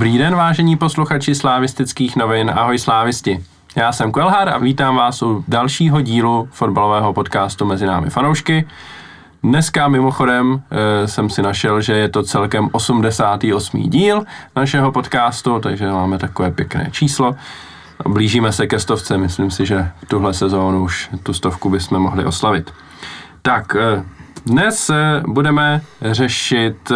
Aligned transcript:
Dobrý 0.00 0.18
den, 0.18 0.34
vážení 0.34 0.76
posluchači 0.76 1.34
slávistických 1.34 2.16
novin. 2.16 2.50
Ahoj 2.54 2.78
slávisti. 2.78 3.44
Já 3.76 3.92
jsem 3.92 4.12
Kvelhar 4.12 4.48
a 4.48 4.58
vítám 4.58 4.96
vás 4.96 5.22
u 5.22 5.44
dalšího 5.48 6.00
dílu 6.00 6.48
fotbalového 6.52 7.12
podcastu 7.12 7.66
Mezi 7.66 7.86
námi 7.86 8.10
fanoušky. 8.10 8.68
Dneska 9.42 9.88
mimochodem 9.88 10.62
e, 10.70 11.08
jsem 11.08 11.30
si 11.30 11.42
našel, 11.42 11.80
že 11.80 11.92
je 11.92 12.08
to 12.08 12.22
celkem 12.22 12.68
88. 12.72 13.90
díl 13.90 14.24
našeho 14.56 14.92
podcastu, 14.92 15.60
takže 15.60 15.90
máme 15.90 16.18
takové 16.18 16.50
pěkné 16.50 16.88
číslo. 16.90 17.36
Blížíme 18.08 18.52
se 18.52 18.66
ke 18.66 18.80
stovce, 18.80 19.18
myslím 19.18 19.50
si, 19.50 19.66
že 19.66 19.90
v 20.02 20.08
tuhle 20.08 20.34
sezónu 20.34 20.84
už 20.84 21.10
tu 21.22 21.32
stovku 21.32 21.70
bychom 21.70 21.98
mohli 21.98 22.24
oslavit. 22.24 22.70
Tak, 23.42 23.76
e, 23.76 24.04
dnes 24.46 24.90
e, 24.90 25.22
budeme 25.26 25.80
řešit 26.02 26.92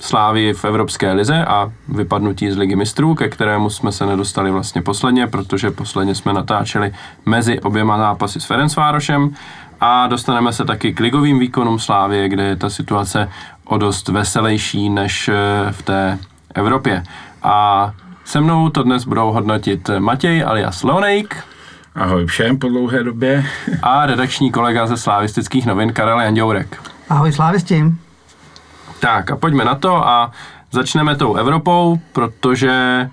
Slávy 0.00 0.52
v 0.54 0.64
Evropské 0.64 1.12
lize 1.12 1.44
a 1.44 1.72
vypadnutí 1.88 2.50
z 2.50 2.56
ligy 2.56 2.76
mistrů, 2.76 3.14
ke 3.14 3.28
kterému 3.28 3.70
jsme 3.70 3.92
se 3.92 4.06
nedostali 4.06 4.50
vlastně 4.50 4.82
posledně, 4.82 5.26
protože 5.26 5.70
posledně 5.70 6.14
jsme 6.14 6.32
natáčeli 6.32 6.92
mezi 7.26 7.60
oběma 7.60 7.98
zápasy 7.98 8.40
s 8.40 8.44
Ferencvárošem 8.44 9.34
a 9.80 10.06
dostaneme 10.06 10.52
se 10.52 10.64
taky 10.64 10.92
k 10.92 11.00
ligovým 11.00 11.38
výkonům 11.38 11.78
Slávy, 11.78 12.28
kde 12.28 12.42
je 12.44 12.56
ta 12.56 12.70
situace 12.70 13.28
o 13.64 13.78
dost 13.78 14.08
veselější 14.08 14.88
než 14.88 15.28
eh, 15.28 15.34
v 15.72 15.82
té 15.82 16.18
Evropě. 16.54 17.02
A 17.42 17.92
se 18.24 18.40
mnou 18.40 18.68
to 18.68 18.82
dnes 18.82 19.04
budou 19.04 19.32
hodnotit 19.32 19.90
Matěj 19.98 20.44
alias 20.44 20.82
Leonejk. 20.82 21.44
Ahoj 21.94 22.26
všem 22.26 22.58
po 22.58 22.68
dlouhé 22.68 23.04
době. 23.04 23.44
a 23.82 24.06
redakční 24.06 24.52
kolega 24.52 24.86
ze 24.86 24.96
slávistických 24.96 25.66
novin 25.66 25.92
Karel 25.92 26.20
Janděurek. 26.20 26.82
Ahoj 27.08 27.32
slávisti. 27.32 27.84
Tak 29.00 29.30
a 29.30 29.36
pojďme 29.36 29.64
na 29.64 29.74
to 29.74 30.08
a 30.08 30.30
začneme 30.70 31.16
tou 31.16 31.34
Evropou, 31.34 31.98
protože 32.12 32.70
e, 32.72 33.08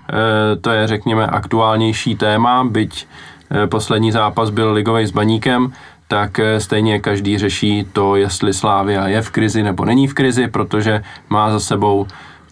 to 0.56 0.70
je, 0.70 0.86
řekněme, 0.86 1.26
aktuálnější 1.26 2.16
téma, 2.16 2.64
byť 2.64 3.06
e, 3.50 3.66
poslední 3.66 4.12
zápas 4.12 4.50
byl 4.50 4.72
ligový 4.72 5.06
s 5.06 5.10
Baníkem, 5.10 5.72
tak 6.08 6.38
e, 6.38 6.60
stejně 6.60 7.00
každý 7.00 7.38
řeší 7.38 7.86
to, 7.92 8.16
jestli 8.16 8.54
Slávia 8.54 9.08
je 9.08 9.22
v 9.22 9.30
krizi 9.30 9.62
nebo 9.62 9.84
není 9.84 10.08
v 10.08 10.14
krizi, 10.14 10.48
protože 10.48 11.02
má 11.28 11.50
za 11.50 11.60
sebou 11.60 12.06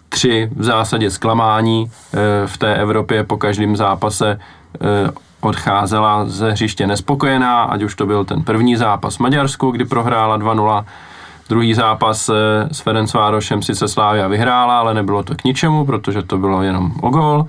tři 0.09 0.49
v 0.55 0.63
zásadě 0.63 1.11
zklamání 1.11 1.91
v 2.45 2.57
té 2.57 2.75
Evropě 2.75 3.23
po 3.23 3.37
každém 3.37 3.75
zápase 3.75 4.39
odcházela 5.41 6.25
ze 6.25 6.51
hřiště 6.51 6.87
nespokojená, 6.87 7.63
ať 7.63 7.83
už 7.83 7.95
to 7.95 8.05
byl 8.05 8.25
ten 8.25 8.43
první 8.43 8.75
zápas 8.75 9.15
v 9.15 9.19
Maďarsku, 9.19 9.71
kdy 9.71 9.85
prohrála 9.85 10.39
2-0, 10.39 10.85
Druhý 11.49 11.73
zápas 11.73 12.29
eh, 12.29 12.33
s 12.71 12.79
Ferencvárošem 12.79 13.61
sice 13.61 13.87
Slávia 13.87 14.27
vyhrála, 14.27 14.79
ale 14.79 14.93
nebylo 14.93 15.23
to 15.23 15.35
k 15.35 15.43
ničemu, 15.43 15.85
protože 15.85 16.23
to 16.23 16.37
bylo 16.37 16.63
jenom 16.63 16.91
o 17.01 17.09
gol. 17.09 17.45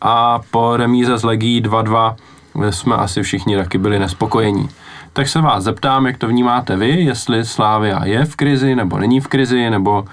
A 0.00 0.40
po 0.50 0.76
remíze 0.76 1.18
z 1.18 1.24
Legí 1.24 1.62
2-2 1.62 2.16
eh, 2.62 2.72
jsme 2.72 2.96
asi 2.96 3.22
všichni 3.22 3.56
taky 3.56 3.78
byli 3.78 3.98
nespokojení. 3.98 4.68
Tak 5.12 5.28
se 5.28 5.40
vás 5.40 5.64
zeptám, 5.64 6.06
jak 6.06 6.18
to 6.18 6.28
vnímáte 6.28 6.76
vy, 6.76 6.88
jestli 6.88 7.44
Slávia 7.44 8.04
je 8.04 8.24
v 8.24 8.36
krizi 8.36 8.74
nebo 8.74 8.98
není 8.98 9.20
v 9.20 9.28
krizi, 9.28 9.70
nebo 9.70 10.04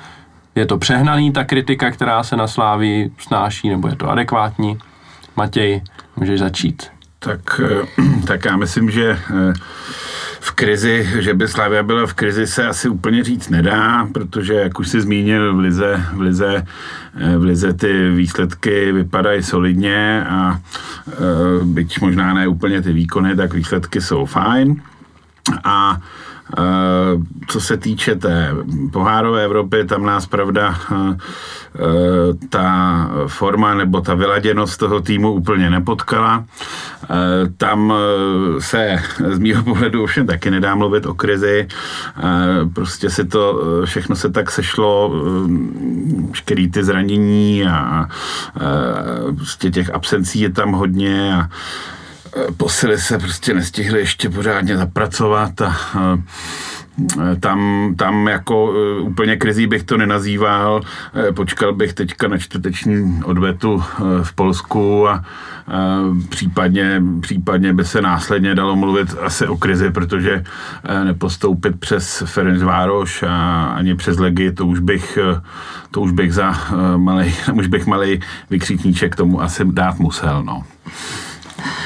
je 0.55 0.66
to 0.66 0.77
přehnaný 0.77 1.31
ta 1.31 1.44
kritika, 1.44 1.92
která 1.92 2.23
se 2.23 2.36
na 2.36 2.47
Slávii 2.47 3.11
snáší, 3.17 3.70
nebo 3.70 3.88
je 3.88 3.95
to 3.95 4.09
adekvátní? 4.09 4.77
Matěj, 5.36 5.81
můžeš 6.16 6.39
začít. 6.39 6.95
Tak, 7.26 7.62
eh, 7.64 8.02
tak 8.28 8.45
já 8.45 8.58
myslím, 8.58 8.92
že 8.92 9.18
v 10.40 10.52
krizi, 10.52 11.09
že 11.20 11.34
by 11.34 11.48
Slavia 11.48 11.83
byla 11.83 12.05
v 12.05 12.14
krizi, 12.14 12.48
se 12.48 12.67
asi 12.67 12.89
úplně 12.89 13.23
říct 13.23 13.49
nedá, 13.49 14.08
protože, 14.14 14.54
jak 14.54 14.80
už 14.80 14.88
si 14.88 15.02
zmínil, 15.02 15.55
v 15.55 15.60
Lize, 15.60 16.05
v 16.14 16.22
Lize, 16.22 16.66
v 17.38 17.44
Lize 17.44 17.73
ty 17.73 18.10
výsledky 18.10 18.92
vypadají 18.92 19.44
solidně 19.44 20.26
a 20.30 20.60
byť 21.64 22.02
možná 22.02 22.33
ne 22.33 22.48
úplně 22.48 22.82
ty 22.82 22.94
výkony, 22.94 23.36
tak 23.36 23.54
výsledky 23.54 24.02
jsou 24.02 24.26
fajn. 24.26 24.82
A 25.64 25.98
Eh, 25.98 26.35
co 27.48 27.61
se 27.61 27.78
týče 27.78 28.16
té 28.16 28.52
pohárové 28.92 29.44
Evropy, 29.44 29.86
tam 29.86 30.06
nás 30.06 30.26
pravda 30.26 30.76
eh, 30.92 30.95
eh, 31.76 32.48
ta 32.50 33.10
forma 33.28 33.73
nebo 33.73 34.02
ta 34.02 34.14
vyladěnost 34.14 34.80
toho 34.80 35.02
týmu 35.02 35.32
úplně 35.32 35.70
nepotkala. 35.70 36.45
Tam 37.58 37.94
se 38.60 38.98
z 39.28 39.39
mýho 39.39 39.64
pohledu 39.64 40.04
ovšem 40.04 40.28
taky 40.28 40.52
nedá 40.52 40.76
mluvit 40.76 41.05
o 41.05 41.14
krizi. 41.14 41.67
Prostě 42.73 43.10
se 43.10 43.23
to, 43.23 43.61
všechno 43.86 44.16
se 44.16 44.30
tak 44.30 44.52
sešlo, 44.52 45.11
všechny 46.32 46.67
ty 46.67 46.84
zranění 46.84 47.66
a 47.67 48.08
prostě 49.36 49.72
těch 49.72 49.94
absencí 49.94 50.39
je 50.39 50.50
tam 50.50 50.72
hodně 50.72 51.36
a 51.36 51.50
posily 52.58 52.98
se 52.98 53.20
prostě 53.20 53.54
nestihly 53.54 54.00
ještě 54.00 54.30
pořádně 54.30 54.78
zapracovat 54.78 55.62
a 55.62 55.78
tam, 57.40 57.94
tam 57.98 58.28
jako 58.28 58.73
e, 58.73 59.02
úplně 59.02 59.38
krizí 59.38 59.68
bych 59.68 59.84
to 59.84 59.98
nenazýval. 59.98 60.82
E, 61.30 61.32
počkal 61.32 61.73
bych 61.73 61.94
teďka 61.94 62.28
na 62.28 62.38
čtvrteční 62.38 63.23
odvetu 63.23 63.84
e, 63.84 64.23
v 64.23 64.34
Polsku 64.34 65.08
a 65.10 65.23
případně, 66.30 67.02
případně 67.22 67.73
by 67.73 67.86
se 67.86 68.02
následně 68.02 68.56
dalo 68.56 68.76
mluvit 68.76 69.16
asi 69.22 69.48
o 69.48 69.58
krizi, 69.58 69.92
protože 69.92 70.44
nepostoupit 71.04 71.80
přes 71.80 72.23
Ferencvároš 72.26 73.23
a 73.23 73.66
ani 73.66 73.96
přes 73.96 74.20
Legi, 74.20 74.52
to 74.52 74.66
už 74.66 74.80
bych, 74.80 75.17
to 75.92 76.02
už 76.02 76.12
bych 76.12 76.34
za 76.34 76.54
malý, 76.98 77.34
už 77.54 77.67
bych 77.67 77.86
malý 77.86 78.20
vykřikníček 78.50 79.16
tomu 79.16 79.42
asi 79.42 79.64
dát 79.66 80.00
musel. 80.00 80.44
No. 80.44 80.64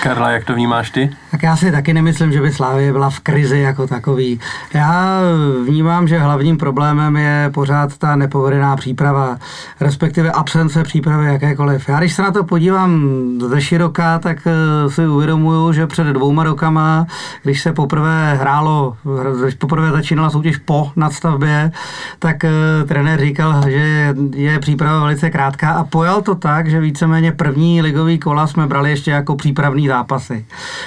Karla, 0.03 0.29
jak 0.31 0.45
to 0.45 0.53
vnímáš 0.53 0.91
ty? 0.91 1.09
Tak 1.31 1.44
já 1.44 1.56
si 1.56 1.72
taky 1.72 1.94
nemyslím, 1.94 2.31
že 2.31 2.41
by 2.41 2.51
Slávě 2.51 2.91
byla 2.91 3.09
v 3.09 3.19
krizi 3.19 3.59
jako 3.59 3.88
takový. 3.88 4.40
Já 4.73 5.19
vnímám, 5.66 6.07
že 6.07 6.19
hlavním 6.19 6.57
problémem 6.57 7.17
je 7.17 7.51
pořád 7.53 7.97
ta 7.97 8.16
nepovedená 8.16 8.75
příprava, 8.75 9.38
respektive 9.79 10.31
absence 10.31 10.84
přípravy 10.84 11.25
jakékoliv. 11.25 11.89
Já 11.89 12.00
když 12.00 12.13
se 12.13 12.22
na 12.22 12.31
to 12.31 12.44
podívám 12.44 13.09
ze 13.47 13.62
široka, 13.62 14.19
tak 14.19 14.38
eh, 14.47 14.89
si 14.89 15.07
uvědomuju, 15.07 15.73
že 15.73 15.88
před 15.88 16.07
dvouma 16.07 16.44
rokama, 16.44 17.07
když 17.44 17.62
se 17.62 17.73
poprvé 17.73 18.35
hrálo, 18.35 18.97
když 19.41 19.56
poprvé 19.56 19.91
začínala 19.91 20.29
soutěž 20.29 20.57
po 20.57 20.91
nadstavbě, 20.95 21.72
tak 22.19 22.44
eh, 22.44 22.50
trenér 22.88 23.19
říkal, 23.19 23.63
že 23.68 24.16
je 24.35 24.59
příprava 24.59 25.00
velice 25.00 25.29
krátká 25.29 25.72
a 25.72 25.84
pojal 25.84 26.22
to 26.22 26.35
tak, 26.35 26.69
že 26.69 26.79
víceméně 26.79 27.31
první 27.31 27.81
ligový 27.81 28.19
kola 28.19 28.47
jsme 28.47 28.68
brali 28.68 28.89
ještě 28.89 29.12
jako 29.12 29.35
přípravný 29.69 29.88
zápasy. 29.88 30.46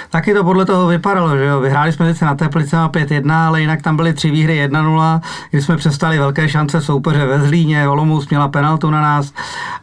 Taky 0.09 0.33
to 0.33 0.43
podle 0.43 0.65
toho 0.65 0.87
vypadalo, 0.87 1.37
že 1.37 1.45
jo. 1.45 1.59
Vyhráli 1.59 1.91
jsme 1.91 2.13
sice 2.13 2.25
na 2.25 2.35
Teplicema 2.35 2.89
5-1, 2.89 3.47
ale 3.47 3.61
jinak 3.61 3.81
tam 3.81 3.95
byly 3.95 4.13
tři 4.13 4.31
výhry 4.31 4.67
1-0, 4.67 5.21
kdy 5.51 5.61
jsme 5.61 5.77
přestali 5.77 6.17
velké 6.17 6.49
šance 6.49 6.81
soupeře 6.81 7.25
ve 7.25 7.39
Zlíně, 7.39 7.87
Olomouc 7.87 8.29
měla 8.29 8.47
penaltu 8.47 8.89
na 8.89 9.01
nás 9.01 9.33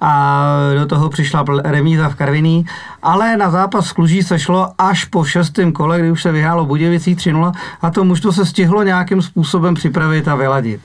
a 0.00 0.44
do 0.74 0.86
toho 0.86 1.08
přišla 1.08 1.44
remíza 1.64 2.08
v 2.08 2.14
Karviní, 2.14 2.66
ale 3.02 3.36
na 3.36 3.50
zápas 3.50 3.86
s 3.86 3.92
Kluží 3.92 4.22
se 4.22 4.38
šlo 4.38 4.68
až 4.78 5.04
po 5.04 5.24
šestém 5.24 5.72
kole, 5.72 5.98
kdy 5.98 6.10
už 6.10 6.22
se 6.22 6.32
vyhrálo 6.32 6.66
Budějicí 6.66 7.16
3-0 7.16 7.52
a 7.82 7.90
to 7.90 8.04
mužstvo 8.04 8.32
se 8.32 8.46
stihlo 8.46 8.82
nějakým 8.82 9.22
způsobem 9.22 9.74
připravit 9.74 10.28
a 10.28 10.34
vyladit. 10.34 10.80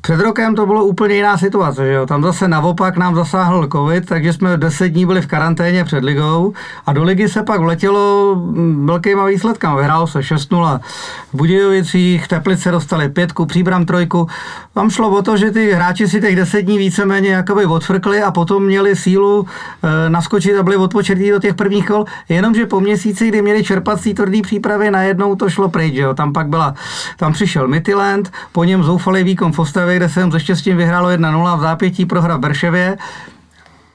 Před 0.00 0.20
rokem 0.20 0.54
to 0.54 0.66
bylo 0.66 0.84
úplně 0.84 1.14
jiná 1.14 1.38
situace, 1.38 1.86
že 1.86 1.92
jo? 1.92 2.06
Tam 2.06 2.22
zase 2.22 2.48
naopak 2.48 2.96
nám 2.96 3.14
zasáhl 3.14 3.68
covid, 3.72 4.06
takže 4.06 4.32
jsme 4.32 4.56
10 4.56 4.88
dní 4.88 5.06
byli 5.06 5.22
v 5.22 5.26
karanténě 5.26 5.84
před 5.84 6.04
ligou 6.04 6.52
a 6.86 6.92
do 6.92 7.04
ligy 7.04 7.28
se 7.28 7.42
pak 7.42 7.60
vletělo 7.60 8.34
mm, 8.34 8.86
velkýma 8.86 9.24
výsledkama. 9.24 9.76
Vyhrálo 9.76 10.06
se 10.06 10.18
6-0 10.18 10.80
v 11.32 11.36
Budějovicích, 11.36 12.28
Teplice 12.28 12.70
dostali 12.70 13.08
pětku, 13.08 13.46
Příbram 13.46 13.84
trojku. 13.86 14.26
Tam 14.74 14.90
šlo 14.90 15.10
o 15.10 15.22
to, 15.22 15.36
že 15.36 15.50
ty 15.50 15.72
hráči 15.72 16.08
si 16.08 16.20
těch 16.20 16.36
10 16.36 16.62
dní 16.62 16.78
víceméně 16.78 17.30
jakoby 17.30 17.66
odfrkli 17.66 18.22
a 18.22 18.30
potom 18.30 18.64
měli 18.64 18.96
sílu 18.96 19.46
e, 19.82 20.10
naskočit 20.10 20.58
a 20.58 20.62
byli 20.62 20.76
odpočetí 20.76 21.30
do 21.30 21.38
těch 21.38 21.54
prvních 21.54 21.86
kol, 21.86 22.04
jenomže 22.28 22.66
po 22.66 22.80
měsíci, 22.80 23.28
kdy 23.28 23.42
měli 23.42 23.64
čerpací 23.64 24.14
tvrdý 24.14 24.42
přípravy, 24.42 24.90
najednou 24.90 25.36
to 25.36 25.50
šlo 25.50 25.68
pryč, 25.68 25.94
že 25.94 26.00
jo? 26.00 26.14
Tam 26.14 26.32
pak 26.32 26.48
byla, 26.48 26.74
tam 27.16 27.32
přišel 27.32 27.68
Mytiland, 27.68 28.32
po 28.52 28.64
něm 28.64 28.82
zoufalý 28.82 29.24
výkon 29.24 29.52
v 29.52 29.58
Ostavě, 29.58 29.95
kde 29.96 30.08
jsem 30.08 30.32
se 30.32 30.40
štěstím 30.40 30.76
vyhrálo 30.76 31.08
1-0 31.08 31.58
v 31.58 31.60
zápětí 31.60 32.06
prohra 32.06 32.36
v 32.36 32.40
Berševě. 32.40 32.98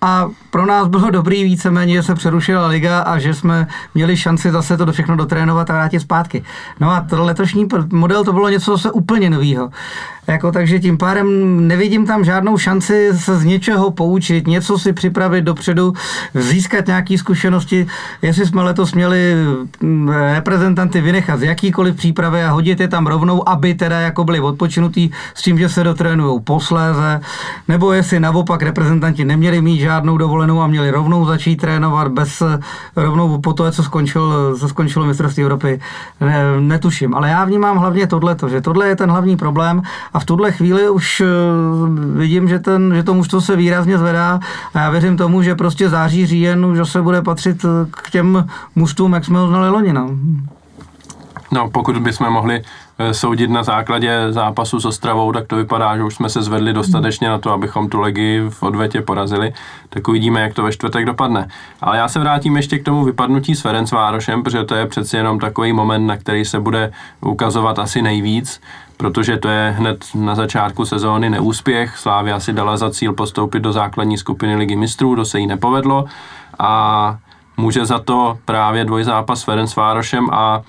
A 0.01 0.30
pro 0.50 0.65
nás 0.65 0.88
bylo 0.88 1.09
dobrý 1.09 1.44
víceméně, 1.44 1.94
že 1.94 2.03
se 2.03 2.15
přerušila 2.15 2.68
liga 2.68 3.00
a 3.00 3.19
že 3.19 3.33
jsme 3.33 3.68
měli 3.95 4.18
šanci 4.18 4.51
zase 4.51 4.77
to 4.77 4.92
všechno 4.92 5.15
dotrénovat 5.15 5.69
a 5.69 5.74
vrátit 5.74 6.00
zpátky. 6.00 6.44
No 6.80 6.92
a 6.92 7.01
to 7.01 7.24
letošní 7.24 7.68
model 7.92 8.24
to 8.24 8.33
bylo 8.33 8.50
něco 8.50 8.71
zase 8.71 8.92
úplně 8.92 9.30
nového. 9.30 9.69
Jako, 10.27 10.51
takže 10.51 10.79
tím 10.79 10.97
pádem 10.97 11.27
nevidím 11.68 12.06
tam 12.06 12.23
žádnou 12.23 12.57
šanci 12.57 13.09
se 13.18 13.38
z 13.38 13.44
něčeho 13.44 13.91
poučit, 13.91 14.47
něco 14.47 14.79
si 14.79 14.94
připravit 14.94 15.41
dopředu, 15.41 15.94
získat 16.33 16.88
nějaké 16.88 17.18
zkušenosti. 17.18 17.88
Jestli 18.21 18.45
jsme 18.45 18.63
letos 18.63 18.94
měli 18.94 19.35
mm, 19.81 20.09
reprezentanty 20.09 21.01
vynechat 21.01 21.39
z 21.39 21.44
jakýkoliv 21.44 21.95
přípravy 21.95 22.44
a 22.44 22.51
hodit 22.51 22.79
je 22.79 22.88
tam 22.88 23.07
rovnou, 23.07 23.50
aby 23.50 23.73
teda 23.73 24.00
jako 24.00 24.23
byli 24.23 24.39
odpočinutý 24.39 25.09
s 25.33 25.41
tím, 25.41 25.57
že 25.57 25.69
se 25.69 25.83
dotrénují 25.83 26.39
posléze, 26.41 27.21
nebo 27.68 27.94
jestli 27.94 28.19
naopak 28.19 28.62
reprezentanti 28.62 29.25
neměli 29.25 29.62
mít 29.62 29.79
žádnou 29.79 30.18
dovolenou 30.18 30.62
a 30.62 30.68
měli 30.68 30.91
rovnou 30.91 31.25
začít 31.25 31.56
trénovat 31.56 32.07
bez 32.07 32.44
rovnou 32.95 33.38
po 33.38 33.53
to, 33.53 33.71
co 33.71 33.83
skončil, 33.83 34.56
co 34.59 34.69
skončilo 34.69 35.06
mistrovství 35.06 35.44
Evropy. 35.44 35.79
Ne, 36.21 36.44
netuším, 36.59 37.15
ale 37.15 37.29
já 37.29 37.45
vnímám 37.45 37.77
hlavně 37.77 38.07
tohle, 38.07 38.35
že 38.47 38.62
tohle 38.62 38.88
je 38.88 38.95
ten 38.95 39.09
hlavní 39.09 39.38
problém 39.38 39.81
a 40.13 40.19
v 40.19 40.25
tuhle 40.25 40.51
chvíli 40.51 40.89
už 40.89 41.21
eh, 41.21 41.25
vidím, 42.17 42.47
že, 42.47 42.59
ten, 42.59 42.93
že 42.95 43.03
to 43.03 43.13
mužstvo 43.13 43.41
se 43.41 43.55
výrazně 43.55 43.97
zvedá 43.97 44.39
a 44.73 44.79
já 44.79 44.89
věřím 44.89 45.17
tomu, 45.17 45.41
že 45.41 45.55
prostě 45.55 45.89
září, 45.89 46.25
říjen 46.25 46.65
už 46.65 46.89
se 46.89 47.01
bude 47.01 47.21
patřit 47.21 47.65
k 47.91 48.09
těm 48.09 48.47
mužstvům, 48.75 49.13
jak 49.13 49.25
jsme 49.25 49.39
ho 49.39 49.47
znali 49.47 49.69
loni. 49.69 49.93
No. 49.93 50.09
No, 51.53 51.69
pokud 51.69 51.97
bychom 51.97 52.29
mohli 52.29 52.61
eh, 52.99 53.13
soudit 53.13 53.49
na 53.49 53.63
základě 53.63 54.27
zápasu 54.29 54.79
s 54.79 54.85
Ostravou, 54.85 55.31
tak 55.31 55.47
to 55.47 55.55
vypadá, 55.55 55.97
že 55.97 56.03
už 56.03 56.15
jsme 56.15 56.29
se 56.29 56.41
zvedli 56.41 56.73
dostatečně 56.73 57.29
na 57.29 57.37
to, 57.37 57.51
abychom 57.51 57.89
tu 57.89 57.99
legii 57.99 58.49
v 58.49 58.63
odvetě 58.63 59.01
porazili. 59.01 59.53
Tak 59.89 60.07
uvidíme, 60.07 60.41
jak 60.41 60.53
to 60.53 60.63
ve 60.63 60.71
čtvrtek 60.71 61.05
dopadne. 61.05 61.47
Ale 61.81 61.97
já 61.97 62.07
se 62.07 62.19
vrátím 62.19 62.57
ještě 62.57 62.79
k 62.79 62.83
tomu 62.83 63.05
vypadnutí 63.05 63.55
s 63.55 63.61
Ferencvárošem, 63.61 64.43
protože 64.43 64.63
to 64.63 64.75
je 64.75 64.85
přeci 64.85 65.17
jenom 65.17 65.39
takový 65.39 65.73
moment, 65.73 66.07
na 66.07 66.17
který 66.17 66.45
se 66.45 66.59
bude 66.59 66.91
ukazovat 67.21 67.79
asi 67.79 68.01
nejvíc, 68.01 68.61
protože 69.01 69.38
to 69.38 69.50
je 69.50 69.75
hned 69.77 70.06
na 70.15 70.36
začátku 70.36 70.86
sezóny 70.86 71.30
neúspěch. 71.30 71.98
Slávia 71.98 72.39
si 72.39 72.53
dala 72.53 72.77
za 72.77 72.92
cíl 72.92 73.13
postoupit 73.13 73.59
do 73.59 73.71
základní 73.71 74.18
skupiny 74.18 74.56
ligy 74.56 74.75
mistrů, 74.75 75.15
to 75.15 75.25
se 75.25 75.39
jí 75.39 75.48
nepovedlo. 75.48 76.06
A 76.59 77.18
může 77.57 77.86
za 77.86 78.00
to 78.00 78.38
právě 78.45 78.86
dvojzápas 78.86 79.39
s 79.39 79.44
Ferencvárošem 79.44 80.30
a 80.31 80.62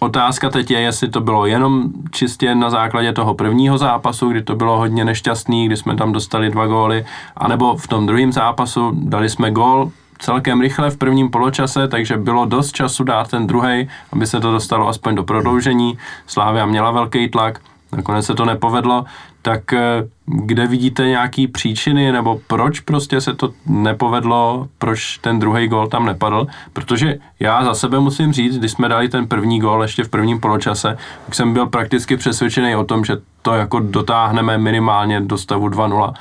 Otázka 0.00 0.50
teď 0.50 0.70
je, 0.70 0.80
jestli 0.80 1.08
to 1.08 1.20
bylo 1.20 1.46
jenom 1.46 1.88
čistě 2.10 2.54
na 2.54 2.70
základě 2.70 3.12
toho 3.12 3.34
prvního 3.34 3.78
zápasu, 3.78 4.28
kdy 4.28 4.42
to 4.42 4.56
bylo 4.56 4.78
hodně 4.78 5.04
nešťastný, 5.04 5.66
kdy 5.66 5.76
jsme 5.76 5.96
tam 5.96 6.12
dostali 6.12 6.50
dva 6.50 6.66
góly, 6.66 7.04
anebo 7.36 7.76
v 7.76 7.88
tom 7.88 8.06
druhém 8.06 8.32
zápasu 8.32 8.90
dali 8.94 9.30
jsme 9.30 9.50
gól 9.50 9.90
celkem 10.22 10.60
rychle 10.60 10.90
v 10.90 10.96
prvním 10.96 11.30
poločase, 11.30 11.88
takže 11.88 12.16
bylo 12.16 12.46
dost 12.46 12.72
času 12.72 13.04
dát 13.04 13.30
ten 13.30 13.46
druhý, 13.46 13.88
aby 14.12 14.26
se 14.26 14.40
to 14.40 14.52
dostalo 14.52 14.88
aspoň 14.88 15.14
do 15.14 15.24
prodloužení. 15.24 15.98
Slávia 16.26 16.66
měla 16.66 16.90
velký 16.90 17.28
tlak, 17.28 17.60
nakonec 17.92 18.26
se 18.26 18.34
to 18.34 18.44
nepovedlo, 18.44 19.04
tak 19.42 19.72
eh, 19.72 20.08
kde 20.26 20.66
vidíte 20.66 21.06
nějaký 21.06 21.46
příčiny, 21.46 22.12
nebo 22.12 22.40
proč 22.46 22.80
prostě 22.80 23.20
se 23.20 23.34
to 23.34 23.52
nepovedlo, 23.66 24.68
proč 24.78 25.18
ten 25.18 25.38
druhý 25.38 25.68
gól 25.68 25.88
tam 25.88 26.06
nepadl, 26.06 26.46
protože 26.72 27.18
já 27.40 27.64
za 27.64 27.74
sebe 27.74 28.00
musím 28.00 28.32
říct, 28.32 28.58
když 28.58 28.72
jsme 28.72 28.88
dali 28.88 29.08
ten 29.08 29.26
první 29.26 29.60
gól 29.60 29.82
ještě 29.82 30.04
v 30.04 30.08
prvním 30.08 30.40
poločase, 30.40 30.98
tak 31.26 31.34
jsem 31.34 31.52
byl 31.52 31.66
prakticky 31.66 32.16
přesvědčený 32.16 32.76
o 32.76 32.84
tom, 32.84 33.04
že 33.04 33.16
to 33.42 33.54
jako 33.54 33.80
dotáhneme 33.80 34.58
minimálně 34.58 35.20
do 35.20 35.38
stavu 35.38 35.68
2-0 35.68 36.14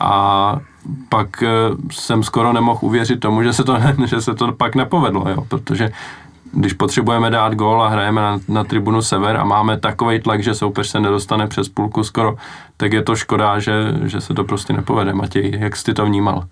a 0.00 0.60
pak 1.08 1.42
eh, 1.42 1.48
jsem 1.90 2.22
skoro 2.22 2.52
nemohl 2.52 2.78
uvěřit 2.82 3.20
tomu, 3.20 3.42
že 3.42 3.52
se 3.52 3.64
to, 3.64 3.76
že 4.06 4.20
se 4.20 4.34
to 4.34 4.52
pak 4.52 4.74
nepovedlo, 4.74 5.28
jo, 5.28 5.44
protože 5.48 5.90
když 6.52 6.72
potřebujeme 6.72 7.30
dát 7.30 7.54
gól 7.54 7.82
a 7.82 7.88
hrajeme 7.88 8.20
na, 8.20 8.40
na 8.48 8.64
tribunu 8.64 9.02
Sever 9.02 9.36
a 9.36 9.44
máme 9.44 9.80
takový 9.80 10.20
tlak, 10.20 10.42
že 10.42 10.54
soupeř 10.54 10.88
se 10.88 11.00
nedostane 11.00 11.46
přes 11.46 11.68
půlku 11.68 12.04
skoro, 12.04 12.36
tak 12.76 12.92
je 12.92 13.02
to 13.02 13.16
škoda, 13.16 13.58
že, 13.58 13.72
že 14.04 14.20
se 14.20 14.34
to 14.34 14.44
prostě 14.44 14.72
nepovede. 14.72 15.14
Matěj, 15.14 15.58
jak 15.60 15.76
jsi 15.76 15.94
to 15.94 16.06
vnímal? 16.06 16.44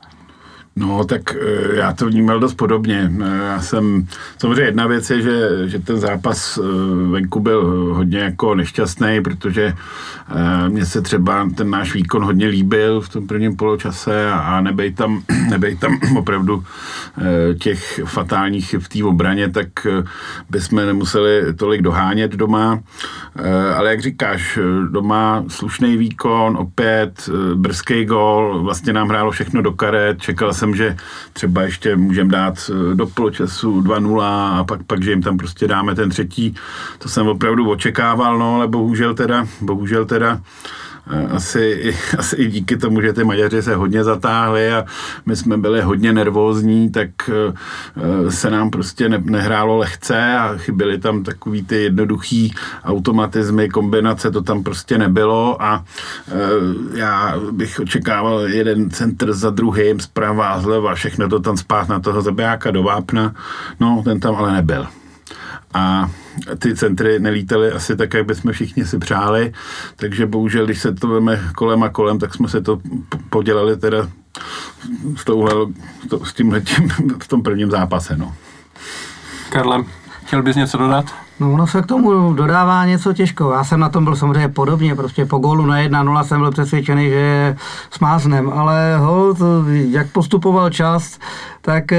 No, 0.77 1.05
tak 1.05 1.35
eh, 1.35 1.77
já 1.77 1.93
to 1.93 2.07
vnímal 2.07 2.41
dost 2.41 2.55
podobně. 2.55 3.13
Eh, 3.25 3.39
já 3.47 3.61
jsem, 3.61 4.07
samozřejmě 4.39 4.63
jedna 4.63 4.87
věc 4.87 5.11
je, 5.11 5.23
že, 5.23 5.49
že 5.69 5.79
ten 5.79 5.97
zápas 5.97 6.59
eh, 6.59 6.63
venku 7.11 7.41
byl 7.41 7.65
hodně 7.95 8.19
jako 8.19 8.55
nešťastný, 8.55 9.21
protože 9.23 9.75
mně 10.69 10.87
se 10.87 11.01
třeba 11.01 11.49
ten 11.55 11.71
náš 11.71 11.95
výkon 11.95 12.25
hodně 12.25 12.47
líbil 12.47 13.01
v 13.01 13.09
tom 13.09 13.27
prvním 13.27 13.57
poločase 13.57 14.31
a 14.31 14.61
nebej 14.61 14.93
tam, 14.93 15.23
nebej 15.51 15.77
tam 15.77 15.99
opravdu 16.17 16.65
těch 17.59 18.01
fatálních 18.05 18.75
v 18.79 18.89
té 18.89 19.05
obraně, 19.05 19.49
tak 19.49 19.67
bychom 20.51 20.87
nemuseli 20.87 21.55
tolik 21.55 21.83
dohánět 21.83 22.33
doma. 22.33 22.81
Ale 23.77 23.91
jak 23.91 24.01
říkáš, 24.01 24.59
doma 24.91 25.45
slušný 25.49 25.97
výkon, 25.97 26.57
opět 26.57 27.31
brzký 27.55 28.05
gol, 28.05 28.63
vlastně 28.63 28.93
nám 28.93 29.09
hrálo 29.09 29.31
všechno 29.31 29.63
do 29.63 29.73
karet, 29.73 30.23
čekal 30.23 30.53
jsem 30.53 30.68
jsem, 30.69 30.75
že 30.75 30.97
třeba 31.33 31.63
ještě 31.63 31.97
můžeme 31.97 32.31
dát 32.31 32.71
eh, 32.71 32.95
do 32.95 33.07
poločasu 33.07 33.81
2-0 33.81 34.23
a 34.23 34.65
pak, 34.65 34.83
pak, 34.83 35.03
že 35.03 35.11
jim 35.11 35.23
tam 35.23 35.39
prostě 35.39 35.69
dáme 35.69 35.95
ten 35.95 36.11
třetí. 36.11 36.55
To 36.99 37.09
jsem 37.09 37.29
opravdu 37.29 37.71
očekával, 37.71 38.39
no, 38.39 38.55
ale 38.55 38.69
bohužel 38.69 39.15
teda, 39.15 39.47
bohužel 39.61 40.05
teda 40.05 40.41
asi, 41.31 41.95
asi 42.19 42.37
i 42.37 42.47
díky 42.47 42.77
tomu, 42.77 43.01
že 43.01 43.13
ty 43.13 43.25
Maďaři 43.25 43.63
se 43.63 43.75
hodně 43.75 44.05
zatáhli 44.05 44.73
a 44.73 44.85
my 45.27 45.37
jsme 45.37 45.57
byli 45.57 45.81
hodně 45.81 46.13
nervózní, 46.13 46.91
tak 46.91 47.09
eh, 47.29 48.31
se 48.31 48.51
nám 48.51 48.71
prostě 48.71 49.09
ne, 49.09 49.23
nehrálo 49.25 49.77
lehce 49.77 50.37
a 50.37 50.55
chyběly 50.57 50.99
tam 50.99 51.23
takový 51.23 51.63
ty 51.63 51.83
jednoduchý 51.83 52.55
automatizmy, 52.85 53.69
kombinace, 53.69 54.31
to 54.31 54.43
tam 54.43 54.63
prostě 54.63 54.99
nebylo 54.99 55.63
a 55.63 55.85
eh, 56.29 56.35
já 56.99 57.35
bych 57.53 57.81
očekával 57.81 58.41
jeden 58.41 58.91
centr 58.91 59.33
za 59.33 59.51
druhým, 59.51 60.01
zprava, 60.01 60.61
zleva, 60.61 60.95
všechno 60.95 61.29
to 61.29 61.41
tam 61.41 61.57
spát 61.57 61.89
na 61.89 62.01
toho 62.01 62.23
zabijáka 62.23 62.71
do 62.71 62.83
vápna, 62.83 63.35
no 63.81 64.03
ten 64.05 64.21
tam 64.21 64.37
ale 64.37 64.53
nebyl. 64.53 64.87
A 65.75 66.11
ty 66.59 66.77
centry 66.77 67.19
nelítaly 67.19 67.73
asi 67.73 67.97
tak, 67.97 68.15
jak 68.15 68.27
bychom 68.27 68.53
všichni 68.53 68.85
si 68.85 68.99
přáli, 68.99 69.53
takže 69.97 70.27
bohužel, 70.27 70.65
když 70.65 70.81
se 70.81 70.95
to 70.95 71.09
veme 71.09 71.41
kolem 71.55 71.83
a 71.83 71.89
kolem, 71.89 72.19
tak 72.19 72.35
jsme 72.35 72.49
se 72.49 72.61
to 72.61 72.81
podělali 73.31 73.77
teda 73.77 74.09
s, 75.17 75.25
touhle, 75.25 75.53
s 76.25 76.33
tímhletím 76.33 76.89
v 77.23 77.29
tom 77.29 77.43
prvním 77.43 77.71
zápase. 77.71 78.17
No. 78.17 78.35
Karle, 79.51 79.85
chtěl 80.25 80.43
bys 80.43 80.57
něco 80.57 80.79
dodat? 80.79 81.28
No 81.41 81.53
ono 81.53 81.67
se 81.67 81.83
k 81.83 81.87
tomu 81.87 82.33
dodává 82.33 82.87
něco 82.87 83.13
těžko. 83.13 83.53
Já 83.53 83.65
jsem 83.65 83.81
na 83.81 83.89
tom 83.89 84.05
byl 84.05 84.17
samozřejmě 84.17 84.49
podobně, 84.49 84.95
prostě 84.95 85.27
po 85.27 85.39
gólu 85.39 85.67
na 85.67 85.77
1-0 85.77 86.25
jsem 86.25 86.41
byl 86.41 86.51
přesvědčený, 86.51 87.09
že 87.09 87.15
je 87.15 87.57
smáznem, 87.91 88.53
ale 88.55 88.97
hold, 88.97 89.39
jak 89.91 90.11
postupoval 90.11 90.71
čas, 90.71 91.19
tak 91.61 91.93
eh, 91.93 91.99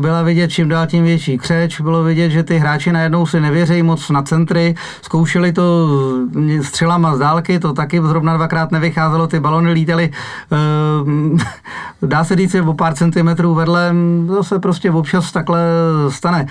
byla 0.00 0.22
vidět 0.22 0.50
čím 0.50 0.68
dál 0.68 0.86
tím 0.86 1.04
větší 1.04 1.38
křeč, 1.38 1.80
bylo 1.80 2.04
vidět, 2.04 2.30
že 2.30 2.42
ty 2.42 2.58
hráči 2.58 2.92
najednou 2.92 3.26
si 3.26 3.40
nevěří 3.40 3.82
moc 3.82 4.10
na 4.10 4.22
centry, 4.22 4.74
zkoušeli 5.02 5.52
to 5.52 5.88
střelama 6.62 7.16
z 7.16 7.18
dálky, 7.18 7.58
to 7.58 7.72
taky 7.72 8.00
zrovna 8.02 8.36
dvakrát 8.36 8.72
nevycházelo, 8.72 9.26
ty 9.26 9.40
balony 9.40 9.72
lítaly, 9.72 10.10
eh, 10.52 10.56
dá 12.06 12.24
se 12.24 12.36
říct, 12.36 12.56
o 12.66 12.74
pár 12.74 12.94
centimetrů 12.94 13.54
vedle, 13.54 13.94
to 14.28 14.44
se 14.44 14.58
prostě 14.58 14.90
občas 14.90 15.32
takhle 15.32 15.60
stane 16.08 16.46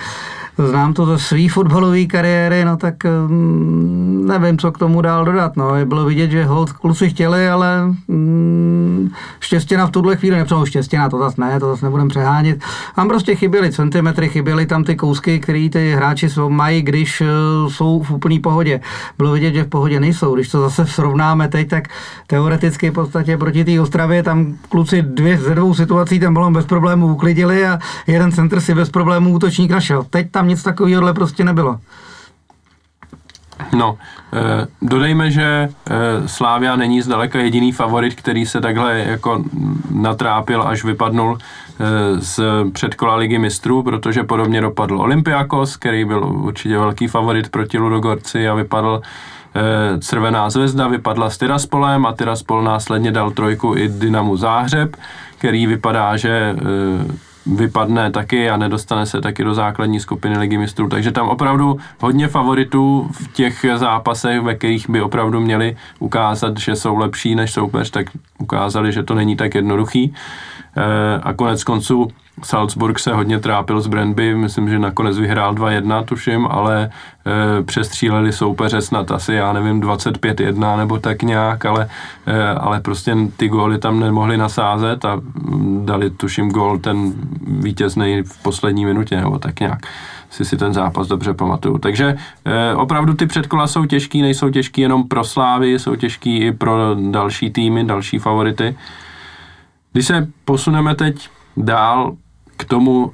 znám 0.58 0.92
to 0.92 1.06
ze 1.06 1.18
své 1.18 1.48
fotbalové 1.48 2.04
kariéry, 2.04 2.64
no 2.64 2.76
tak 2.76 2.94
mm, 3.04 4.26
nevím, 4.28 4.58
co 4.58 4.72
k 4.72 4.78
tomu 4.78 5.00
dál 5.00 5.24
dodat. 5.24 5.56
No. 5.56 5.72
Bylo 5.84 6.04
vidět, 6.04 6.30
že 6.30 6.44
hold 6.44 6.72
kluci 6.72 7.08
chtěli, 7.08 7.48
ale 7.48 7.86
mm, 8.08 9.10
štěstěna 9.40 9.86
v 9.86 9.90
tuhle 9.90 10.16
chvíli, 10.16 10.36
nepřeho 10.36 10.66
štěstěna, 10.66 11.08
to 11.08 11.18
zase 11.18 11.40
ne, 11.40 11.60
to 11.60 11.66
zase 11.68 11.86
nebudem 11.86 12.08
přehánět. 12.08 12.60
Tam 12.96 13.08
prostě 13.08 13.34
chyběly 13.34 13.72
centimetry, 13.72 14.28
chyběly 14.28 14.66
tam 14.66 14.84
ty 14.84 14.96
kousky, 14.96 15.40
které 15.40 15.68
ty 15.72 15.92
hráči 15.92 16.28
mají, 16.48 16.82
když 16.82 17.20
uh, 17.20 17.26
jsou 17.70 18.02
v 18.02 18.10
úplné 18.10 18.40
pohodě. 18.40 18.80
Bylo 19.18 19.32
vidět, 19.32 19.54
že 19.54 19.64
v 19.64 19.68
pohodě 19.68 20.00
nejsou. 20.00 20.34
Když 20.34 20.48
to 20.48 20.60
zase 20.60 20.86
srovnáme 20.86 21.48
teď, 21.48 21.68
tak 21.68 21.88
teoreticky 22.26 22.90
v 22.90 22.92
podstatě 22.92 23.36
proti 23.36 23.64
té 23.64 23.80
Ostravě 23.80 24.22
tam 24.22 24.54
kluci 24.68 25.02
dvě 25.02 25.38
ze 25.38 25.54
dvou 25.54 25.74
situací 25.74 26.20
ten 26.20 26.34
balon 26.34 26.52
bez 26.52 26.66
problémů 26.66 27.06
uklidili 27.06 27.66
a 27.66 27.78
jeden 28.06 28.32
centr 28.32 28.60
si 28.60 28.74
bez 28.74 28.90
problémů 28.90 29.30
útočník 29.30 29.70
našel. 29.70 30.06
Teď 30.10 30.30
tam 30.30 30.45
nic 30.46 30.62
takového 30.62 31.14
prostě 31.14 31.44
nebylo. 31.44 31.80
No, 33.72 33.98
eh, 34.32 34.66
dodejme, 34.82 35.30
že 35.30 35.68
eh, 35.90 36.28
Slávia 36.28 36.76
není 36.76 37.02
zdaleka 37.02 37.38
jediný 37.38 37.72
favorit, 37.72 38.14
který 38.14 38.46
se 38.46 38.60
takhle 38.60 38.98
jako 38.98 39.44
natrápil, 39.90 40.62
až 40.62 40.84
vypadnul 40.84 41.38
eh, 41.38 41.84
z 42.20 42.40
předkola 42.72 43.16
ligy 43.16 43.38
mistrů, 43.38 43.82
protože 43.82 44.24
podobně 44.24 44.60
dopadl 44.60 45.00
Olympiakos, 45.00 45.76
který 45.76 46.04
byl 46.04 46.24
určitě 46.24 46.78
velký 46.78 47.06
favorit 47.06 47.48
proti 47.48 47.78
Ludogorci 47.78 48.48
a 48.48 48.54
vypadl 48.54 49.02
Crvená 50.00 50.50
zvezda, 50.50 50.88
vypadla 50.88 51.30
s 51.30 51.38
Tiraspolem 51.38 52.06
a 52.06 52.12
Tiraspol 52.12 52.62
následně 52.62 53.12
dal 53.12 53.30
trojku 53.30 53.74
i 53.76 53.88
Dynamu 53.88 54.36
Záhřeb, 54.36 54.96
který 55.38 55.66
vypadá, 55.66 56.16
že 56.16 56.56
vypadne 57.46 58.10
taky 58.10 58.50
a 58.50 58.56
nedostane 58.56 59.06
se 59.06 59.20
taky 59.20 59.44
do 59.44 59.54
základní 59.54 60.00
skupiny 60.00 60.38
ligy 60.38 60.58
mistrů. 60.58 60.88
Takže 60.88 61.12
tam 61.12 61.28
opravdu 61.28 61.78
hodně 62.00 62.28
favoritů 62.28 63.08
v 63.12 63.32
těch 63.32 63.66
zápasech, 63.76 64.40
ve 64.40 64.54
kterých 64.54 64.90
by 64.90 65.02
opravdu 65.02 65.40
měli 65.40 65.76
ukázat, 65.98 66.58
že 66.58 66.76
jsou 66.76 66.96
lepší 66.96 67.34
než 67.34 67.52
soupeř, 67.52 67.90
tak 67.90 68.06
ukázali, 68.38 68.92
že 68.92 69.02
to 69.02 69.14
není 69.14 69.36
tak 69.36 69.54
jednoduchý. 69.54 70.14
Eh, 70.76 71.20
a 71.22 71.32
konec 71.32 71.64
konců 71.64 72.08
Salzburg 72.42 72.98
se 72.98 73.12
hodně 73.12 73.38
trápil 73.38 73.80
s 73.80 73.86
Brandby, 73.86 74.34
myslím, 74.34 74.68
že 74.68 74.78
nakonec 74.78 75.18
vyhrál 75.18 75.54
2-1, 75.54 76.04
tuším, 76.04 76.46
ale 76.46 76.90
e, 76.90 77.62
přestříleli 77.62 78.32
soupeře 78.32 78.80
snad 78.80 79.10
asi, 79.10 79.34
já 79.34 79.52
nevím, 79.52 79.80
25-1 79.80 80.76
nebo 80.76 80.98
tak 80.98 81.22
nějak, 81.22 81.64
ale, 81.64 81.88
e, 82.26 82.48
ale 82.48 82.80
prostě 82.80 83.16
ty 83.36 83.48
góly 83.48 83.78
tam 83.78 84.00
nemohli 84.00 84.36
nasázet 84.36 85.04
a 85.04 85.20
dali, 85.84 86.10
tuším, 86.10 86.50
gól 86.50 86.78
ten 86.78 87.12
vítězný 87.46 88.22
v 88.22 88.42
poslední 88.42 88.84
minutě 88.84 89.16
nebo 89.16 89.38
tak 89.38 89.60
nějak 89.60 89.78
si 90.30 90.44
si 90.44 90.56
ten 90.56 90.72
zápas 90.72 91.08
dobře 91.08 91.34
pamatuju. 91.34 91.78
Takže 91.78 92.16
e, 92.44 92.74
opravdu 92.74 93.14
ty 93.14 93.26
předkola 93.26 93.66
jsou 93.66 93.86
těžký, 93.86 94.22
nejsou 94.22 94.50
těžký 94.50 94.80
jenom 94.80 95.08
pro 95.08 95.24
Slávy, 95.24 95.78
jsou 95.78 95.96
těžký 95.96 96.38
i 96.38 96.52
pro 96.52 96.96
další 97.10 97.50
týmy, 97.50 97.84
další 97.84 98.18
favority. 98.18 98.76
Když 99.92 100.06
se 100.06 100.28
posuneme 100.44 100.94
teď 100.94 101.28
dál 101.56 102.16
k 102.56 102.64
tomu, 102.64 103.12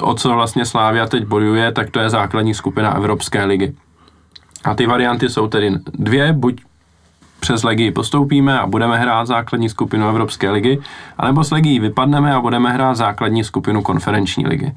o 0.00 0.14
co 0.14 0.34
vlastně 0.34 0.64
Slávia 0.64 1.06
teď 1.06 1.24
bojuje, 1.24 1.72
tak 1.72 1.90
to 1.90 2.00
je 2.00 2.10
základní 2.10 2.54
skupina 2.54 2.96
Evropské 2.96 3.44
ligy. 3.44 3.74
A 4.64 4.74
ty 4.74 4.86
varianty 4.86 5.28
jsou 5.28 5.46
tedy 5.46 5.72
dvě, 5.92 6.32
buď 6.32 6.62
přes 7.40 7.62
Legii 7.62 7.90
postoupíme 7.90 8.60
a 8.60 8.66
budeme 8.66 8.98
hrát 8.98 9.26
základní 9.26 9.68
skupinu 9.68 10.08
Evropské 10.08 10.50
ligy, 10.50 10.80
anebo 11.18 11.44
s 11.44 11.50
Legií 11.50 11.80
vypadneme 11.80 12.34
a 12.34 12.40
budeme 12.40 12.70
hrát 12.72 12.94
základní 12.94 13.44
skupinu 13.44 13.82
konferenční 13.82 14.46
ligy. 14.46 14.72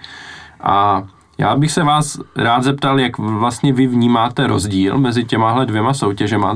A 0.62 1.04
já 1.38 1.56
bych 1.56 1.72
se 1.72 1.84
vás 1.84 2.20
rád 2.36 2.64
zeptal, 2.64 3.00
jak 3.00 3.18
vlastně 3.18 3.74
vy 3.74 3.88
vnímáte 3.88 4.48
rozdíl 4.48 4.98
mezi 4.98 5.24
těmahle 5.24 5.66
dvěma 5.66 5.94
soutěžema, 5.94 6.56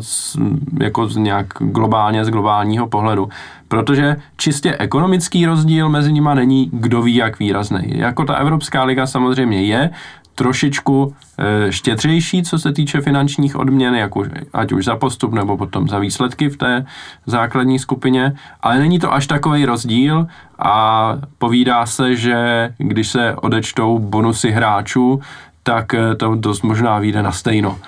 jako 0.79 1.07
z 1.07 1.17
nějak 1.17 1.47
globálně, 1.59 2.25
z 2.25 2.29
globálního 2.29 2.87
pohledu. 2.87 3.29
Protože 3.67 4.15
čistě 4.37 4.75
ekonomický 4.79 5.45
rozdíl 5.45 5.89
mezi 5.89 6.13
nima 6.13 6.33
není 6.33 6.69
kdo 6.73 7.01
ví 7.01 7.15
jak 7.15 7.39
výrazný. 7.39 7.83
Jako 7.85 8.25
ta 8.25 8.33
Evropská 8.33 8.83
liga 8.83 9.07
samozřejmě 9.07 9.63
je, 9.63 9.89
trošičku 10.35 11.15
e, 11.37 11.71
štědřejší, 11.71 12.43
co 12.43 12.59
se 12.59 12.73
týče 12.73 13.01
finančních 13.01 13.55
odměn, 13.55 13.95
jak 13.95 14.15
už, 14.15 14.27
ať 14.53 14.71
už 14.71 14.85
za 14.85 14.95
postup 14.95 15.33
nebo 15.33 15.57
potom 15.57 15.87
za 15.87 15.99
výsledky 15.99 16.49
v 16.49 16.57
té 16.57 16.85
základní 17.25 17.79
skupině, 17.79 18.33
ale 18.61 18.79
není 18.79 18.99
to 18.99 19.13
až 19.13 19.27
takový 19.27 19.65
rozdíl 19.65 20.27
a 20.59 21.13
povídá 21.37 21.85
se, 21.85 22.15
že 22.15 22.69
když 22.77 23.07
se 23.07 23.35
odečtou 23.35 23.99
bonusy 23.99 24.51
hráčů, 24.51 25.21
tak 25.63 25.93
e, 25.93 26.15
to 26.15 26.35
dost 26.35 26.61
možná 26.61 26.99
vyjde 26.99 27.23
na 27.23 27.31
stejno 27.31 27.79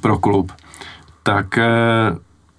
pro 0.00 0.18
klub. 0.18 0.52
Tak, 1.22 1.58
e, 1.58 1.68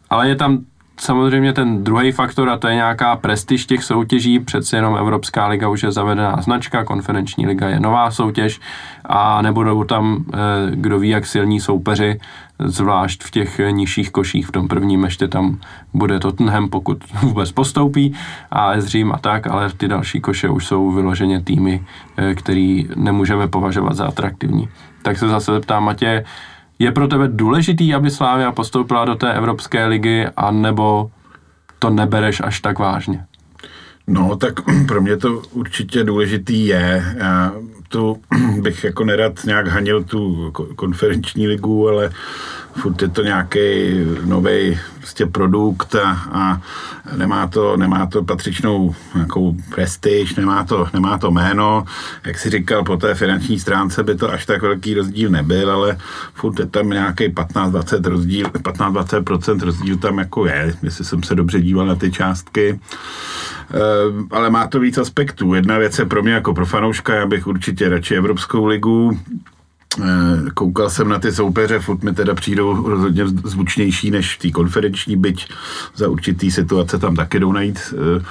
ale 0.10 0.30
je 0.30 0.36
tam 0.36 0.60
samozřejmě 1.00 1.54
ten 1.54 1.84
druhý 1.84 2.12
faktor 2.12 2.50
a 2.50 2.58
to 2.58 2.68
je 2.68 2.76
nějaká 2.76 3.16
prestiž 3.16 3.66
těch 3.66 3.84
soutěží, 3.84 4.40
přece 4.40 4.78
jenom 4.78 4.96
Evropská 4.96 5.48
liga 5.48 5.70
už 5.70 5.84
je 5.84 5.92
zavedená 5.92 6.42
značka, 6.42 6.84
konferenční 6.84 7.48
liga 7.48 7.70
je 7.70 7.80
nová 7.80 8.12
soutěž 8.12 8.60
a 9.06 9.42
nebudou 9.42 9.84
tam, 9.84 10.26
eh, 10.34 10.38
kdo 10.70 11.00
ví, 11.00 11.10
jak 11.10 11.26
silní 11.26 11.60
soupeři, 11.60 12.20
zvlášť 12.60 13.24
v 13.24 13.32
těch 13.32 13.62
nižších 13.70 14.12
koších, 14.12 14.48
v 14.48 14.52
tom 14.52 14.68
prvním 14.68 15.04
ještě 15.04 15.28
tam 15.28 15.60
bude 15.94 16.20
Tottenham, 16.20 16.70
pokud 16.70 16.98
vůbec 17.22 17.52
postoupí 17.52 18.14
a 18.52 18.80
Řím 18.80 19.12
a 19.12 19.18
tak, 19.18 19.48
ale 19.48 19.70
ty 19.78 19.88
další 19.88 20.22
koše 20.22 20.50
už 20.50 20.66
jsou 20.66 20.92
vyloženě 20.92 21.42
týmy, 21.42 21.84
eh, 22.18 22.36
který 22.36 22.88
nemůžeme 22.96 23.48
považovat 23.48 23.94
za 23.96 24.06
atraktivní. 24.06 24.70
Tak 25.02 25.18
se 25.18 25.28
zase 25.28 25.54
zeptám, 25.54 25.84
Matě, 25.84 26.24
je 26.80 26.92
pro 26.92 27.08
tebe 27.08 27.28
důležitý, 27.28 27.94
aby 27.94 28.12
Slávia 28.12 28.52
postoupila 28.52 29.06
do 29.06 29.16
té 29.16 29.34
Evropské 29.34 29.86
ligy, 29.86 30.28
anebo 30.38 31.12
to 31.80 31.90
nebereš 31.90 32.42
až 32.44 32.62
tak 32.62 32.80
vážně? 32.80 33.26
No, 34.08 34.36
tak 34.36 34.54
pro 34.88 35.02
mě 35.02 35.18
to 35.18 35.42
určitě 35.52 36.04
důležitý 36.04 36.66
je. 36.68 37.16
Já 37.18 37.54
tu 37.90 38.18
bych 38.62 38.84
jako 38.84 39.04
nerad 39.06 39.34
nějak 39.46 39.68
hanil 39.68 40.04
tu 40.04 40.52
konferenční 40.76 41.48
ligu, 41.48 41.90
ale 41.90 42.10
furt 42.78 43.02
je 43.02 43.10
to 43.10 43.24
nějaký 43.24 43.60
nový 44.26 44.80
prostě 44.98 45.26
produkt 45.26 45.96
a, 45.96 46.12
a 46.32 46.62
nemá, 47.18 47.48
to, 47.48 47.78
nemá 47.78 48.06
to 48.06 48.24
patřičnou 48.24 48.96
nějakou 49.16 49.56
prestiž, 49.70 50.36
nemá 50.36 50.64
to, 50.64 50.88
nemá 50.94 51.18
to 51.18 51.32
jméno. 51.32 51.86
Jak 52.26 52.40
si 52.40 52.50
říkal, 52.50 52.84
po 52.84 52.98
té 52.98 53.16
finanční 53.16 53.60
stránce 53.60 54.04
by 54.04 54.16
to 54.16 54.32
až 54.32 54.46
tak 54.46 54.62
velký 54.62 54.94
rozdíl 54.94 55.30
nebyl, 55.30 55.72
ale 55.72 55.98
furt 56.34 56.60
je 56.60 56.66
tam 56.66 56.90
nějaký 56.90 57.30
15-20 57.30 58.10
rozdíl, 58.10 58.48
15-20% 58.48 59.60
rozdíl 59.60 59.98
tam 59.98 60.18
jako 60.18 60.46
je, 60.46 60.76
jestli 60.84 61.06
jsem 61.06 61.24
se 61.24 61.36
dobře 61.36 61.62
díval 61.62 61.86
na 61.86 61.96
ty 61.96 62.12
částky. 62.12 62.70
E, 62.70 62.80
ale 64.32 64.50
má 64.50 64.68
to 64.68 64.80
víc 64.80 64.98
aspektů. 64.98 65.54
Jedna 65.54 65.78
věc 65.78 66.00
je 66.00 66.06
pro 66.06 66.24
mě 66.24 66.34
jako 66.34 66.54
pro 66.54 66.66
fanouška, 66.66 67.16
já 67.16 67.26
bych 67.26 67.48
určitě 67.48 67.90
radši 67.90 68.16
Evropskou 68.16 68.66
ligu, 68.66 69.20
koukal 70.54 70.90
jsem 70.90 71.10
na 71.10 71.20
ty 71.20 71.32
soupeře, 71.32 71.80
furt 71.80 72.04
mi 72.04 72.14
teda 72.14 72.36
přijdou 72.36 72.90
rozhodně 72.90 73.28
zvučnější 73.28 74.12
než 74.12 74.36
v 74.36 74.40
té 74.40 74.52
konferenční, 74.52 75.18
byť 75.18 75.48
za 75.96 76.10
určitý 76.10 76.52
situace 76.52 76.98
tam 77.00 77.16
taky 77.16 77.40
jdou 77.40 77.52
najít 77.52 77.80
eh, 77.94 78.24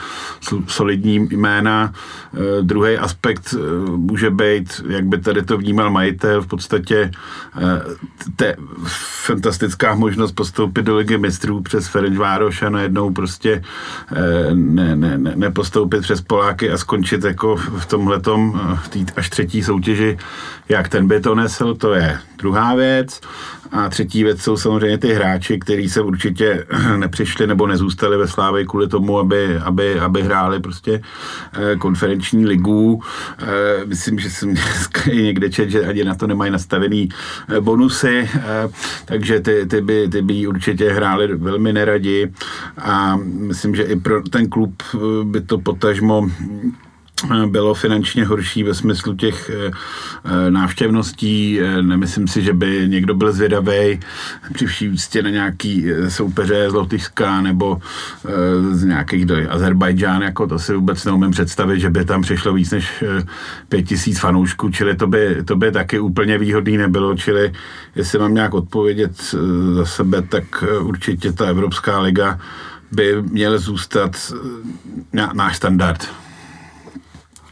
solidní 0.67 1.19
jména. 1.19 1.93
Eh, 2.35 2.63
druhý 2.63 2.99
aspekt 2.99 3.55
může 3.97 4.31
být, 4.31 4.81
jak 4.89 5.05
by 5.05 5.19
tady 5.19 5.43
to 5.43 5.59
vnímal 5.59 5.91
majitel, 5.91 6.43
v 6.43 6.47
podstatě 6.47 7.11
te 8.37 8.57
fantastická 9.27 9.95
možnost 9.95 10.33
postoupit 10.33 10.83
do 10.83 10.97
ligy 10.97 11.19
mistrů 11.19 11.61
přes 11.61 11.89
Ferencvároš 11.89 12.63
a 12.63 12.71
najednou 12.71 13.11
prostě 13.11 13.63
ne, 14.55 14.97
ne, 14.97 15.19
ne, 15.19 15.33
nepostoupit 15.37 16.03
přes 16.03 16.21
Poláky 16.21 16.71
a 16.71 16.79
skončit 16.79 17.25
jako 17.25 17.57
v 17.57 17.87
tomhletom, 17.87 18.61
v 18.85 18.89
té 18.89 18.99
až 19.17 19.31
třetí 19.31 19.63
soutěži, 19.63 20.19
jak 20.68 20.88
ten 20.88 21.08
by 21.08 21.20
to 21.20 21.35
nesl, 21.35 21.75
to 21.75 21.94
je 21.94 22.18
druhá 22.38 22.75
věc. 22.75 23.20
A 23.73 23.88
třetí 23.88 24.25
věc 24.25 24.42
jsou 24.42 24.56
samozřejmě 24.56 24.99
ty 24.99 25.14
hráči, 25.14 25.58
kteří 25.58 25.88
se 25.88 26.00
určitě 26.00 26.66
nepřišli 26.96 27.46
nebo 27.46 27.66
nezůstali 27.66 28.16
ve 28.16 28.28
Slávě 28.28 28.64
kvůli 28.64 28.88
tomu, 28.88 29.18
aby, 29.18 29.56
aby, 29.56 30.00
aby 30.00 30.23
hráli 30.23 30.61
prostě 30.61 31.02
eh, 31.52 31.76
konferenční 31.76 32.46
ligu. 32.46 33.02
Eh, 33.38 33.46
myslím, 33.85 34.18
že 34.18 34.30
jsem 34.30 34.54
někde 35.12 35.50
čet, 35.50 35.70
že 35.70 35.87
ani 35.87 36.04
na 36.04 36.14
to 36.14 36.26
nemají 36.26 36.50
nastavený 36.50 37.08
eh, 37.49 37.61
bonusy, 37.61 38.30
takže 39.04 39.40
ty, 39.40 39.66
ty, 39.66 39.80
by, 39.80 40.08
ty 40.08 40.23
by 40.23 40.46
určitě 40.46 40.90
hráli 40.92 41.37
velmi 41.37 41.73
neradi 41.73 42.32
a 42.78 43.16
myslím, 43.23 43.75
že 43.75 43.82
i 43.82 43.96
pro 43.96 44.23
ten 44.23 44.49
klub 44.49 44.82
by 45.23 45.40
to 45.40 45.58
potažmo 45.58 46.28
bylo 47.46 47.75
finančně 47.75 48.25
horší 48.25 48.62
ve 48.62 48.75
smyslu 48.75 49.14
těch 49.14 49.50
eh, 49.50 49.70
eh, 50.25 50.50
návštěvností. 50.50 51.61
Eh, 51.61 51.82
nemyslím 51.82 52.28
si, 52.28 52.42
že 52.42 52.52
by 52.52 52.85
někdo 52.88 53.14
byl 53.14 53.32
zvědavý 53.32 54.00
při 54.52 54.66
vší 54.66 54.88
úctě 54.88 55.23
na 55.23 55.30
nějaký 55.30 55.85
soupeře 56.08 56.70
z 56.70 56.75
Lotyšska 56.75 57.40
nebo 57.40 57.80
z 58.70 58.85
nějakých 58.85 59.26
do 59.26 59.37
Azerbajdžán, 59.49 60.23
jako 60.23 60.46
to 60.46 60.58
si 60.58 60.75
vůbec 60.75 61.04
neumím 61.04 61.30
představit, 61.30 61.80
že 61.80 61.90
by 61.90 62.04
tam 62.04 62.23
přišlo 62.23 62.52
víc 62.52 62.70
než 62.70 63.04
pět 63.68 63.82
tisíc 63.82 64.18
fanoušků, 64.18 64.70
čili 64.70 64.96
to 64.96 65.06
by, 65.06 65.44
to 65.44 65.56
by 65.56 65.73
taky 65.73 65.99
úplně 65.99 66.38
výhodný 66.38 66.76
nebylo, 66.76 67.16
čili 67.16 67.52
jestli 67.94 68.18
mám 68.18 68.35
nějak 68.35 68.54
odpovědět 68.54 69.35
za 69.75 69.85
sebe, 69.85 70.23
tak 70.23 70.64
určitě 70.80 71.32
ta 71.32 71.46
Evropská 71.46 72.00
liga 72.00 72.38
by 72.92 73.23
měla 73.23 73.58
zůstat 73.58 74.32
náš 75.35 75.56
standard. 75.56 76.25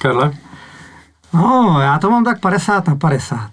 Karle? 0.05 0.33
No, 1.35 1.81
já 1.81 1.99
to 1.99 2.11
mám 2.11 2.25
tak 2.25 2.41
50 2.41 2.89
na 2.89 2.97
50. 2.97 3.51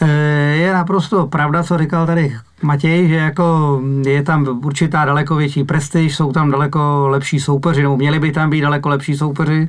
E, 0.00 0.08
je 0.56 0.72
naprosto 0.72 1.26
pravda, 1.26 1.62
co 1.62 1.78
říkal 1.78 2.06
tady 2.06 2.36
Matěj, 2.62 3.08
že 3.08 3.14
jako 3.14 3.80
je 4.04 4.22
tam 4.22 4.60
určitá 4.64 5.04
daleko 5.04 5.36
větší 5.36 5.64
prestiž, 5.64 6.16
jsou 6.16 6.32
tam 6.32 6.50
daleko 6.50 7.08
lepší 7.08 7.40
soupeři, 7.40 7.82
nebo 7.82 7.96
měli 7.96 8.18
by 8.18 8.32
tam 8.32 8.50
být 8.50 8.60
daleko 8.60 8.88
lepší 8.88 9.16
soupeři. 9.16 9.68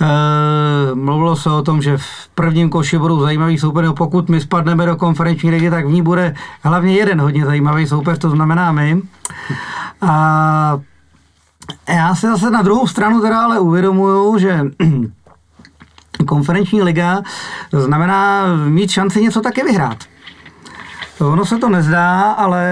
E, 0.00 0.94
mluvilo 0.94 1.36
se 1.36 1.50
o 1.50 1.62
tom, 1.62 1.82
že 1.82 1.96
v 1.96 2.28
prvním 2.34 2.70
koši 2.70 2.98
budou 2.98 3.20
zajímavý 3.20 3.58
soupeři, 3.58 3.86
no 3.86 3.94
pokud 3.94 4.28
my 4.28 4.40
spadneme 4.40 4.86
do 4.86 4.96
konferenční 4.96 5.50
ligy, 5.50 5.70
tak 5.70 5.86
v 5.86 5.92
ní 5.92 6.02
bude 6.02 6.34
hlavně 6.62 6.94
jeden 6.94 7.20
hodně 7.20 7.44
zajímavý 7.44 7.86
soupeř, 7.86 8.18
to 8.18 8.30
znamená 8.30 8.72
my. 8.72 9.02
A 10.02 10.80
já 11.88 12.14
se 12.14 12.26
zase 12.26 12.50
na 12.50 12.62
druhou 12.62 12.86
stranu 12.86 13.20
teda 13.20 13.40
ale 13.40 13.60
uvědomuju, 13.60 14.38
že 14.38 14.60
konferenční 16.26 16.82
liga 16.82 17.22
znamená 17.72 18.46
mít 18.56 18.90
šanci 18.90 19.22
něco 19.22 19.40
taky 19.40 19.62
vyhrát. 19.62 19.98
Ono 21.20 21.44
se 21.44 21.58
to 21.58 21.68
nezdá, 21.68 22.20
ale 22.32 22.64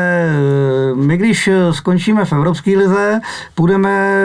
my 0.94 1.16
když 1.16 1.50
skončíme 1.70 2.24
v 2.24 2.32
Evropské 2.32 2.70
lize, 2.70 3.20
půjdeme 3.54 4.20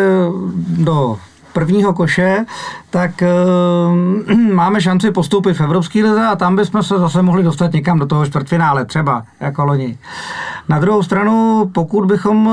do 0.68 1.18
prvního 1.53 1.94
koše, 1.94 2.46
tak 2.89 3.12
uh, 4.30 4.38
máme 4.53 4.82
šanci 4.82 5.12
postoupit 5.12 5.53
v 5.53 5.62
Evropské 5.62 6.03
lize 6.03 6.25
a 6.25 6.36
tam 6.36 6.56
bychom 6.56 6.84
se 6.84 7.00
zase 7.00 7.22
mohli 7.22 7.44
dostat 7.44 7.74
někam 7.74 8.00
do 8.00 8.06
toho 8.06 8.25
čtvrtfinále, 8.25 8.86
třeba 8.86 9.24
jako 9.39 9.65
loni. 9.65 9.98
Na 10.70 10.79
druhou 10.79 11.03
stranu, 11.03 11.70
pokud 11.74 12.05
bychom 12.05 12.50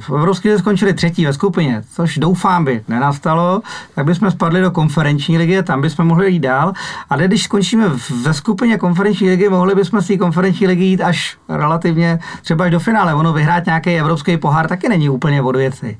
v 0.00 0.10
Evropské 0.10 0.58
skončili 0.58 0.94
třetí 0.94 1.26
ve 1.26 1.32
skupině, 1.32 1.82
což 1.90 2.18
doufám 2.18 2.64
by 2.64 2.82
nenastalo, 2.88 3.60
tak 3.94 4.06
bychom 4.06 4.30
spadli 4.30 4.60
do 4.60 4.70
konferenční 4.70 5.38
ligy, 5.38 5.62
tam 5.62 5.80
bychom 5.80 6.06
mohli 6.06 6.32
jít 6.32 6.38
dál. 6.40 6.72
A 7.10 7.16
když 7.16 7.42
skončíme 7.42 7.84
ve 8.22 8.34
skupině 8.34 8.78
konferenční 8.78 9.28
ligy, 9.28 9.48
mohli 9.48 9.74
bychom 9.74 10.00
z 10.00 10.06
té 10.06 10.16
konferenční 10.16 10.66
ligy 10.66 10.84
jít 10.84 11.00
až 11.00 11.36
relativně 11.48 12.18
třeba 12.42 12.64
až 12.64 12.70
do 12.70 12.80
finále. 12.80 13.14
Ono 13.14 13.32
vyhrát 13.32 13.66
nějaký 13.66 13.90
evropský 13.90 14.36
pohár 14.36 14.68
taky 14.68 14.88
není 14.88 15.08
úplně 15.08 15.42
od 15.42 15.56
věci. 15.56 15.98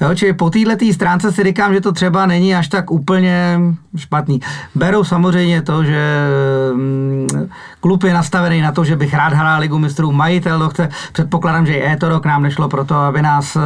Jo, 0.00 0.14
čili 0.14 0.32
po 0.32 0.50
této 0.50 0.92
stránce 0.92 1.32
si 1.32 1.44
říkám, 1.44 1.74
že 1.74 1.80
to 1.80 1.92
třeba 1.92 2.26
není 2.26 2.54
až 2.54 2.68
tak 2.68 2.90
úplně 2.90 3.60
špatný. 3.96 4.40
Beru 4.74 5.04
samozřejmě 5.04 5.62
to, 5.62 5.84
že 5.84 6.28
mm, 6.74 7.28
klub 7.80 8.02
je 8.02 8.14
nastavený 8.14 8.60
na 8.60 8.72
to, 8.72 8.84
že 8.84 8.96
bych 8.96 9.14
rád 9.14 9.32
hrál 9.32 9.60
ligu 9.60 9.78
mistrů. 9.78 10.12
Majitel 10.12 10.69
chce, 10.70 10.88
předpokládám, 11.12 11.66
že 11.66 11.74
i 11.74 11.92
Etoro 11.92 12.20
k 12.20 12.26
nám 12.26 12.42
nešlo 12.42 12.68
proto, 12.68 12.94
aby 12.94 13.22
nás 13.22 13.56
eh, 13.56 13.60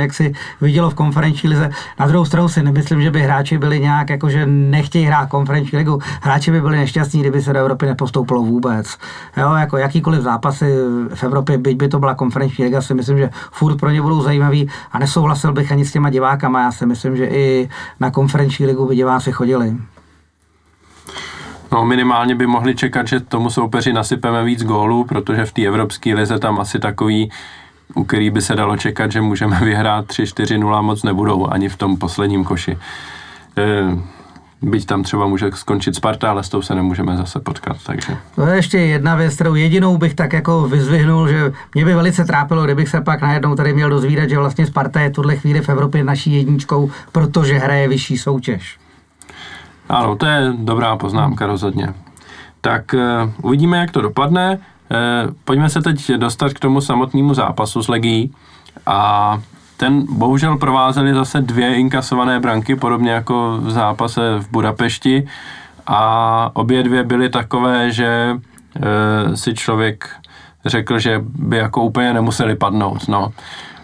jak 0.00 0.14
si 0.14 0.32
vidělo 0.60 0.90
v 0.90 0.94
konferenční 0.94 1.48
lize. 1.48 1.70
Na 2.00 2.06
druhou 2.06 2.24
stranu 2.24 2.48
si 2.48 2.62
nemyslím, 2.62 3.02
že 3.02 3.10
by 3.10 3.22
hráči 3.22 3.58
byli 3.58 3.80
nějak, 3.80 4.10
jako 4.10 4.30
že 4.30 4.46
nechtějí 4.46 5.04
hrát 5.04 5.28
konferenční 5.28 5.78
ligu. 5.78 5.98
Hráči 6.22 6.50
by 6.50 6.60
byli 6.60 6.76
nešťastní, 6.76 7.20
kdyby 7.20 7.42
se 7.42 7.52
do 7.52 7.58
Evropy 7.58 7.86
nepostoupilo 7.86 8.42
vůbec. 8.42 8.96
Jo, 9.36 9.54
jako 9.54 9.76
jakýkoliv 9.76 10.22
zápasy 10.22 10.74
v 11.14 11.24
Evropě, 11.24 11.58
byť 11.58 11.76
by 11.76 11.88
to 11.88 11.98
byla 11.98 12.14
konferenční 12.14 12.64
liga, 12.64 12.80
si 12.82 12.94
myslím, 12.94 13.18
že 13.18 13.30
furt 13.52 13.76
pro 13.76 13.90
ně 13.90 14.02
budou 14.02 14.22
zajímavý 14.22 14.68
a 14.92 14.98
nesouhlasil 14.98 15.52
bych 15.52 15.72
ani 15.72 15.84
s 15.84 15.92
těma 15.92 16.10
divákama. 16.10 16.62
Já 16.62 16.72
si 16.72 16.86
myslím, 16.86 17.16
že 17.16 17.26
i 17.26 17.68
na 18.00 18.10
konferenční 18.10 18.66
ligu 18.66 18.88
by 18.88 18.96
diváci 18.96 19.32
chodili. 19.32 19.76
No 21.72 21.84
minimálně 21.84 22.34
by 22.34 22.46
mohli 22.46 22.74
čekat, 22.74 23.08
že 23.08 23.20
tomu 23.20 23.50
soupeři 23.50 23.92
nasypeme 23.92 24.44
víc 24.44 24.64
gólů, 24.64 25.04
protože 25.04 25.44
v 25.44 25.52
té 25.52 25.62
evropské 25.62 26.14
lize 26.14 26.38
tam 26.38 26.60
asi 26.60 26.78
takový, 26.78 27.30
u 27.94 28.04
který 28.04 28.30
by 28.30 28.42
se 28.42 28.54
dalo 28.54 28.76
čekat, 28.76 29.12
že 29.12 29.20
můžeme 29.20 29.60
vyhrát 29.64 30.06
3-4-0 30.06 30.82
moc 30.82 31.02
nebudou 31.02 31.46
ani 31.46 31.68
v 31.68 31.76
tom 31.76 31.96
posledním 31.96 32.44
koši. 32.44 32.78
E, 33.56 34.18
byť 34.62 34.86
tam 34.86 35.02
třeba 35.02 35.26
může 35.26 35.50
skončit 35.54 35.94
Sparta, 35.94 36.30
ale 36.30 36.42
s 36.42 36.48
tou 36.48 36.62
se 36.62 36.74
nemůžeme 36.74 37.16
zase 37.16 37.40
potkat. 37.40 37.76
Takže. 37.86 38.16
To 38.34 38.46
je 38.46 38.56
ještě 38.56 38.78
jedna 38.78 39.16
věc, 39.16 39.34
kterou 39.34 39.54
jedinou 39.54 39.98
bych 39.98 40.14
tak 40.14 40.32
jako 40.32 40.68
vyzvihnul, 40.68 41.28
že 41.28 41.52
mě 41.74 41.84
by 41.84 41.94
velice 41.94 42.24
trápilo, 42.24 42.64
kdybych 42.64 42.88
se 42.88 43.00
pak 43.00 43.20
najednou 43.20 43.54
tady 43.54 43.72
měl 43.72 43.90
dozvídat, 43.90 44.28
že 44.28 44.38
vlastně 44.38 44.66
Sparta 44.66 45.00
je 45.00 45.10
tuhle 45.10 45.36
chvíli 45.36 45.60
v 45.60 45.68
Evropě 45.68 46.04
naší 46.04 46.32
jedničkou, 46.32 46.90
protože 47.12 47.58
hraje 47.58 47.88
vyšší 47.88 48.18
soutěž. 48.18 48.78
Ano, 49.88 50.16
to 50.16 50.26
je 50.26 50.52
dobrá 50.56 50.96
poznámka 50.96 51.46
rozhodně. 51.46 51.94
Tak 52.60 52.94
uh, 52.94 53.30
uvidíme, 53.42 53.78
jak 53.78 53.90
to 53.90 54.00
dopadne. 54.00 54.58
Uh, 54.58 55.34
pojďme 55.44 55.68
se 55.68 55.82
teď 55.82 56.12
dostat 56.12 56.52
k 56.52 56.58
tomu 56.58 56.80
samotnému 56.80 57.34
zápasu 57.34 57.82
s 57.82 57.88
Legií. 57.88 58.34
A 58.86 59.40
ten 59.76 60.06
bohužel 60.10 60.56
provázely 60.56 61.14
zase 61.14 61.40
dvě 61.40 61.74
inkasované 61.74 62.40
branky, 62.40 62.76
podobně 62.76 63.10
jako 63.10 63.58
v 63.60 63.70
zápase 63.70 64.38
v 64.38 64.50
Budapešti. 64.50 65.26
A 65.86 66.50
obě 66.52 66.82
dvě 66.82 67.04
byly 67.04 67.28
takové, 67.28 67.90
že 67.90 68.32
uh, 68.34 69.34
si 69.34 69.54
člověk 69.54 70.10
řekl, 70.66 70.98
že 70.98 71.20
by 71.24 71.56
jako 71.56 71.82
úplně 71.82 72.12
nemuseli 72.14 72.56
padnout. 72.56 73.08
No. 73.08 73.32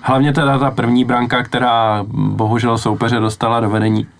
Hlavně 0.00 0.32
teda 0.32 0.58
ta 0.58 0.70
první 0.70 1.04
branka, 1.04 1.42
která 1.42 2.04
bohužel 2.12 2.78
soupeře 2.78 3.20
dostala 3.20 3.61
do 3.61 3.70
vedení 3.70 4.06
Eh, 4.06 4.13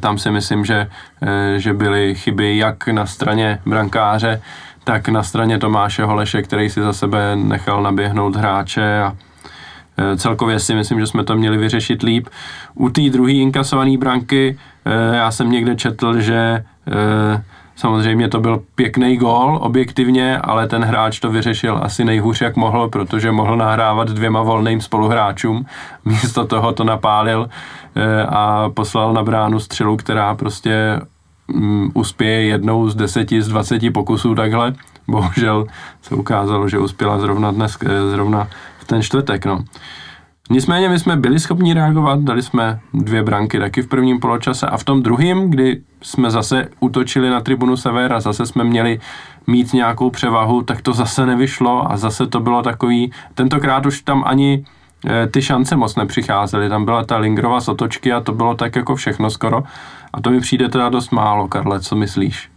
tam 0.00 0.18
si 0.18 0.30
myslím, 0.30 0.64
že, 0.64 0.90
eh, 1.22 1.60
že 1.60 1.72
byly 1.72 2.14
chyby 2.14 2.56
jak 2.56 2.88
na 2.88 3.06
straně 3.06 3.58
brankáře, 3.66 4.42
tak 4.84 5.08
na 5.08 5.22
straně 5.22 5.58
Tomáše 5.58 6.04
Holeše, 6.04 6.42
který 6.42 6.70
si 6.70 6.82
za 6.82 6.92
sebe 6.92 7.36
nechal 7.36 7.82
naběhnout 7.82 8.36
hráče 8.36 9.00
a 9.02 9.16
eh, 9.98 10.16
celkově 10.16 10.58
si 10.58 10.74
myslím, 10.74 11.00
že 11.00 11.06
jsme 11.06 11.24
to 11.24 11.36
měli 11.36 11.56
vyřešit 11.56 12.02
líp. 12.02 12.28
U 12.74 12.88
té 12.88 13.10
druhé 13.10 13.32
inkasované 13.32 13.98
branky 13.98 14.58
já 15.12 15.30
jsem 15.30 15.50
někde 15.50 15.76
četl, 15.76 16.20
že 16.20 16.64
Samozřejmě 17.76 18.28
to 18.28 18.40
byl 18.40 18.62
pěkný 18.74 19.16
gól 19.16 19.58
objektivně, 19.62 20.38
ale 20.38 20.68
ten 20.68 20.84
hráč 20.84 21.20
to 21.20 21.30
vyřešil 21.30 21.80
asi 21.82 22.04
nejhůř, 22.04 22.40
jak 22.40 22.56
mohl, 22.56 22.88
protože 22.88 23.32
mohl 23.32 23.56
nahrávat 23.56 24.08
dvěma 24.08 24.42
volným 24.42 24.80
spoluhráčům. 24.80 25.66
Místo 26.04 26.46
toho 26.46 26.72
to 26.72 26.84
napálil 26.84 27.48
eh, 27.50 27.83
a 28.28 28.70
poslal 28.70 29.12
na 29.12 29.22
bránu 29.22 29.60
střelu, 29.60 29.96
která 29.96 30.34
prostě 30.34 31.00
um, 31.46 31.90
uspěje 31.94 32.42
jednou 32.42 32.88
z 32.88 32.94
deseti, 32.94 33.42
z 33.42 33.48
dvaceti 33.48 33.90
pokusů 33.90 34.34
takhle. 34.34 34.74
Bohužel 35.08 35.66
se 36.02 36.14
ukázalo, 36.14 36.68
že 36.68 36.78
uspěla 36.78 37.18
zrovna 37.18 37.50
dnes, 37.50 37.78
eh, 37.82 38.10
zrovna 38.10 38.48
v 38.78 38.84
ten 38.84 39.02
čtvrtek. 39.02 39.46
No. 39.46 39.64
Nicméně 40.50 40.88
my 40.88 40.98
jsme 40.98 41.16
byli 41.16 41.40
schopni 41.40 41.74
reagovat, 41.74 42.20
dali 42.20 42.42
jsme 42.42 42.80
dvě 42.94 43.22
branky 43.22 43.58
taky 43.58 43.82
v 43.82 43.88
prvním 43.88 44.20
poločase 44.20 44.66
a 44.66 44.76
v 44.76 44.84
tom 44.84 45.02
druhém, 45.02 45.50
kdy 45.50 45.80
jsme 46.02 46.30
zase 46.30 46.68
útočili 46.80 47.30
na 47.30 47.40
tribunu 47.40 47.76
Sever 47.76 48.12
a 48.12 48.20
zase 48.20 48.46
jsme 48.46 48.64
měli 48.64 49.00
mít 49.46 49.72
nějakou 49.72 50.10
převahu, 50.10 50.62
tak 50.62 50.82
to 50.82 50.92
zase 50.92 51.26
nevyšlo 51.26 51.92
a 51.92 51.96
zase 51.96 52.26
to 52.26 52.40
bylo 52.40 52.62
takový, 52.62 53.12
tentokrát 53.34 53.86
už 53.86 54.02
tam 54.02 54.22
ani 54.26 54.64
ty 55.30 55.42
šance 55.42 55.76
moc 55.76 55.96
nepřicházely, 55.96 56.68
tam 56.68 56.84
byla 56.84 57.04
ta 57.04 57.16
Lingrova 57.16 57.60
z 57.60 57.68
otočky 57.68 58.12
a 58.12 58.20
to 58.20 58.32
bylo 58.32 58.54
tak 58.54 58.76
jako 58.76 58.96
všechno 58.96 59.30
skoro 59.30 59.62
a 60.12 60.20
to 60.20 60.30
mi 60.30 60.40
přijde 60.40 60.68
teda 60.68 60.88
dost 60.88 61.12
málo, 61.12 61.48
Karle, 61.48 61.80
co 61.80 61.96
myslíš? 61.96 62.50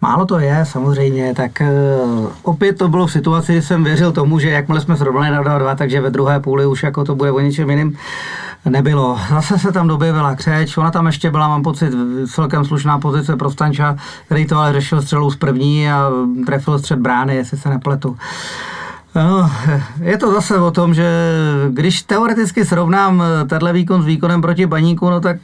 Málo 0.00 0.26
to 0.26 0.38
je, 0.38 0.64
samozřejmě, 0.64 1.34
tak 1.34 1.50
uh, 1.60 2.30
opět 2.42 2.78
to 2.78 2.88
bylo 2.88 3.06
v 3.06 3.12
situaci, 3.12 3.52
kdy 3.52 3.62
jsem 3.62 3.84
věřil 3.84 4.12
tomu, 4.12 4.38
že 4.38 4.50
jakmile 4.50 4.80
jsme 4.80 4.96
srovnali 4.96 5.30
na 5.30 5.42
2-2, 5.42 5.76
takže 5.76 6.00
ve 6.00 6.10
druhé 6.10 6.40
půli 6.40 6.66
už 6.66 6.82
jako 6.82 7.04
to 7.04 7.14
bude 7.14 7.32
o 7.32 7.40
něčem 7.40 7.70
jiným 7.70 7.96
nebylo. 8.64 9.18
Zase 9.30 9.58
se 9.58 9.72
tam 9.72 9.88
doběvila 9.88 10.34
křeč, 10.34 10.76
ona 10.76 10.90
tam 10.90 11.06
ještě 11.06 11.30
byla, 11.30 11.48
mám 11.48 11.62
pocit, 11.62 11.92
celkem 12.30 12.64
slušná 12.64 12.98
pozice 12.98 13.36
pro 13.36 13.50
Stanča, 13.50 13.96
který 14.26 14.46
to 14.46 14.58
ale 14.58 14.72
řešil 14.72 15.02
střelou 15.02 15.30
z 15.30 15.36
první 15.36 15.90
a 15.90 16.10
trefil 16.46 16.78
střed 16.78 16.98
brány, 16.98 17.36
jestli 17.36 17.58
se 17.58 17.68
nepletu. 17.68 18.16
No, 19.16 19.50
je 20.00 20.18
to 20.18 20.32
zase 20.32 20.58
o 20.58 20.70
tom, 20.70 20.94
že 20.94 21.08
když 21.70 22.02
teoreticky 22.02 22.64
srovnám 22.64 23.22
tenhle 23.48 23.72
výkon 23.72 24.02
s 24.02 24.06
výkonem 24.06 24.42
proti 24.42 24.66
baníku, 24.66 25.10
no 25.10 25.20
tak 25.20 25.36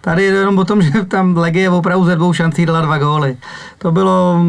Tady 0.00 0.22
je 0.22 0.32
jenom 0.32 0.58
o 0.58 0.64
tom, 0.64 0.82
že 0.82 1.04
tam 1.04 1.36
Legie 1.36 1.70
opravdu 1.70 2.04
ze 2.04 2.16
dvou 2.16 2.32
šancí 2.32 2.66
dala 2.66 2.80
dva 2.80 2.98
góly. 2.98 3.36
To 3.78 3.92
bylo 3.92 4.40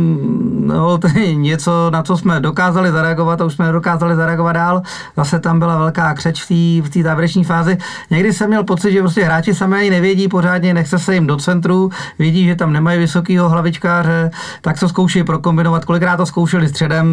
no, 0.60 1.00
něco, 1.34 1.90
na 1.90 2.04
co 2.04 2.18
jsme 2.18 2.40
dokázali 2.40 2.92
zareagovat 2.92 3.42
a 3.42 3.46
už 3.46 3.54
jsme 3.54 3.66
nedokázali 3.66 4.16
zareagovat 4.16 4.54
dál. 4.54 4.82
Zase 5.18 5.40
tam 5.40 5.60
byla 5.60 5.78
velká 5.78 6.14
křeč 6.14 6.44
v 6.82 6.90
té 6.90 7.04
závěreční 7.04 7.44
fázi. 7.44 7.78
Někdy 8.10 8.34
jsem 8.34 8.48
měl 8.48 8.64
pocit, 8.64 8.92
že 8.92 9.00
prostě 9.00 9.24
hráči 9.24 9.56
sami 9.56 9.78
ani 9.78 9.90
nevědí 9.90 10.28
pořádně, 10.28 10.74
nechce 10.74 11.00
se 11.00 11.14
jim 11.14 11.28
do 11.28 11.38
centru, 11.38 11.90
vidí, 12.20 12.46
že 12.46 12.56
tam 12.56 12.74
nemají 12.74 13.00
vysokého 13.00 13.50
hlavičkáře, 13.50 14.32
tak 14.62 14.78
se 14.78 14.90
zkouší 14.90 15.24
prokombinovat. 15.24 15.86
Kolikrát 15.86 16.18
to 16.18 16.26
zkoušeli 16.26 16.70
středem, 16.70 17.08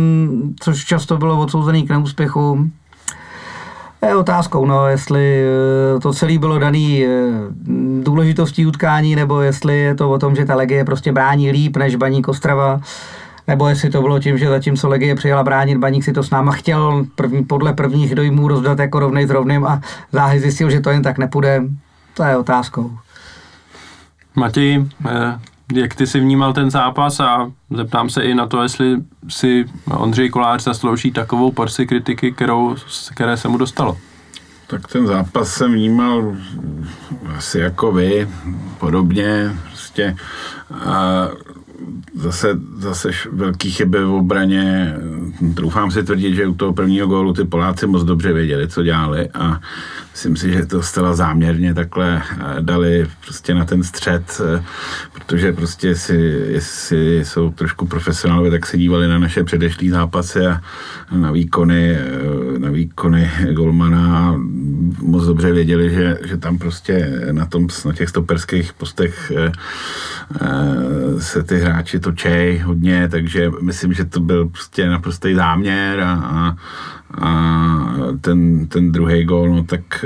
což 0.60 0.84
často 0.84 1.16
bylo 1.16 1.40
odsouzený 1.40 1.86
k 1.86 1.90
neúspěchu. 1.90 2.70
Je 4.06 4.16
otázkou, 4.16 4.66
no, 4.66 4.88
jestli 4.88 5.44
eh, 5.96 6.00
to 6.00 6.12
celé 6.12 6.38
bylo 6.38 6.58
daný 6.58 7.04
eh, 7.04 7.08
důležitostí 8.02 8.66
utkání, 8.66 9.16
nebo 9.16 9.40
jestli 9.40 9.78
je 9.78 9.94
to 9.94 10.10
o 10.10 10.18
tom, 10.18 10.36
že 10.36 10.44
ta 10.44 10.54
Legie 10.54 10.84
prostě 10.84 11.12
brání 11.12 11.50
líp 11.50 11.76
než 11.76 11.96
Baník 11.96 12.28
Ostrava, 12.28 12.80
nebo 13.48 13.68
jestli 13.68 13.90
to 13.90 14.02
bylo 14.02 14.18
tím, 14.18 14.38
že 14.38 14.48
zatímco 14.48 14.88
Legie 14.88 15.14
přijela 15.14 15.42
bránit, 15.42 15.78
Baník 15.78 16.04
si 16.04 16.12
to 16.12 16.22
s 16.22 16.30
náma 16.30 16.52
chtěl 16.52 17.06
první, 17.14 17.44
podle 17.44 17.72
prvních 17.72 18.14
dojmů 18.14 18.48
rozdat 18.48 18.78
jako 18.78 18.98
rovnej 18.98 19.26
s 19.26 19.30
rovným 19.30 19.64
a 19.66 19.80
záhy 20.12 20.40
zjistil, 20.40 20.70
že 20.70 20.80
to 20.80 20.90
jen 20.90 21.02
tak 21.02 21.18
nepůjde. 21.18 21.62
To 22.14 22.24
je 22.24 22.36
otázkou. 22.36 22.90
Matěj, 24.34 24.84
eh, 25.10 25.38
jak 25.76 25.94
ty 25.94 26.06
si 26.06 26.20
vnímal 26.20 26.52
ten 26.52 26.70
zápas 26.70 27.20
a 27.20 27.52
zeptám 27.70 28.10
se 28.10 28.22
i 28.22 28.34
na 28.34 28.46
to, 28.46 28.62
jestli 28.62 28.96
si 29.28 29.64
Ondřej 29.96 30.30
Kolář 30.30 30.62
zaslouží 30.62 31.12
takovou 31.12 31.52
porci 31.52 31.86
kritiky, 31.86 32.32
kterou, 32.32 32.76
které 33.14 33.36
se 33.36 33.48
mu 33.48 33.58
dostalo. 33.58 33.98
Tak 34.66 34.88
ten 34.88 35.06
zápas 35.06 35.54
jsem 35.54 35.72
vnímal 35.72 36.36
asi 37.36 37.58
jako 37.58 37.92
vy, 37.92 38.28
podobně. 38.78 39.56
Prostě, 39.68 40.16
a 40.74 41.28
zase, 42.14 42.58
zase 42.78 43.10
velký 43.32 43.70
chyby 43.70 44.04
v 44.04 44.10
obraně. 44.10 44.94
Troufám 45.54 45.90
si 45.90 46.02
tvrdit, 46.02 46.34
že 46.34 46.46
u 46.46 46.54
toho 46.54 46.72
prvního 46.72 47.06
gólu 47.06 47.32
ty 47.32 47.44
Poláci 47.44 47.86
moc 47.86 48.04
dobře 48.04 48.32
věděli, 48.32 48.68
co 48.68 48.82
dělali 48.82 49.28
a 49.30 49.60
myslím 50.12 50.36
si, 50.36 50.52
že 50.52 50.66
to 50.66 50.82
zcela 50.82 51.14
záměrně 51.14 51.74
takhle 51.74 52.22
dali 52.60 53.06
prostě 53.24 53.54
na 53.54 53.64
ten 53.64 53.82
střed, 53.82 54.40
protože 55.12 55.52
prostě 55.52 55.88
jestli, 55.88 56.16
jestli 56.52 57.24
jsou 57.24 57.50
trošku 57.50 57.86
profesionálové, 57.86 58.50
tak 58.50 58.66
se 58.66 58.78
dívali 58.78 59.08
na 59.08 59.18
naše 59.18 59.44
předešlý 59.44 59.90
zápasy 59.90 60.46
a 60.46 60.60
na 61.12 61.32
výkony, 61.32 61.98
na 62.58 62.70
výkony 62.70 63.30
Golmana 63.52 64.18
a 64.18 64.34
moc 64.98 65.24
dobře 65.24 65.52
věděli, 65.52 65.90
že, 65.90 66.18
že 66.24 66.36
tam 66.36 66.58
prostě 66.58 67.22
na, 67.32 67.46
tom, 67.46 67.66
na 67.84 67.92
těch 67.92 68.08
stoperských 68.08 68.72
postech 68.72 69.32
eh, 69.36 69.52
eh, 70.40 71.20
se 71.20 71.42
ty 71.42 71.58
hráči 71.58 72.00
točej 72.00 72.58
hodně, 72.58 73.08
takže 73.08 73.50
myslím, 73.60 73.92
že 73.92 74.04
to 74.04 74.20
byl 74.20 74.48
prostě 74.48 74.88
naprostý 74.88 75.34
záměr 75.34 76.00
a, 76.00 76.12
a, 76.12 76.56
a 77.20 77.92
ten, 78.20 78.66
ten 78.66 78.92
druhý 78.92 79.24
gól, 79.24 79.48
no 79.48 79.64
tak 79.64 80.04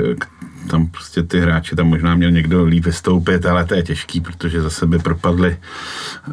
tam 0.67 0.87
prostě 0.87 1.23
ty 1.23 1.39
hráči, 1.39 1.75
tam 1.75 1.87
možná 1.87 2.15
měl 2.15 2.31
někdo 2.31 2.65
líp 2.65 2.85
vystoupit, 2.85 3.45
ale 3.45 3.65
to 3.65 3.75
je 3.75 3.83
těžký, 3.83 4.21
protože 4.21 4.61
za 4.61 4.69
sebe 4.69 4.99
propadli, 4.99 5.57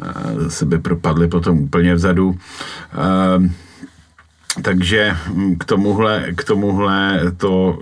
eh, 0.01 0.41
za 0.43 0.49
sebe 0.49 0.79
propadli 0.79 1.27
potom 1.27 1.59
úplně 1.59 1.95
vzadu. 1.95 2.29
Uh, 2.29 3.47
takže 4.61 5.17
hm, 5.27 5.55
k 5.59 5.65
tomuhle, 5.65 6.25
k 6.35 6.43
tomuhle 6.43 7.19
to, 7.37 7.79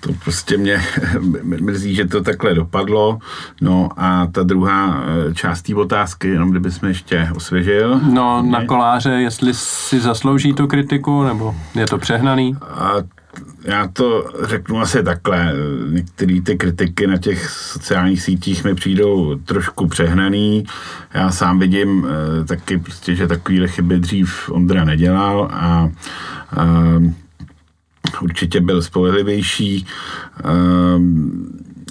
to 0.00 0.12
prostě 0.24 0.56
mě 0.56 0.82
mrzí, 1.42 1.94
že 1.94 2.06
to 2.06 2.22
takhle 2.22 2.54
dopadlo. 2.54 3.18
No 3.60 3.88
a 3.96 4.26
ta 4.26 4.42
druhá 4.42 5.04
eh, 5.04 5.34
část 5.34 5.62
té 5.62 5.74
otázky, 5.74 6.28
jenom 6.28 6.50
kdybychom 6.50 6.88
ještě 6.88 7.28
osvěžil. 7.36 8.00
No 8.12 8.42
na 8.42 8.64
koláře, 8.64 9.10
jestli 9.10 9.54
si 9.54 10.00
zaslouží 10.00 10.52
tu 10.52 10.66
kritiku, 10.66 11.22
nebo 11.22 11.54
je 11.74 11.86
to 11.86 11.98
přehnaný? 11.98 12.56
A 12.62 12.92
já 13.64 13.88
to 13.88 14.32
řeknu 14.42 14.80
asi 14.80 15.02
takhle. 15.02 15.52
Některé 15.90 16.40
ty 16.40 16.56
kritiky 16.56 17.06
na 17.06 17.18
těch 17.18 17.50
sociálních 17.50 18.22
sítích 18.22 18.64
mi 18.64 18.74
přijdou 18.74 19.34
trošku 19.34 19.88
přehnaný. 19.88 20.64
Já 21.14 21.30
sám 21.30 21.58
vidím 21.58 22.06
e, 22.06 22.44
taky 22.44 22.78
prostě, 22.78 23.14
že 23.14 23.26
takovýhle 23.26 23.68
chyby 23.68 23.98
dřív 23.98 24.50
Ondra 24.50 24.84
nedělal 24.84 25.48
a 25.52 25.90
e, 26.56 27.14
určitě 28.22 28.60
byl 28.60 28.82
spolehlivější. 28.82 29.76
E, 29.76 29.86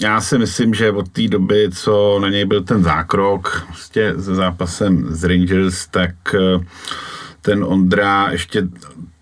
já 0.02 0.20
si 0.20 0.38
myslím, 0.38 0.74
že 0.74 0.92
od 0.92 1.08
té 1.08 1.28
doby, 1.28 1.68
co 1.72 2.18
na 2.22 2.28
něj 2.28 2.44
byl 2.44 2.62
ten 2.62 2.82
zákrok 2.82 3.62
prostě 3.66 4.14
se 4.18 4.34
zápasem 4.34 5.06
z 5.10 5.24
Rangers, 5.24 5.86
tak 5.86 6.14
ten 7.42 7.64
Ondra 7.64 8.28
ještě 8.30 8.68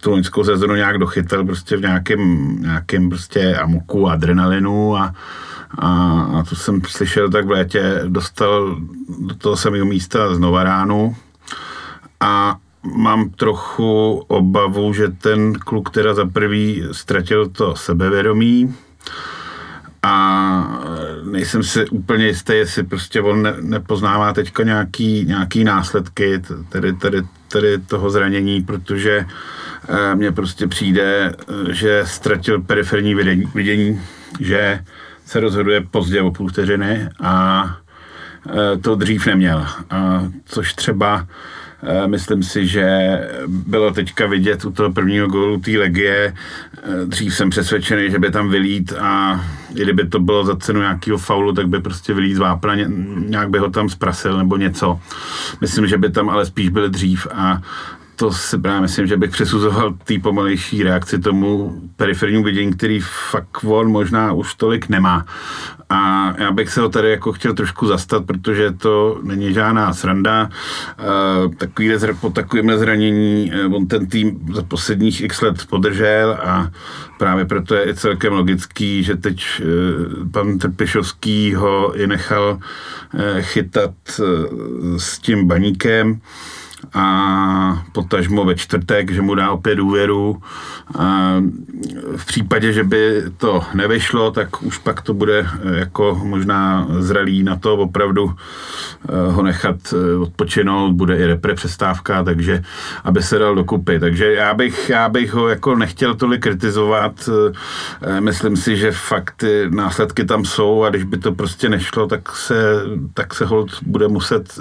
tu 0.00 0.10
loňskou 0.10 0.44
sezonu 0.44 0.74
nějak 0.74 0.98
dochytil 0.98 1.44
prostě 1.44 1.76
v 1.76 1.80
nějakém, 1.80 2.56
nějakém 2.62 3.08
prostě 3.08 3.56
amoku, 3.56 4.08
adrenalinu 4.08 4.96
a, 4.96 5.14
a, 5.78 6.20
a 6.38 6.42
to 6.48 6.56
jsem 6.56 6.80
slyšel 6.88 7.30
tak 7.30 7.46
v 7.46 7.50
létě, 7.50 8.02
dostal 8.08 8.76
do 9.18 9.34
toho 9.34 9.56
samého 9.56 9.86
místa 9.86 10.34
znova 10.34 10.64
ránu. 10.64 11.16
A 12.20 12.56
mám 12.82 13.30
trochu 13.30 14.10
obavu, 14.28 14.92
že 14.92 15.08
ten 15.08 15.52
kluk 15.54 15.90
teda 15.90 16.14
za 16.14 16.26
prvý 16.26 16.84
ztratil 16.92 17.48
to 17.48 17.76
sebevědomí 17.76 18.74
a 20.02 20.80
nejsem 21.30 21.62
si 21.62 21.88
úplně 21.88 22.26
jistý, 22.26 22.52
jestli 22.52 22.82
prostě 22.82 23.20
on 23.20 23.42
ne, 23.42 23.54
nepoznává 23.60 24.32
teďka 24.32 24.62
nějaký, 24.62 25.24
nějaký 25.24 25.64
následky 25.64 26.42
tedy, 26.68 26.92
tedy, 26.92 27.22
tedy 27.48 27.78
toho 27.78 28.10
zranění, 28.10 28.62
protože 28.62 29.26
mně 30.14 30.32
prostě 30.32 30.66
přijde, 30.66 31.32
eh, 31.32 31.74
že 31.74 32.02
ztratil 32.04 32.62
periferní 32.62 33.14
vidění, 33.14 33.44
vidění 33.54 34.00
že 34.40 34.84
se 35.26 35.40
rozhoduje 35.40 35.80
pozdě 35.80 36.22
o 36.22 36.30
půl 36.30 36.48
vteřiny 36.48 37.08
a 37.22 37.64
eh, 38.48 38.78
to 38.78 38.94
dřív 38.94 39.26
neměl. 39.26 39.66
A 39.90 40.28
což 40.44 40.74
třeba 40.74 41.26
Myslím 42.06 42.42
si, 42.42 42.66
že 42.66 43.18
bylo 43.46 43.90
teďka 43.90 44.26
vidět 44.26 44.64
u 44.64 44.70
toho 44.70 44.92
prvního 44.92 45.28
gólu 45.28 45.60
té 45.60 45.70
legie. 45.70 46.34
Dřív 47.04 47.34
jsem 47.34 47.50
přesvědčený, 47.50 48.10
že 48.10 48.18
by 48.18 48.30
tam 48.30 48.50
vylít 48.50 48.92
a 48.92 49.44
i 49.74 49.82
kdyby 49.82 50.06
to 50.06 50.20
bylo 50.20 50.44
za 50.44 50.56
cenu 50.56 50.80
nějakého 50.80 51.18
faulu, 51.18 51.52
tak 51.52 51.68
by 51.68 51.80
prostě 51.80 52.14
vylít 52.14 52.36
z 52.36 52.38
vápna, 52.38 52.74
nějak 53.28 53.50
by 53.50 53.58
ho 53.58 53.70
tam 53.70 53.88
zprasil 53.88 54.38
nebo 54.38 54.56
něco. 54.56 55.00
Myslím, 55.60 55.86
že 55.86 55.98
by 55.98 56.10
tam 56.10 56.30
ale 56.30 56.46
spíš 56.46 56.68
byl 56.68 56.88
dřív 56.88 57.26
a 57.34 57.62
to 58.18 58.32
si 58.32 58.58
právě 58.58 58.80
myslím, 58.80 59.06
že 59.06 59.16
bych 59.16 59.30
přesuzoval 59.30 59.94
té 60.04 60.14
pomalejší 60.22 60.82
reakci 60.82 61.18
tomu 61.18 61.80
perifernímu 61.96 62.44
vidění, 62.44 62.72
který 62.72 63.00
fakt 63.30 63.64
on 63.64 63.90
možná 63.90 64.32
už 64.32 64.54
tolik 64.54 64.88
nemá. 64.88 65.26
A 65.90 66.34
já 66.38 66.52
bych 66.52 66.70
se 66.70 66.80
ho 66.80 66.88
tady 66.88 67.10
jako 67.10 67.32
chtěl 67.32 67.54
trošku 67.54 67.86
zastat, 67.86 68.26
protože 68.26 68.72
to 68.72 69.20
není 69.22 69.54
žádná 69.54 69.92
sranda. 69.92 70.50
E, 70.50 71.56
takový, 71.56 71.90
po 72.20 72.30
takovémhle 72.30 72.78
zranění 72.78 73.52
e, 73.52 73.66
on 73.66 73.86
ten 73.86 74.06
tým 74.06 74.40
za 74.54 74.62
posledních 74.62 75.20
x 75.20 75.40
let 75.40 75.66
podržel 75.70 76.38
a 76.44 76.70
právě 77.18 77.44
proto 77.44 77.74
je 77.74 77.88
i 77.88 77.94
celkem 77.94 78.32
logický, 78.32 79.02
že 79.02 79.16
teď 79.16 79.44
e, 79.60 79.64
pan 80.30 80.58
Trpišovský 80.58 81.54
ho 81.54 81.94
i 81.94 82.06
nechal 82.06 82.58
chytat 83.40 83.94
s 84.96 85.18
tím 85.18 85.48
baníkem 85.48 86.20
a 86.94 87.84
potažmo 87.92 88.44
ve 88.44 88.54
čtvrtek, 88.54 89.10
že 89.10 89.22
mu 89.22 89.34
dá 89.34 89.50
opět 89.50 89.74
důvěru. 89.74 90.42
A 90.98 91.36
v 92.16 92.26
případě, 92.26 92.72
že 92.72 92.84
by 92.84 93.22
to 93.36 93.62
nevyšlo, 93.74 94.30
tak 94.30 94.62
už 94.62 94.78
pak 94.78 95.02
to 95.02 95.14
bude 95.14 95.38
eh, 95.38 95.78
jako 95.78 96.20
možná 96.24 96.86
zralý 96.98 97.42
na 97.42 97.56
to 97.56 97.76
opravdu 97.76 98.34
eh, 99.08 99.32
ho 99.32 99.42
nechat 99.42 99.76
eh, 99.92 100.16
odpočinout, 100.16 100.92
bude 100.92 101.16
i 101.16 101.26
repre 101.26 101.54
přestávka, 101.54 102.22
takže 102.22 102.62
aby 103.04 103.22
se 103.22 103.38
dal 103.38 103.54
dokupy. 103.54 104.00
Takže 104.00 104.32
já 104.32 104.54
bych, 104.54 104.88
já 104.90 105.08
bych 105.08 105.34
ho 105.34 105.48
jako 105.48 105.74
nechtěl 105.74 106.14
tolik 106.14 106.42
kritizovat. 106.42 107.28
Myslím 108.20 108.56
si, 108.56 108.76
že 108.76 108.92
fakt 108.92 109.34
ty 109.36 109.66
následky 109.70 110.24
tam 110.24 110.44
jsou 110.44 110.82
a 110.82 110.90
když 110.90 111.04
by 111.04 111.18
to 111.18 111.32
prostě 111.32 111.68
nešlo, 111.68 112.06
tak 112.06 112.36
se, 112.36 112.82
tak 113.14 113.34
se 113.34 113.44
hold 113.44 113.82
bude 113.82 114.08
muset 114.08 114.58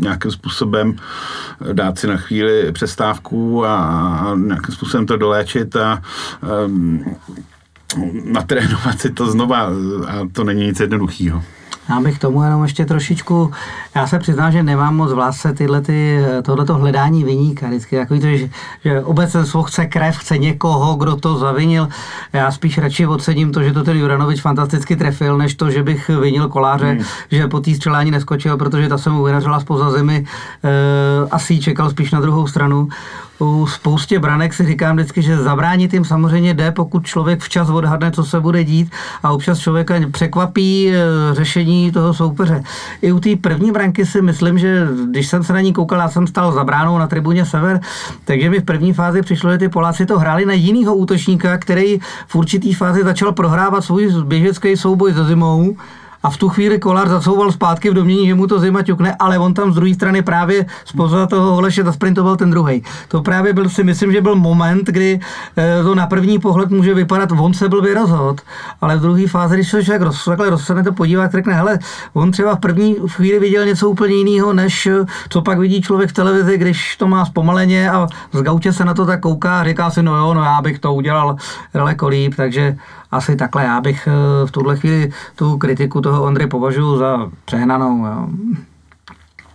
nějakým 0.00 0.30
způsobem 0.30 0.96
dát 1.72 1.98
si 1.98 2.06
na 2.06 2.16
chvíli 2.16 2.72
přestávku 2.72 3.66
a, 3.66 3.76
a 3.76 4.34
nějakým 4.36 4.74
způsobem 4.74 5.06
to 5.06 5.16
doléčit 5.16 5.76
a 5.76 6.02
um, 6.66 7.16
natrénovat 8.24 9.00
si 9.00 9.10
to 9.10 9.30
znova 9.30 9.58
a 10.08 10.28
to 10.32 10.44
není 10.44 10.66
nic 10.66 10.80
jednoduchého. 10.80 11.42
Já 11.90 12.00
bych 12.00 12.18
tomu 12.18 12.42
jenom 12.42 12.62
ještě 12.62 12.86
trošičku, 12.86 13.50
já 13.94 14.06
se 14.06 14.18
přiznám, 14.18 14.52
že 14.52 14.62
nemám 14.62 14.96
moc 14.96 15.12
vlásce 15.12 15.52
tyhle 15.52 15.80
ty, 15.80 16.18
tohleto 16.42 16.74
hledání 16.74 17.24
vyníka, 17.24 17.66
vždycky 17.66 17.96
takový 17.96 18.20
to, 18.20 18.26
že, 18.26 18.48
že 18.84 19.00
obecenstvo 19.00 19.62
chce 19.62 19.86
krev, 19.86 20.18
chce 20.18 20.38
někoho, 20.38 20.94
kdo 20.94 21.16
to 21.16 21.38
zavinil. 21.38 21.88
Já 22.32 22.50
spíš 22.50 22.78
radši 22.78 23.06
ocením 23.06 23.52
to, 23.52 23.62
že 23.62 23.72
to 23.72 23.84
ten 23.84 23.96
Juranovič 23.96 24.40
fantasticky 24.40 24.96
trefil, 24.96 25.38
než 25.38 25.54
to, 25.54 25.70
že 25.70 25.82
bych 25.82 26.08
vinil 26.08 26.48
koláře, 26.48 26.90
hmm. 26.90 27.04
že 27.30 27.48
po 27.48 27.60
té 27.60 27.74
střelání 27.74 28.10
neskočil, 28.10 28.56
protože 28.56 28.88
ta 28.88 28.98
se 28.98 29.10
mu 29.10 29.24
vynařila 29.24 29.60
spoza 29.60 29.90
zemi, 29.90 30.24
e, 30.64 31.28
asi 31.30 31.60
čekal 31.60 31.90
spíš 31.90 32.10
na 32.10 32.20
druhou 32.20 32.46
stranu 32.46 32.88
u 33.40 33.66
spoustě 33.66 34.18
branek 34.18 34.54
si 34.54 34.66
říkám 34.66 34.96
vždycky, 34.96 35.22
že 35.22 35.36
zabránit 35.36 35.92
jim 35.92 36.04
samozřejmě 36.04 36.54
jde, 36.54 36.72
pokud 36.72 37.06
člověk 37.06 37.40
včas 37.40 37.68
odhadne, 37.68 38.10
co 38.10 38.24
se 38.24 38.40
bude 38.40 38.64
dít 38.64 38.92
a 39.22 39.32
občas 39.32 39.58
člověka 39.58 39.94
překvapí 40.10 40.90
eh, 40.90 41.00
řešení 41.34 41.92
toho 41.92 42.14
soupeře. 42.14 42.62
I 43.02 43.12
u 43.12 43.20
té 43.20 43.36
první 43.36 43.72
branky 43.72 44.06
si 44.06 44.22
myslím, 44.22 44.58
že 44.58 44.88
když 45.10 45.26
jsem 45.26 45.44
se 45.44 45.52
na 45.52 45.60
ní 45.60 45.72
koukal, 45.72 45.98
já 45.98 46.08
jsem 46.08 46.26
stal 46.26 46.52
za 46.52 46.64
bránou 46.64 46.98
na 46.98 47.06
tribuně 47.06 47.44
Sever, 47.44 47.80
takže 48.24 48.50
mi 48.50 48.60
v 48.60 48.64
první 48.64 48.92
fázi 48.92 49.22
přišlo, 49.22 49.52
že 49.52 49.58
ty 49.58 49.68
Poláci 49.68 50.06
to 50.06 50.18
hráli 50.18 50.46
na 50.46 50.52
jiného 50.52 50.94
útočníka, 50.94 51.58
který 51.58 51.98
v 52.26 52.34
určitý 52.34 52.74
fázi 52.74 53.04
začal 53.04 53.32
prohrávat 53.32 53.84
svůj 53.84 54.12
běžecký 54.24 54.76
souboj 54.76 55.14
se 55.14 55.24
zimou 55.24 55.76
a 56.22 56.30
v 56.30 56.36
tu 56.36 56.48
chvíli 56.48 56.78
Kolar 56.78 57.08
zacouval 57.08 57.52
zpátky 57.52 57.90
v 57.90 57.94
domění, 57.94 58.26
že 58.26 58.34
mu 58.34 58.46
to 58.46 58.58
zima 58.58 58.82
ťukne, 58.82 59.16
ale 59.18 59.38
on 59.38 59.54
tam 59.54 59.72
z 59.72 59.74
druhé 59.74 59.94
strany 59.94 60.22
právě 60.22 60.66
spoza 60.84 61.26
toho 61.26 61.52
Holeše 61.52 61.84
zasprintoval 61.84 62.36
ten 62.36 62.50
druhý. 62.50 62.82
To 63.08 63.22
právě 63.22 63.52
byl 63.52 63.68
si 63.68 63.84
myslím, 63.84 64.12
že 64.12 64.20
byl 64.20 64.34
moment, 64.34 64.86
kdy 64.86 65.20
eh, 65.56 65.82
to 65.82 65.94
na 65.94 66.06
první 66.06 66.38
pohled 66.38 66.70
může 66.70 66.94
vypadat, 66.94 67.32
on 67.32 67.54
se 67.54 67.68
byl 67.68 67.94
rozhod, 67.94 68.40
ale 68.80 68.96
v 68.96 69.00
druhé 69.00 69.26
fázi, 69.26 69.54
když 69.54 69.70
se 69.70 69.84
člověk 69.84 70.02
roz, 70.02 70.24
takhle 70.24 70.50
rozsedne 70.50 70.82
to 70.82 70.92
podívá, 70.92 71.22
tak 71.22 71.32
řekne, 71.32 71.54
hele, 71.54 71.78
on 72.12 72.30
třeba 72.30 72.56
v 72.56 72.60
první 72.60 72.96
chvíli 73.06 73.38
viděl 73.38 73.64
něco 73.66 73.88
úplně 73.88 74.14
jiného, 74.14 74.52
než 74.52 74.86
eh, 74.86 75.04
co 75.28 75.42
pak 75.42 75.58
vidí 75.58 75.82
člověk 75.82 76.10
v 76.10 76.12
televizi, 76.12 76.58
když 76.58 76.96
to 76.96 77.08
má 77.08 77.24
zpomaleně 77.24 77.90
a 77.90 78.06
z 78.32 78.42
gautě 78.42 78.72
se 78.72 78.84
na 78.84 78.94
to 78.94 79.06
tak 79.06 79.20
kouká 79.20 79.60
a 79.60 79.64
říká 79.64 79.90
si, 79.90 80.02
no 80.02 80.16
jo, 80.16 80.34
no 80.34 80.42
já 80.42 80.62
bych 80.62 80.78
to 80.78 80.94
udělal 80.94 81.36
daleko 81.74 82.08
líp, 82.08 82.34
takže 82.36 82.76
asi 83.10 83.36
takhle 83.36 83.64
já 83.64 83.80
bych 83.80 84.08
eh, 84.08 84.46
v 84.46 84.50
tuhle 84.50 84.76
chvíli 84.76 85.12
tu 85.36 85.58
kritiku 85.58 86.00
toho 86.00 86.22
Ondry 86.22 86.46
považuji 86.46 86.98
za 86.98 87.30
přehnanou. 87.44 88.06
Jo. 88.06 88.28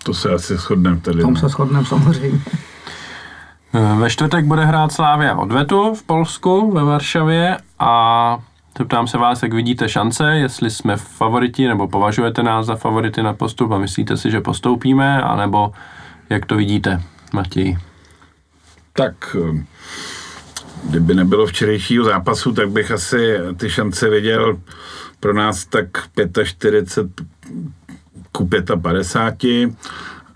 To 0.04 0.14
se 0.14 0.30
asi 0.30 0.58
shodneme 0.58 0.98
tady. 0.98 1.22
Tom 1.22 1.34
no. 1.34 1.40
se 1.40 1.50
shodneme 1.50 1.86
samozřejmě. 1.86 2.40
Eh, 3.74 3.96
ve 3.96 4.10
čtvrtek 4.10 4.46
bude 4.46 4.66
hrát 4.66 4.92
Slávia 4.92 5.36
odvetu 5.36 5.96
v 5.96 6.04
Polsku, 6.04 6.72
ve 6.72 6.84
Varšavě 6.84 7.58
a 7.80 8.38
Zeptám 8.78 9.08
se 9.08 9.18
vás, 9.18 9.44
jak 9.44 9.54
vidíte 9.54 9.90
šance, 9.90 10.24
jestli 10.24 10.70
jsme 10.70 10.98
favoriti, 10.98 11.68
nebo 11.68 11.88
považujete 11.88 12.44
nás 12.44 12.66
za 12.66 12.76
favority 12.76 13.24
na 13.24 13.34
postup 13.34 13.72
a 13.72 13.78
myslíte 13.78 14.18
si, 14.18 14.32
že 14.32 14.42
postoupíme, 14.42 15.22
anebo 15.22 15.72
jak 16.30 16.46
to 16.46 16.56
vidíte, 16.56 17.02
Matěj? 17.34 17.78
Tak 18.94 19.36
eh, 19.36 19.66
kdyby 20.84 21.16
nebylo 21.16 21.46
včerejšího 21.46 22.06
zápasu, 22.06 22.54
tak 22.54 22.70
bych 22.70 22.92
asi 22.92 23.38
ty 23.58 23.70
šance 23.70 24.10
viděl 24.10 24.60
pro 25.20 25.34
nás 25.34 25.66
tak 25.66 25.88
45 26.44 27.28
ku 28.32 28.50
55. 28.82 29.70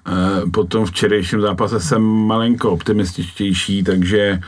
Eh, 0.07 0.49
po 0.51 0.63
tom 0.63 0.85
včerejším 0.85 1.41
zápase 1.41 1.79
jsem 1.79 2.01
malinko 2.01 2.71
optimističtější, 2.71 3.83
takže 3.83 4.39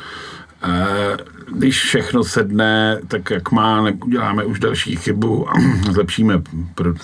eh, 0.63 1.17
když 1.53 1.79
všechno 1.79 2.23
sedne, 2.23 2.99
tak 3.07 3.29
jak 3.29 3.51
má, 3.51 3.85
uděláme 4.05 4.43
už 4.43 4.59
další 4.59 4.95
chybu 4.95 5.49
a 5.49 5.53
zlepšíme 5.91 6.41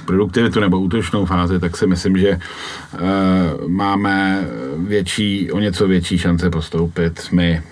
produktivitu 0.05 0.59
nebo 0.59 0.79
útočnou 0.79 1.25
fázi, 1.25 1.59
tak 1.59 1.77
si 1.77 1.87
myslím, 1.87 2.17
že 2.17 2.39
uh, 2.93 3.67
máme 3.67 4.47
větší, 4.77 5.51
o 5.51 5.59
něco 5.59 5.87
větší 5.87 6.17
šance 6.17 6.49
postoupit 6.49 7.27
my. 7.31 7.63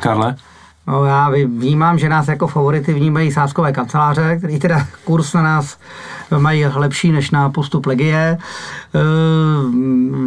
Karle? 0.00 0.36
No 0.86 1.04
já 1.04 1.30
vnímám, 1.46 1.98
že 1.98 2.08
nás 2.08 2.28
jako 2.28 2.46
favority 2.46 2.94
vnímají 2.94 3.32
sáskové 3.32 3.72
kanceláře, 3.72 4.36
který 4.38 4.58
teda 4.58 4.86
kurz 5.04 5.32
na 5.32 5.42
nás 5.42 5.78
mají 6.38 6.66
lepší 6.66 7.12
než 7.12 7.30
na 7.30 7.50
postup 7.50 7.86
Legie. 7.86 8.14
E, 8.14 8.38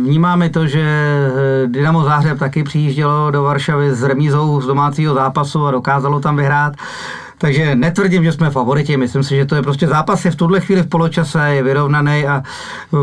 vnímáme 0.03 0.49
to, 0.49 0.67
že 0.67 0.85
Dynamo 1.65 2.03
Záhřeb 2.03 2.39
taky 2.39 2.63
přijíždělo 2.63 3.31
do 3.31 3.43
Varšavy 3.43 3.95
s 3.95 4.03
remízou 4.03 4.61
z 4.61 4.65
domácího 4.65 5.13
zápasu 5.13 5.65
a 5.65 5.71
dokázalo 5.71 6.19
tam 6.19 6.35
vyhrát. 6.35 6.73
Takže 7.37 7.75
netvrdím, 7.75 8.23
že 8.23 8.31
jsme 8.31 8.49
favoriti, 8.49 8.97
myslím 8.97 9.23
si, 9.23 9.35
že 9.35 9.45
to 9.45 9.55
je 9.55 9.61
prostě 9.61 9.87
zápas 9.87 10.25
je 10.25 10.31
v 10.31 10.35
tuhle 10.35 10.61
chvíli 10.61 10.81
v 10.81 10.87
poločase, 10.87 11.49
je 11.49 11.63
vyrovnaný 11.63 12.27
a 12.27 12.43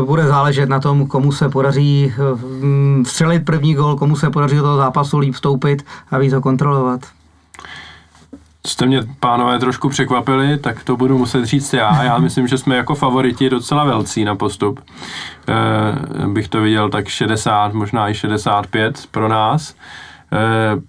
bude 0.05 0.27
záležet 0.27 0.69
na 0.69 0.79
tom, 0.79 1.07
komu 1.07 1.31
se 1.31 1.49
podaří 1.49 2.13
mm, 2.61 3.03
střelit 3.07 3.45
první 3.45 3.73
gol, 3.73 3.95
komu 3.95 4.15
se 4.15 4.29
podaří 4.29 4.55
do 4.55 4.61
toho 4.61 4.77
zápasu 4.77 5.17
líp 5.17 5.33
vstoupit 5.33 5.85
a 6.11 6.17
víc 6.17 6.33
ho 6.33 6.41
kontrolovat 6.41 7.01
jste 8.65 8.85
mě, 8.85 9.01
pánové, 9.19 9.59
trošku 9.59 9.89
překvapili, 9.89 10.57
tak 10.57 10.83
to 10.83 10.97
budu 10.97 11.17
muset 11.17 11.45
říct 11.45 11.73
já. 11.73 12.03
Já 12.03 12.17
myslím, 12.17 12.47
že 12.47 12.57
jsme 12.57 12.75
jako 12.75 12.95
favoriti 12.95 13.49
docela 13.49 13.83
velcí 13.83 14.25
na 14.25 14.35
postup. 14.35 14.79
E, 16.23 16.27
bych 16.27 16.47
to 16.47 16.61
viděl 16.61 16.89
tak 16.89 17.07
60, 17.07 17.73
možná 17.73 18.09
i 18.09 18.13
65 18.13 19.07
pro 19.11 19.27
nás. 19.27 19.71
E, 19.71 19.75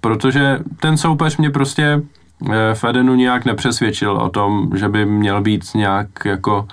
protože 0.01 0.59
ten 0.81 0.97
soupeř 0.97 1.37
mě 1.37 1.51
prostě 1.51 2.03
e, 2.53 2.75
v 2.75 2.85
Edenu 2.85 3.15
nějak 3.15 3.45
nepřesvědčil 3.45 4.17
o 4.17 4.29
tom, 4.29 4.71
že 4.75 4.89
by 4.89 5.07
měl 5.07 5.41
být 5.41 5.75
nějak 5.75 6.09
jako 6.25 6.69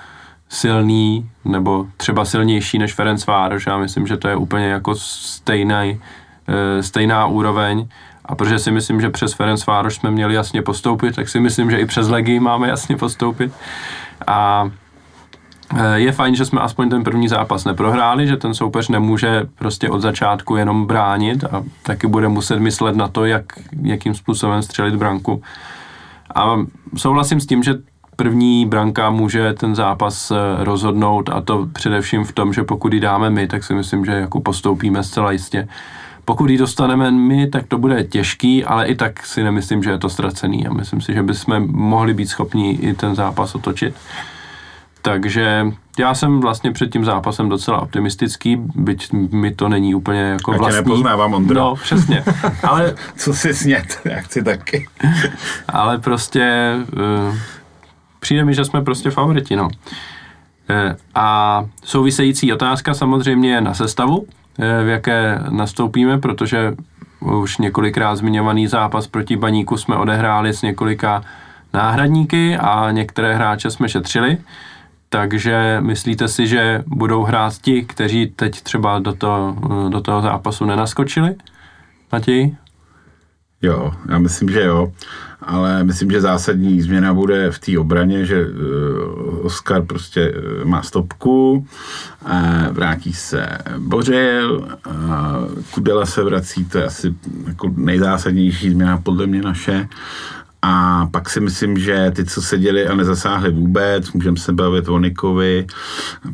silný 0.50 1.30
nebo 1.46 1.88
třeba 1.98 2.26
silnější 2.26 2.78
než 2.78 2.94
Ferenc 2.94 3.26
Vároš. 3.26 3.66
Já 3.66 3.78
myslím, 3.78 4.08
že 4.08 4.18
to 4.18 4.28
je 4.28 4.36
úplně 4.36 4.68
jako 4.68 4.96
stejný, 4.96 6.02
stejná 6.82 7.26
úroveň. 7.26 7.88
A 8.26 8.36
protože 8.36 8.60
si 8.60 8.72
myslím, 8.72 9.02
že 9.02 9.10
přes 9.10 9.34
Ferenc 9.34 9.66
Vároš 9.66 9.96
jsme 9.96 10.12
měli 10.12 10.34
jasně 10.34 10.62
postoupit, 10.62 11.16
tak 11.16 11.30
si 11.30 11.40
myslím, 11.40 11.72
že 11.72 11.80
i 11.80 11.86
přes 11.86 12.10
Legii 12.10 12.40
máme 12.40 12.68
jasně 12.68 12.98
postoupit. 12.98 13.54
A 14.28 14.70
je 15.96 16.12
fajn, 16.12 16.36
že 16.36 16.46
jsme 16.46 16.62
aspoň 16.62 16.90
ten 16.90 17.04
první 17.04 17.28
zápas 17.28 17.66
neprohráli, 17.66 18.28
že 18.28 18.38
ten 18.38 18.54
soupeř 18.54 18.90
nemůže 18.90 19.44
prostě 19.56 19.90
od 19.90 20.02
začátku 20.02 20.56
jenom 20.56 20.86
bránit 20.86 21.44
a 21.44 21.64
taky 21.84 22.08
bude 22.08 22.28
muset 22.28 22.60
myslet 22.60 22.96
na 22.96 23.08
to, 23.08 23.26
jak, 23.26 23.46
jakým 23.82 24.14
způsobem 24.14 24.62
střelit 24.62 24.96
branku. 24.96 25.42
A 26.36 26.56
souhlasím 26.96 27.40
s 27.40 27.46
tím, 27.46 27.64
že 27.64 27.76
první 28.16 28.66
branka 28.66 29.10
může 29.10 29.54
ten 29.54 29.76
zápas 29.76 30.32
e, 30.32 30.36
rozhodnout 30.64 31.30
a 31.30 31.42
to 31.42 31.68
především 31.74 32.24
v 32.24 32.32
tom, 32.32 32.54
že 32.54 32.64
pokud 32.64 32.94
ji 32.94 33.00
dáme 33.00 33.30
my, 33.30 33.48
tak 33.48 33.64
si 33.64 33.74
myslím, 33.74 34.06
že 34.06 34.12
jako 34.12 34.42
postoupíme 34.42 35.04
zcela 35.04 35.32
jistě. 35.32 35.68
Pokud 36.26 36.50
ji 36.50 36.58
dostaneme 36.58 37.12
my, 37.12 37.48
tak 37.48 37.68
to 37.68 37.78
bude 37.78 38.04
těžký, 38.04 38.66
ale 38.66 38.86
i 38.86 38.96
tak 38.96 39.26
si 39.26 39.44
nemyslím, 39.44 39.84
že 39.84 39.90
je 39.90 39.98
to 39.98 40.10
ztracený 40.10 40.68
a 40.68 40.74
myslím 40.74 41.02
si, 41.02 41.14
že 41.14 41.24
bychom 41.24 41.68
mohli 41.72 42.14
být 42.14 42.28
schopni 42.28 42.72
i 42.72 42.94
ten 42.94 43.16
zápas 43.16 43.56
otočit. 43.56 43.96
Takže 45.06 45.68
já 46.00 46.14
jsem 46.14 46.40
vlastně 46.40 46.72
před 46.72 46.92
tím 46.92 47.06
zápasem 47.06 47.50
docela 47.50 47.82
optimistický, 47.82 48.58
byť 48.76 49.14
mi 49.14 49.56
to 49.56 49.70
není 49.70 49.96
úplně 49.96 50.20
jako 50.20 50.52
já 50.52 50.58
vlastní. 50.58 50.76
Já 50.76 50.82
nepoznávám, 50.82 51.34
Ondro. 51.34 51.60
No, 51.60 51.76
přesně. 51.76 52.24
Ale... 52.64 52.96
Co 53.16 53.34
si 53.34 53.54
snět, 53.54 54.00
já 54.06 54.22
chci 54.22 54.44
taky. 54.44 54.88
ale 55.68 55.98
prostě 55.98 56.74
uh, 56.94 57.36
přijde 58.20 58.46
mi, 58.46 58.54
že 58.54 58.66
jsme 58.66 58.82
prostě 58.82 59.10
favoriti, 59.10 59.56
no. 59.56 59.64
Uh, 59.64 59.70
a 61.16 61.66
související 61.84 62.54
otázka 62.54 62.94
samozřejmě 62.94 63.52
je 63.52 63.62
na 63.62 63.74
sestavu, 63.74 64.28
v 64.58 64.88
jaké 64.88 65.40
nastoupíme, 65.50 66.20
protože 66.20 66.76
už 67.20 67.58
několikrát 67.58 68.16
zmiňovaný 68.16 68.68
zápas 68.68 69.08
proti 69.08 69.36
Baníku 69.36 69.78
jsme 69.78 69.96
odehráli 69.96 70.54
s 70.54 70.62
několika 70.62 71.24
náhradníky 71.74 72.58
a 72.58 72.92
některé 72.92 73.36
hráče 73.36 73.72
jsme 73.72 73.90
šetřili. 73.90 74.38
Takže 75.14 75.78
myslíte 75.82 76.28
si, 76.28 76.48
že 76.48 76.84
budou 76.88 77.24
hrát 77.24 77.54
ti, 77.62 77.84
kteří 77.84 78.34
teď 78.36 78.62
třeba 78.62 79.00
do 79.00 79.14
toho, 79.14 79.56
do 79.90 80.02
toho 80.02 80.22
zápasu 80.22 80.66
nenaskočili? 80.66 81.36
Matěj? 82.12 82.56
Jo, 83.62 83.94
já 84.10 84.20
myslím, 84.20 84.50
že 84.50 84.64
jo, 84.64 84.92
ale 85.42 85.84
myslím, 85.84 86.12
že 86.12 86.22
zásadní 86.22 86.82
změna 86.82 87.14
bude 87.14 87.52
v 87.52 87.60
té 87.60 87.80
obraně, 87.80 88.26
že 88.26 88.46
uh, 88.46 89.46
Oscar 89.46 89.86
prostě 89.86 90.34
uh, 90.34 90.66
má 90.66 90.82
stopku, 90.82 91.68
uh, 92.26 92.68
vrátí 92.72 93.14
se 93.14 93.58
Bořil, 93.78 94.68
Kudela 95.72 96.06
se 96.06 96.24
vrací, 96.24 96.66
to 96.66 96.78
je 96.78 96.86
asi 96.86 97.16
jako 97.48 97.74
nejzásadnější 97.78 98.70
změna 98.70 98.98
podle 98.98 99.28
mě 99.28 99.42
naše 99.42 99.88
a 100.66 101.06
pak 101.12 101.30
si 101.30 101.40
myslím, 101.40 101.78
že 101.78 102.12
ty, 102.16 102.26
co 102.26 102.42
seděli 102.42 102.88
a 102.88 102.96
nezasáhli 102.96 103.52
vůbec, 103.52 104.12
můžeme 104.12 104.38
se 104.38 104.54
bavit 104.54 104.90
o 104.90 105.00
Nikovi, 105.00 105.68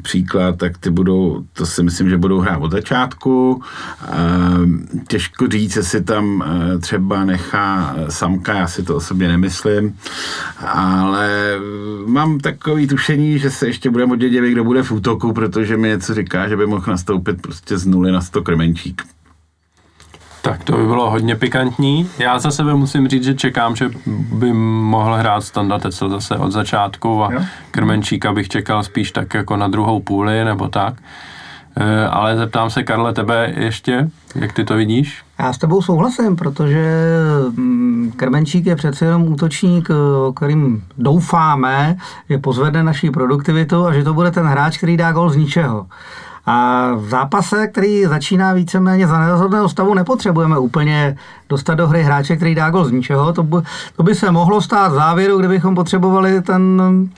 příklad, 0.01 0.57
tak 0.57 0.77
ty 0.77 0.89
budou, 0.89 1.43
to 1.53 1.65
si 1.65 1.83
myslím, 1.83 2.09
že 2.09 2.17
budou 2.17 2.39
hrát 2.39 2.57
od 2.57 2.71
začátku. 2.71 3.63
Ehm, 4.11 4.87
těžko 5.07 5.47
říct, 5.47 5.75
jestli 5.75 6.03
tam 6.03 6.43
eh, 6.45 6.77
třeba 6.77 7.25
nechá 7.25 7.95
Samka, 8.09 8.53
já 8.53 8.67
si 8.67 8.83
to 8.83 8.95
osobně 8.95 9.27
nemyslím, 9.27 9.95
ale 10.67 11.59
mám 12.05 12.39
takový 12.39 12.87
tušení, 12.87 13.39
že 13.39 13.49
se 13.51 13.67
ještě 13.67 13.89
budeme 13.89 14.13
od 14.13 14.19
kdo 14.19 14.63
bude 14.63 14.83
v 14.83 14.91
útoku, 14.91 15.33
protože 15.33 15.77
mi 15.77 15.87
něco 15.87 16.13
říká, 16.13 16.47
že 16.47 16.57
by 16.57 16.65
mohl 16.65 16.85
nastoupit 16.87 17.41
prostě 17.41 17.77
z 17.77 17.85
nuly 17.85 18.11
na 18.11 18.21
100 18.21 18.41
krmenčík. 18.41 19.18
Tak 20.41 20.63
to 20.63 20.77
by 20.77 20.85
bylo 20.85 21.09
hodně 21.09 21.35
pikantní. 21.35 22.09
Já 22.19 22.39
za 22.39 22.51
sebe 22.51 22.73
musím 22.73 23.07
říct, 23.07 23.23
že 23.23 23.33
čekám, 23.33 23.75
že 23.75 23.89
by 24.31 24.53
mohl 24.53 25.15
hrát 25.15 25.41
Standa 25.41 25.79
Tecel 25.79 26.09
zase 26.09 26.37
od 26.37 26.51
začátku 26.51 27.23
a 27.23 27.33
jo. 27.33 27.41
Krmenčíka 27.71 28.33
bych 28.33 28.49
čekal 28.49 28.83
spíš 28.83 29.11
tak 29.11 29.33
jako 29.33 29.57
na 29.57 29.67
druhou 29.67 29.99
půli 29.99 30.45
nebo 30.45 30.67
tak. 30.67 30.93
E, 31.77 32.07
ale 32.07 32.37
zeptám 32.37 32.69
se, 32.69 32.83
Karle, 32.83 33.13
tebe 33.13 33.53
ještě, 33.57 34.09
jak 34.35 34.53
ty 34.53 34.63
to 34.65 34.75
vidíš? 34.75 35.23
Já 35.39 35.53
s 35.53 35.57
tebou 35.57 35.81
souhlasím, 35.81 36.35
protože 36.35 36.93
mm, 37.57 38.13
Krmenčík 38.15 38.65
je 38.65 38.75
přece 38.75 39.05
jenom 39.05 39.27
útočník, 39.27 39.89
o 40.27 40.33
kterým 40.33 40.83
doufáme, 40.97 41.97
že 42.29 42.37
pozvedne 42.37 42.83
naší 42.83 43.11
produktivitu 43.11 43.85
a 43.85 43.93
že 43.93 44.03
to 44.03 44.13
bude 44.13 44.31
ten 44.31 44.45
hráč, 44.45 44.77
který 44.77 44.97
dá 44.97 45.11
gol 45.11 45.29
z 45.29 45.35
ničeho. 45.35 45.87
A 46.51 46.91
v 46.95 47.09
zápase, 47.09 47.67
který 47.67 48.05
začíná 48.05 48.53
víceméně 48.53 49.07
za 49.07 49.19
nerozhodného 49.19 49.69
stavu, 49.69 49.93
nepotřebujeme 49.93 50.59
úplně 50.59 51.17
dostat 51.49 51.75
do 51.75 51.87
hry 51.87 52.03
hráče, 52.03 52.35
který 52.35 52.55
dá 52.55 52.69
gol 52.69 52.85
z 52.85 52.91
ničeho. 52.91 53.33
To 53.33 53.43
by, 53.43 53.57
to 53.95 54.03
by 54.03 54.15
se 54.15 54.31
mohlo 54.31 54.61
stát 54.61 54.91
v 54.91 54.95
závěru, 54.95 55.39
kdybychom 55.39 55.75
potřebovali 55.75 56.41
ten 56.41 56.61
mm, 56.81 57.09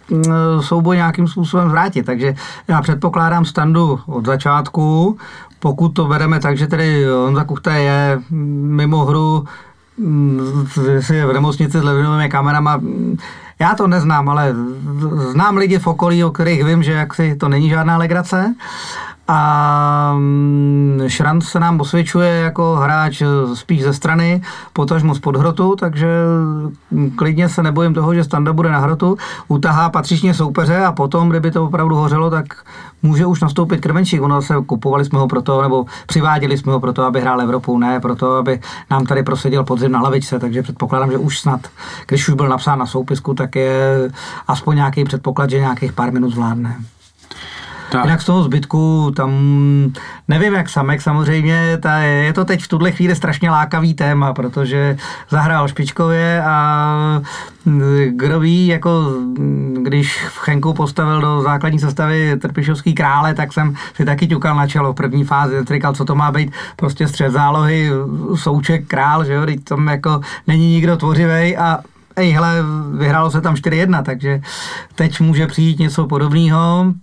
souboj 0.60 0.96
nějakým 0.96 1.28
způsobem 1.28 1.70
zvrátit. 1.70 2.06
Takže 2.06 2.36
já 2.68 2.82
předpokládám 2.82 3.46
standu 3.46 4.00
od 4.06 4.26
začátku. 4.26 5.18
Pokud 5.60 5.90
to 5.90 6.06
bereme 6.06 6.40
tak, 6.40 6.58
že 6.58 6.68
tedy 6.68 7.06
Honza 7.06 7.44
Kuchta 7.44 7.74
je 7.74 8.20
mimo 8.30 9.06
hru, 9.06 9.46
mm, 9.98 10.68
si 11.00 11.16
je 11.16 11.26
v 11.26 11.34
nemocnici 11.34 11.80
s 11.80 11.84
levinovými 11.84 12.30
kamerama, 12.30 12.82
já 13.62 13.76
to 13.76 13.88
neznám, 13.88 14.30
ale 14.30 14.56
znám 15.32 15.58
lidi 15.58 15.80
v 15.80 15.88
okolí, 15.88 16.24
o 16.24 16.32
kterých 16.32 16.64
vím, 16.64 16.84
že 16.84 16.92
jaksi 16.92 17.36
to 17.36 17.50
není 17.50 17.70
žádná 17.70 17.98
legrace. 17.98 18.56
a 19.28 20.14
mm, 20.18 21.04
Šranc 21.08 21.46
se 21.46 21.60
nám 21.60 21.82
osvědčuje 21.82 22.30
jako 22.30 22.76
hráč 22.76 23.24
spíš 23.54 23.84
ze 23.84 23.94
strany, 23.94 24.42
potažmo 24.74 25.16
z 25.16 25.20
podhrotu, 25.20 25.76
takže 25.76 26.08
klidně 27.16 27.50
se 27.50 27.64
nebojím 27.64 27.94
toho, 27.94 28.14
že 28.14 28.24
Standa 28.24 28.54
bude 28.54 28.72
na 28.72 28.80
hrotu, 28.80 29.18
utahá 29.48 29.90
patřičně 29.90 30.34
soupeře 30.34 30.86
a 30.86 30.92
potom, 30.92 31.30
kdyby 31.30 31.52
to 31.52 31.66
opravdu 31.66 31.96
hořelo, 31.96 32.30
tak 32.30 32.46
může 33.04 33.26
už 33.26 33.42
nastoupit 33.42 33.82
Krmenčík. 33.82 34.22
Ono 34.22 34.42
se 34.42 34.54
kupovali 34.66 35.06
jsme 35.06 35.20
ho 35.20 35.28
proto, 35.28 35.62
nebo 35.62 35.86
přiváděli 36.08 36.58
jsme 36.58 36.72
ho 36.72 36.80
proto, 36.80 37.04
aby 37.04 37.22
hrál 37.22 37.42
Evropu, 37.42 37.78
ne 37.78 38.00
proto, 38.00 38.36
aby 38.36 38.60
nám 38.90 39.06
tady 39.06 39.24
prosadil 39.24 39.64
podzim 39.64 39.92
na 39.92 40.00
hlavičce, 40.00 40.40
takže 40.40 40.64
předpokládám, 40.64 41.12
že 41.12 41.18
už 41.18 41.40
snad, 41.40 41.68
když 42.08 42.30
už 42.30 42.36
byl 42.36 42.48
napsán 42.48 42.80
na 42.80 42.86
soupisku, 42.86 43.34
tak 43.34 43.56
je 43.56 44.10
aspoň 44.48 44.76
nějaký 44.76 45.04
předpoklad, 45.04 45.50
že 45.50 45.60
nějakých 45.60 45.94
pár 45.94 46.14
minut 46.14 46.34
zvládne. 46.34 46.76
Tak. 47.92 48.06
Jinak 48.06 48.22
z 48.22 48.26
toho 48.26 48.44
zbytku 48.44 49.12
tam 49.16 49.32
nevím 50.28 50.54
jak 50.54 50.70
Samek 50.70 51.02
samozřejmě, 51.02 51.78
ta, 51.82 51.98
je 51.98 52.34
to 52.34 52.46
teď 52.46 52.64
v 52.64 52.68
tuhle 52.68 52.92
chvíli 52.92 53.16
strašně 53.16 53.50
lákavý 53.50 53.94
téma, 53.94 54.34
protože 54.34 54.98
zahrál 55.30 55.68
špičkově 55.68 56.44
a 56.44 57.22
kdo 58.10 58.40
ví, 58.40 58.68
jako 58.68 59.14
když 59.84 60.26
v 60.28 60.38
Chenku 60.38 60.74
postavil 60.74 61.22
do 61.22 61.42
základní 61.42 61.80
sestavy 61.80 62.38
Trpišovský 62.38 62.94
krále, 62.94 63.34
tak 63.34 63.54
jsem 63.54 63.76
si 63.96 64.06
taky 64.06 64.28
ťukal 64.28 64.56
na 64.56 64.68
čelo 64.68 64.94
v 64.94 64.96
první 64.96 65.24
fázi, 65.24 65.56
říkal, 65.72 65.94
co 65.94 66.06
to 66.06 66.16
má 66.16 66.32
být, 66.32 66.52
prostě 66.76 67.08
střed 67.08 67.32
zálohy, 67.32 67.90
souček 68.36 68.88
král, 68.88 69.26
že 69.26 69.34
jo, 69.34 69.46
teď 69.46 69.64
tam 69.64 69.88
jako 69.88 70.22
není 70.48 70.70
nikdo 70.70 70.98
tvořivý 70.98 71.58
a 71.58 71.80
Ej, 72.16 72.32
hele, 72.32 72.56
vyhrálo 72.98 73.32
se 73.32 73.42
tam 73.42 73.56
4-1, 73.56 74.04
takže 74.04 74.42
teď 74.96 75.20
může 75.20 75.48
přijít 75.48 75.80
něco 75.80 76.08
podobného. 76.08 76.94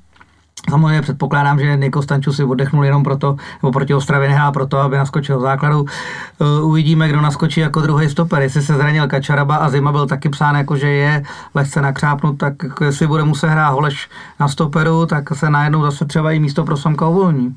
Samozřejmě 0.71 1.03
předpokládám, 1.03 1.59
že 1.61 1.77
Niko 1.77 2.03
Stanču 2.03 2.33
si 2.33 2.45
oddechnul 2.45 2.85
jenom 2.85 3.03
proto, 3.03 3.37
nebo 3.63 3.73
proti 3.73 3.95
Ostravě 3.95 4.29
nehrál 4.29 4.53
proto, 4.53 4.79
aby 4.79 4.97
naskočil 4.97 5.41
základu. 5.41 5.81
Uh, 5.81 6.69
uvidíme, 6.69 7.09
kdo 7.09 7.21
naskočí 7.21 7.61
jako 7.61 7.81
druhý 7.81 8.09
stoper. 8.09 8.43
Jestli 8.43 8.63
se 8.63 8.75
zranil 8.75 9.07
Kačaraba 9.07 9.57
a 9.57 9.69
Zima 9.69 9.93
byl 9.93 10.07
taky 10.07 10.29
psán, 10.29 10.57
jako 10.57 10.77
že 10.77 10.89
je 10.89 11.23
lehce 11.55 11.83
nakřápnut, 11.83 12.39
tak 12.39 12.55
jestli 12.85 13.07
bude 13.07 13.25
muset 13.25 13.49
hrát 13.49 13.71
Holeš 13.71 14.09
na 14.41 14.49
stoperu, 14.49 15.07
tak 15.07 15.37
se 15.37 15.51
najednou 15.51 15.83
zase 15.83 16.05
třeba 16.05 16.33
i 16.33 16.39
místo 16.39 16.65
pro 16.65 16.77
Samka 16.77 17.09
uvolní. 17.09 17.57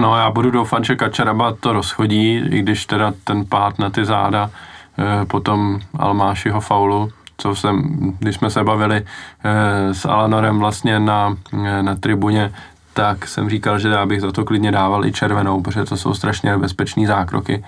No 0.00 0.16
já 0.16 0.30
budu 0.30 0.50
doufat, 0.50 0.84
že 0.84 0.96
Kačaraba 0.96 1.52
to 1.60 1.72
rozchodí, 1.72 2.36
i 2.36 2.62
když 2.62 2.86
teda 2.86 3.12
ten 3.24 3.44
pád 3.44 3.78
na 3.78 3.90
ty 3.90 4.04
záda 4.04 4.50
eh, 4.98 5.24
potom 5.24 5.80
Almášiho 5.98 6.60
faulu 6.60 7.10
co 7.40 7.54
jsem, 7.54 7.82
když 8.18 8.36
jsme 8.36 8.50
se 8.50 8.64
bavili 8.64 9.06
eh, 9.44 9.94
s 9.94 10.04
Alanorem 10.04 10.58
vlastně 10.58 11.00
na, 11.00 11.36
eh, 11.52 11.82
na 11.82 11.94
tribuně, 11.94 12.52
tak 12.92 13.28
jsem 13.28 13.50
říkal, 13.50 13.78
že 13.78 13.88
já 13.88 14.06
bych 14.06 14.20
za 14.20 14.32
to 14.32 14.44
klidně 14.44 14.72
dával 14.72 15.04
i 15.04 15.12
červenou, 15.12 15.62
protože 15.62 15.84
to 15.84 15.96
jsou 15.96 16.14
strašně 16.14 16.50
nebezpečné 16.50 17.06
zákroky. 17.06 17.64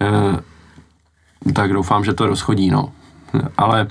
Eh, 0.00 1.52
tak 1.52 1.72
doufám, 1.72 2.04
že 2.04 2.12
to 2.12 2.26
rozchodí, 2.26 2.70
no. 2.70 2.92
Ale 3.58 3.86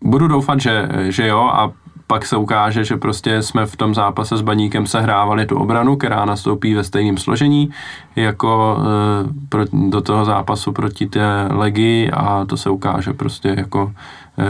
budu 0.00 0.28
doufat, 0.28 0.60
že, 0.60 0.88
že 1.08 1.26
jo 1.26 1.40
a 1.40 1.72
pak 2.12 2.26
se 2.26 2.36
ukáže, 2.36 2.84
že 2.84 2.96
prostě 2.96 3.42
jsme 3.42 3.66
v 3.66 3.76
tom 3.76 3.94
zápase 3.94 4.36
s 4.36 4.40
Baníkem 4.40 4.86
sehrávali 4.86 5.46
tu 5.46 5.58
obranu, 5.58 5.96
která 5.96 6.24
nastoupí 6.24 6.74
ve 6.74 6.84
stejném 6.84 7.16
složení 7.16 7.70
jako 8.16 8.76
e, 8.76 9.48
pro, 9.48 9.64
do 9.72 10.00
toho 10.00 10.24
zápasu 10.24 10.72
proti 10.72 11.06
té 11.06 11.48
Legii 11.50 12.10
a 12.10 12.44
to 12.44 12.56
se 12.56 12.70
ukáže 12.70 13.12
prostě 13.12 13.54
jako 13.56 13.92
e, 14.38 14.44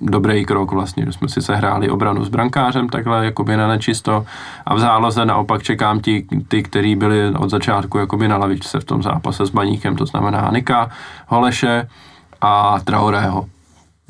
dobrý 0.00 0.44
krok 0.44 0.72
vlastně, 0.72 1.04
že 1.06 1.12
jsme 1.12 1.28
si 1.28 1.42
sehráli 1.42 1.90
obranu 1.90 2.24
s 2.24 2.28
brankářem 2.28 2.88
takhle 2.88 3.24
jakoby 3.24 3.56
na 3.56 3.68
nečisto 3.68 4.26
a 4.66 4.74
v 4.74 4.78
záloze 4.78 5.24
naopak 5.24 5.62
čekám 5.62 6.00
ti, 6.00 6.26
ty, 6.48 6.62
který 6.62 6.96
byli 6.96 7.30
od 7.38 7.50
začátku 7.50 7.98
jakoby 7.98 8.28
na 8.28 8.36
lavičce 8.36 8.80
v 8.80 8.84
tom 8.84 9.02
zápase 9.02 9.46
s 9.46 9.50
Baníkem, 9.50 9.96
to 9.96 10.06
znamená 10.06 10.50
Nika, 10.52 10.90
Holeše 11.26 11.88
a 12.40 12.80
Traorého 12.84 13.46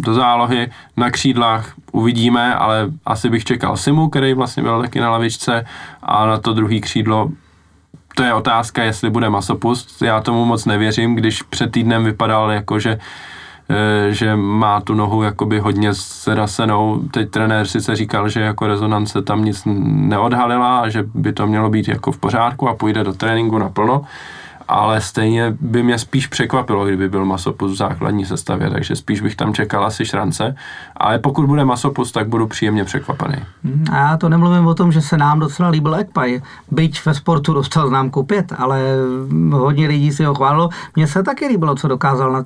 do 0.03 0.15
zálohy. 0.15 0.71
Na 0.97 1.11
křídlách 1.11 1.73
uvidíme, 1.93 2.55
ale 2.55 2.88
asi 3.07 3.31
bych 3.31 3.45
čekal 3.45 3.77
Simu, 3.77 4.09
který 4.09 4.35
vlastně 4.35 4.62
byl 4.62 4.83
taky 4.83 5.01
na 5.01 5.11
lavičce 5.11 5.65
a 6.03 6.27
na 6.27 6.38
to 6.38 6.53
druhý 6.53 6.81
křídlo 6.81 7.31
to 8.15 8.23
je 8.23 8.35
otázka, 8.35 8.83
jestli 8.83 9.11
bude 9.11 9.31
masopust. 9.31 10.03
Já 10.03 10.21
tomu 10.21 10.45
moc 10.45 10.65
nevěřím, 10.65 11.15
když 11.15 11.43
před 11.43 11.73
týdnem 11.73 12.05
vypadal 12.05 12.51
jako, 12.51 12.79
že 12.79 12.99
eh, 13.71 14.12
že 14.12 14.37
má 14.37 14.81
tu 14.81 14.95
nohu 14.95 15.23
jakoby 15.23 15.59
hodně 15.59 15.93
zrasenou. 15.93 17.03
Teď 17.11 17.31
trenér 17.31 17.67
sice 17.67 17.97
říkal, 17.97 18.29
že 18.29 18.41
jako 18.41 18.67
rezonance 18.67 19.23
tam 19.23 19.45
nic 19.45 19.62
neodhalila 19.67 20.79
a 20.79 20.88
že 20.88 21.05
by 21.15 21.33
to 21.33 21.47
mělo 21.47 21.71
být 21.71 21.88
jako 21.88 22.12
v 22.12 22.19
pořádku 22.19 22.69
a 22.69 22.75
půjde 22.75 23.05
do 23.05 23.12
tréninku 23.12 23.59
naplno 23.59 24.05
ale 24.68 25.01
stejně 25.01 25.57
by 25.61 25.83
mě 25.83 25.98
spíš 25.98 26.27
překvapilo, 26.27 26.85
kdyby 26.85 27.09
byl 27.09 27.25
Masopus 27.25 27.72
v 27.72 27.77
základní 27.77 28.25
sestavě, 28.25 28.70
takže 28.70 28.96
spíš 28.96 29.20
bych 29.20 29.37
tam 29.37 29.55
čekal 29.55 29.85
asi 29.85 30.07
šrance, 30.07 30.57
ale 30.96 31.18
pokud 31.18 31.46
bude 31.46 31.64
Masopus, 31.64 32.12
tak 32.12 32.29
budu 32.29 32.46
příjemně 32.46 32.85
překvapený. 32.85 33.37
Hmm, 33.64 33.85
a 33.92 33.96
já 33.96 34.16
to 34.16 34.29
nemluvím 34.29 34.66
o 34.66 34.75
tom, 34.75 34.92
že 34.92 35.01
se 35.01 35.16
nám 35.16 35.40
docela 35.40 35.68
líbil 35.68 35.94
Ekpaj, 35.94 36.40
byť 36.70 37.07
ve 37.07 37.14
sportu 37.14 37.55
dostal 37.55 37.88
známku 37.88 38.22
5, 38.22 38.53
ale 38.59 38.81
hodně 39.51 39.88
lidí 39.88 40.12
si 40.12 40.25
ho 40.25 40.35
chválilo. 40.35 40.68
Mně 40.96 41.07
se 41.07 41.22
taky 41.22 41.46
líbilo, 41.46 41.75
co 41.75 41.88
dokázal 41.88 42.33
na 42.33 42.42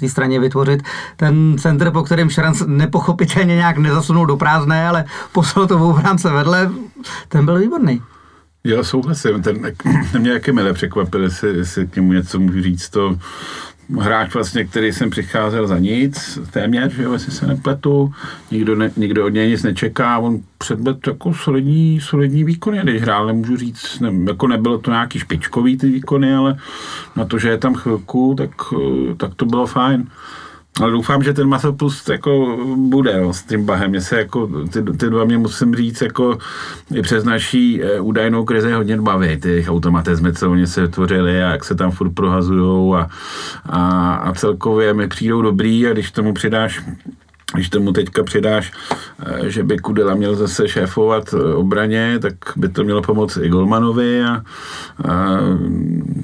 té 0.00 0.08
straně 0.08 0.40
vytvořit. 0.40 0.82
Ten 1.16 1.58
center, 1.58 1.90
po 1.90 2.02
kterém 2.02 2.30
Šranc 2.30 2.62
nepochopitelně 2.66 3.56
nějak 3.56 3.78
nezasunul 3.78 4.26
do 4.26 4.36
prázdné, 4.36 4.88
ale 4.88 5.04
poslal 5.32 5.66
to 5.66 5.78
v 5.78 5.82
obránce 5.82 6.30
vedle, 6.30 6.70
ten 7.28 7.44
byl 7.44 7.58
výborný. 7.58 8.02
Já 8.64 8.84
souhlasím, 8.84 9.42
ten, 9.42 9.72
mě 10.18 10.30
jaké 10.30 10.52
milé 10.52 10.72
překvapil, 10.72 11.22
jestli, 11.22 11.56
jestli 11.56 11.86
k 11.86 11.96
němu 11.96 12.12
něco 12.12 12.40
můžu 12.40 12.62
říct, 12.62 12.88
to 12.88 13.18
hráč 13.98 14.34
vlastně, 14.34 14.64
který 14.64 14.92
jsem 14.92 15.10
přicházel 15.10 15.66
za 15.66 15.78
nic, 15.78 16.38
téměř, 16.50 16.92
že 16.92 17.02
jestli 17.02 17.32
se 17.32 17.46
nepletu, 17.46 18.14
nikdo, 18.50 18.76
ne, 18.76 18.90
nikdo 18.96 19.26
od 19.26 19.28
něj 19.28 19.50
nic 19.50 19.62
nečeká, 19.62 20.18
on 20.18 20.40
předbed 20.58 21.06
jako 21.06 21.34
solidní, 21.34 22.00
solidní 22.00 22.44
výkony, 22.44 22.80
když 22.82 23.02
hrál, 23.02 23.26
nemůžu 23.26 23.56
říct, 23.56 24.00
ne, 24.00 24.12
jako 24.26 24.46
nebylo 24.46 24.78
to 24.78 24.90
nějaký 24.90 25.18
špičkový 25.18 25.76
ty 25.76 25.90
výkony, 25.90 26.34
ale 26.34 26.56
na 27.16 27.24
to, 27.24 27.38
že 27.38 27.48
je 27.48 27.58
tam 27.58 27.74
chvilku, 27.74 28.34
tak, 28.38 28.50
tak 29.16 29.34
to 29.34 29.46
bylo 29.46 29.66
fajn. 29.66 30.06
Ale 30.80 30.90
doufám, 30.90 31.22
že 31.22 31.34
ten 31.34 31.48
masopust 31.48 32.08
jako 32.08 32.58
bude 32.76 33.20
no, 33.20 33.32
s 33.32 33.42
tím 33.42 33.64
Bahem. 33.64 33.90
Mě 33.90 34.00
se 34.00 34.18
jako, 34.18 34.50
ty, 34.72 34.82
ty 34.82 35.10
dva 35.10 35.24
mě 35.24 35.38
musím 35.38 35.74
říct, 35.74 36.00
jako 36.00 36.38
i 36.94 37.02
přes 37.02 37.24
naší 37.24 37.82
e, 37.82 38.00
údajnou 38.00 38.44
krizi 38.44 38.72
hodně 38.72 38.96
baví, 38.96 39.36
ty 39.36 39.64
automatizmy, 39.68 40.32
co 40.32 40.50
oni 40.50 40.66
se 40.66 40.88
tvořili 40.88 41.42
a 41.42 41.50
jak 41.50 41.64
se 41.64 41.74
tam 41.74 41.90
furt 41.90 42.10
prohazujou 42.10 42.94
a, 42.94 43.08
a, 43.66 44.14
a 44.14 44.32
celkově 44.32 44.94
mi 44.94 45.08
přijdou 45.08 45.42
dobrý 45.42 45.86
a 45.86 45.92
když 45.92 46.10
tomu 46.10 46.34
přidáš 46.34 46.80
když 47.54 47.68
tomu 47.68 47.92
teďka 47.92 48.22
přidáš, 48.22 48.72
eh, 49.26 49.50
že 49.50 49.62
by 49.62 49.78
Kudela 49.78 50.14
měl 50.14 50.34
zase 50.34 50.68
šéfovat 50.68 51.34
eh, 51.34 51.54
obraně, 51.54 52.18
tak 52.18 52.34
by 52.56 52.68
to 52.68 52.84
mělo 52.84 53.02
pomoct 53.02 53.38
i 53.42 53.48
Golmanovi 53.48 54.22
a, 54.22 54.42
a 55.08 55.38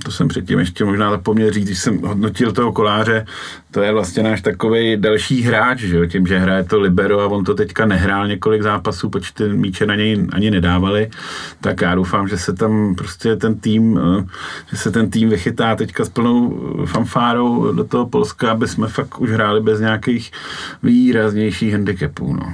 to 0.05 0.11
jsem 0.11 0.29
předtím 0.29 0.59
ještě 0.59 0.85
možná 0.85 1.11
zapomněl 1.11 1.51
říct, 1.51 1.65
když 1.65 1.79
jsem 1.79 1.99
hodnotil 1.99 2.53
toho 2.53 2.73
koláře, 2.73 3.27
to 3.71 3.83
je 3.83 3.93
vlastně 3.93 4.23
náš 4.23 4.41
takový 4.41 4.97
další 4.97 5.43
hráč, 5.43 5.79
že 5.79 5.97
jo? 5.97 6.07
tím, 6.07 6.27
že 6.27 6.39
hraje 6.39 6.65
to 6.65 6.81
libero 6.81 7.21
a 7.21 7.27
on 7.27 7.45
to 7.45 7.55
teďka 7.55 7.87
nehrál 7.87 8.29
několik 8.29 8.63
zápasů, 8.63 9.11
počty 9.11 9.49
míče 9.49 9.87
na 9.87 9.95
něj 9.95 10.27
ani 10.33 10.51
nedávali, 10.51 11.11
tak 11.61 11.81
já 11.81 11.95
doufám, 11.95 12.29
že 12.29 12.39
se 12.39 12.53
tam 12.53 12.95
prostě 12.95 13.37
ten 13.37 13.61
tým, 13.61 14.01
eh, 14.01 14.25
že 14.71 14.77
se 14.77 14.91
ten 14.91 15.11
tým 15.11 15.29
vychytá 15.29 15.77
teďka 15.77 16.05
s 16.05 16.09
plnou 16.09 16.61
fanfárou 16.87 17.73
do 17.73 17.85
toho 17.85 18.07
Polska, 18.07 18.51
aby 18.51 18.69
jsme 18.69 18.89
fakt 18.89 19.21
už 19.21 19.31
hráli 19.31 19.61
bez 19.61 19.81
nějakých 19.81 20.33
výraznějších 21.17 21.73
handicapů. 21.73 22.33
No. 22.33 22.53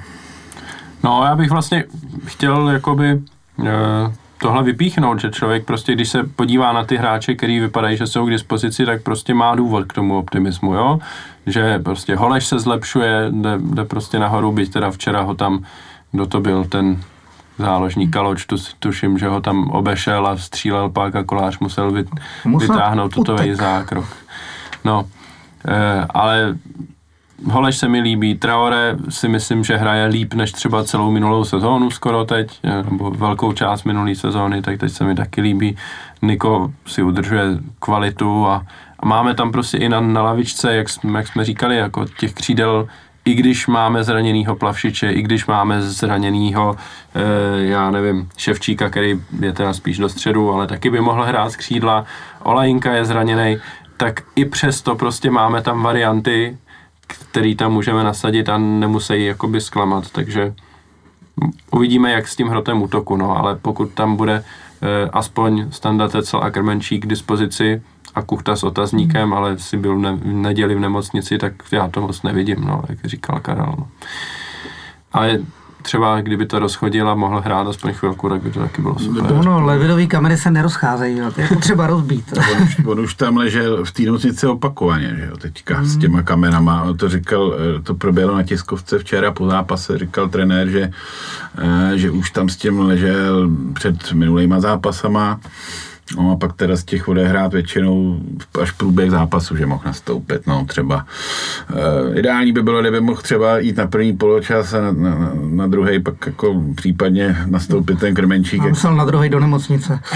no 1.04 1.24
já 1.24 1.36
bych 1.36 1.50
vlastně 1.50 1.84
chtěl 2.26 2.68
jakoby 2.68 3.20
eh, 3.66 4.12
tohle 4.38 4.62
vypíchnout, 4.62 5.20
že 5.20 5.30
člověk 5.30 5.64
prostě, 5.64 5.92
když 5.92 6.08
se 6.08 6.24
podívá 6.24 6.72
na 6.72 6.84
ty 6.84 6.96
hráče, 6.96 7.34
který 7.34 7.60
vypadají, 7.60 7.96
že 7.96 8.06
jsou 8.06 8.26
k 8.26 8.30
dispozici, 8.30 8.86
tak 8.86 9.02
prostě 9.02 9.34
má 9.34 9.54
důvod 9.54 9.84
k 9.84 9.92
tomu 9.92 10.18
optimismu, 10.18 10.74
jo? 10.74 10.98
Že 11.46 11.78
prostě 11.78 12.16
Holeš 12.16 12.46
se 12.46 12.58
zlepšuje, 12.58 13.26
jde, 13.30 13.58
jde 13.58 13.84
prostě 13.84 14.18
nahoru, 14.18 14.52
byť 14.52 14.72
teda 14.72 14.90
včera 14.90 15.22
ho 15.22 15.34
tam, 15.34 15.64
kdo 16.12 16.26
to 16.26 16.40
byl, 16.40 16.64
ten 16.64 17.02
záložník 17.58 18.12
Kaloč, 18.12 18.46
tu, 18.46 18.56
tuším, 18.78 19.18
že 19.18 19.28
ho 19.28 19.40
tam 19.40 19.70
obešel 19.70 20.26
a 20.26 20.36
střílel 20.36 20.90
pak 20.90 21.16
a 21.16 21.24
Kolář 21.24 21.58
musel, 21.58 21.90
vy, 21.90 22.04
musel 22.44 22.74
vytáhnout 22.74 23.14
tutový 23.14 23.54
zákrok. 23.54 24.06
No, 24.84 25.06
e, 25.68 26.06
ale 26.10 26.54
Holeš 27.50 27.78
se 27.78 27.88
mi 27.88 28.00
líbí, 28.00 28.34
Traore 28.34 28.96
si 29.08 29.28
myslím, 29.28 29.64
že 29.64 29.76
hraje 29.76 30.06
líp 30.06 30.34
než 30.34 30.52
třeba 30.52 30.84
celou 30.84 31.10
minulou 31.10 31.44
sezónu 31.44 31.90
skoro 31.90 32.24
teď, 32.24 32.60
nebo 32.90 33.10
velkou 33.10 33.52
část 33.52 33.84
minulé 33.84 34.14
sezóny, 34.14 34.62
tak 34.62 34.78
teď 34.78 34.92
se 34.92 35.04
mi 35.04 35.14
taky 35.14 35.40
líbí. 35.40 35.76
Niko 36.22 36.72
si 36.86 37.02
udržuje 37.02 37.44
kvalitu 37.78 38.46
a, 38.46 38.66
a 39.00 39.06
máme 39.06 39.34
tam 39.34 39.52
prostě 39.52 39.78
i 39.78 39.88
na, 39.88 40.00
na 40.00 40.22
lavičce, 40.22 40.74
jak 40.74 40.88
jsme, 40.88 41.18
jak 41.18 41.28
jsme 41.28 41.44
říkali, 41.44 41.76
jako 41.76 42.04
těch 42.18 42.34
křídel 42.34 42.88
i 43.24 43.34
když 43.34 43.66
máme 43.66 44.04
zraněného 44.04 44.56
plavšiče, 44.56 45.10
i 45.10 45.22
když 45.22 45.46
máme 45.46 45.82
zraněného, 45.82 46.76
e, 47.14 47.64
já 47.64 47.90
nevím, 47.90 48.28
Ševčíka, 48.36 48.90
který 48.90 49.20
je 49.40 49.52
teda 49.52 49.72
spíš 49.72 49.98
do 49.98 50.08
středu, 50.08 50.52
ale 50.52 50.66
taky 50.66 50.90
by 50.90 51.00
mohl 51.00 51.22
hrát 51.22 51.50
z 51.50 51.56
křídla, 51.56 52.04
Olajinka 52.42 52.92
je 52.92 53.04
zraněný, 53.04 53.56
tak 53.96 54.20
i 54.36 54.44
přesto 54.44 54.96
prostě 54.96 55.30
máme 55.30 55.62
tam 55.62 55.82
varianty, 55.82 56.58
který 57.18 57.56
tam 57.56 57.72
můžeme 57.72 58.04
nasadit 58.04 58.48
a 58.48 58.58
nemusí 58.58 59.24
jakoby 59.24 59.60
zklamat, 59.60 60.10
takže 60.10 60.54
uvidíme, 61.70 62.12
jak 62.12 62.28
s 62.28 62.36
tím 62.36 62.48
hrotem 62.48 62.82
útoku, 62.82 63.16
no, 63.16 63.38
ale 63.38 63.56
pokud 63.56 63.90
tam 63.90 64.16
bude 64.16 64.44
e, 64.82 65.10
aspoň 65.10 65.66
Standa 65.70 66.08
Tecel 66.08 66.42
a 66.42 66.50
Krmenčík 66.50 67.02
k 67.02 67.08
dispozici 67.08 67.82
a 68.14 68.22
Kuchta 68.22 68.56
s 68.56 68.64
otazníkem, 68.64 69.22
hmm. 69.22 69.32
ale 69.32 69.58
si 69.58 69.76
byl 69.76 69.98
ne, 69.98 70.12
v 70.12 70.26
neděli 70.26 70.74
v 70.74 70.80
nemocnici, 70.80 71.38
tak 71.38 71.52
já 71.72 71.88
to 71.88 72.00
moc 72.00 72.22
nevidím, 72.22 72.56
no, 72.60 72.82
jak 72.88 73.04
říkal 73.04 73.40
Karel. 73.40 73.74
No. 73.78 73.88
Ale 75.12 75.38
třeba 75.82 76.20
kdyby 76.20 76.46
to 76.46 76.58
rozchodil 76.58 77.10
a 77.10 77.14
mohl 77.14 77.40
hrát 77.40 77.68
aspoň 77.68 77.92
chvilku, 77.92 78.28
tak 78.28 78.42
by 78.42 78.50
to 78.50 78.60
taky 78.60 78.82
bylo 78.82 78.98
super. 78.98 79.32
No, 79.32 79.42
no 79.42 79.66
levidový 79.66 80.08
kamery 80.08 80.36
se 80.36 80.50
nerozcházejí, 80.50 81.18
jo. 81.18 81.30
to 81.30 81.40
je 81.40 81.48
potřeba 81.48 81.86
rozbít. 81.86 82.32
on, 82.52 82.62
už, 82.62 82.78
on 82.86 83.00
už 83.00 83.14
tam 83.14 83.36
ležel 83.36 83.84
v 83.84 83.92
té 83.92 84.02
nemocnici 84.02 84.46
opakovaně, 84.46 85.16
že 85.18 85.26
jo, 85.30 85.36
teďka 85.36 85.80
mm. 85.80 85.86
s 85.86 85.96
těma 85.96 86.22
kamerama. 86.22 86.82
On 86.82 86.96
to 86.96 87.08
říkal, 87.08 87.54
eh, 87.54 87.82
to 87.82 87.94
proběhlo 87.94 88.36
na 88.36 88.42
tiskovce 88.42 88.98
včera 88.98 89.32
po 89.32 89.46
zápase, 89.46 89.98
říkal 89.98 90.28
trenér, 90.28 90.68
že, 90.68 90.90
eh, 91.58 91.98
že 91.98 92.10
už 92.10 92.30
tam 92.30 92.48
s 92.48 92.56
tím 92.56 92.80
ležel 92.80 93.50
před 93.72 94.12
minulýma 94.12 94.60
zápasama 94.60 95.40
No 96.16 96.30
a 96.30 96.36
pak 96.36 96.52
teda 96.52 96.76
z 96.76 96.84
těch 96.84 97.08
odehrát 97.08 97.52
většinou 97.52 98.20
až 98.62 98.70
průběh 98.70 99.10
zápasu, 99.10 99.56
že 99.56 99.66
mohl 99.66 99.82
nastoupit, 99.86 100.46
no 100.46 100.64
třeba. 100.68 101.06
E, 102.14 102.18
ideální 102.18 102.52
by 102.52 102.62
bylo, 102.62 102.80
kdyby 102.80 103.00
mohl 103.00 103.22
třeba 103.22 103.58
jít 103.58 103.76
na 103.76 103.86
první 103.86 104.16
poločas 104.16 104.74
a 104.74 104.80
na, 104.80 104.92
na, 104.92 105.32
na 105.50 105.66
druhý 105.66 106.02
pak 106.02 106.14
jako 106.26 106.62
případně 106.74 107.36
nastoupit 107.46 107.98
ten 107.98 108.14
krmenčík. 108.14 108.62
musel 108.62 108.96
na 108.96 109.04
druhý 109.04 109.28
do 109.28 109.40
nemocnice. 109.40 110.00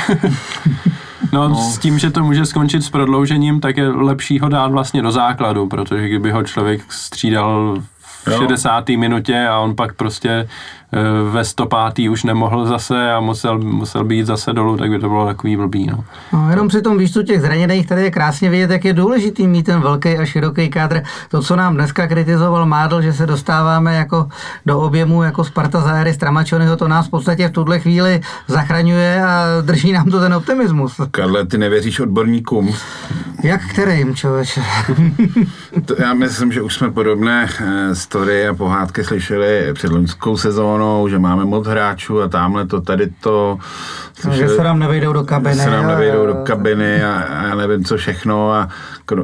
No, 1.33 1.49
no, 1.49 1.55
s 1.55 1.79
tím, 1.79 1.99
že 1.99 2.11
to 2.11 2.25
může 2.25 2.47
skončit 2.47 2.83
s 2.83 2.91
prodloužením, 2.91 3.61
tak 3.61 3.77
je 3.77 3.89
lepší 3.89 4.39
ho 4.39 4.49
dát 4.49 4.73
vlastně 4.73 5.03
do 5.03 5.13
základu, 5.13 5.67
protože 5.67 6.09
kdyby 6.09 6.31
ho 6.31 6.43
člověk 6.43 6.93
střídal 6.93 7.83
v 8.25 8.31
jo. 8.31 8.39
60. 8.39 8.89
minutě 8.89 9.47
a 9.47 9.59
on 9.59 9.77
pak 9.77 9.95
prostě 9.95 10.49
ve 11.31 11.45
105. 11.45 11.99
už 12.11 12.25
nemohl 12.25 12.67
zase 12.67 13.13
a 13.13 13.21
musel, 13.21 13.59
musel 13.59 14.05
být 14.05 14.27
zase 14.27 14.53
dolů, 14.53 14.77
tak 14.77 14.91
by 14.91 14.99
to 14.99 15.09
bylo 15.09 15.27
takový 15.27 15.57
blbý. 15.57 15.87
No. 15.87 16.05
No, 16.33 16.51
jenom 16.51 16.69
při 16.69 16.83
tom 16.83 16.99
výčtu 16.99 17.23
těch 17.23 17.41
zraněných 17.41 17.87
tady 17.87 18.03
je 18.03 18.11
krásně 18.11 18.51
vidět, 18.51 18.71
jak 18.71 18.85
je 18.85 18.93
důležitý 18.93 19.47
mít 19.47 19.63
ten 19.63 19.81
velký 19.81 20.19
a 20.19 20.25
široký 20.25 20.69
kádr. 20.69 21.03
To, 21.31 21.43
co 21.43 21.57
nám 21.57 21.75
dneska 21.75 22.07
kritizoval 22.07 22.67
Mádl, 22.67 23.03
že 23.03 23.13
se 23.13 23.27
dostáváme 23.27 23.95
jako 23.97 24.29
do 24.67 24.81
objemu 24.81 25.23
jako 25.23 25.45
Sparta 25.45 25.81
za 25.81 25.91
éry 25.91 26.15
Stramačonyho, 26.15 26.77
to 26.77 26.89
nás 26.89 27.07
v 27.07 27.11
podstatě 27.11 27.49
v 27.49 27.53
tuhle 27.53 27.79
chvíli 27.79 28.21
zachraňuje 28.47 29.23
a 29.25 29.45
drží 29.61 29.93
nám 29.93 30.11
to 30.11 30.21
ten 30.21 30.35
optimismus. 30.35 31.01
Karle, 31.11 31.47
ty 31.47 31.59
nevěříš 31.59 32.01
odborníkům? 32.01 32.75
Jak 33.43 33.61
kterým, 33.67 34.15
člověče? 34.15 34.63
to, 35.85 35.95
já 35.99 36.15
myslím, 36.15 36.53
že 36.53 36.63
už 36.63 36.75
jsme 36.75 36.91
podobné 36.91 37.49
eh, 37.61 37.95
story 37.95 38.49
a 38.49 38.55
pohádky 38.55 39.05
slyšeli 39.05 39.71
před 39.75 39.93
loňskou 39.93 40.37
sezónou 40.37 40.86
sezónou, 40.87 41.09
že 41.09 41.19
máme 41.19 41.45
moc 41.45 41.67
hráčů 41.67 42.23
a 42.23 42.29
tamhle 42.29 42.67
to, 42.67 42.81
tady 42.81 43.07
to. 43.21 43.59
No, 44.25 44.33
že 44.33 44.49
se 44.49 44.65
nám 44.65 44.79
nevejdou 44.79 45.13
do 45.13 45.25
kabiny. 45.25 45.55
Se 45.55 45.71
nám 45.71 45.87
nevejdou 45.87 46.27
do 46.27 46.35
kabiny 46.35 47.05
a, 47.05 47.21
a 47.21 47.43
já 47.47 47.55
nevím 47.55 47.85
co 47.85 47.97
všechno 47.97 48.53
a 48.53 48.69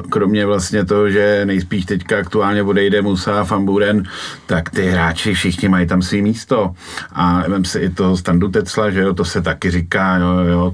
kromě 0.09 0.45
vlastně 0.45 0.85
toho, 0.85 1.09
že 1.09 1.41
nejspíš 1.45 1.85
teďka 1.85 2.17
aktuálně 2.17 2.63
odejde 2.63 3.01
Musa 3.01 3.43
Famburen, 3.43 4.03
tak 4.45 4.69
ty 4.69 4.85
hráči 4.85 5.33
všichni 5.33 5.69
mají 5.69 5.87
tam 5.87 6.01
svý 6.01 6.21
místo. 6.21 6.73
A 7.11 7.43
vem 7.47 7.65
si 7.65 7.79
i 7.79 7.89
toho 7.89 8.17
Standu 8.17 8.47
Tecla, 8.47 8.89
že 8.89 9.01
jo, 9.01 9.13
to 9.13 9.25
se 9.25 9.41
taky 9.41 9.71
říká, 9.71 10.17
jo, 10.17 10.37
jo, 10.47 10.73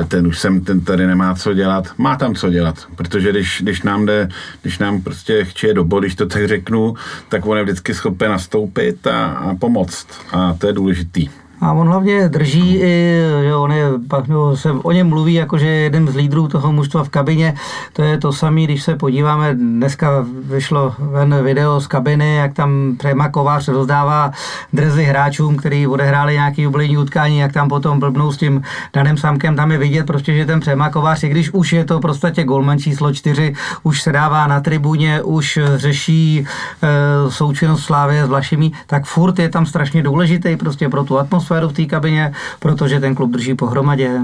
e, 0.00 0.04
ten 0.04 0.26
už 0.26 0.38
jsem, 0.38 0.60
ten 0.60 0.80
tady 0.80 1.06
nemá 1.06 1.34
co 1.34 1.54
dělat. 1.54 1.88
Má 1.98 2.16
tam 2.16 2.34
co 2.34 2.50
dělat, 2.50 2.86
protože 2.96 3.30
když, 3.30 3.60
když 3.62 3.82
nám 3.82 4.06
jde, 4.06 4.28
když 4.62 4.78
nám 4.78 5.02
prostě 5.02 5.44
chče 5.44 5.74
do 5.74 5.84
body, 5.84 6.06
když 6.06 6.14
to 6.14 6.26
tak 6.26 6.48
řeknu, 6.48 6.94
tak 7.28 7.46
on 7.46 7.56
je 7.56 7.64
vždycky 7.64 7.94
schopen 7.94 8.30
nastoupit 8.30 9.06
a, 9.06 9.26
a 9.26 9.54
pomoct. 9.54 10.06
A 10.32 10.54
to 10.58 10.66
je 10.66 10.72
důležitý. 10.72 11.43
A 11.64 11.72
on 11.72 11.88
hlavně 11.88 12.28
drží 12.28 12.76
i, 12.76 13.22
jo, 13.42 13.62
on 13.62 13.72
je, 13.72 13.84
no, 14.28 14.56
se 14.56 14.72
o 14.72 14.92
něm 14.92 15.08
mluví 15.08 15.34
jako, 15.34 15.58
že 15.58 15.66
je 15.66 15.80
jeden 15.80 16.08
z 16.08 16.16
lídrů 16.16 16.48
toho 16.48 16.72
mužstva 16.72 17.04
v 17.04 17.08
kabině. 17.08 17.54
To 17.92 18.02
je 18.02 18.18
to 18.18 18.32
samé, 18.32 18.62
když 18.62 18.82
se 18.82 18.96
podíváme, 18.96 19.54
dneska 19.54 20.26
vyšlo 20.44 20.94
ven 20.98 21.44
video 21.44 21.80
z 21.80 21.86
kabiny, 21.86 22.34
jak 22.34 22.52
tam 22.52 22.96
Přema 22.98 23.28
Kovář 23.28 23.68
rozdává 23.68 24.30
drzy 24.72 25.04
hráčům, 25.04 25.56
který 25.56 25.86
odehráli 25.86 26.32
nějaký 26.32 26.62
jubilejní 26.62 26.98
utkání, 26.98 27.38
jak 27.38 27.52
tam 27.52 27.68
potom 27.68 28.00
blbnou 28.00 28.32
s 28.32 28.36
tím 28.36 28.62
daným 28.92 29.16
samkem, 29.16 29.56
tam 29.56 29.72
je 29.72 29.78
vidět 29.78 30.06
prostě, 30.06 30.34
že 30.34 30.46
ten 30.46 30.60
Přema 30.60 30.90
Kovář, 30.90 31.22
i 31.22 31.28
když 31.28 31.50
už 31.50 31.72
je 31.72 31.84
to 31.84 32.00
prostě 32.00 32.44
golman 32.44 32.78
číslo 32.78 33.12
čtyři, 33.12 33.54
už 33.82 34.02
se 34.02 34.12
dává 34.12 34.46
na 34.46 34.60
tribuně, 34.60 35.22
už 35.22 35.58
řeší 35.76 36.46
e, 36.82 37.30
součinnost 37.30 37.84
Slávě 37.84 38.26
s 38.26 38.28
Vlašimi, 38.28 38.70
tak 38.86 39.04
furt 39.04 39.38
je 39.38 39.48
tam 39.48 39.66
strašně 39.66 40.02
důležitý 40.02 40.56
prostě 40.56 40.88
pro 40.88 41.04
tu 41.04 41.18
atmosféru 41.18 41.53
atmosféru 41.54 41.68
v 41.68 41.72
té 41.72 41.84
kabině, 41.84 42.32
protože 42.58 43.00
ten 43.00 43.14
klub 43.14 43.30
drží 43.30 43.54
pohromadě. 43.54 44.20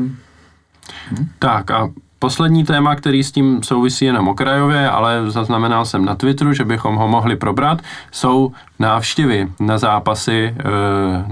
Tak 1.39 1.70
a 1.70 1.89
Poslední 2.22 2.64
téma, 2.64 2.97
který 2.97 3.24
s 3.24 3.33
tím 3.33 3.62
souvisí 3.62 4.05
jenom 4.05 4.28
okrajově, 4.28 4.89
ale 4.91 5.31
zaznamenal 5.31 5.85
jsem 5.85 6.05
na 6.05 6.14
Twitteru, 6.14 6.53
že 6.53 6.64
bychom 6.64 6.97
ho 6.97 7.09
mohli 7.09 7.37
probrat, 7.37 7.81
jsou 8.12 8.53
návštěvy 8.78 9.49
na 9.61 9.78
zápasy, 9.78 10.55
eh, 10.59 10.62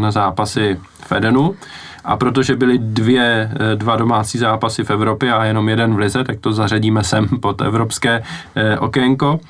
na 0.01 0.11
zápasy 0.11 0.81
v 1.07 1.13
Edenu. 1.13 1.55
A 2.05 2.17
protože 2.17 2.57
byly 2.57 2.79
dvě, 2.79 3.51
eh, 3.53 3.77
dva 3.77 3.97
domácí 3.97 4.39
zápasy 4.39 4.85
v 4.85 4.91
Evropě 4.91 5.33
a 5.33 5.45
jenom 5.45 5.69
jeden 5.69 5.95
v 5.95 5.99
Lize, 5.99 6.25
tak 6.25 6.41
to 6.41 6.53
zařadíme 6.53 7.05
sem 7.05 7.29
pod 7.29 7.61
evropské 7.61 8.23
eh, 8.57 8.79
okénko. 8.79 9.41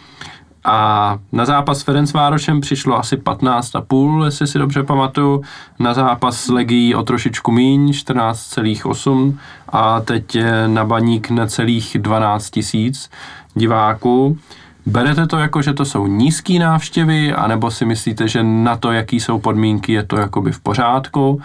A 0.64 1.18
na 1.32 1.44
zápas 1.44 1.78
s 1.78 1.82
Ferencvárošem 1.82 2.61
přišlo 2.61 2.98
asi 2.98 3.16
15,5, 3.16 4.24
jestli 4.24 4.46
si 4.46 4.59
dobře 4.59 4.82
pamatuju. 4.82 5.42
Na 5.78 5.94
zápas 5.94 6.40
s 6.40 6.48
Legií 6.48 6.94
o 6.94 7.02
trošičku 7.02 7.50
míň, 7.50 7.90
14,8 7.90 9.34
a 9.68 10.00
teď 10.00 10.34
je 10.34 10.68
na 10.68 10.84
baník 10.84 11.30
necelých 11.30 11.96
12 12.00 12.50
tisíc 12.50 13.11
diváků. 13.54 14.38
Berete 14.86 15.26
to 15.26 15.38
jako, 15.38 15.62
že 15.62 15.72
to 15.72 15.84
jsou 15.84 16.06
nízké 16.06 16.59
návštěvy, 16.59 17.32
anebo 17.32 17.70
si 17.70 17.84
myslíte, 17.84 18.28
že 18.28 18.42
na 18.42 18.76
to, 18.76 18.92
jaký 18.92 19.20
jsou 19.20 19.38
podmínky, 19.38 19.92
je 19.92 20.02
to 20.02 20.16
jakoby 20.16 20.52
v 20.52 20.61
pořádku? 20.61 21.40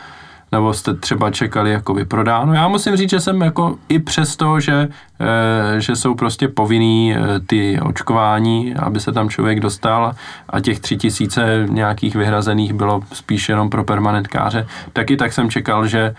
Nebo 0.54 0.74
jste 0.74 0.93
třeba 0.93 1.32
čekali 1.32 1.72
jako 1.72 1.93
vyprodáno. 1.93 2.54
Já 2.54 2.68
musím 2.68 2.95
říct, 2.95 3.10
že 3.10 3.20
jsem 3.20 3.41
jako 3.41 3.76
i 3.89 3.99
přesto, 3.99 4.60
že, 4.60 4.88
e, 5.20 5.82
že 5.82 5.95
jsou 5.95 6.16
prostě 6.16 6.47
povinný 6.47 7.14
e, 7.14 7.39
ty 7.39 7.80
očkování, 7.82 8.76
aby 8.76 8.99
se 8.99 9.12
tam 9.12 9.30
člověk 9.30 9.60
dostal 9.60 10.16
a 10.49 10.60
těch 10.60 10.80
tři 10.80 10.97
tisíce 10.97 11.66
nějakých 11.70 12.16
vyhrazených 12.16 12.74
bylo 12.74 13.01
spíš 13.14 13.49
jenom 13.49 13.70
pro 13.70 13.84
permanentkáře, 13.84 14.68
taky 14.93 15.18
tak 15.18 15.34
jsem 15.34 15.49
čekal, 15.49 15.88
že 15.88 15.99
e, 15.99 16.14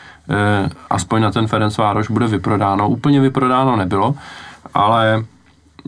aspoň 0.91 1.23
na 1.23 1.31
ten 1.31 1.47
Ferencvároš 1.47 2.11
bude 2.11 2.27
vyprodáno. 2.27 2.89
Úplně 2.89 3.21
vyprodáno 3.21 3.77
nebylo, 3.77 4.15
ale 4.75 5.25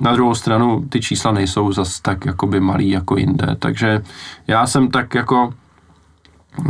na 0.01 0.13
druhou 0.13 0.35
stranu 0.35 0.85
ty 0.89 1.01
čísla 1.01 1.33
nejsou 1.33 1.73
zas 1.73 2.01
tak 2.01 2.27
jakoby 2.27 2.61
malý 2.61 2.91
jako 2.91 3.17
jinde, 3.17 3.57
takže 3.59 4.03
já 4.47 4.67
jsem 4.67 4.91
tak 4.91 5.15
jako 5.15 5.55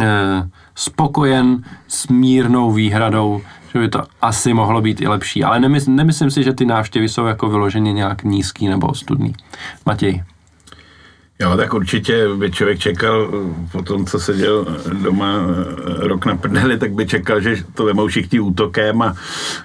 e, 0.03 0.49
spokojen 0.77 1.65
s 1.89 2.09
mírnou 2.09 2.73
výhradou, 2.73 3.41
že 3.73 3.79
by 3.79 3.89
to 3.89 4.03
asi 4.23 4.55
mohlo 4.55 4.81
být 4.81 5.01
i 5.01 5.09
lepší. 5.09 5.45
Ale 5.45 5.61
nemysl, 5.61 5.91
nemyslím 5.91 6.31
si, 6.31 6.45
že 6.45 6.53
ty 6.53 6.67
návštěvy 6.67 7.09
jsou 7.09 7.27
jako 7.27 7.49
vyloženě 7.49 7.93
nějak 7.93 8.23
nízký 8.23 8.69
nebo 8.69 8.87
ostudný. 8.87 9.33
Matěj. 9.87 10.23
Jo, 11.39 11.57
tak 11.57 11.75
určitě 11.75 12.29
by 12.37 12.51
člověk 12.51 12.79
čekal 12.79 13.31
po 13.73 13.83
tom, 13.83 14.07
co 14.07 14.19
se 14.21 14.37
děl 14.37 14.67
doma 15.03 15.47
eh, 15.49 16.09
rok 16.09 16.27
na 16.27 16.37
prdeli, 16.37 16.79
tak 16.79 16.93
by 16.93 17.07
čekal, 17.07 17.41
že 17.41 17.57
to 17.75 17.85
vemou 17.85 18.07
všichni 18.07 18.41
útokem 18.41 19.03
a 19.03 19.15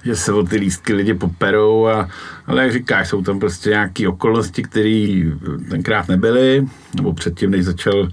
že 0.04 0.16
se 0.16 0.32
o 0.32 0.42
ty 0.42 0.56
lístky 0.56 0.92
lidi 0.94 1.14
poperou. 1.14 1.86
A, 1.86 2.08
ale 2.46 2.62
jak 2.62 2.72
říkáš, 2.72 3.08
jsou 3.08 3.22
tam 3.22 3.40
prostě 3.40 3.70
nějaké 3.70 4.08
okolnosti, 4.08 4.62
které 4.62 5.22
tenkrát 5.70 6.08
nebyly, 6.08 6.66
nebo 6.96 7.12
předtím, 7.12 7.50
než 7.50 7.64
začal, 7.64 8.08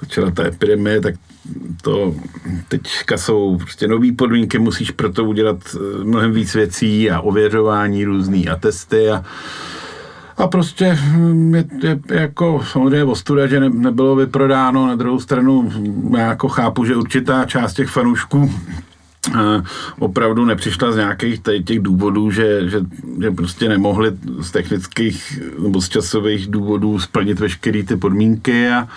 začala 0.00 0.30
ta 0.30 0.46
epidemie, 0.46 1.00
tak 1.00 1.14
to 1.82 2.14
teďka 2.68 3.18
jsou 3.18 3.56
prostě 3.56 3.88
nové 3.88 4.12
podmínky, 4.12 4.58
musíš 4.58 4.90
pro 4.90 5.12
to 5.12 5.24
udělat 5.24 5.56
eh, 5.74 6.04
mnohem 6.04 6.32
víc 6.32 6.54
věcí 6.54 7.10
a 7.10 7.20
ověřování 7.20 8.04
různý 8.04 8.48
a 8.48 8.56
testy 8.56 9.10
a 9.10 9.24
a 10.36 10.46
prostě 10.46 10.98
hm, 11.00 11.54
je, 11.54 11.64
je 11.82 12.00
jako 12.08 12.62
samozřejmě 12.70 13.04
ostuda, 13.04 13.46
že 13.46 13.60
ne, 13.60 13.70
nebylo 13.70 14.16
vyprodáno. 14.16 14.86
Na 14.86 14.94
druhou 14.94 15.20
stranu 15.20 15.72
já 16.18 16.26
jako 16.26 16.48
chápu, 16.48 16.84
že 16.84 16.96
určitá 16.96 17.44
část 17.44 17.74
těch 17.74 17.88
fanoušků 17.88 18.50
opravdu 19.98 20.44
nepřišla 20.44 20.92
z 20.92 20.96
nějakých 20.96 21.40
těch 21.64 21.80
důvodů, 21.80 22.30
že, 22.30 22.68
že, 22.68 22.80
že 23.22 23.30
prostě 23.30 23.68
nemohli 23.68 24.12
z 24.40 24.50
technických 24.50 25.40
nebo 25.62 25.80
z 25.80 25.88
časových 25.88 26.46
důvodů 26.46 26.98
splnit 26.98 27.40
veškeré 27.40 27.82
ty 27.82 27.96
podmínky 27.96 28.68
a, 28.68 28.88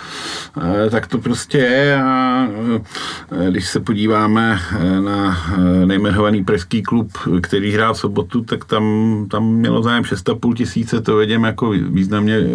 a 0.54 0.90
tak 0.90 1.06
to 1.06 1.18
prostě 1.18 1.58
je. 1.58 2.02
A, 2.02 2.06
a 2.06 3.50
když 3.50 3.68
se 3.68 3.80
podíváme 3.80 4.60
na 5.04 5.38
nejmenovaný 5.84 6.44
pražský 6.44 6.82
klub, 6.82 7.10
který 7.42 7.72
hrál 7.72 7.94
v 7.94 7.98
sobotu, 7.98 8.40
tak 8.40 8.64
tam, 8.64 9.26
tam 9.30 9.46
mělo 9.46 9.82
zájem 9.82 10.02
6,5 10.02 10.54
tisíce, 10.54 11.00
to 11.00 11.16
vidím 11.16 11.44
jako 11.44 11.70
významně 11.70 12.46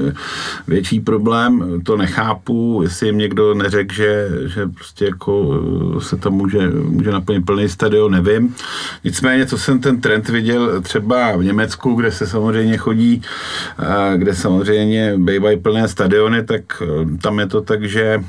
větší 0.68 1.00
problém, 1.00 1.82
to 1.84 1.98
nechápu, 1.98 2.80
jestli 2.84 3.08
jim 3.08 3.18
někdo 3.18 3.54
neřekl, 3.54 3.94
že, 3.94 4.30
že 4.46 4.68
prostě 4.68 5.06
jako 5.06 5.62
se 6.00 6.18
tam 6.18 6.34
může, 6.34 6.70
může 6.70 7.12
naplnit 7.12 7.46
plný 7.46 7.61
stadion, 7.70 8.12
nevím. 8.12 8.56
Nicméně, 9.04 9.46
co 9.46 9.58
jsem 9.58 9.80
ten 9.80 10.02
trend 10.02 10.30
viděl 10.30 10.82
třeba 10.82 11.38
v 11.38 11.44
Německu, 11.44 11.94
kde 11.94 12.12
se 12.12 12.28
samozřejmě 12.28 12.78
chodí, 12.78 13.22
kde 14.16 14.36
samozřejmě 14.36 15.14
bývají 15.18 15.60
plné 15.60 15.88
stadiony, 15.88 16.44
tak 16.44 16.62
e, 16.82 17.18
tam 17.18 17.40
je 17.40 17.48
to 17.48 17.62
tak, 17.62 17.84
že 17.84 18.24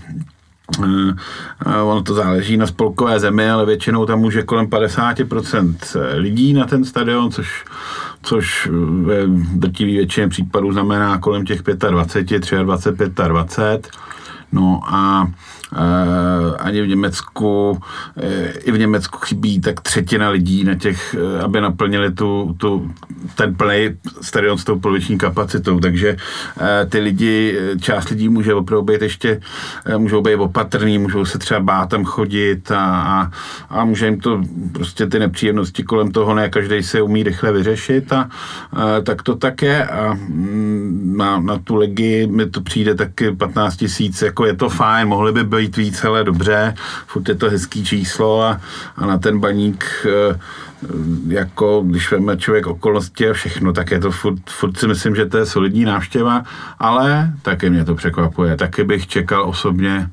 e, 0.84 1.82
ono 1.82 2.02
to 2.02 2.14
záleží 2.14 2.56
na 2.56 2.66
spolkové 2.66 3.20
zemi, 3.20 3.50
ale 3.50 3.66
většinou 3.66 4.06
tam 4.06 4.20
může 4.20 4.42
kolem 4.42 4.66
50% 4.66 5.76
lidí 6.16 6.52
na 6.52 6.66
ten 6.66 6.84
stadion, 6.84 7.30
což 7.30 7.64
což 8.22 8.68
ve 9.02 9.26
drtivé 9.54 9.90
většině 9.90 10.28
případů 10.28 10.72
znamená 10.72 11.18
kolem 11.18 11.46
těch 11.46 11.62
25, 11.90 12.42
23, 12.62 13.14
25. 13.28 13.88
No 14.52 14.80
a 14.86 15.26
ani 16.58 16.82
v 16.82 16.88
Německu, 16.88 17.80
eh, 18.16 18.52
i 18.64 18.72
v 18.72 18.78
Německu 18.78 19.18
chybí 19.18 19.60
tak 19.60 19.80
třetina 19.80 20.28
lidí 20.28 20.64
na 20.64 20.74
těch, 20.74 21.14
eh, 21.14 21.42
aby 21.42 21.60
naplnili 21.60 22.12
tu, 22.12 22.54
tu, 22.58 22.90
ten 23.34 23.54
plný 23.54 23.90
stadion 24.20 24.58
s 24.58 24.64
tou 24.64 24.78
poloviční 24.78 25.18
kapacitou, 25.18 25.80
takže 25.80 26.16
ty 26.88 26.98
lidi, 26.98 27.58
část 27.80 28.08
lidí 28.08 28.28
může 28.28 28.54
opravdu 28.54 28.84
být 28.84 29.02
ještě, 29.02 29.40
můžou 29.96 30.22
být 30.22 30.34
opatrný, 30.34 30.98
můžou 30.98 31.24
se 31.24 31.38
třeba 31.38 31.60
bát 31.60 31.88
tam 31.88 32.04
chodit 32.04 32.70
a, 32.70 32.84
a, 32.84 33.30
a 33.70 33.84
může 33.84 34.06
jim 34.06 34.20
to 34.20 34.40
prostě 34.72 35.06
ty 35.06 35.18
nepříjemnosti 35.18 35.82
kolem 35.82 36.12
toho, 36.12 36.34
ne 36.34 36.48
každý 36.48 36.82
se 36.82 37.02
umí 37.02 37.22
rychle 37.22 37.52
vyřešit 37.52 38.12
a, 38.12 38.28
a 38.72 39.00
tak 39.00 39.22
to 39.22 39.36
tak 39.36 39.62
je. 39.62 39.86
A 39.86 40.14
mm, 40.14 41.14
na, 41.16 41.40
na 41.40 41.58
tu 41.58 41.74
legi 41.74 42.26
mi 42.26 42.46
to 42.46 42.60
přijde 42.60 42.94
taky 42.94 43.32
15 43.32 43.76
tisíc, 43.76 44.22
jako 44.22 44.46
je 44.46 44.56
to 44.56 44.68
fajn, 44.68 45.08
mohli 45.08 45.32
by 45.32 45.44
být 45.44 45.61
být 45.62 45.76
víc, 45.76 46.04
ale 46.04 46.24
dobře, 46.24 46.74
furt 47.06 47.28
je 47.28 47.34
to 47.34 47.50
hezký 47.50 47.84
číslo 47.84 48.42
a, 48.42 48.60
a 48.96 49.06
na 49.06 49.18
ten 49.18 49.38
baník 49.38 49.84
eh, 50.06 50.38
jako 51.28 51.82
když 51.86 52.10
veme 52.10 52.36
člověk 52.36 52.66
okolnosti 52.66 53.30
a 53.30 53.32
všechno, 53.32 53.72
tak 53.72 53.90
je 53.90 54.00
to 54.00 54.10
furt, 54.10 54.50
furt 54.50 54.78
si 54.78 54.86
myslím, 54.88 55.14
že 55.14 55.26
to 55.26 55.38
je 55.38 55.46
solidní 55.46 55.84
návštěva, 55.84 56.42
ale 56.78 57.32
taky 57.42 57.70
mě 57.70 57.84
to 57.84 57.94
překvapuje. 57.94 58.56
Taky 58.56 58.84
bych 58.84 59.06
čekal 59.06 59.48
osobně 59.48 60.10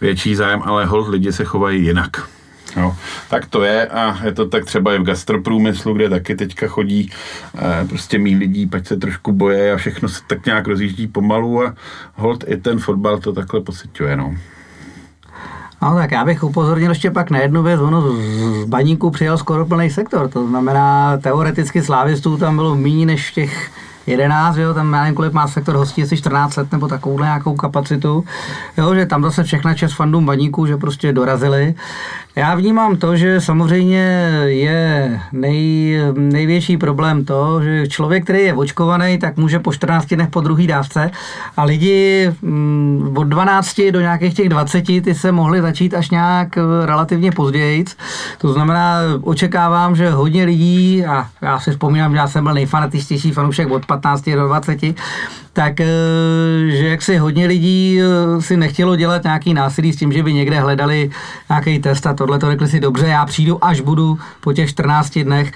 větší 0.00 0.34
zájem, 0.34 0.62
ale 0.64 0.84
hold 0.84 1.08
lidi 1.08 1.32
se 1.32 1.44
chovají 1.44 1.84
jinak. 1.84 2.28
No, 2.76 2.96
tak 3.30 3.46
to 3.46 3.62
je 3.62 3.86
a 3.86 4.24
je 4.24 4.32
to 4.32 4.48
tak 4.48 4.64
třeba 4.64 4.94
i 4.94 4.98
v 4.98 5.02
gastroprůmyslu, 5.02 5.94
kde 5.94 6.08
taky 6.08 6.34
teďka 6.34 6.68
chodí 6.68 7.10
eh, 7.54 7.86
prostě 7.88 8.18
mý 8.18 8.36
lidí, 8.36 8.66
pak 8.66 8.86
se 8.86 8.96
trošku 8.96 9.32
boje 9.32 9.72
a 9.72 9.76
všechno 9.76 10.08
se 10.08 10.20
tak 10.26 10.46
nějak 10.46 10.66
rozjíždí 10.66 11.06
pomalu 11.06 11.66
a 11.66 11.74
hold 12.14 12.44
i 12.46 12.56
ten 12.56 12.78
fotbal 12.78 13.18
to 13.18 13.32
takhle 13.32 13.60
pocituje. 13.60 14.16
No. 14.16 14.34
No 15.82 15.94
tak 15.94 16.10
já 16.10 16.24
bych 16.24 16.44
upozornil 16.44 16.90
ještě 16.90 17.10
pak 17.10 17.30
na 17.30 17.38
jednu 17.38 17.62
věc, 17.62 17.80
ono 17.80 18.02
z 18.02 18.64
baníku 18.64 19.10
přijel 19.10 19.38
skoro 19.38 19.66
plný 19.66 19.90
sektor, 19.90 20.28
to 20.28 20.46
znamená 20.46 21.16
teoreticky 21.16 21.82
slávistů 21.82 22.36
tam 22.36 22.56
bylo 22.56 22.76
méně 22.76 23.06
než 23.06 23.32
těch 23.32 23.70
11, 24.06 24.56
jo, 24.56 24.74
tam 24.74 24.92
já 24.92 25.00
nevím, 25.00 25.14
kolik 25.14 25.32
má 25.32 25.48
sektor 25.48 25.76
hostí, 25.76 26.02
asi 26.02 26.16
14 26.16 26.56
let 26.56 26.72
nebo 26.72 26.88
takovouhle 26.88 27.26
nějakou 27.26 27.54
kapacitu, 27.54 28.24
jo, 28.76 28.94
že 28.94 29.06
tam 29.06 29.22
zase 29.22 29.44
všechna 29.44 29.74
čest 29.74 29.92
fandům 29.92 30.26
baníku, 30.26 30.66
že 30.66 30.76
prostě 30.76 31.12
dorazili. 31.12 31.74
Já 32.38 32.54
vnímám 32.54 32.96
to, 32.96 33.16
že 33.16 33.40
samozřejmě 33.40 34.30
je 34.44 35.20
nej, 35.32 36.00
největší 36.14 36.76
problém 36.76 37.24
to, 37.24 37.62
že 37.62 37.88
člověk, 37.88 38.24
který 38.24 38.38
je 38.38 38.54
očkovaný, 38.54 39.18
tak 39.18 39.36
může 39.36 39.58
po 39.58 39.72
14 39.72 40.06
dnech 40.06 40.28
po 40.28 40.40
druhý 40.40 40.66
dávce 40.66 41.10
a 41.56 41.64
lidi 41.64 42.30
mm, 42.42 43.14
od 43.16 43.24
12 43.24 43.80
do 43.90 44.00
nějakých 44.00 44.34
těch 44.34 44.48
20 44.48 44.84
ty 44.86 45.14
se 45.14 45.32
mohli 45.32 45.62
začít 45.62 45.94
až 45.94 46.10
nějak 46.10 46.58
relativně 46.84 47.32
později. 47.32 47.84
To 48.38 48.52
znamená, 48.52 48.98
očekávám, 49.22 49.96
že 49.96 50.10
hodně 50.10 50.44
lidí, 50.44 51.04
a 51.04 51.26
já 51.42 51.60
si 51.60 51.70
vzpomínám, 51.70 52.12
že 52.12 52.18
já 52.18 52.26
jsem 52.26 52.44
byl 52.44 52.54
nejfanatičtější 52.54 53.32
fanoušek 53.32 53.70
od 53.70 53.86
15 53.86 54.30
do 54.30 54.46
20, 54.46 54.78
tak 55.58 55.80
eh, 55.80 55.86
že 56.70 56.88
jak 56.88 57.02
si 57.02 57.16
hodně 57.16 57.46
lidí 57.46 58.00
eh, 58.00 58.42
si 58.42 58.56
nechtělo 58.56 58.96
dělat 58.96 59.24
nějaký 59.24 59.54
násilí 59.54 59.92
s 59.92 59.96
tím, 59.96 60.12
že 60.12 60.22
by 60.22 60.32
někde 60.32 60.60
hledali 60.60 61.10
nějaký 61.50 61.78
test 61.78 62.06
a 62.06 62.14
tohle 62.14 62.38
to 62.38 62.46
řekli 62.46 62.68
si 62.68 62.80
dobře, 62.80 63.06
já 63.06 63.26
přijdu, 63.26 63.64
až 63.64 63.80
budu 63.80 64.18
po 64.40 64.52
těch 64.52 64.70
14 64.70 65.18
dnech. 65.18 65.52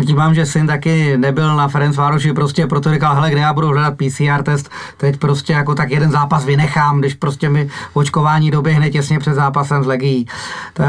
Dívám, 0.00 0.34
že 0.34 0.46
syn 0.46 0.66
taky 0.66 1.18
nebyl 1.18 1.56
na 1.56 1.68
Ferenc 1.68 1.96
Vároši, 1.96 2.32
prostě 2.32 2.66
proto 2.66 2.92
říkal, 2.92 3.14
hele, 3.14 3.30
kde 3.30 3.40
já 3.40 3.52
budu 3.52 3.68
hledat 3.68 3.94
PCR 3.96 4.42
test, 4.42 4.70
teď 4.96 5.16
prostě 5.16 5.52
jako 5.52 5.74
tak 5.74 5.90
jeden 5.90 6.10
zápas 6.10 6.44
vynechám, 6.44 6.98
když 6.98 7.14
prostě 7.14 7.48
mi 7.48 7.68
očkování 7.92 8.50
doběhne 8.50 8.90
těsně 8.90 9.18
před 9.18 9.34
zápasem 9.34 9.84
s 9.84 9.86
Legií. 9.86 10.26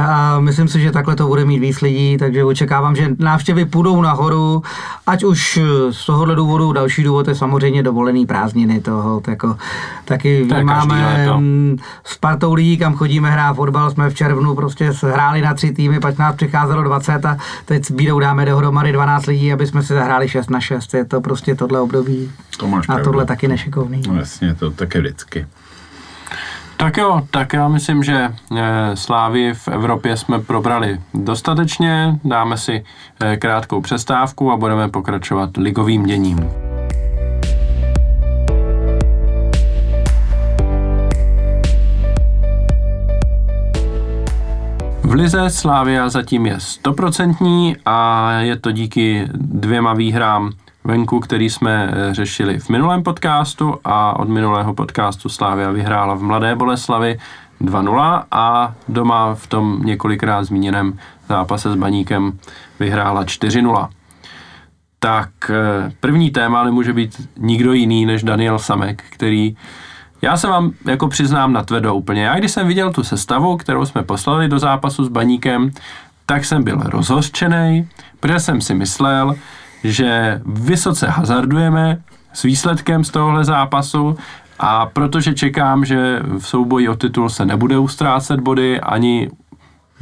A 0.08 0.40
myslím 0.40 0.68
si, 0.68 0.82
že 0.82 0.92
takhle 0.92 1.16
to 1.16 1.28
bude 1.28 1.46
mít 1.46 1.60
víc 1.60 1.82
lidí, 1.82 2.18
takže 2.18 2.44
očekávám, 2.44 2.96
že 2.96 3.10
návštěvy 3.20 3.66
půjdou 3.66 4.02
nahoru, 4.02 4.64
ať 5.08 5.24
už 5.24 5.60
z 5.92 6.06
tohohle 6.06 6.36
důvodu, 6.36 6.74
další 6.74 7.04
důvod 7.04 7.28
je 7.28 7.36
samozřejmě 7.36 7.84
dovolený 7.84 8.26
prázdniny 8.26 8.80
toho, 8.80 9.22
jako, 9.28 9.56
taky 10.06 10.46
to 10.46 10.64
máme 10.64 11.28
s 12.04 12.18
partou 12.18 12.54
lidí, 12.54 12.78
kam 12.78 12.96
chodíme 12.96 13.32
hrát 13.32 13.54
fotbal, 13.54 13.92
jsme 13.92 14.10
v 14.10 14.16
červnu 14.16 14.56
prostě 14.56 14.92
hráli 15.02 15.42
na 15.42 15.54
tři 15.54 15.72
týmy, 15.72 16.00
pak 16.00 16.18
nás 16.18 16.36
přicházelo 16.36 16.84
20 16.84 17.26
a 17.26 17.38
teď 17.66 17.86
s 17.86 17.92
bídou 17.92 18.20
dáme 18.20 18.46
dohromady 18.46 18.93
12 18.94 19.26
lidí, 19.26 19.54
aby 19.54 19.68
jsme 19.68 19.84
si 19.84 19.94
zahráli 19.94 20.30
6 20.30 20.50
na 20.50 20.60
6. 20.60 20.94
Je 20.94 21.06
to 21.06 21.22
prostě 21.22 21.56
tohle 21.56 21.80
období. 21.80 22.32
To 22.60 22.68
máš 22.68 22.86
a 22.90 23.00
tohle 23.00 23.26
taky 23.26 23.48
nešikovný. 23.48 24.02
No 24.08 24.16
jasně, 24.16 24.56
to 24.56 24.72
také 24.72 25.00
vždycky. 25.00 25.48
Tak 26.78 26.98
jo, 26.98 27.22
tak 27.32 27.54
já 27.54 27.68
myslím, 27.68 28.04
že 28.04 28.34
eh, 28.58 28.96
Slávy 28.96 29.54
v 29.54 29.68
Evropě 29.68 30.18
jsme 30.18 30.40
probrali 30.40 31.00
dostatečně. 31.14 32.20
Dáme 32.24 32.58
si 32.58 32.84
eh, 33.20 33.38
krátkou 33.38 33.82
přestávku 33.82 34.52
a 34.52 34.58
budeme 34.58 34.90
pokračovat 34.90 35.58
ligovým 35.58 36.04
děním. 36.04 36.63
V 45.14 45.16
Lize 45.16 45.50
Slávia 45.50 46.10
zatím 46.10 46.46
je 46.46 46.60
stoprocentní 46.60 47.76
a 47.86 48.32
je 48.40 48.60
to 48.60 48.72
díky 48.72 49.28
dvěma 49.34 49.94
výhrám 49.94 50.52
venku, 50.84 51.20
který 51.20 51.50
jsme 51.50 51.94
eh, 51.94 52.14
řešili 52.14 52.60
v 52.60 52.70
minulém 52.70 53.04
podcastu 53.04 53.76
a 53.84 54.20
od 54.20 54.30
minulého 54.30 54.74
podcastu 54.74 55.30
Slávia 55.30 55.72
vyhrála 55.72 56.14
v 56.14 56.22
Mladé 56.22 56.56
Boleslavi 56.56 57.20
2-0 57.62 58.24
a 58.32 58.76
doma 58.88 59.36
v 59.36 59.48
tom 59.48 59.82
několikrát 59.84 60.44
zmíněném 60.44 61.00
zápase 61.30 61.72
s 61.72 61.76
Baníkem 61.76 62.40
vyhrála 62.80 63.24
4-0. 63.24 63.90
Tak 65.00 65.30
eh, 65.50 65.92
první 66.00 66.32
téma 66.32 66.64
nemůže 66.64 66.94
být 66.94 67.30
nikdo 67.38 67.74
jiný 67.74 68.06
než 68.06 68.24
Daniel 68.24 68.60
Samek, 68.60 69.04
který 69.10 69.56
já 70.24 70.38
se 70.38 70.48
vám 70.48 70.72
jako 70.86 71.08
přiznám 71.08 71.54
na 71.54 71.64
tvedo 71.64 71.96
úplně. 71.96 72.24
Já 72.24 72.40
když 72.40 72.52
jsem 72.52 72.68
viděl 72.68 72.92
tu 72.92 73.04
sestavu, 73.04 73.58
kterou 73.58 73.86
jsme 73.86 74.04
poslali 74.04 74.48
do 74.48 74.60
zápasu 74.60 75.06
s 75.06 75.08
Baníkem, 75.08 75.72
tak 76.26 76.46
jsem 76.46 76.64
byl 76.64 76.82
rozhořčený, 76.86 77.88
protože 78.20 78.40
jsem 78.40 78.62
si 78.62 78.74
myslel, 78.76 79.36
že 79.84 80.42
vysoce 80.46 81.08
hazardujeme 81.08 82.02
s 82.34 82.44
výsledkem 82.44 83.04
z 83.04 83.10
tohohle 83.10 83.46
zápasu 83.46 84.18
a 84.60 84.86
protože 84.86 85.34
čekám, 85.34 85.86
že 85.86 86.20
v 86.40 86.48
souboji 86.48 86.90
o 86.90 86.96
titul 86.96 87.30
se 87.30 87.46
nebude 87.46 87.78
ustrácet 87.78 88.40
body 88.40 88.80
ani 88.80 89.30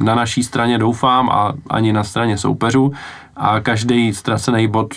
na 0.00 0.14
naší 0.14 0.42
straně 0.42 0.78
doufám 0.78 1.30
a 1.30 1.52
ani 1.70 1.92
na 1.92 2.04
straně 2.04 2.38
soupeřů 2.38 2.92
a 3.36 3.60
každý 3.60 4.14
ztracený 4.14 4.68
bod 4.68 4.94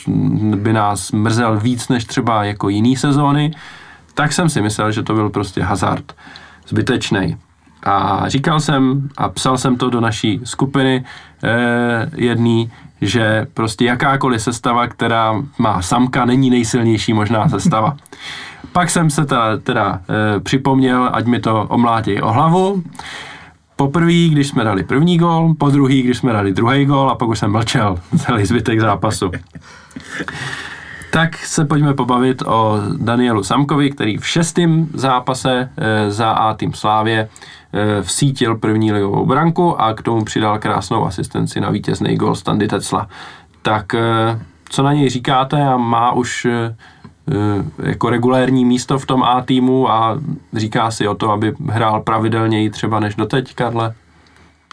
by 0.55 0.73
nás 0.73 1.11
mrzel 1.11 1.59
víc 1.59 1.89
než 1.89 2.05
třeba 2.05 2.43
jako 2.43 2.69
jiný 2.69 2.95
sezóny, 2.95 3.51
tak 4.15 4.33
jsem 4.33 4.49
si 4.49 4.61
myslel, 4.61 4.91
že 4.91 5.03
to 5.03 5.13
byl 5.13 5.29
prostě 5.29 5.63
hazard 5.63 6.15
zbytečný. 6.67 7.37
A 7.83 8.23
říkal 8.29 8.59
jsem 8.59 9.09
a 9.17 9.29
psal 9.29 9.57
jsem 9.57 9.75
to 9.75 9.89
do 9.89 10.01
naší 10.01 10.41
skupiny 10.43 11.05
eh, 11.43 12.09
jedný, 12.15 12.71
že 13.01 13.47
prostě 13.53 13.85
jakákoliv 13.85 14.41
sestava, 14.41 14.87
která 14.87 15.43
má 15.57 15.81
samka, 15.81 16.25
není 16.25 16.49
nejsilnější 16.49 17.13
možná 17.13 17.49
sestava. 17.49 17.97
Pak 18.71 18.89
jsem 18.89 19.09
se 19.09 19.25
teda, 19.25 19.57
teda 19.57 19.99
eh, 20.09 20.39
připomněl, 20.39 21.09
ať 21.13 21.25
mi 21.25 21.39
to 21.39 21.65
omlátí 21.69 22.21
o 22.21 22.31
hlavu 22.31 22.83
poprvé, 23.75 24.27
když 24.27 24.47
jsme 24.47 24.63
dali 24.63 24.83
první 24.83 25.17
gol, 25.17 25.53
po 25.57 25.69
druhý, 25.69 26.01
když 26.01 26.17
jsme 26.17 26.33
dali 26.33 26.53
druhý 26.53 26.85
gol 26.85 27.09
a 27.09 27.15
pak 27.15 27.29
už 27.29 27.39
jsem 27.39 27.51
mlčel 27.51 27.99
celý 28.17 28.45
zbytek 28.45 28.79
zápasu. 28.79 29.31
Tak 31.15 31.37
se 31.37 31.65
pojďme 31.65 31.93
pobavit 31.93 32.41
o 32.45 32.79
Danielu 32.97 33.43
Samkovi, 33.43 33.91
který 33.91 34.17
v 34.17 34.27
šestém 34.27 34.87
zápase 34.93 35.69
e, 35.77 36.11
za 36.11 36.31
A 36.31 36.53
tým 36.53 36.73
Slávě 36.73 37.29
e, 37.73 38.01
vsítil 38.01 38.57
první 38.57 38.91
ligovou 38.91 39.25
branku 39.25 39.81
a 39.81 39.93
k 39.93 40.01
tomu 40.01 40.25
přidal 40.25 40.59
krásnou 40.59 41.05
asistenci 41.05 41.61
na 41.61 41.69
vítězný 41.69 42.15
gol 42.15 42.35
Standy 42.35 42.67
Tecla. 42.67 43.07
Tak 43.61 43.93
e, 43.93 43.99
co 44.69 44.83
na 44.83 44.93
něj 44.93 45.09
říkáte 45.09 45.63
a 45.63 45.77
má 45.77 46.11
už 46.11 46.47
jako 47.83 48.09
regulérní 48.09 48.65
místo 48.65 48.99
v 48.99 49.05
tom 49.05 49.23
A 49.23 49.41
týmu 49.41 49.91
a 49.91 50.19
říká 50.53 50.91
si 50.91 51.07
o 51.07 51.15
to, 51.15 51.31
aby 51.31 51.53
hrál 51.69 52.01
pravidelněji 52.01 52.69
třeba 52.69 52.99
než 52.99 53.15
doteď, 53.15 53.55
Karle? 53.55 53.93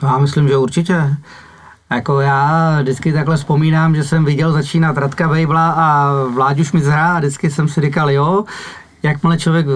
Já 0.03 0.19
myslím, 0.19 0.49
že 0.49 0.57
určitě. 0.57 1.17
Jako 1.95 2.21
já 2.21 2.79
vždycky 2.81 3.13
takhle 3.13 3.37
vzpomínám, 3.37 3.95
že 3.95 4.05
jsem 4.05 4.25
viděl 4.25 4.53
začínat 4.53 4.97
Radka 4.97 5.29
Vejbla 5.29 5.71
a 5.71 6.13
Vláďu 6.35 6.65
Šmicera 6.65 7.15
a 7.15 7.19
vždycky 7.19 7.51
jsem 7.51 7.69
si 7.69 7.81
říkal, 7.81 8.11
jo, 8.11 8.45
jakmile 9.03 9.39
člověk 9.39 9.67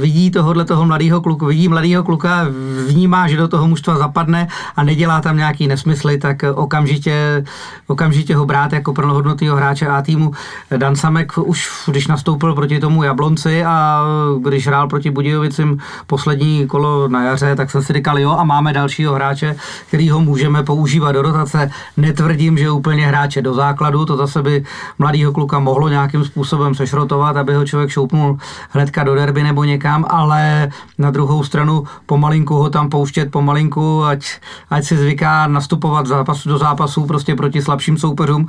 vidí 0.00 0.30
tohohle 0.30 0.64
toho 0.64 0.84
mladého 0.84 1.20
kluka, 1.20 1.46
vidí 1.46 1.68
mladého 1.68 2.04
kluka, 2.04 2.46
vnímá, 2.88 3.28
že 3.28 3.36
do 3.36 3.48
toho 3.48 3.68
mužstva 3.68 3.98
zapadne 3.98 4.48
a 4.76 4.82
nedělá 4.84 5.20
tam 5.20 5.36
nějaký 5.36 5.68
nesmysly, 5.68 6.18
tak 6.18 6.44
okamžitě, 6.54 7.44
okamžitě 7.86 8.36
ho 8.36 8.46
brát 8.46 8.72
jako 8.72 8.92
plnohodnotného 8.92 9.56
hráče 9.56 9.86
A 9.86 10.02
týmu. 10.02 10.32
Dan 10.76 10.96
Samek 10.96 11.38
už, 11.38 11.70
když 11.86 12.06
nastoupil 12.06 12.54
proti 12.54 12.80
tomu 12.80 13.02
Jablonci 13.02 13.64
a 13.64 14.02
když 14.42 14.66
hrál 14.66 14.88
proti 14.88 15.10
Budějovicím 15.10 15.78
poslední 16.06 16.66
kolo 16.66 17.08
na 17.08 17.24
jaře, 17.24 17.56
tak 17.56 17.70
jsem 17.70 17.82
si 17.82 17.92
říkal, 17.92 18.18
jo, 18.18 18.30
a 18.30 18.44
máme 18.44 18.72
dalšího 18.72 19.14
hráče, 19.14 19.56
který 19.88 20.10
ho 20.10 20.20
můžeme 20.20 20.62
používat 20.62 21.12
do 21.12 21.22
rotace. 21.22 21.70
Netvrdím, 21.96 22.58
že 22.58 22.70
úplně 22.70 23.06
hráče 23.06 23.42
do 23.42 23.54
základu, 23.54 24.04
to 24.04 24.16
zase 24.16 24.42
by 24.42 24.64
mladého 24.98 25.32
kluka 25.32 25.58
mohlo 25.58 25.88
nějakým 25.88 26.24
způsobem 26.24 26.74
sešrotovat, 26.74 27.36
aby 27.36 27.54
ho 27.54 27.66
člověk 27.66 27.90
šoupnul 27.90 28.38
hnedka 28.74 29.04
do 29.04 29.14
derby 29.14 29.42
nebo 29.42 29.64
někam, 29.64 30.04
ale 30.08 30.68
na 30.98 31.10
druhou 31.10 31.44
stranu 31.44 31.84
pomalinku 32.06 32.54
ho 32.54 32.70
tam 32.70 32.90
pouštět 32.90 33.30
pomalinku, 33.30 34.04
ať, 34.04 34.26
ať 34.70 34.84
si 34.84 34.96
zvyká 34.96 35.46
nastupovat 35.46 36.06
zápasu 36.06 36.48
do 36.48 36.58
zápasů 36.58 37.06
prostě 37.06 37.34
proti 37.34 37.62
slabším 37.62 37.98
soupeřům. 37.98 38.46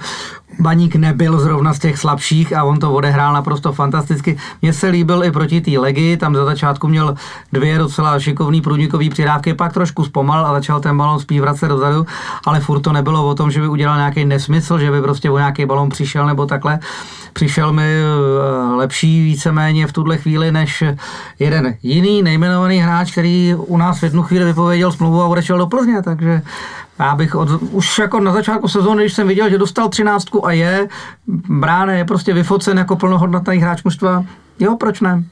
Baník 0.59 0.95
nebyl 0.95 1.39
zrovna 1.39 1.73
z 1.73 1.79
těch 1.79 1.97
slabších 1.97 2.57
a 2.57 2.63
on 2.63 2.79
to 2.79 2.93
odehrál 2.93 3.33
naprosto 3.33 3.71
fantasticky. 3.73 4.37
Mně 4.61 4.73
se 4.73 4.87
líbil 4.87 5.23
i 5.23 5.31
proti 5.31 5.61
té 5.61 5.71
legy, 5.79 6.17
tam 6.17 6.35
za 6.35 6.45
začátku 6.45 6.87
měl 6.87 7.15
dvě 7.53 7.77
docela 7.77 8.19
šikovný 8.19 8.61
průnikový 8.61 9.09
přidávky, 9.09 9.53
pak 9.53 9.73
trošku 9.73 10.05
zpomal 10.05 10.45
a 10.45 10.53
začal 10.53 10.79
ten 10.79 10.97
balon 10.97 11.19
spíš 11.19 11.39
vracet 11.39 11.67
dozadu, 11.67 12.05
ale 12.45 12.59
furt 12.59 12.79
to 12.79 12.91
nebylo 12.91 13.27
o 13.27 13.35
tom, 13.35 13.51
že 13.51 13.61
by 13.61 13.67
udělal 13.67 13.97
nějaký 13.97 14.25
nesmysl, 14.25 14.79
že 14.79 14.91
by 14.91 15.01
prostě 15.01 15.29
o 15.29 15.37
nějaký 15.37 15.65
balon 15.65 15.89
přišel 15.89 16.25
nebo 16.25 16.45
takhle. 16.45 16.79
Přišel 17.33 17.73
mi 17.73 17.83
eh, 17.83 18.75
lepší 18.75 19.23
víceméně 19.23 19.87
v 19.87 19.93
tuhle 19.93 20.14
chvíli 20.17 20.51
než 20.51 20.83
jeden 21.39 21.77
jiný 21.83 22.23
nejmenovaný 22.23 22.77
hráč, 22.77 23.11
který 23.11 23.55
u 23.57 23.77
nás 23.77 23.99
v 23.99 24.03
jednu 24.03 24.23
chvíli 24.23 24.45
vypověděl 24.45 24.91
smlouvu 24.91 25.21
a 25.21 25.27
odešel 25.27 25.57
do 25.57 25.67
Plzně, 25.67 26.01
takže 26.01 26.41
já 26.99 27.15
bych 27.15 27.35
od, 27.35 27.49
už 27.61 27.99
jako 27.99 28.19
na 28.19 28.33
začátku 28.33 28.67
sezóny, 28.67 29.03
když 29.03 29.13
jsem 29.13 29.27
viděl, 29.27 29.49
že 29.49 29.57
dostal 29.57 29.89
třináctku 29.89 30.47
a 30.47 30.51
je, 30.51 30.87
bráne 31.49 31.97
je 31.97 32.05
prostě 32.05 32.33
vyfocen 32.33 32.77
jako 32.77 32.95
plnohodnotný 32.95 33.57
hráč 33.57 33.83
mužstva, 33.83 34.25
jo, 34.59 34.75
proč 34.79 35.01
ne? 35.01 35.23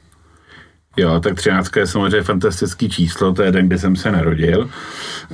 Jo, 0.96 1.20
tak 1.20 1.34
13 1.34 1.76
je 1.76 1.86
samozřejmě 1.86 2.22
fantastický 2.22 2.88
číslo, 2.88 3.32
to 3.32 3.42
je 3.42 3.52
den, 3.52 3.66
kdy 3.66 3.78
jsem 3.78 3.96
se 3.96 4.12
narodil. 4.12 4.70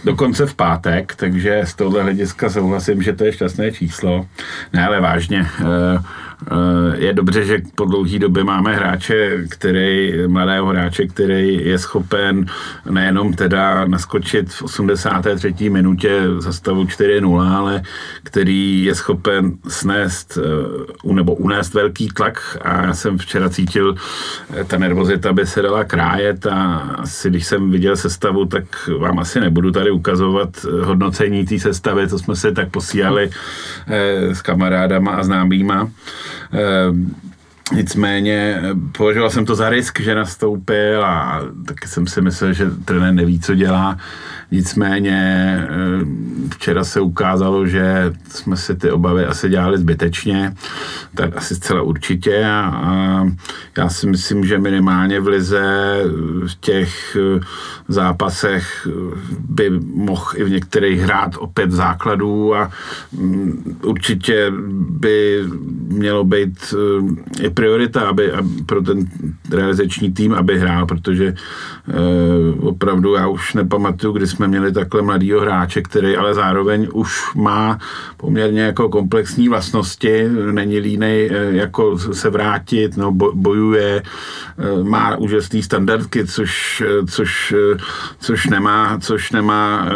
Dokonce 0.05 0.47
v 0.47 0.55
pátek, 0.55 1.15
takže 1.17 1.63
z 1.65 1.75
tohohle 1.75 2.03
hlediska 2.03 2.51
souhlasím, 2.51 3.03
že 3.03 3.13
to 3.13 3.25
je 3.25 3.33
šťastné 3.33 3.73
číslo. 3.73 4.27
Ne, 4.73 4.87
ale 4.87 5.01
vážně, 5.01 5.47
Eh, 5.61 6.03
je 6.95 7.13
dobře, 7.13 7.45
že 7.45 7.59
po 7.75 7.85
dlouhé 7.85 8.19
době 8.19 8.45
máme 8.45 8.75
hráče, 8.75 9.45
který, 9.49 10.13
mladého 10.27 10.67
hráče, 10.67 11.07
který 11.07 11.69
je 11.69 11.79
schopen 11.79 12.47
nejenom 12.91 13.33
teda 13.33 13.85
naskočit 13.85 14.53
v 14.53 14.63
83. 14.63 15.71
minutě 15.71 16.23
za 16.39 16.53
stavu 16.53 16.85
4-0, 16.85 17.57
ale 17.57 17.83
který 18.23 18.85
je 18.85 18.95
schopen 18.95 19.53
snést 19.69 20.39
eh, 20.39 21.13
nebo 21.13 21.35
unést 21.35 21.75
velký 21.75 22.09
tlak 22.09 22.59
a 22.63 22.87
já 22.87 22.95
jsem 22.95 23.19
včera 23.19 23.49
cítil, 23.49 23.95
eh, 24.55 24.65
ta 24.65 24.79
nervozita 24.79 25.33
by 25.33 25.47
se 25.47 25.63
dala 25.63 25.85
krájet 25.85 26.47
a 26.47 26.77
asi 26.99 27.31
když 27.31 27.47
jsem 27.47 27.71
viděl 27.71 27.97
sestavu, 27.97 28.45
tak 28.45 28.65
vám 28.99 29.19
asi 29.19 29.41
nebudu 29.41 29.71
tady 29.71 29.91
ukazovat 29.91 30.67
hodnocení 30.83 31.47
té 31.47 31.59
sestavy, 31.59 32.09
to 32.09 32.19
jsme 32.19 32.37
se 32.37 32.53
tak 32.53 32.71
posílali 32.71 33.31
s 34.33 34.43
kamarádama 34.43 35.11
a 35.13 35.23
známýma. 35.23 35.91
Um, 36.53 37.30
nicméně 37.73 38.61
eh, 38.63 38.75
považoval 38.93 39.31
jsem 39.31 39.45
to 39.45 39.55
za 39.55 39.69
risk, 39.69 40.01
že 40.01 40.15
nastoupil 40.15 41.05
a 41.05 41.41
taky 41.67 41.89
jsem 41.89 42.07
si 42.07 42.21
myslel, 42.21 42.53
že 42.53 42.71
trenér 42.85 43.15
neví, 43.15 43.41
co 43.41 43.55
dělá. 43.55 43.99
Nicméně 44.51 45.19
eh, 45.63 45.69
včera 46.55 46.85
se 46.85 47.01
ukázalo, 47.01 47.67
že 47.67 48.13
jsme 48.29 48.57
si 48.57 48.75
ty 48.77 48.91
obavy 48.91 49.25
asi 49.25 49.49
dělali 49.49 49.79
zbytečně, 49.79 50.55
tak 51.15 51.37
asi 51.37 51.55
zcela 51.55 51.83
určitě 51.83 52.45
a, 52.45 53.27
já 53.79 53.89
si 53.89 54.07
myslím, 54.07 54.45
že 54.45 54.59
minimálně 54.59 55.21
v 55.21 55.27
Lize 55.27 56.03
v 56.47 56.55
těch 56.61 57.17
eh, 57.17 57.41
zápasech 57.89 58.89
by 59.39 59.71
mohl 59.95 60.31
i 60.35 60.45
v 60.45 60.51
některých 60.51 61.01
hrát 61.01 61.35
opět 61.39 61.71
základů 61.71 62.55
a 62.55 62.71
mm, 63.13 63.79
určitě 63.85 64.53
by 64.91 65.45
mělo 65.89 66.25
být 66.25 66.75
i 67.41 67.51
priorita 67.61 68.09
aby, 68.09 68.33
aby 68.33 68.49
pro 68.67 68.81
ten 68.83 69.05
realizační 69.53 70.13
tým, 70.13 70.33
aby 70.33 70.59
hrál, 70.59 70.87
protože 70.87 71.35
opravdu 72.61 73.15
já 73.15 73.29
už 73.29 73.55
nepamatuju, 73.55 74.13
kdy 74.13 74.27
jsme 74.27 74.49
měli 74.49 74.73
takhle 74.73 75.03
mladýho 75.03 75.41
hráče, 75.41 75.83
který 75.83 76.17
ale 76.17 76.35
zároveň 76.35 76.89
už 76.93 77.35
má 77.35 77.79
poměrně 78.17 78.63
jako 78.63 78.89
komplexní 78.89 79.49
vlastnosti, 79.49 80.29
není 80.53 80.79
línej 80.79 81.31
eh, 81.33 81.57
jako 81.57 81.99
se 81.99 82.31
vrátit, 82.31 82.97
no 82.97 83.13
bojuje, 83.35 84.03
eh, 84.03 84.85
má 84.85 85.17
úžasný 85.17 85.63
standardky, 85.63 86.27
což, 86.27 86.83
což, 87.11 87.55
což 88.21 88.47
nemá, 88.47 88.99
což 89.01 89.33
nemá 89.33 89.89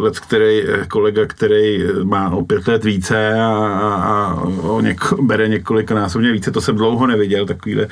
let, 0.00 0.18
který, 0.20 0.62
kolega, 0.88 1.26
který 1.26 1.84
má 2.04 2.30
o 2.30 2.44
pět 2.44 2.68
let 2.68 2.84
více 2.84 3.34
a, 3.34 3.46
a, 3.46 3.88
a 3.94 4.34
o 4.62 4.80
něko, 4.80 5.22
bere 5.22 5.48
několik 5.48 5.90
násobně 5.90 6.32
více, 6.32 6.50
to 6.50 6.60
jsem 6.60 6.76
dlouho 6.76 6.97
neviděl, 7.06 7.46
takovýhle 7.46 7.88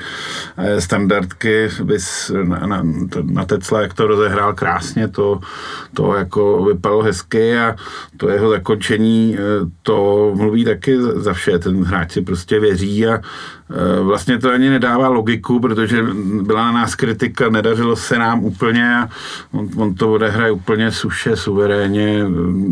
standardky 0.79 1.69
bys 1.83 2.31
na, 2.43 2.67
na, 2.67 2.81
na 3.23 3.45
Tecla, 3.45 3.81
jak 3.81 3.93
to 3.93 4.07
rozehrál 4.07 4.53
krásně, 4.53 5.07
to, 5.07 5.39
to 5.93 6.13
jako 6.13 6.63
vypadalo 6.63 7.03
hezky 7.03 7.57
a 7.57 7.75
to 8.17 8.29
jeho 8.29 8.49
zakončení, 8.49 9.37
eh, 9.39 9.41
to 9.83 10.31
mluví 10.35 10.65
taky 10.65 11.01
za 11.01 11.33
vše. 11.33 11.59
Ten 11.59 11.83
hráč 11.83 12.11
si 12.11 12.21
prostě 12.21 12.59
věří 12.59 13.07
a 13.07 13.13
Eh, 13.17 13.21
vlastně 14.01 14.37
to 14.37 14.51
ani 14.51 14.69
nedává 14.69 15.07
logiku, 15.07 15.59
protože 15.59 16.03
byla 16.41 16.65
na 16.65 16.71
nás 16.71 16.95
kritika, 16.95 17.49
nedařilo 17.49 17.95
se 17.95 18.17
nám 18.17 18.43
úplně 18.43 18.95
a 18.95 19.09
on, 19.51 19.69
on 19.77 19.95
to 19.95 20.13
odehraje 20.13 20.51
úplně 20.51 20.91
suše, 20.91 21.35
suverénně, 21.35 22.25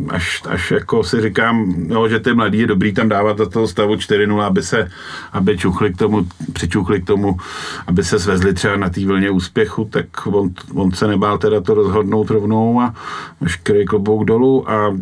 až, 0.09 0.41
až 0.49 0.71
jako 0.71 1.03
si 1.03 1.21
říkám, 1.21 1.73
no, 1.87 2.09
že 2.09 2.19
ty 2.19 2.33
mladý 2.33 2.59
je 2.59 2.67
dobrý 2.67 2.93
tam 2.93 3.09
dávat 3.09 3.37
do 3.37 3.49
toho 3.49 3.67
stavu 3.67 3.95
4-0, 3.95 4.41
aby 4.41 4.63
se, 4.63 4.91
aby 5.33 5.57
čuchli 5.57 5.93
k 5.93 5.97
tomu, 5.97 6.27
přičuchli 6.53 7.01
k 7.01 7.05
tomu, 7.05 7.37
aby 7.87 8.03
se 8.03 8.19
svezli 8.19 8.53
třeba 8.53 8.77
na 8.77 8.89
té 8.89 9.05
vlně 9.05 9.29
úspěchu, 9.29 9.85
tak 9.91 10.05
on, 10.25 10.49
on 10.73 10.91
se 10.91 11.07
nebál 11.07 11.37
teda 11.37 11.61
to 11.61 11.73
rozhodnout 11.73 12.29
rovnou 12.29 12.81
a 12.81 12.93
veškerý 13.41 13.85
klobouk 13.85 14.25
dolů 14.25 14.71
a 14.71 14.93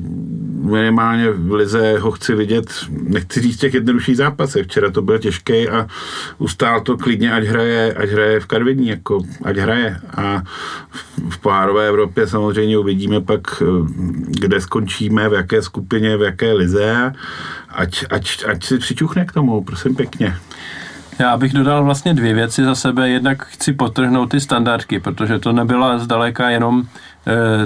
minimálně 0.61 1.31
v 1.31 1.53
Lize 1.53 1.99
ho 1.99 2.11
chci 2.11 2.35
vidět, 2.35 2.65
nechci 2.89 3.41
říct 3.41 3.57
těch 3.57 3.73
jednodušších 3.73 4.17
zápasech, 4.17 4.65
včera 4.65 4.91
to 4.91 5.01
byl 5.01 5.19
těžký 5.19 5.69
a 5.69 5.82
ustál 6.37 6.81
to 6.81 6.97
klidně, 6.97 7.31
ať 7.31 7.43
hraje, 7.43 7.93
ať 7.93 8.09
hraje 8.09 8.39
v 8.39 8.45
Karviní, 8.45 8.87
jako 8.87 9.19
ať 9.43 9.57
hraje. 9.57 9.99
A 10.17 10.41
v 11.29 11.37
pohárové 11.37 11.87
Evropě 11.87 12.27
samozřejmě 12.27 12.77
uvidíme 12.77 13.21
pak, 13.21 13.41
eh, 13.61 13.65
kde 14.27 14.61
skončíme, 14.61 15.29
v 15.29 15.33
jaké 15.33 15.61
skupině, 15.61 16.17
v 16.17 16.21
jaké 16.21 16.53
lize. 16.53 17.13
Ať, 17.69 18.05
ať, 18.09 18.45
ať 18.47 18.63
si 18.63 18.77
přičuchne 18.77 19.25
k 19.25 19.31
tomu, 19.31 19.63
prosím 19.63 19.95
pěkně. 19.95 20.35
Já 21.19 21.37
bych 21.37 21.53
dodal 21.53 21.83
vlastně 21.83 22.13
dvě 22.13 22.33
věci 22.33 22.63
za 22.63 22.75
sebe. 22.75 23.09
Jednak 23.09 23.45
chci 23.45 23.73
potrhnout 23.73 24.29
ty 24.29 24.39
standardky, 24.39 24.99
protože 24.99 25.39
to 25.39 25.51
nebyla 25.51 25.99
zdaleka 25.99 26.49
jenom 26.49 26.83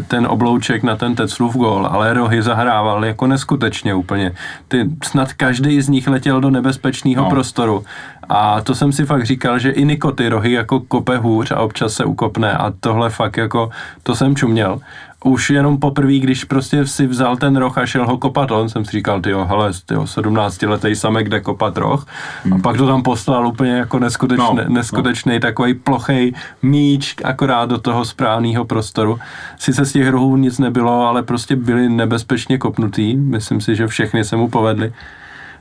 ten 0.08 0.28
oblouček 0.28 0.84
na 0.84 0.96
ten 0.96 1.16
Teclův 1.16 1.56
gol, 1.56 1.88
ale 1.92 2.14
rohy 2.14 2.42
zahrával 2.42 3.06
jako 3.06 3.28
neskutečně 3.28 3.94
úplně. 3.94 4.32
Ty, 4.68 4.90
snad 5.04 5.34
každý 5.34 5.82
z 5.82 5.90
nich 5.90 6.08
letěl 6.08 6.42
do 6.42 6.50
nebezpečného 6.50 7.24
no. 7.24 7.30
prostoru. 7.30 7.84
A 8.30 8.62
to 8.62 8.76
jsem 8.76 8.92
si 8.92 9.06
fakt 9.06 9.26
říkal, 9.26 9.60
že 9.60 9.70
i 9.70 9.86
Niko 9.86 10.12
ty 10.12 10.30
rohy 10.30 10.52
jako 10.52 10.80
kope 10.80 11.18
hůř 11.18 11.52
a 11.52 11.60
občas 11.60 11.94
se 11.94 12.06
ukopne 12.06 12.54
a 12.54 12.74
tohle 12.80 13.10
fakt 13.10 13.38
jako, 13.38 13.70
to 14.04 14.16
jsem 14.16 14.36
čuměl. 14.36 14.80
Už 15.24 15.50
jenom 15.50 15.78
poprvé, 15.78 16.14
když 16.14 16.44
prostě 16.44 16.88
si 16.88 17.08
vzal 17.08 17.38
ten 17.38 17.58
roh 17.58 17.78
a 17.78 17.86
šel 17.86 18.08
ho 18.08 18.18
kopat, 18.18 18.52
on 18.52 18.70
jsem 18.70 18.86
si 18.86 18.92
říkal, 18.92 19.22
tyjo, 19.22 19.46
hele, 19.46 19.72
tyjo, 19.86 20.08
17 20.08 20.62
letý 20.62 20.96
samek 20.96 21.30
jde 21.30 21.40
kopat 21.40 21.78
roh 21.78 22.08
hmm. 22.44 22.54
a 22.54 22.58
pak 22.58 22.78
to 22.78 22.88
tam 22.88 23.04
poslal 23.04 23.48
úplně 23.48 23.72
jako 23.72 24.00
neskutečný, 24.00 24.56
no, 24.56 24.64
neskutečný 24.68 25.34
no. 25.34 25.40
takový 25.40 25.74
plochej 25.74 26.34
míč 26.62 27.16
akorát 27.24 27.70
do 27.70 27.78
toho 27.78 28.06
správného 28.06 28.66
prostoru. 28.66 29.20
Sice 29.58 29.86
z 29.86 29.92
těch 29.92 30.10
rohů 30.10 30.38
nic 30.38 30.60
nebylo, 30.60 31.08
ale 31.08 31.24
prostě 31.24 31.56
byli 31.56 31.90
nebezpečně 31.90 32.58
kopnutý, 32.58 33.16
myslím 33.16 33.62
si, 33.62 33.76
že 33.76 33.88
všechny 33.88 34.24
se 34.24 34.36
mu 34.36 34.48
povedly. 34.48 34.94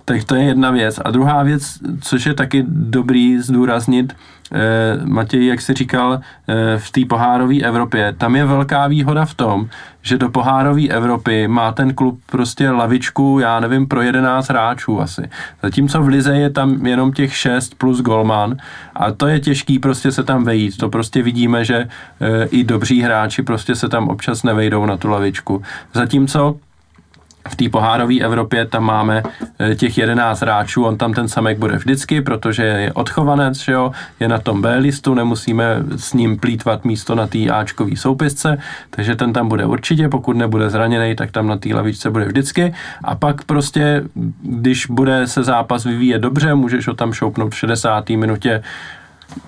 Tak 0.09 0.25
to 0.25 0.35
je 0.35 0.43
jedna 0.45 0.71
věc. 0.71 1.01
A 1.05 1.11
druhá 1.11 1.43
věc, 1.43 1.79
což 2.01 2.27
je 2.27 2.35
taky 2.35 2.65
dobrý 2.69 3.41
zdůraznit, 3.41 4.17
eh, 4.53 4.59
Matěj, 5.05 5.47
jak 5.47 5.61
jsi 5.61 5.75
říkal, 5.75 6.21
eh, 6.49 6.79
v 6.79 6.91
té 6.91 7.01
pohárové 7.05 7.59
Evropě, 7.59 8.15
tam 8.19 8.37
je 8.37 8.45
velká 8.45 8.87
výhoda 8.87 9.25
v 9.25 9.35
tom, 9.35 9.69
že 10.03 10.19
do 10.19 10.29
pohárové 10.29 10.89
Evropy 10.89 11.49
má 11.49 11.73
ten 11.73 11.95
klub 11.95 12.21
prostě 12.27 12.71
lavičku, 12.71 13.39
já 13.41 13.61
nevím, 13.61 13.87
pro 13.87 14.03
11 14.03 14.49
hráčů 14.49 15.01
asi. 15.01 15.31
Zatímco 15.63 16.03
v 16.03 16.09
Lize 16.09 16.37
je 16.37 16.51
tam 16.51 16.87
jenom 16.87 17.13
těch 17.13 17.37
6 17.37 17.75
plus 17.75 18.01
golman 18.01 18.57
a 18.95 19.11
to 19.11 19.27
je 19.27 19.41
těžký 19.41 19.79
prostě 19.79 20.13
se 20.13 20.23
tam 20.23 20.45
vejít. 20.45 20.77
To 20.77 20.89
prostě 20.89 21.23
vidíme, 21.23 21.65
že 21.65 21.77
eh, 22.21 22.45
i 22.51 22.65
dobří 22.65 23.03
hráči 23.03 23.43
prostě 23.43 23.75
se 23.75 23.89
tam 23.89 24.09
občas 24.09 24.43
nevejdou 24.43 24.87
na 24.87 24.97
tu 24.97 25.09
lavičku. 25.09 25.63
Zatímco 25.95 26.57
v 27.49 27.57
té 27.57 27.69
pohárové 27.69 28.19
Evropě 28.21 28.67
tam 28.67 28.85
máme 28.85 29.23
eh, 29.59 29.75
těch 29.75 29.99
11 29.99 30.41
hráčů, 30.41 30.85
on 30.85 30.97
tam 30.97 31.15
ten 31.15 31.29
samek 31.29 31.59
bude 31.59 31.77
vždycky, 31.77 32.21
protože 32.21 32.63
je 32.63 32.93
odchovanec, 32.93 33.59
že 33.59 33.73
jo, 33.73 33.93
je 34.21 34.29
na 34.29 34.39
tom 34.39 34.63
B 34.63 34.77
listu, 34.77 35.15
nemusíme 35.15 35.65
s 35.97 36.13
ním 36.13 36.39
plítvat 36.39 36.85
místo 36.85 37.15
na 37.15 37.27
té 37.27 37.39
Ačkový 37.39 37.97
soupisce, 37.97 38.59
takže 38.91 39.17
ten 39.17 39.33
tam 39.33 39.49
bude 39.49 39.67
určitě, 39.67 40.09
pokud 40.09 40.37
nebude 40.37 40.71
zraněný, 40.71 41.17
tak 41.17 41.31
tam 41.31 41.47
na 41.47 41.57
té 41.57 41.75
lavičce 41.75 42.11
bude 42.11 42.25
vždycky. 42.25 42.75
A 43.05 43.15
pak 43.15 43.45
prostě, 43.45 44.05
když 44.43 44.87
bude 44.87 45.27
se 45.27 45.43
zápas 45.43 45.85
vyvíjet 45.85 46.19
dobře, 46.19 46.55
můžeš 46.55 46.89
ho 46.89 46.95
tam 46.95 47.13
šoupnout 47.13 47.53
v 47.53 47.59
60. 47.59 48.11
minutě 48.11 48.63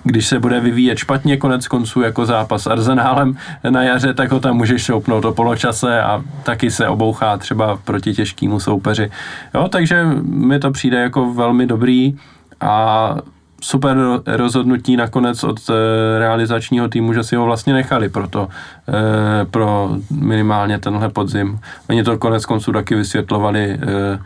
když 0.03 0.27
se 0.27 0.39
bude 0.39 0.59
vyvíjet 0.59 0.97
špatně 0.97 1.37
konec 1.37 1.67
konců 1.67 2.01
jako 2.01 2.25
zápas 2.25 2.63
s 2.63 2.67
Arsenálem 2.67 3.37
na 3.69 3.83
jaře, 3.83 4.13
tak 4.13 4.31
ho 4.31 4.39
tam 4.39 4.57
můžeš 4.57 4.83
šoupnout 4.83 5.25
o 5.25 5.33
poločase 5.33 6.01
a 6.01 6.23
taky 6.43 6.71
se 6.71 6.87
obouchá 6.87 7.37
třeba 7.37 7.79
proti 7.85 8.13
těžkému 8.13 8.59
soupeři. 8.59 9.11
Jo, 9.53 9.67
takže 9.67 10.05
mi 10.23 10.59
to 10.59 10.71
přijde 10.71 11.01
jako 11.01 11.33
velmi 11.33 11.65
dobrý 11.65 12.17
a 12.61 13.15
super 13.61 13.97
rozhodnutí 14.25 14.97
nakonec 14.97 15.43
od 15.43 15.59
eh, 15.69 16.19
realizačního 16.19 16.87
týmu, 16.87 17.13
že 17.13 17.23
si 17.23 17.35
ho 17.35 17.45
vlastně 17.45 17.73
nechali 17.73 18.09
pro 18.09 18.27
to, 18.27 18.47
eh, 18.87 19.45
pro 19.45 19.89
minimálně 20.11 20.79
tenhle 20.79 21.09
podzim. 21.09 21.59
Oni 21.89 22.03
to 22.03 22.17
konec 22.17 22.45
konců 22.45 22.71
taky 22.71 22.95
vysvětlovali 22.95 23.77
eh, 23.81 24.19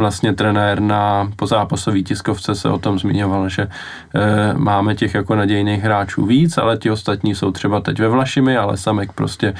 vlastně 0.00 0.32
trenér 0.32 0.80
na 0.80 1.32
pozápasový 1.36 2.04
tiskovce 2.04 2.54
se 2.54 2.68
o 2.68 2.78
tom 2.78 2.98
zmiňoval, 2.98 3.48
že 3.48 3.62
e, 3.62 3.68
máme 4.54 4.94
těch 4.94 5.14
jako 5.14 5.34
nadějných 5.34 5.82
hráčů 5.82 6.26
víc, 6.26 6.58
ale 6.58 6.78
ti 6.78 6.90
ostatní 6.90 7.34
jsou 7.34 7.50
třeba 7.50 7.80
teď 7.80 8.00
ve 8.00 8.08
Vlašimi, 8.08 8.56
ale 8.56 8.76
Samek 8.76 9.12
prostě 9.12 9.54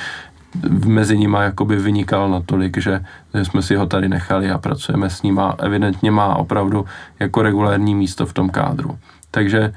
mezi 0.85 1.19
nimi 1.19 1.37
jakoby 1.41 1.77
vynikal 1.77 2.31
natolik, 2.31 2.79
že, 2.79 3.05
že 3.35 3.45
jsme 3.45 3.63
si 3.63 3.77
ho 3.77 3.87
tady 3.87 4.09
nechali 4.09 4.51
a 4.51 4.59
pracujeme 4.59 5.11
s 5.11 5.23
ním 5.23 5.39
a 5.39 5.55
evidentně 5.59 6.11
má 6.11 6.37
opravdu 6.37 6.85
jako 7.21 7.43
regulární 7.43 7.95
místo 7.95 8.27
v 8.27 8.33
tom 8.33 8.51
kádru. 8.51 8.99
Takže 9.31 9.61
e, 9.61 9.73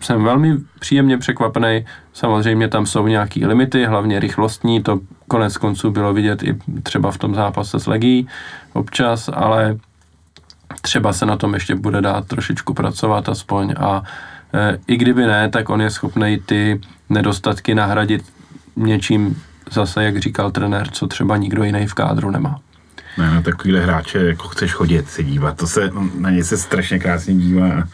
jsem 0.00 0.24
velmi 0.24 0.56
příjemně 0.80 1.18
překvapený. 1.18 1.84
Samozřejmě 2.12 2.68
tam 2.68 2.86
jsou 2.86 3.06
nějaké 3.06 3.46
limity, 3.46 3.84
hlavně 3.84 4.20
rychlostní, 4.20 4.82
to 4.82 5.00
konec 5.28 5.56
konců 5.56 5.90
bylo 5.90 6.14
vidět 6.14 6.42
i 6.42 6.58
třeba 6.82 7.10
v 7.10 7.18
tom 7.18 7.34
zápase 7.34 7.80
s 7.80 7.86
Legí 7.86 8.28
občas, 8.72 9.30
ale 9.32 9.78
třeba 10.80 11.12
se 11.12 11.26
na 11.26 11.36
tom 11.36 11.54
ještě 11.54 11.74
bude 11.74 12.00
dát 12.00 12.26
trošičku 12.26 12.74
pracovat 12.74 13.28
aspoň 13.28 13.74
a 13.78 14.02
e, 14.54 14.78
i 14.86 14.96
kdyby 14.96 15.26
ne, 15.26 15.48
tak 15.48 15.70
on 15.70 15.80
je 15.80 15.90
schopný 15.90 16.38
ty 16.46 16.80
nedostatky 17.10 17.74
nahradit 17.74 18.24
něčím 18.76 19.42
zase, 19.70 20.04
jak 20.04 20.18
říkal 20.18 20.50
trenér, 20.50 20.90
co 20.90 21.06
třeba 21.06 21.36
nikdo 21.36 21.64
jiný 21.64 21.86
v 21.86 21.94
kádru 21.94 22.30
nemá. 22.30 22.60
Ne, 23.18 23.30
na 23.30 23.42
takovýhle 23.42 23.80
hráče 23.80 24.18
jako 24.18 24.48
chceš 24.48 24.74
chodit, 24.74 25.08
se 25.08 25.22
dívat, 25.22 25.56
to 25.56 25.66
se, 25.66 25.90
na 26.18 26.30
ně 26.30 26.44
se 26.44 26.56
strašně 26.58 26.98
krásně 26.98 27.34
dívá. 27.34 27.84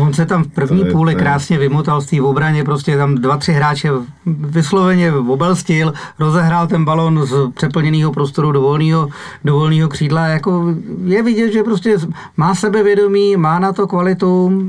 On 0.00 0.14
se 0.14 0.26
tam 0.26 0.44
v 0.44 0.48
první 0.48 0.84
to 0.84 0.90
půli 0.90 1.12
je, 1.12 1.18
krásně 1.18 1.58
vymotal 1.58 2.00
z 2.00 2.06
té 2.06 2.22
obraně, 2.22 2.64
prostě 2.64 2.96
tam 2.96 3.14
dva, 3.14 3.36
tři 3.36 3.52
hráče 3.52 3.90
vysloveně 4.26 5.12
obelstil, 5.12 5.92
rozehrál 6.18 6.66
ten 6.66 6.84
balon 6.84 7.26
z 7.26 7.50
přeplněného 7.54 8.12
prostoru 8.12 8.52
do 8.52 8.60
volného, 8.60 9.08
do 9.44 9.54
volného 9.54 9.88
křídla, 9.88 10.26
jako 10.26 10.74
je 11.04 11.22
vidět, 11.22 11.52
že 11.52 11.62
prostě 11.62 11.96
má 12.36 12.54
sebevědomí, 12.54 13.36
má 13.36 13.58
na 13.58 13.72
to 13.72 13.86
kvalitu, 13.86 14.62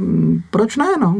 proč 0.49 0.77
ne, 0.77 0.97
no? 1.01 1.15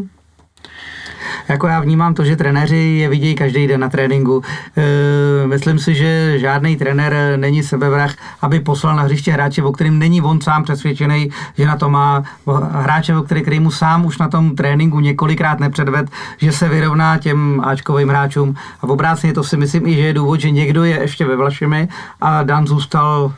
Jako 1.50 1.68
já 1.68 1.80
vnímám 1.80 2.14
to, 2.14 2.26
že 2.26 2.36
trenéři 2.36 2.78
je 2.78 3.10
vidějí 3.10 3.36
každý 3.36 3.68
den 3.68 3.82
na 3.82 3.90
tréninku. 3.90 4.42
E, 4.78 5.48
myslím 5.48 5.80
si, 5.80 5.96
že 5.96 6.40
žádný 6.40 6.76
trenér 6.76 7.16
není 7.36 7.64
sebevrah, 7.64 8.16
aby 8.42 8.60
poslal 8.60 8.96
na 8.96 9.04
hřiště 9.04 9.32
hráče, 9.32 9.64
o 9.64 9.72
kterým 9.72 10.00
není 10.00 10.22
on 10.22 10.42
sám 10.42 10.64
přesvědčený, 10.64 11.30
že 11.58 11.66
na 11.66 11.78
to 11.78 11.90
má 11.90 12.24
hráče, 12.72 13.16
o 13.16 13.24
který, 13.24 13.42
který 13.42 13.60
mu 13.60 13.72
sám 13.72 14.06
už 14.06 14.18
na 14.18 14.28
tom 14.28 14.56
tréninku 14.56 15.00
několikrát 15.00 15.60
nepředved, 15.60 16.10
že 16.38 16.52
se 16.52 16.70
vyrovná 16.70 17.18
těm 17.18 17.62
Ačkovým 17.64 18.10
hráčům. 18.10 18.56
A 18.82 18.88
v 18.88 18.92
obráceně 18.92 19.34
to 19.34 19.44
si 19.44 19.58
myslím 19.58 19.88
i, 19.88 19.94
že 19.94 20.02
je 20.02 20.14
důvod, 20.14 20.40
že 20.40 20.52
někdo 20.52 20.84
je 20.84 21.00
ještě 21.02 21.26
ve 21.26 21.36
Vlašimi 21.36 21.88
a 22.22 22.44
Dan 22.44 22.68
zůstal 22.68 23.34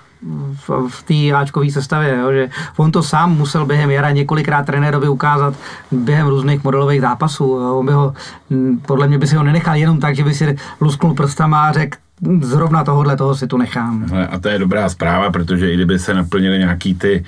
v, 0.67 0.69
v 0.89 1.03
té 1.03 1.37
Ačkové 1.37 1.71
sestavě, 1.71 2.17
jo, 2.17 2.31
že 2.31 2.49
on 2.77 2.91
to 2.91 3.03
sám 3.03 3.37
musel 3.37 3.65
během 3.65 3.91
jara 3.91 4.11
několikrát 4.11 4.65
trenérovi 4.65 5.07
ukázat 5.07 5.53
během 5.91 6.27
různých 6.27 6.63
modelových 6.63 7.01
zápasů. 7.01 7.43
Jo. 7.43 7.75
On 7.79 7.85
by 7.85 7.91
ho, 7.91 8.13
podle 8.85 9.07
mě 9.07 9.17
by 9.17 9.27
si 9.27 9.35
ho 9.35 9.43
nenechal 9.43 9.75
jenom 9.75 9.99
tak, 9.99 10.15
že 10.15 10.23
by 10.23 10.33
si 10.33 10.55
lusknul 10.81 11.13
prstama 11.13 11.67
a 11.67 11.71
řekl, 11.71 11.97
zrovna 12.41 12.83
tohohle 12.83 13.17
toho 13.17 13.35
si 13.35 13.47
tu 13.47 13.57
nechám. 13.57 14.05
A 14.29 14.39
to 14.39 14.49
je 14.49 14.59
dobrá 14.59 14.89
zpráva, 14.89 15.31
protože 15.31 15.71
i 15.71 15.75
kdyby 15.75 15.99
se 15.99 16.13
naplnily 16.13 16.59
nějaký 16.59 16.95
ty 16.95 17.23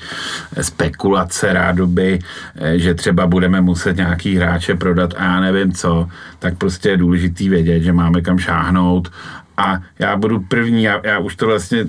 spekulace 0.62 1.54
rádoby, 1.54 2.20
eh, 2.56 2.80
že 2.80 2.94
třeba 2.94 3.28
budeme 3.28 3.62
muset 3.62 3.98
nějaký 3.98 4.36
hráče 4.36 4.76
prodat 4.76 5.14
a 5.18 5.24
já 5.24 5.40
nevím 5.40 5.72
co, 5.72 6.08
tak 6.40 6.58
prostě 6.58 6.90
je 6.90 6.98
důležitý 6.98 7.50
vědět, 7.50 7.84
že 7.84 7.94
máme 7.94 8.22
kam 8.22 8.40
šáhnout 8.40 9.12
a 9.60 9.82
já 10.00 10.16
budu 10.16 10.40
první, 10.40 10.84
já, 10.84 11.02
já 11.04 11.20
už 11.20 11.36
to 11.36 11.46
vlastně, 11.46 11.86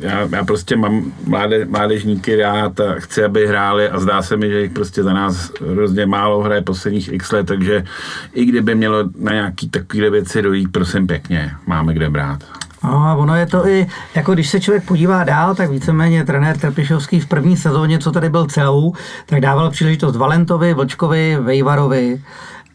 já, 0.00 0.28
já 0.32 0.44
prostě 0.44 0.76
mám 0.76 1.12
mláde, 1.26 1.64
mládežníky 1.64 2.36
rád 2.36 2.80
a 2.80 2.94
chci, 2.98 3.24
aby 3.24 3.46
hráli 3.46 3.88
a 3.88 4.00
zdá 4.00 4.22
se 4.22 4.36
mi, 4.36 4.50
že 4.50 4.60
jich 4.60 4.72
prostě 4.72 5.02
za 5.02 5.12
nás 5.12 5.52
hrozně 5.70 6.06
málo 6.06 6.42
hraje 6.42 6.62
posledních 6.62 7.12
x 7.12 7.32
let, 7.32 7.46
takže 7.46 7.84
i 8.32 8.44
kdyby 8.44 8.74
mělo 8.74 9.04
na 9.18 9.32
nějaký 9.32 9.68
takové 9.68 10.10
věci 10.10 10.42
dojít, 10.42 10.72
prosím 10.72 11.06
pěkně, 11.06 11.52
máme 11.66 11.94
kde 11.94 12.10
brát. 12.10 12.44
No 12.84 12.90
a 12.90 13.14
ono 13.14 13.36
je 13.36 13.46
to 13.46 13.66
i, 13.66 13.86
jako 14.14 14.34
když 14.34 14.50
se 14.50 14.60
člověk 14.60 14.84
podívá 14.84 15.24
dál, 15.24 15.54
tak 15.54 15.70
víceméně 15.70 16.24
trenér 16.24 16.58
Trpišovský 16.58 17.20
v 17.20 17.26
první 17.26 17.56
sezóně, 17.56 17.98
co 17.98 18.12
tady 18.12 18.28
byl 18.28 18.46
celou, 18.46 18.92
tak 19.26 19.40
dával 19.40 19.70
příležitost 19.70 20.16
Valentovi, 20.16 20.74
Vlčkovi, 20.74 21.38
Vejvarovi, 21.40 22.20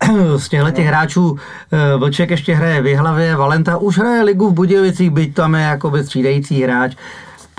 z 0.38 0.50
těchto 0.50 0.72
těch 0.72 0.86
hráčů 0.86 1.38
eh, 1.72 1.98
Vlček 1.98 2.30
ještě 2.30 2.56
hraje 2.56 2.82
v 2.82 2.96
hlavě, 2.96 3.36
Valenta 3.36 3.78
už 3.78 3.98
hraje 3.98 4.24
ligu 4.24 4.50
v 4.50 4.54
Budějovicích, 4.54 5.10
byť 5.10 5.34
tam 5.34 5.56
je 5.56 5.62
jakoby 5.62 6.04
střídající 6.04 6.64
hráč 6.64 6.96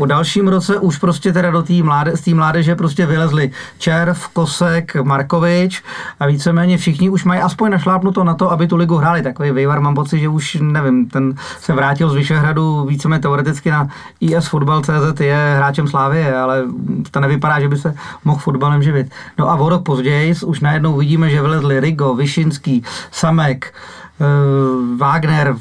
po 0.00 0.06
dalším 0.06 0.48
roce 0.48 0.78
už 0.78 0.98
prostě 0.98 1.32
teda 1.32 1.50
do 1.50 1.62
té 1.62 1.82
mláde, 1.82 2.16
z 2.16 2.20
té 2.20 2.34
mládeže 2.34 2.74
prostě 2.74 3.06
vylezli 3.06 3.50
Červ, 3.78 4.28
Kosek, 4.32 4.96
Markovič 5.02 5.82
a 6.20 6.26
víceméně 6.26 6.78
všichni 6.78 7.10
už 7.10 7.24
mají 7.24 7.40
aspoň 7.40 7.70
našlápnuto 7.70 8.24
na 8.24 8.34
to, 8.34 8.50
aby 8.50 8.66
tu 8.66 8.76
ligu 8.76 8.96
hráli. 8.96 9.22
Takový 9.22 9.50
Vejvar 9.50 9.80
mám 9.80 9.94
pocit, 9.94 10.18
že 10.18 10.28
už 10.28 10.58
nevím, 10.60 11.08
ten 11.08 11.34
se 11.60 11.72
vrátil 11.72 12.10
z 12.10 12.14
Vyšehradu 12.14 12.86
víceméně 12.88 13.20
teoreticky 13.20 13.70
na 13.70 13.88
IS 14.20 14.46
Football 14.46 14.80
CZ 14.80 15.20
je 15.20 15.54
hráčem 15.56 15.88
Slávie, 15.88 16.36
ale 16.36 16.64
to 17.10 17.20
nevypadá, 17.20 17.60
že 17.60 17.68
by 17.68 17.76
se 17.76 17.94
mohl 18.24 18.38
fotbalem 18.38 18.82
živit. 18.82 19.12
No 19.38 19.50
a 19.50 19.54
o 19.54 19.68
rok 19.68 19.82
později 19.84 20.34
už 20.46 20.60
najednou 20.60 20.96
vidíme, 20.96 21.30
že 21.30 21.42
vylezli 21.42 21.80
Rigo, 21.80 22.14
Vyšinský, 22.14 22.84
Samek, 23.10 23.72
Eh, 24.20 24.96
Wagner, 24.96 25.56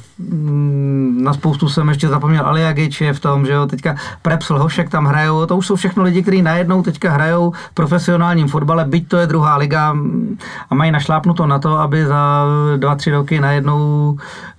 na 1.20 1.34
spoustu 1.34 1.70
jsem 1.70 1.90
ještě 1.90 2.08
zapomněl 2.08 2.46
Aliagič 2.46 3.02
je 3.02 3.14
v 3.14 3.20
tom, 3.20 3.46
že 3.46 3.52
jo, 3.54 3.66
teďka 3.66 3.96
Prepsl, 4.22 4.60
Hošek 4.60 4.90
tam 4.90 5.06
hrajou, 5.06 5.46
to 5.46 5.58
už 5.58 5.68
jsou 5.68 5.76
všechno 5.76 6.04
lidi, 6.04 6.22
kteří 6.22 6.42
najednou 6.42 6.84
teďka 6.84 7.12
hrajou 7.12 7.52
v 7.52 7.74
profesionálním 7.74 8.48
fotbale, 8.48 8.86
byť 8.86 9.08
to 9.08 9.18
je 9.18 9.28
druhá 9.28 9.58
liga 9.58 9.94
mm, 9.94 10.38
a 10.70 10.76
mají 10.76 10.92
našlápnuto 10.92 11.48
na 11.48 11.60
to, 11.60 11.80
aby 11.80 12.06
za 12.06 12.46
dva, 12.78 12.96
tři 12.96 13.12
roky 13.12 13.40
najednou 13.40 14.12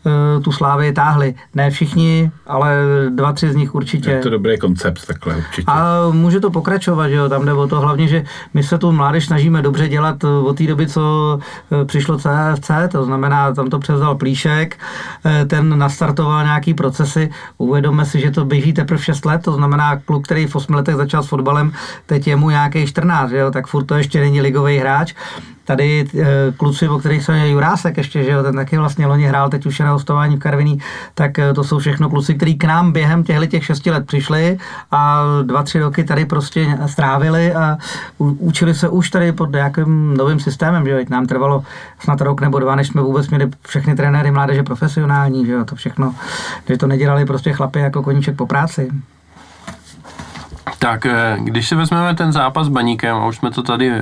uh, 0.05 0.43
tu 0.43 0.53
slávy 0.53 0.93
táhli. 0.93 1.35
Ne 1.55 1.71
všichni, 1.71 2.31
ale 2.47 2.77
dva, 3.09 3.33
tři 3.33 3.53
z 3.53 3.57
nich 3.57 3.75
určitě. 3.75 4.11
Je 4.11 4.19
to 4.19 4.31
dobrý 4.31 4.59
koncept 4.59 5.07
takhle 5.07 5.37
určitě. 5.37 5.65
A 5.67 6.09
může 6.13 6.41
to 6.41 6.51
pokračovat, 6.51 7.09
že 7.09 7.15
jo, 7.15 7.29
tam 7.29 7.45
jde 7.45 7.53
o 7.53 7.67
to 7.67 7.81
hlavně, 7.81 8.09
že 8.09 8.25
my 8.55 8.63
se 8.63 8.79
tu 8.79 8.93
mládež 8.93 9.27
snažíme 9.27 9.63
dobře 9.63 9.89
dělat 9.89 10.25
od 10.25 10.59
té 10.59 10.67
doby, 10.67 10.87
co 10.87 11.39
přišlo 11.85 12.19
CFC, 12.19 12.71
to 12.93 13.05
znamená, 13.05 13.55
tam 13.55 13.71
to 13.71 13.79
převzal 13.79 14.15
Plíšek, 14.15 14.79
eh, 15.25 15.47
ten 15.51 15.79
nastartoval 15.79 16.45
nějaký 16.45 16.75
procesy. 16.75 17.31
Uvědomme 17.59 18.07
si, 18.07 18.21
že 18.21 18.31
to 18.31 18.45
běží 18.45 18.73
teprve 18.73 19.03
6 19.03 19.25
let, 19.25 19.43
to 19.43 19.53
znamená 19.53 19.97
kluk, 19.97 20.25
který 20.25 20.47
v 20.47 20.57
8 20.57 20.75
letech 20.75 20.97
začal 20.97 21.23
s 21.23 21.29
fotbalem, 21.29 21.73
teď 22.07 22.27
je 22.27 22.37
mu 22.37 22.51
nějaký 22.51 22.87
14, 22.87 23.31
jo, 23.31 23.51
tak 23.51 23.67
furt 23.67 23.85
to 23.85 23.95
ještě 23.95 24.21
není 24.21 24.41
ligový 24.41 24.79
hráč 24.79 25.15
tady 25.65 26.07
e, 26.19 26.27
kluci, 26.57 26.89
o 26.89 26.99
kterých 26.99 27.25
se 27.25 27.49
Jurásek 27.49 27.97
ještě, 27.97 28.25
že 28.25 28.31
jo, 28.31 28.43
ten 28.43 28.55
taky 28.55 28.79
vlastně 28.79 29.07
loni 29.07 29.25
hrál, 29.25 29.51
teď 29.51 29.67
už 29.67 29.79
je 29.79 29.85
na 29.85 29.93
hostování 29.93 30.37
v 30.37 30.39
Karviní, 30.39 30.79
tak 31.15 31.39
e, 31.39 31.55
to 31.55 31.65
jsou 31.65 31.79
všechno 31.79 32.11
kluci, 32.11 32.35
kteří 32.35 32.59
k 32.59 32.65
nám 32.65 32.93
během 32.93 33.25
těchto 33.25 33.47
těch 33.47 33.65
šesti 33.65 33.91
let 33.91 34.07
přišli 34.07 34.59
a 34.91 35.25
dva, 35.43 35.63
tři 35.63 35.81
roky 35.81 36.05
tady 36.05 36.25
prostě 36.25 36.79
strávili 36.87 37.55
a 37.55 37.79
učili 38.19 38.75
se 38.75 38.89
už 38.89 39.11
tady 39.11 39.33
pod 39.33 39.53
nějakým 39.53 40.15
novým 40.17 40.41
systémem, 40.41 40.85
že 40.85 40.91
jo, 40.91 40.99
nám 41.09 41.27
trvalo 41.27 41.65
snad 41.99 42.21
rok 42.21 42.41
nebo 42.41 42.59
dva, 42.59 42.77
než 42.77 42.89
jsme 42.89 43.03
vůbec 43.03 43.29
měli 43.29 43.51
všechny 43.67 43.95
trenéry 43.95 44.31
mládeže 44.31 44.63
profesionální, 44.63 45.47
že 45.47 45.53
jo, 45.53 45.65
to 45.65 45.77
všechno, 45.77 46.15
že 46.69 46.77
to 46.77 46.87
nedělali 46.87 47.25
prostě 47.25 47.53
chlapy 47.53 47.79
jako 47.79 48.03
koníček 48.03 48.37
po 48.37 48.47
práci. 48.47 48.91
Tak 50.79 51.07
eh, 51.07 51.37
když 51.39 51.69
si 51.69 51.75
vezmeme 51.75 52.15
ten 52.15 52.33
zápas 52.33 52.67
s 52.67 52.71
Baníkem, 52.71 53.17
a 53.17 53.27
už 53.27 53.37
jsme 53.37 53.51
to 53.51 53.63
tady 53.63 53.91
e, 53.91 54.01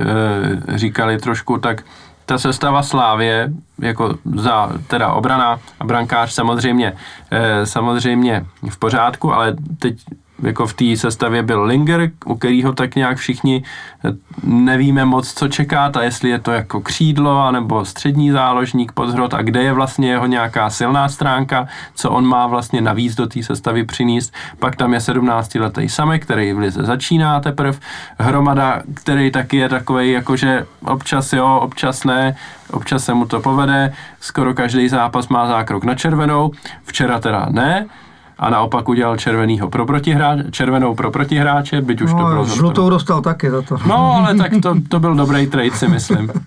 říkali 0.77 1.17
trošku, 1.17 1.57
tak 1.57 1.83
ta 2.25 2.37
sestava 2.37 2.83
Slávě, 2.83 3.51
jako 3.79 4.15
za 4.35 4.71
teda 4.87 5.13
obrana 5.13 5.59
a 5.79 5.83
brankář 5.85 6.31
samozřejmě, 6.31 6.93
e, 7.31 7.65
samozřejmě 7.65 8.45
v 8.69 8.77
pořádku, 8.77 9.33
ale 9.33 9.55
teď 9.79 9.97
jako 10.43 10.67
v 10.67 10.73
té 10.73 10.97
sestavě 10.97 11.43
byl 11.43 11.63
Linger, 11.63 12.11
u 12.25 12.35
kterého 12.35 12.73
tak 12.73 12.95
nějak 12.95 13.17
všichni 13.17 13.63
eh, 14.05 14.09
nevíme 14.43 15.05
moc, 15.05 15.33
co 15.33 15.47
čekat 15.47 15.97
a 15.97 16.03
jestli 16.03 16.29
je 16.29 16.39
to 16.39 16.51
jako 16.51 16.81
křídlo 16.81 17.39
anebo 17.39 17.85
střední 17.85 18.31
záložník 18.31 18.91
podhrot 18.91 19.33
a 19.33 19.41
kde 19.41 19.63
je 19.63 19.73
vlastně 19.73 20.09
jeho 20.11 20.25
nějaká 20.25 20.69
silná 20.69 21.09
stránka, 21.09 21.67
co 21.95 22.11
on 22.11 22.25
má 22.25 22.47
vlastně 22.47 22.81
navíc 22.81 23.15
do 23.15 23.27
té 23.27 23.43
sestavy 23.43 23.83
přinést. 23.83 24.33
Pak 24.59 24.75
tam 24.75 24.93
je 24.93 24.99
17-letý 24.99 25.89
Samek, 25.89 26.23
který 26.23 26.53
v 26.53 26.59
lize 26.59 26.83
začíná 26.83 27.39
teprve. 27.39 27.79
Hromada, 28.19 28.81
který 28.93 29.31
taky 29.31 29.57
je 29.57 29.69
takový, 29.69 30.11
jakože 30.11 30.65
občas 30.85 31.33
jo, 31.33 31.59
občas 31.61 32.03
ne, 32.03 32.35
občas 32.71 33.03
se 33.03 33.13
mu 33.13 33.25
to 33.25 33.39
povede, 33.39 33.93
skoro 34.19 34.53
každý 34.53 34.89
zápas 34.89 35.27
má 35.27 35.47
zákrok 35.47 35.83
na 35.83 35.95
červenou, 35.95 36.51
včera 36.83 37.19
teda 37.19 37.47
ne, 37.49 37.85
a 38.39 38.49
naopak 38.49 38.89
udělal 38.89 39.17
červenýho 39.17 39.69
pro 39.69 39.85
protihráče, 39.85 40.43
červenou 40.51 40.95
pro 40.95 41.11
protihráče, 41.11 41.81
byť 41.81 42.01
už 42.01 42.13
no, 42.13 42.19
to 42.19 42.25
bylo... 42.25 42.45
Žlutou 42.45 42.89
dostal 42.89 43.21
taky 43.21 43.51
za 43.51 43.61
to. 43.61 43.77
No, 43.85 44.15
ale 44.15 44.35
tak 44.35 44.51
to, 44.61 44.75
to 44.89 44.99
byl 44.99 45.15
dobrý 45.15 45.47
trade, 45.47 45.71
si 45.71 45.87
myslím. 45.87 46.31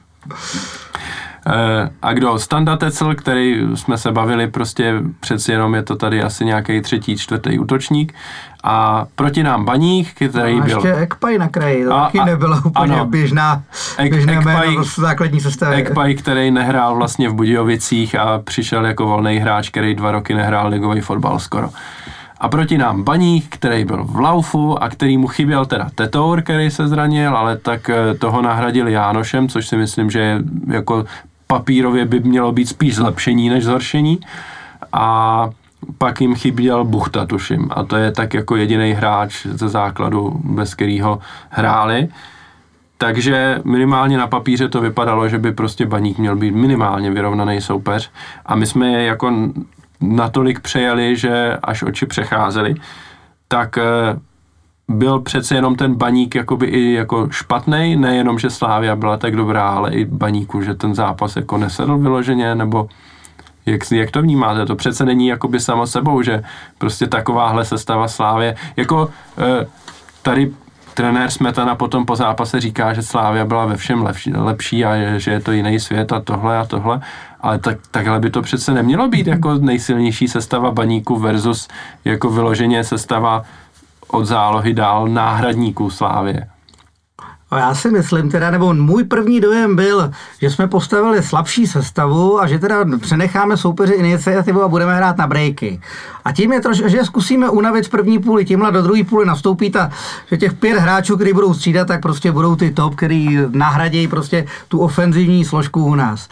Eh, 1.46 1.90
a 2.02 2.12
kdo? 2.12 2.38
Standa 2.38 2.76
Tecel, 2.76 3.14
který 3.14 3.60
jsme 3.74 3.98
se 3.98 4.12
bavili, 4.12 4.46
prostě 4.46 4.94
přeci 5.20 5.52
jenom 5.52 5.74
je 5.74 5.82
to 5.82 5.96
tady 5.96 6.22
asi 6.22 6.44
nějaký 6.44 6.80
třetí, 6.80 7.16
čtvrtý 7.16 7.58
útočník. 7.58 8.14
A 8.64 9.06
proti 9.14 9.42
nám 9.42 9.64
Baník, 9.64 10.14
který 10.14 10.60
a 10.60 10.64
byl... 10.64 10.76
ještě 10.76 10.94
Ekpaj 10.94 11.38
na 11.38 11.48
kraji, 11.48 11.84
to 11.84 11.94
a, 11.94 12.04
taky 12.04 12.20
nebyla 12.24 12.56
úplně 12.64 12.94
ano, 12.94 13.06
běžná, 13.06 13.62
běžné 14.10 14.38
Ek, 14.38 14.44
jméno 14.44 14.84
základní 14.84 15.40
sestavy. 15.40 15.76
Ekpaj, 15.76 16.14
který 16.14 16.50
nehrál 16.50 16.96
vlastně 16.96 17.28
v 17.28 17.34
Budějovicích 17.34 18.14
a 18.14 18.38
přišel 18.38 18.86
jako 18.86 19.06
volný 19.06 19.38
hráč, 19.38 19.70
který 19.70 19.94
dva 19.94 20.10
roky 20.10 20.34
nehrál 20.34 20.68
ligový 20.68 21.00
fotbal 21.00 21.38
skoro. 21.38 21.70
A 22.40 22.48
proti 22.48 22.78
nám 22.78 23.02
Baník, 23.02 23.46
který 23.48 23.84
byl 23.84 24.04
v 24.04 24.16
Laufu 24.16 24.82
a 24.82 24.88
který 24.88 25.18
mu 25.18 25.26
chyběl 25.26 25.66
teda 25.66 25.90
Tetour, 25.94 26.42
který 26.42 26.70
se 26.70 26.88
zranil, 26.88 27.36
ale 27.36 27.56
tak 27.56 27.90
eh, 27.90 28.14
toho 28.14 28.42
nahradili 28.42 28.92
Jánošem, 28.92 29.48
což 29.48 29.68
si 29.68 29.76
myslím, 29.76 30.10
že 30.10 30.20
je 30.20 30.42
jako 30.66 31.04
papírově 31.52 32.04
by 32.04 32.20
mělo 32.20 32.52
být 32.52 32.66
spíš 32.66 32.94
zlepšení 32.94 33.48
než 33.48 33.64
zhoršení. 33.64 34.20
A 34.92 35.50
pak 35.98 36.20
jim 36.20 36.34
chyběl 36.34 36.84
Buchta, 36.84 37.26
tuším. 37.26 37.68
A 37.70 37.84
to 37.84 37.96
je 37.96 38.12
tak 38.12 38.34
jako 38.34 38.56
jediný 38.56 38.92
hráč 38.92 39.46
ze 39.46 39.68
základu, 39.68 40.40
bez 40.44 40.74
kterého 40.74 41.18
hráli. 41.50 42.08
Takže 42.98 43.60
minimálně 43.64 44.18
na 44.18 44.26
papíře 44.26 44.68
to 44.68 44.80
vypadalo, 44.80 45.28
že 45.28 45.38
by 45.38 45.52
prostě 45.52 45.86
Baník 45.86 46.18
měl 46.18 46.36
být 46.36 46.54
minimálně 46.54 47.10
vyrovnaný 47.10 47.60
soupeř. 47.60 48.10
A 48.46 48.56
my 48.56 48.66
jsme 48.66 48.88
je 48.88 49.02
jako 49.04 49.52
natolik 50.00 50.60
přejeli, 50.60 51.16
že 51.16 51.56
až 51.62 51.82
oči 51.82 52.06
přecházeli, 52.06 52.74
tak 53.48 53.78
eh, 53.78 53.82
byl 54.88 55.20
přece 55.20 55.54
jenom 55.54 55.76
ten 55.76 55.94
baník 55.94 56.34
jakoby 56.34 56.66
i 56.66 56.92
jako 56.92 57.28
špatný, 57.30 57.96
nejenom, 57.96 58.38
že 58.38 58.50
Slávia 58.50 58.96
byla 58.96 59.16
tak 59.16 59.36
dobrá, 59.36 59.68
ale 59.68 59.92
i 59.92 60.04
baníku, 60.04 60.62
že 60.62 60.74
ten 60.74 60.94
zápas 60.94 61.36
jako 61.36 61.58
nesedl 61.58 61.98
vyloženě, 61.98 62.54
nebo 62.54 62.88
jak, 63.66 63.92
jak 63.92 64.10
to 64.10 64.22
vnímáte? 64.22 64.66
To 64.66 64.76
přece 64.76 65.04
není 65.04 65.26
jakoby 65.26 65.60
samo 65.60 65.86
sebou, 65.86 66.22
že 66.22 66.42
prostě 66.78 67.06
takováhle 67.06 67.64
sestava 67.64 68.08
Slávě, 68.08 68.56
jako 68.76 69.10
e, 69.38 69.66
tady 70.22 70.52
trenér 70.94 71.30
Smetana 71.30 71.74
potom 71.74 72.06
po 72.06 72.16
zápase 72.16 72.60
říká, 72.60 72.92
že 72.92 73.02
Slávia 73.02 73.44
byla 73.44 73.66
ve 73.66 73.76
všem 73.76 74.02
lepší, 74.02 74.32
lepší 74.32 74.84
a 74.84 74.94
je, 74.94 75.20
že 75.20 75.30
je 75.30 75.40
to 75.40 75.52
jiný 75.52 75.80
svět 75.80 76.12
a 76.12 76.20
tohle 76.20 76.58
a 76.58 76.64
tohle, 76.64 77.00
ale 77.40 77.58
tak, 77.58 77.78
takhle 77.90 78.20
by 78.20 78.30
to 78.30 78.42
přece 78.42 78.74
nemělo 78.74 79.08
být 79.08 79.26
jako 79.26 79.54
nejsilnější 79.54 80.28
sestava 80.28 80.70
baníku 80.70 81.16
versus 81.16 81.68
jako 82.04 82.30
vyloženě 82.30 82.84
sestava 82.84 83.42
od 84.12 84.24
zálohy 84.24 84.74
dál 84.74 85.08
náhradníků 85.08 85.90
Slávě. 85.90 86.46
A 87.50 87.58
já 87.58 87.74
si 87.74 87.90
myslím 87.90 88.30
teda, 88.30 88.50
nebo 88.50 88.74
můj 88.74 89.04
první 89.04 89.40
dojem 89.40 89.76
byl, 89.76 90.10
že 90.40 90.50
jsme 90.50 90.68
postavili 90.68 91.22
slabší 91.22 91.66
sestavu 91.66 92.40
a 92.40 92.46
že 92.46 92.58
teda 92.58 92.76
přenecháme 93.00 93.56
soupeři 93.56 93.92
iniciativu 93.92 94.62
a 94.62 94.68
budeme 94.68 94.96
hrát 94.96 95.18
na 95.18 95.26
breaky. 95.26 95.80
A 96.24 96.32
tím 96.32 96.52
je 96.52 96.60
trošku, 96.60 96.88
že 96.88 97.04
zkusíme 97.04 97.50
unavit 97.50 97.86
v 97.86 97.90
první 97.90 98.18
půli, 98.18 98.44
tímhle 98.44 98.72
do 98.72 98.82
druhé 98.82 99.04
půly 99.04 99.26
nastoupí 99.26 99.70
ta, 99.70 99.90
že 100.30 100.36
těch 100.36 100.54
pět 100.54 100.78
hráčů, 100.78 101.16
kteří 101.16 101.32
budou 101.32 101.54
střídat, 101.54 101.88
tak 101.88 102.02
prostě 102.02 102.32
budou 102.32 102.56
ty 102.56 102.70
top, 102.70 102.94
který 102.94 103.38
nahradějí 103.50 104.08
prostě 104.08 104.46
tu 104.68 104.78
ofenzivní 104.78 105.44
složku 105.44 105.84
u 105.84 105.94
nás. 105.94 106.28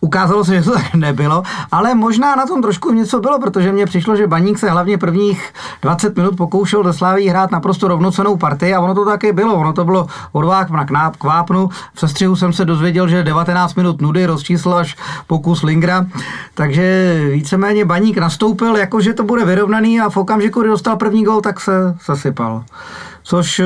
Ukázalo 0.00 0.44
se, 0.44 0.54
že 0.54 0.62
to 0.62 0.72
tak 0.72 0.94
nebylo, 0.94 1.42
ale 1.72 1.94
možná 1.94 2.36
na 2.36 2.46
tom 2.46 2.62
trošku 2.62 2.92
něco 2.92 3.20
bylo, 3.20 3.40
protože 3.40 3.72
mně 3.72 3.86
přišlo, 3.86 4.16
že 4.16 4.26
Baník 4.26 4.58
se 4.58 4.70
hlavně 4.70 4.98
prvních 4.98 5.52
20 5.82 6.16
minut 6.16 6.36
pokoušel 6.36 6.82
do 6.82 6.92
Sláví 6.92 7.28
hrát 7.28 7.50
naprosto 7.50 7.88
rovnocenou 7.88 8.36
partii 8.36 8.74
a 8.74 8.80
ono 8.80 8.94
to 8.94 9.04
taky 9.04 9.32
bylo. 9.32 9.54
Ono 9.54 9.72
to 9.72 9.84
bylo 9.84 10.06
odvák 10.32 10.70
na 10.70 10.84
knáp, 10.84 11.16
kvápnu. 11.16 11.68
V 11.94 12.00
sestřihu 12.00 12.36
jsem 12.36 12.52
se 12.52 12.64
dozvěděl, 12.64 13.08
že 13.08 13.22
19 13.22 13.74
minut 13.74 14.00
nudy 14.00 14.26
rozčísl 14.26 14.74
až 14.74 14.96
pokus 15.26 15.62
Lingra, 15.62 16.06
takže 16.54 17.20
víceméně 17.32 17.84
Baník 17.84 18.18
nastoupil, 18.18 18.76
jako 18.76 19.00
že 19.00 19.14
to 19.14 19.24
bude 19.24 19.44
vyrovnaný 19.44 20.00
a 20.00 20.10
v 20.10 20.16
okamžiku, 20.16 20.60
kdy 20.60 20.70
dostal 20.70 20.96
první 20.96 21.24
gol, 21.24 21.40
tak 21.40 21.60
se 21.60 21.96
zasypal 22.06 22.64
což 23.22 23.58
eh, 23.58 23.64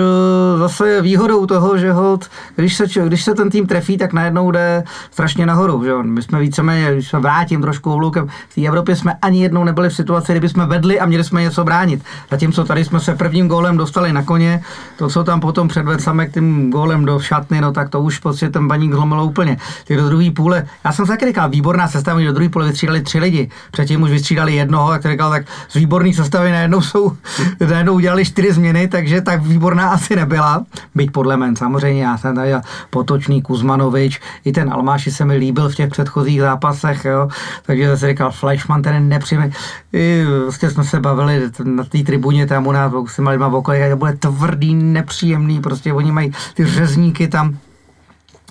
zase 0.58 0.88
je 0.88 1.02
výhodou 1.02 1.46
toho, 1.46 1.78
že 1.78 1.92
hold, 1.92 2.30
když 2.56 2.76
se, 2.76 2.84
když 3.06 3.24
se 3.24 3.34
ten 3.34 3.50
tým 3.50 3.66
trefí, 3.66 3.98
tak 3.98 4.12
najednou 4.12 4.50
jde 4.50 4.84
strašně 5.10 5.46
nahoru. 5.46 5.84
Že? 5.84 5.92
My 6.02 6.22
jsme 6.22 6.40
víceméně, 6.40 6.92
když 6.92 7.08
se 7.08 7.18
vrátím 7.18 7.62
trošku 7.62 7.92
ovlukem, 7.92 8.28
v 8.48 8.54
té 8.54 8.66
Evropě 8.66 8.96
jsme 8.96 9.14
ani 9.22 9.42
jednou 9.42 9.64
nebyli 9.64 9.88
v 9.88 9.94
situaci, 9.94 10.32
kdyby 10.32 10.48
jsme 10.48 10.66
vedli 10.66 11.00
a 11.00 11.06
měli 11.06 11.24
jsme 11.24 11.42
něco 11.42 11.64
bránit. 11.64 12.04
Zatímco 12.30 12.64
tady 12.64 12.84
jsme 12.84 13.00
se 13.00 13.14
prvním 13.14 13.48
gólem 13.48 13.76
dostali 13.76 14.12
na 14.12 14.22
koně, 14.22 14.62
to, 14.98 15.08
co 15.08 15.24
tam 15.24 15.40
potom 15.40 15.68
předvedl 15.68 16.02
Samek 16.02 16.34
tím 16.34 16.70
gólem 16.70 17.04
do 17.04 17.20
šatny, 17.20 17.60
no 17.60 17.72
tak 17.72 17.88
to 17.88 18.00
už 18.00 18.18
prostě 18.18 18.50
ten 18.50 18.68
baník 18.68 18.92
zlomilo 18.92 19.24
úplně. 19.24 19.56
Ty 19.84 19.96
do 19.96 20.08
druhé 20.08 20.30
půle, 20.30 20.66
já 20.84 20.92
jsem 20.92 21.06
se 21.06 21.16
říkal, 21.26 21.48
výborná 21.48 21.88
sestava, 21.88 22.20
do 22.20 22.32
druhé 22.32 22.48
půle 22.48 22.66
vystřídali 22.66 23.02
tři 23.02 23.18
lidi, 23.18 23.50
předtím 23.70 24.02
už 24.02 24.10
vystřídali 24.10 24.54
jednoho, 24.54 24.92
jak 24.92 25.06
říkal, 25.06 25.30
tak 25.30 25.46
z 25.68 25.74
výborné 25.74 26.12
sestavy 26.12 26.50
najednou 26.50 26.80
jsou, 26.80 27.16
najednou 27.68 27.94
udělali 27.94 28.24
čtyři 28.24 28.52
změny, 28.52 28.88
takže 28.88 29.20
tak 29.20 29.43
výborná 29.46 29.88
asi 29.88 30.16
nebyla, 30.16 30.64
byť 30.94 31.10
podle 31.10 31.36
men 31.36 31.56
samozřejmě, 31.56 32.02
já 32.02 32.18
jsem 32.18 32.34
tady 32.34 32.52
Potočný, 32.90 33.42
Kuzmanovič, 33.42 34.20
i 34.44 34.52
ten 34.52 34.72
Almáši 34.72 35.10
se 35.10 35.24
mi 35.24 35.36
líbil 35.36 35.68
v 35.68 35.74
těch 35.74 35.90
předchozích 35.90 36.40
zápasech, 36.40 37.04
jo, 37.04 37.28
takže 37.62 37.88
zase 37.88 38.08
říkal 38.08 38.32
Fleischmann, 38.32 38.82
ten 38.82 39.08
nepřijme. 39.08 39.50
I 39.92 40.24
vlastně 40.42 40.70
jsme 40.70 40.84
se 40.84 41.00
bavili 41.00 41.50
na 41.64 41.84
té 41.84 41.98
tribuně 41.98 42.46
tam 42.46 42.66
u 42.66 42.72
nás, 42.72 42.92
s 43.06 43.16
těma 43.16 43.48
v 43.48 43.54
okolí, 43.54 43.78
to 43.90 43.96
bude 43.96 44.12
tvrdý, 44.12 44.74
nepříjemný, 44.74 45.60
prostě 45.60 45.92
oni 45.92 46.12
mají 46.12 46.32
ty 46.54 46.66
řezníky 46.66 47.28
tam, 47.28 47.58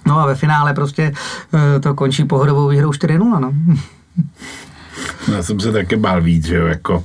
No 0.05 0.19
a 0.19 0.25
ve 0.25 0.35
finále 0.35 0.73
prostě 0.73 1.13
eh, 1.53 1.79
to 1.79 1.93
končí 1.93 2.25
pohodovou 2.25 2.67
výhrou 2.67 2.89
4-0, 2.89 3.39
no. 3.39 3.53
Já 5.35 5.43
jsem 5.43 5.59
se 5.59 5.71
také 5.71 5.97
bál 5.97 6.21
víc, 6.21 6.45
že 6.45 6.55
jo, 6.55 6.65
jako 6.65 7.03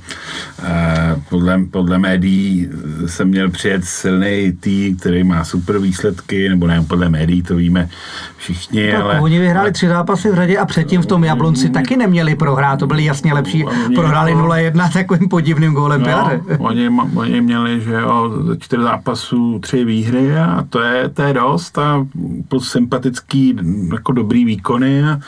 eh, 0.63 1.15
podle, 1.29 1.59
podle 1.71 1.97
médií 1.97 2.69
jsem 3.05 3.27
měl 3.27 3.49
přijet 3.49 3.85
silný 3.85 4.51
tým, 4.59 4.97
který 4.97 5.23
má 5.23 5.43
super 5.43 5.79
výsledky, 5.79 6.49
nebo 6.49 6.67
ne, 6.67 6.85
podle 6.87 7.09
médií 7.09 7.43
to 7.43 7.55
víme 7.55 7.89
všichni, 8.37 8.91
tak 8.91 9.01
ale... 9.01 9.19
Oni 9.19 9.39
vyhráli 9.39 9.71
tři 9.71 9.87
zápasy 9.87 10.31
v 10.31 10.35
řadě 10.35 10.57
a 10.57 10.65
předtím 10.65 11.01
v 11.01 11.05
tom 11.05 11.23
Jablonci 11.23 11.69
taky 11.69 11.97
neměli 11.97 12.35
prohrát, 12.35 12.79
to 12.79 12.87
byli 12.87 13.05
jasně 13.05 13.33
lepší. 13.33 13.65
Oni 13.65 13.95
Prohráli 13.95 14.31
jako- 14.31 14.43
0-1 14.43 14.93
takovým 14.93 15.29
podivným 15.29 15.73
gólem 15.73 16.01
No, 16.01 16.31
oni, 16.59 16.89
oni 17.15 17.41
měli, 17.41 17.81
že 17.81 17.93
jo, 17.93 18.33
ze 18.47 18.57
čtyř 18.57 18.79
zápasů 18.79 19.59
tři 19.59 19.85
výhry 19.85 20.37
a 20.37 20.65
to 20.69 20.81
je, 20.81 21.09
to 21.09 21.21
je 21.21 21.33
dost 21.33 21.77
a 21.77 22.07
plus 22.47 22.71
sympatický, 22.71 23.55
jako 23.91 24.11
dobrý 24.11 24.45
výkony 24.45 25.03
a 25.03 25.09
e, 25.09 25.19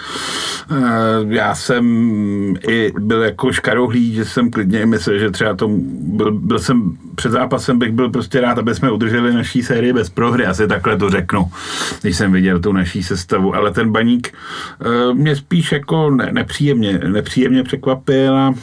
já 1.28 1.56
jsem 1.56 1.86
i 2.68 2.92
byl 3.00 3.24
jako 3.24 3.52
škarohlý, 3.52 4.14
že 4.14 4.26
jsem 4.26 4.52
klidně 4.52 4.86
myslel, 4.86 5.20
že 5.20 5.32
třeba 5.32 5.56
to 5.56 5.68
byl, 5.92 6.32
byl 6.32 6.60
jsem 6.60 6.98
před 7.16 7.32
zápasem 7.32 7.80
bych 7.80 7.92
byl 7.92 8.10
prostě 8.10 8.42
rád, 8.42 8.58
aby 8.58 8.76
jsme 8.76 8.92
udrželi 8.92 9.34
naší 9.34 9.64
sérii 9.64 9.94
bez 9.94 10.10
prohry, 10.10 10.46
asi 10.46 10.68
takhle 10.68 10.98
to 10.98 11.10
řeknu, 11.10 11.52
když 12.02 12.18
jsem 12.18 12.32
viděl 12.32 12.60
tu 12.60 12.72
naší 12.72 13.04
sestavu, 13.04 13.56
ale 13.56 13.72
ten 13.72 13.92
baník 13.92 14.28
e, 14.30 15.14
mě 15.14 15.36
spíš 15.36 15.72
jako 15.72 16.10
ne, 16.10 16.30
nepříjemně, 16.32 17.00
nepříjemně 17.08 17.64
překvapil 17.64 18.38
a 18.38 18.54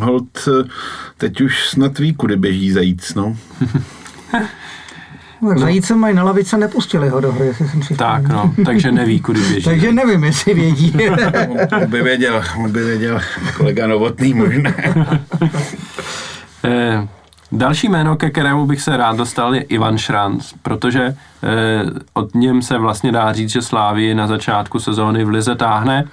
Hold, 0.00 0.48
teď 1.18 1.40
už 1.40 1.68
snad 1.68 1.98
ví, 1.98 2.14
kudy 2.14 2.36
běží 2.36 2.72
zajíc, 2.72 3.14
no. 3.14 3.36
Tak 5.48 5.58
zajíce 5.58 5.94
mají 5.94 6.14
na 6.14 6.22
lavice, 6.22 6.58
nepustili 6.58 7.08
ho 7.08 7.20
do 7.20 7.32
hry, 7.32 7.46
jestli 7.46 7.68
jsem 7.68 7.82
si 7.82 7.94
Tak 7.94 8.28
no, 8.28 8.54
takže 8.64 8.92
neví, 8.92 9.20
kudy 9.20 9.40
běží. 9.40 9.62
Takže 9.64 9.92
nevím, 9.92 10.24
jestli 10.24 10.54
vědí. 10.54 10.96
On 11.82 11.90
by 11.90 12.02
věděl, 12.02 12.42
on 12.64 12.72
by 12.72 12.84
věděl 12.84 13.20
kolega 13.56 13.86
Novotný 13.86 14.34
možná. 14.34 14.70
Eh, 16.64 17.08
další 17.52 17.88
jméno, 17.88 18.16
ke 18.16 18.30
kterému 18.30 18.66
bych 18.66 18.80
se 18.80 18.96
rád 18.96 19.16
dostal, 19.16 19.54
je 19.54 19.62
Ivan 19.62 19.98
Šranc, 19.98 20.52
protože 20.62 21.02
eh, 21.02 21.14
od 22.14 22.34
něm 22.34 22.62
se 22.62 22.78
vlastně 22.78 23.12
dá 23.12 23.32
říct, 23.32 23.50
že 23.50 23.62
Slávy 23.62 24.14
na 24.14 24.26
začátku 24.26 24.78
sezóny 24.78 25.24
v 25.24 25.28
Lize 25.28 25.54
táhne. 25.54 26.04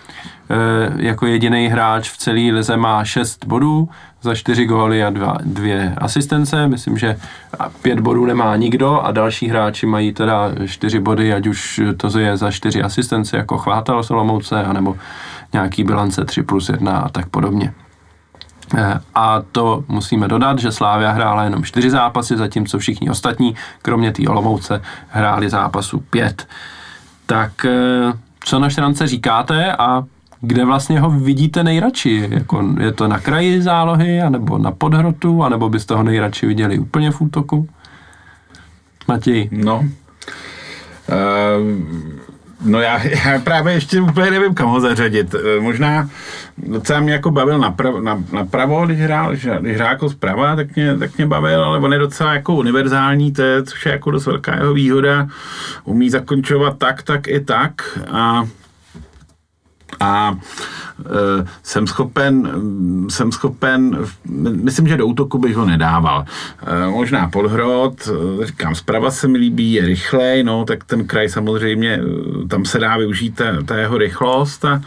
Eh, 0.49 0.93
jako 0.95 1.25
jediný 1.25 1.67
hráč 1.67 2.09
v 2.09 2.17
celé 2.17 2.51
Lize 2.51 2.77
má 2.77 3.05
6 3.05 3.45
bodů 3.45 3.89
za 4.25 4.35
4 4.35 4.65
góly 4.65 5.03
a 5.03 5.09
dva, 5.09 5.37
dvě 5.43 5.93
asistence. 5.97 6.67
Myslím, 6.67 6.97
že 6.97 7.17
pět 7.81 7.99
bodů 7.99 8.25
nemá 8.25 8.55
nikdo 8.55 9.01
a 9.01 9.11
další 9.11 9.47
hráči 9.47 9.85
mají 9.85 10.13
teda 10.13 10.51
4 10.65 10.99
body, 10.99 11.33
ať 11.33 11.47
už 11.47 11.81
to 11.97 12.19
je 12.19 12.37
za 12.37 12.51
4 12.51 12.83
asistence, 12.83 13.37
jako 13.37 13.57
Chvátal 13.57 14.03
Solomouce, 14.03 14.63
anebo 14.63 14.97
nějaký 15.53 15.83
bilance 15.83 16.25
3 16.25 16.43
plus 16.43 16.69
1 16.69 16.97
a 16.97 17.09
tak 17.09 17.29
podobně. 17.29 17.73
Eh, 18.77 18.99
A 19.15 19.41
to 19.51 19.83
musíme 19.87 20.27
dodat, 20.27 20.59
že 20.59 20.71
Slávia 20.71 21.11
hrála 21.11 21.43
jenom 21.43 21.63
čtyři 21.63 21.89
zápasy, 21.89 22.37
zatímco 22.37 22.79
všichni 22.79 23.09
ostatní, 23.09 23.55
kromě 23.81 24.11
té 24.11 24.27
Olomouce, 24.27 24.81
hráli 25.09 25.49
zápasu 25.49 25.99
pět. 25.99 26.47
Tak 27.25 27.65
eh, 27.65 28.13
co 28.45 28.59
na 28.59 28.69
Štrance 28.69 29.07
říkáte 29.07 29.73
a 29.73 30.03
kde 30.47 30.65
vlastně 30.65 30.99
ho 30.99 31.09
vidíte 31.09 31.63
nejradši? 31.63 32.27
Jako, 32.31 32.63
je 32.79 32.91
to 32.91 33.07
na 33.07 33.19
kraji 33.19 33.61
zálohy, 33.61 34.21
anebo 34.21 34.57
na 34.57 34.71
podhrotu, 34.71 35.43
anebo 35.43 35.69
byste 35.69 35.95
ho 35.95 36.03
nejradši 36.03 36.45
viděli 36.45 36.79
úplně 36.79 37.11
v 37.11 37.21
útoku? 37.21 37.69
Matěj. 39.07 39.49
No. 39.51 39.85
Uh, 41.09 41.15
no 42.65 42.79
já, 42.81 43.03
já 43.03 43.39
právě 43.43 43.73
ještě 43.73 44.01
úplně 44.01 44.31
nevím, 44.31 44.53
kam 44.53 44.69
ho 44.69 44.79
zařadit. 44.79 45.35
Eh, 45.35 45.59
Možná 45.59 46.09
docela 46.57 46.99
mě 46.99 47.13
jako 47.13 47.31
bavil 47.31 47.59
napravo, 47.59 48.01
na, 48.01 48.23
napravo, 48.31 48.85
když 48.85 48.99
hrál, 48.99 49.31
když 49.59 49.75
hrál 49.75 49.89
jako 49.89 50.09
zprava, 50.09 50.55
tak 50.55 50.75
mě, 50.75 50.97
tak 50.97 51.17
mě 51.17 51.27
bavil, 51.27 51.63
ale 51.63 51.79
on 51.79 51.93
je 51.93 51.99
docela 51.99 52.33
jako 52.33 52.55
univerzální, 52.55 53.31
to 53.31 53.41
je, 53.41 53.63
což 53.63 53.85
je 53.85 53.91
jako 53.91 54.11
dost 54.11 54.25
velká 54.25 54.55
jeho 54.55 54.73
výhoda. 54.73 55.27
Umí 55.83 56.09
zakončovat 56.09 56.77
tak, 56.77 57.03
tak 57.03 57.27
i 57.27 57.39
tak 57.39 57.99
a 58.11 58.43
a 59.99 60.37
e, 60.99 61.45
jsem 61.63 61.87
schopen, 61.87 62.51
jsem 63.09 63.31
schopen, 63.31 63.97
myslím, 64.63 64.87
že 64.87 64.97
do 64.97 65.07
útoku 65.07 65.37
bych 65.37 65.55
ho 65.55 65.65
nedával. 65.65 66.25
E, 66.67 66.89
možná 66.89 67.29
podhrot, 67.29 68.09
říkám, 68.43 68.75
zprava 68.75 69.11
se 69.11 69.27
mi 69.27 69.37
líbí, 69.37 69.73
je 69.73 69.85
rychlej, 69.85 70.43
no, 70.43 70.65
tak 70.65 70.83
ten 70.83 71.07
kraj 71.07 71.29
samozřejmě, 71.29 71.93
e, 71.93 72.47
tam 72.47 72.65
se 72.65 72.79
dá 72.79 72.97
využít 72.97 73.35
ta, 73.35 73.63
ta 73.65 73.77
jeho 73.77 73.97
rychlost 73.97 74.65
a 74.65 74.81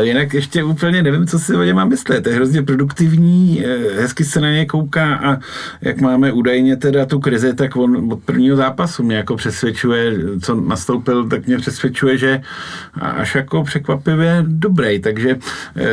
e, 0.00 0.04
jinak 0.04 0.34
ještě 0.34 0.64
úplně 0.64 1.02
nevím, 1.02 1.26
co 1.26 1.38
si 1.38 1.56
o 1.56 1.62
něm 1.62 1.76
mám 1.76 1.88
myslet. 1.88 2.26
Je 2.26 2.34
hrozně 2.34 2.62
produktivní, 2.62 3.64
e, 3.64 4.00
hezky 4.00 4.24
se 4.24 4.40
na 4.40 4.50
ně 4.50 4.66
kouká 4.66 5.14
a 5.14 5.38
jak 5.80 6.00
máme 6.00 6.32
údajně 6.32 6.76
teda 6.76 7.06
tu 7.06 7.20
krizi, 7.20 7.54
tak 7.54 7.76
on 7.76 8.12
od 8.12 8.22
prvního 8.22 8.56
zápasu 8.56 9.02
mě 9.02 9.16
jako 9.16 9.36
přesvědčuje, 9.36 10.12
co 10.42 10.54
nastoupil, 10.54 11.28
tak 11.28 11.46
mě 11.46 11.58
přesvědčuje, 11.58 12.18
že 12.18 12.40
až 13.00 13.34
jako 13.34 13.64
překvapivě 14.06 14.44
dobrý, 14.46 15.00
takže 15.00 15.36
eh, 15.76 15.84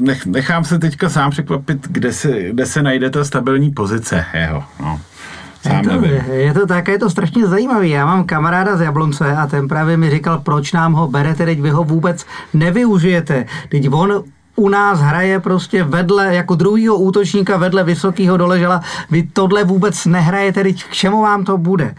nech, 0.00 0.26
nechám 0.26 0.64
se 0.64 0.78
teďka 0.78 1.08
sám 1.08 1.30
překvapit, 1.30 1.88
kde 1.88 2.12
se, 2.12 2.42
kde 2.42 2.66
se 2.66 2.82
najde 2.82 3.10
ta 3.10 3.24
stabilní 3.24 3.70
pozice 3.70 4.24
jeho. 4.34 4.64
No. 4.80 5.00
Sám 5.62 5.76
Je 5.76 5.82
to, 5.82 6.00
nevím. 6.00 6.20
je 6.32 6.54
to 6.54 6.66
tak, 6.66 6.88
je 6.88 6.98
to 6.98 7.10
strašně 7.10 7.46
zajímavý. 7.46 7.90
Já 7.90 8.06
mám 8.06 8.24
kamaráda 8.24 8.76
z 8.76 8.80
Jablonce 8.80 9.36
a 9.36 9.46
ten 9.46 9.68
právě 9.68 9.96
mi 9.96 10.10
říkal, 10.10 10.40
proč 10.40 10.72
nám 10.72 10.92
ho 10.92 11.08
berete, 11.08 11.44
teď 11.44 11.60
vy 11.60 11.70
ho 11.70 11.84
vůbec 11.84 12.26
nevyužijete. 12.54 13.46
Teď 13.68 13.88
on 13.90 14.24
u 14.56 14.68
nás 14.68 15.00
hraje 15.00 15.40
prostě 15.40 15.84
vedle, 15.84 16.34
jako 16.34 16.54
druhýho 16.54 16.96
útočníka 16.96 17.56
vedle 17.56 17.84
vysokého 17.84 18.36
doležela. 18.36 18.80
Vy 19.10 19.22
tohle 19.32 19.64
vůbec 19.64 20.06
nehrajete, 20.06 20.62
teď 20.62 20.84
k 20.84 20.92
čemu 20.92 21.22
vám 21.22 21.44
to 21.44 21.58
bude? 21.58 21.94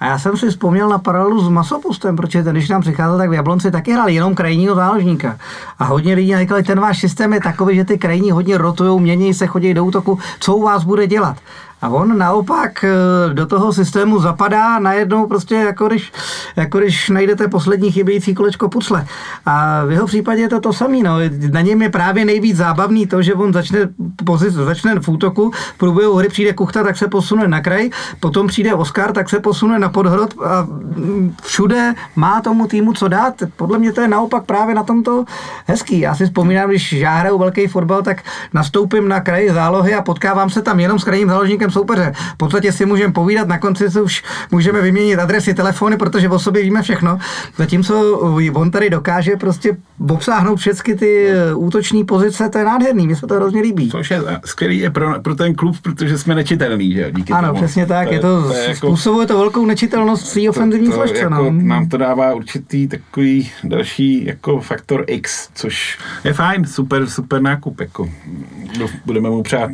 A 0.00 0.06
já 0.06 0.18
jsem 0.18 0.36
si 0.36 0.50
vzpomněl 0.50 0.88
na 0.88 0.98
paralelu 0.98 1.40
s 1.40 1.48
Masopustem, 1.48 2.16
protože 2.16 2.42
ten, 2.42 2.54
když 2.54 2.68
nám 2.68 2.80
přicházel, 2.80 3.18
tak 3.18 3.30
v 3.30 3.32
Jablonci 3.32 3.70
taky 3.70 3.92
hrál 3.92 4.08
jenom 4.08 4.34
krajního 4.34 4.74
záložníka. 4.74 5.38
A 5.78 5.84
hodně 5.84 6.14
lidí 6.14 6.36
říkali, 6.36 6.62
ten 6.62 6.80
váš 6.80 7.00
systém 7.00 7.32
je 7.32 7.40
takový, 7.40 7.76
že 7.76 7.84
ty 7.84 7.98
krajní 7.98 8.30
hodně 8.30 8.58
rotují, 8.58 9.00
mění 9.00 9.34
se, 9.34 9.46
chodí 9.46 9.74
do 9.74 9.84
útoku, 9.84 10.18
co 10.40 10.56
u 10.56 10.62
vás 10.62 10.84
bude 10.84 11.06
dělat? 11.06 11.36
A 11.82 11.88
on 11.88 12.18
naopak 12.18 12.84
eh, 12.84 13.34
do 13.34 13.46
toho 13.46 13.72
systému 13.72 14.20
zapadá 14.20 14.78
najednou 14.78 15.26
prostě 15.26 15.54
jako 15.54 15.88
když, 15.88 16.12
jako 16.56 16.78
když 16.78 17.08
najdete 17.08 17.48
poslední 17.48 17.92
chybějící 17.92 18.34
kolečko 18.34 18.68
pucle. 18.68 19.06
A 19.46 19.84
v 19.84 19.90
jeho 19.90 20.06
případě 20.06 20.42
je 20.42 20.48
to 20.48 20.60
to 20.60 20.72
samé. 20.72 20.98
No. 21.02 21.16
Na 21.50 21.60
něm 21.60 21.82
je 21.82 21.90
právě 21.90 22.24
nejvíc 22.24 22.56
zábavný 22.56 23.06
to, 23.06 23.22
že 23.22 23.34
on 23.34 23.52
začne, 23.52 23.88
pozic, 24.24 24.54
začne 24.54 25.00
v 25.00 25.08
útoku, 25.08 25.50
v 25.50 25.78
průběhu 25.78 26.14
hry 26.14 26.28
přijde 26.28 26.52
Kuchta, 26.52 26.82
tak 26.82 26.96
se 26.96 27.08
posune 27.08 27.48
na 27.48 27.60
kraj, 27.60 27.90
potom 28.20 28.46
přijde 28.46 28.74
Oscar, 28.74 29.12
tak 29.12 29.28
se 29.28 29.40
posune 29.40 29.78
na 29.78 29.88
podhrot 29.88 30.34
a 30.44 30.62
mm, 30.62 31.34
všude 31.42 31.94
má 32.16 32.40
tomu 32.40 32.66
týmu 32.66 32.92
co 32.92 33.08
dát. 33.08 33.34
Podle 33.56 33.78
mě 33.78 33.92
to 33.92 34.00
je 34.00 34.08
naopak 34.08 34.44
právě 34.44 34.74
na 34.74 34.82
tomto 34.82 35.24
hezký. 35.66 36.00
Já 36.00 36.14
si 36.14 36.24
vzpomínám, 36.24 36.68
když 36.68 36.92
já 36.92 37.14
hraju 37.16 37.38
velký 37.38 37.66
fotbal, 37.66 38.02
tak 38.02 38.22
nastoupím 38.52 39.08
na 39.08 39.20
kraji 39.20 39.52
zálohy 39.52 39.94
a 39.94 40.02
potkávám 40.02 40.50
se 40.50 40.62
tam 40.62 40.80
jenom 40.80 40.98
s 40.98 41.04
krajním 41.04 41.28
záložníkem 41.28 41.65
soupeře. 41.70 42.12
V 42.34 42.36
podstatě 42.36 42.72
si 42.72 42.86
můžeme 42.86 43.12
povídat, 43.12 43.48
na 43.48 43.58
konci 43.58 43.90
se 43.90 44.00
už 44.02 44.24
můžeme 44.50 44.80
vyměnit 44.82 45.16
adresy, 45.18 45.54
telefony, 45.54 45.96
protože 45.96 46.28
o 46.28 46.38
sobě 46.38 46.62
víme 46.62 46.82
všechno. 46.82 47.18
Zatímco 47.56 48.18
on 48.54 48.70
tady 48.70 48.90
dokáže 48.90 49.36
prostě 49.36 49.76
obsáhnout 50.10 50.56
všechny 50.56 50.94
ty 50.94 51.28
útoční 51.54 52.04
pozice, 52.04 52.48
to 52.48 52.58
je 52.58 52.64
nádherný, 52.64 53.06
mně 53.06 53.16
se 53.16 53.26
to 53.26 53.34
hrozně 53.34 53.60
líbí. 53.62 53.90
Což 53.90 54.10
je 54.10 54.22
skvělý 54.44 54.78
je 54.78 54.90
pro, 54.90 55.20
pro 55.20 55.34
ten 55.34 55.54
klub, 55.54 55.76
protože 55.82 56.18
jsme 56.18 56.34
nečitelný, 56.34 56.92
že 56.92 57.12
díky 57.12 57.32
Ano, 57.32 57.48
tomu. 57.48 57.60
přesně 57.60 57.86
tak, 57.86 58.12
je 58.12 58.20
to, 58.20 58.52
je 58.54 58.68
jako- 58.68 58.76
způsobuje 58.86 59.26
to 59.26 59.38
velkou 59.38 59.66
nečitelnost 59.66 60.26
svý 60.26 60.48
ofenzivní 60.48 60.88
to, 60.88 60.94
složce. 60.94 61.18
jako, 61.18 61.34
no. 61.34 61.52
Nám 61.52 61.88
to 61.88 61.96
dává 61.96 62.34
určitý 62.34 62.88
takový 62.88 63.50
další 63.64 64.26
jako 64.26 64.60
faktor 64.60 65.04
X, 65.06 65.48
což 65.54 65.98
je 66.24 66.32
fajn, 66.32 66.64
super, 66.64 67.06
super 67.06 67.42
nákup. 67.42 67.80
Jako. 67.80 68.10
Budeme 69.04 69.30
mu 69.30 69.42
přát 69.42 69.70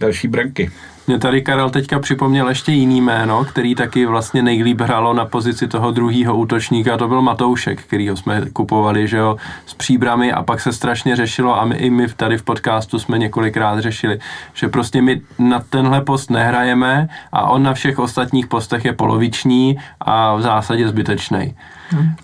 další 0.00 0.28
branky. 0.28 0.70
Mě 1.10 1.18
tady 1.18 1.42
Karel 1.42 1.70
teďka 1.70 1.98
připomněl 1.98 2.48
ještě 2.48 2.72
jiný 2.72 3.00
jméno, 3.00 3.44
který 3.44 3.74
taky 3.74 4.06
vlastně 4.06 4.42
nejlíp 4.42 4.80
hrálo 4.80 5.14
na 5.14 5.24
pozici 5.24 5.68
toho 5.68 5.90
druhého 5.90 6.36
útočníka, 6.36 6.96
to 6.96 7.08
byl 7.08 7.22
Matoušek, 7.22 7.82
kterýho 7.82 8.16
jsme 8.16 8.42
kupovali, 8.52 9.08
že 9.08 9.16
jo, 9.16 9.36
s 9.66 9.74
příbrami 9.74 10.32
a 10.32 10.42
pak 10.42 10.60
se 10.60 10.72
strašně 10.72 11.16
řešilo 11.16 11.60
a 11.60 11.64
my, 11.64 11.76
i 11.76 11.90
my 11.90 12.08
tady 12.08 12.38
v 12.38 12.42
podcastu 12.42 12.98
jsme 12.98 13.18
několikrát 13.18 13.80
řešili, 13.80 14.18
že 14.54 14.68
prostě 14.68 15.02
my 15.02 15.20
na 15.38 15.60
tenhle 15.70 16.00
post 16.00 16.30
nehrajeme 16.30 17.08
a 17.32 17.50
on 17.50 17.62
na 17.62 17.74
všech 17.74 17.98
ostatních 17.98 18.46
postech 18.46 18.84
je 18.84 18.92
poloviční 18.92 19.78
a 20.00 20.34
v 20.34 20.42
zásadě 20.42 20.88
zbytečný. 20.88 21.54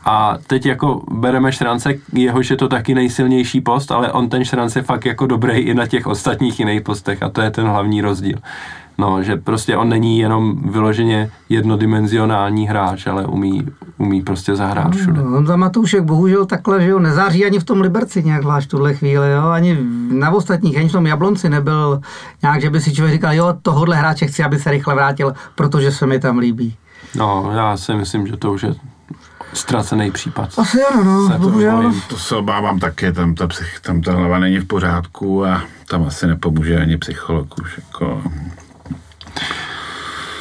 A 0.04 0.38
teď 0.46 0.66
jako 0.66 1.02
bereme 1.10 1.52
Štrance, 1.52 1.94
jehož 2.12 2.50
je 2.50 2.56
to 2.56 2.68
taky 2.68 2.94
nejsilnější 2.94 3.60
post, 3.60 3.92
ale 3.92 4.12
on 4.12 4.28
ten 4.28 4.44
Štrance 4.44 4.78
je 4.78 4.82
fakt 4.82 5.06
jako 5.06 5.26
dobrý 5.26 5.58
i 5.58 5.74
na 5.74 5.86
těch 5.86 6.06
ostatních 6.06 6.60
jiných 6.60 6.80
postech 6.80 7.22
a 7.22 7.28
to 7.28 7.40
je 7.40 7.50
ten 7.50 7.66
hlavní 7.66 8.00
rozdíl. 8.00 8.38
No, 8.98 9.22
že 9.22 9.36
prostě 9.36 9.76
on 9.76 9.88
není 9.88 10.18
jenom 10.18 10.56
vyloženě 10.70 11.30
jednodimenzionální 11.48 12.68
hráč, 12.68 13.06
ale 13.06 13.26
umí, 13.26 13.66
umí 13.98 14.22
prostě 14.22 14.56
zahrát 14.56 14.94
všude. 14.94 15.22
No, 15.22 15.46
za 15.46 15.56
Matoušek 15.56 16.02
bohužel 16.02 16.46
takhle, 16.46 16.82
že 16.82 16.90
jo, 16.90 16.98
nezáří 16.98 17.44
ani 17.44 17.58
v 17.58 17.64
tom 17.64 17.80
Liberci 17.80 18.22
nějak 18.24 18.42
zvlášť 18.42 18.68
v 18.68 18.70
tuhle 18.70 18.94
chvíli, 18.94 19.32
jo, 19.32 19.48
ani 19.48 19.78
na 20.10 20.30
ostatních, 20.30 20.78
ani 20.78 20.88
v 20.88 20.92
tom 20.92 21.06
Jablonci 21.06 21.48
nebyl 21.48 22.00
nějak, 22.42 22.60
že 22.60 22.70
by 22.70 22.80
si 22.80 22.94
člověk 22.94 23.14
říkal, 23.14 23.34
jo, 23.34 23.54
tohohle 23.62 23.96
hráče 23.96 24.26
chci, 24.26 24.44
aby 24.44 24.58
se 24.58 24.70
rychle 24.70 24.94
vrátil, 24.94 25.34
protože 25.54 25.92
se 25.92 26.06
mi 26.06 26.18
tam 26.18 26.38
líbí. 26.38 26.74
No, 27.16 27.50
já 27.54 27.76
si 27.76 27.94
myslím, 27.94 28.26
že 28.26 28.36
to 28.36 28.52
už 28.52 28.62
je 28.62 28.74
ztracený 29.52 30.10
případ. 30.10 30.50
Asi 30.58 30.78
ano, 30.82 31.04
no, 31.04 31.26
Se 31.26 31.32
to 31.32 31.38
bohužel. 31.38 31.92
To 32.08 32.18
se 32.18 32.36
obávám 32.36 32.78
taky, 32.78 33.12
tam 33.12 33.34
ta, 33.34 33.46
psych, 33.46 33.80
tam 33.80 34.00
ta 34.00 34.12
hlava 34.12 34.38
není 34.38 34.58
v 34.58 34.64
pořádku 34.64 35.44
a 35.46 35.62
tam 35.88 36.04
asi 36.06 36.26
nepomůže 36.26 36.80
ani 36.80 36.96
psycholog 36.98 37.54
už. 37.62 37.78
Jako, 37.78 38.22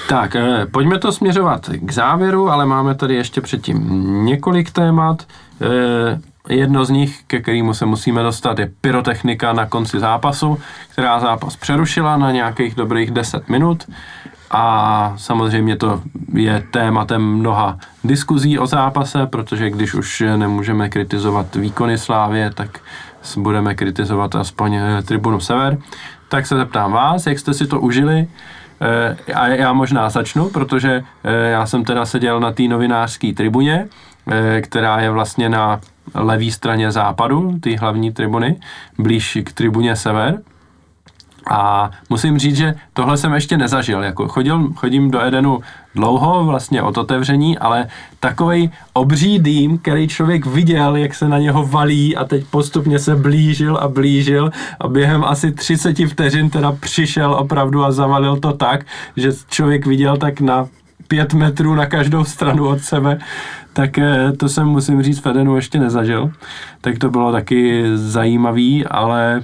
Tak, 0.10 0.36
eh, 0.36 0.66
pojďme 0.72 1.00
to 1.00 1.12
směřovat 1.12 1.70
k 1.82 1.92
závěru, 1.92 2.50
ale 2.50 2.66
máme 2.66 2.96
tady 2.96 3.16
ještě 3.16 3.42
předtím 3.42 3.80
několik 4.26 4.72
témat. 4.72 5.24
Eh, 5.62 6.20
Jedno 6.50 6.86
z 6.86 6.90
nich, 6.90 7.24
ke 7.28 7.42
kterému 7.42 7.74
se 7.74 7.86
musíme 7.86 8.24
dostat, 8.24 8.60
je 8.60 8.72
pyrotechnika 8.82 9.54
na 9.54 9.66
konci 9.66 10.00
zápasu, 10.00 10.60
která 10.90 11.20
zápas 11.20 11.56
přerušila 11.56 12.18
na 12.18 12.32
nějakých 12.32 12.76
dobrých 12.76 13.12
10 13.12 13.50
minut. 13.50 13.84
A 14.58 15.14
samozřejmě 15.18 15.76
to 15.76 16.02
je 16.34 16.64
tématem 16.72 17.22
mnoha 17.22 17.78
diskuzí 18.04 18.60
o 18.60 18.68
zápase, 18.68 19.26
protože 19.26 19.70
když 19.70 19.94
už 19.94 20.24
nemůžeme 20.36 20.90
kritizovat 20.90 21.56
výkony 21.56 21.98
Slávě, 21.98 22.52
tak 22.54 22.80
budeme 23.38 23.76
kritizovat 23.76 24.36
aspoň 24.36 24.74
eh, 24.76 25.02
tribunu 25.02 25.40
Sever. 25.40 25.78
Tak 26.30 26.48
se 26.48 26.56
zeptám 26.56 26.92
vás, 26.92 27.28
jak 27.28 27.40
jste 27.40 27.54
si 27.54 27.68
to 27.68 27.80
užili, 27.80 28.28
Eh, 28.82 29.34
A 29.34 29.48
já 29.48 29.74
možná 29.74 30.10
začnu, 30.10 30.50
protože 30.50 31.04
eh, 31.24 31.50
já 31.50 31.66
jsem 31.66 31.84
teda 31.84 32.06
seděl 32.06 32.40
na 32.40 32.52
té 32.52 32.64
novinářské 32.64 33.34
tribuně, 33.34 33.88
která 34.62 35.00
je 35.00 35.10
vlastně 35.10 35.50
na 35.50 35.80
levé 36.14 36.52
straně 36.52 36.92
západu, 36.92 37.60
té 37.60 37.78
hlavní 37.78 38.12
tribuny, 38.12 38.60
blíž 38.98 39.38
k 39.44 39.54
tribuně 39.54 39.96
sever. 39.96 40.42
A 41.50 41.92
musím 42.10 42.40
říct, 42.40 42.56
že 42.56 42.76
tohle 42.94 43.18
jsem 43.18 43.34
ještě 43.34 43.58
nezažil. 43.58 44.04
Jako 44.04 44.28
chodil, 44.28 44.70
chodím 44.76 45.12
do 45.12 45.22
Edenu 45.22 45.60
dlouho, 45.96 46.46
vlastně 46.46 46.82
od 46.82 46.98
otevření, 46.98 47.58
ale 47.58 47.88
takový 48.20 48.72
obří 48.94 49.40
dým, 49.40 49.78
který 49.78 50.08
člověk 50.08 50.46
viděl, 50.46 50.96
jak 50.96 51.16
se 51.16 51.30
na 51.30 51.38
něho 51.38 51.66
valí 51.66 52.18
a 52.18 52.26
teď 52.26 52.46
postupně 52.46 53.00
se 53.00 53.16
blížil 53.16 53.78
a 53.78 53.88
blížil 53.88 54.52
a 54.80 54.88
během 54.88 55.24
asi 55.24 55.52
30 55.52 55.98
vteřin 56.08 56.50
teda 56.50 56.72
přišel 56.72 57.34
opravdu 57.34 57.84
a 57.84 57.92
zavalil 57.92 58.38
to 58.38 58.54
tak, 58.54 58.86
že 59.18 59.32
člověk 59.50 59.86
viděl 59.86 60.18
tak 60.18 60.42
na 60.42 60.68
pět 61.08 61.34
metrů 61.34 61.76
na 61.76 61.86
každou 61.86 62.24
stranu 62.24 62.68
od 62.68 62.82
sebe, 62.82 63.20
tak 63.74 63.98
eh, 63.98 64.32
to 64.38 64.50
jsem 64.50 64.68
musím 64.68 65.04
říct 65.04 65.20
v 65.20 65.28
Edenu 65.28 65.56
ještě 65.56 65.80
nezažil. 65.80 66.32
Tak 66.82 66.98
to 66.98 67.10
bylo 67.10 67.32
taky 67.32 67.84
zajímavý, 67.94 68.86
ale 68.86 69.44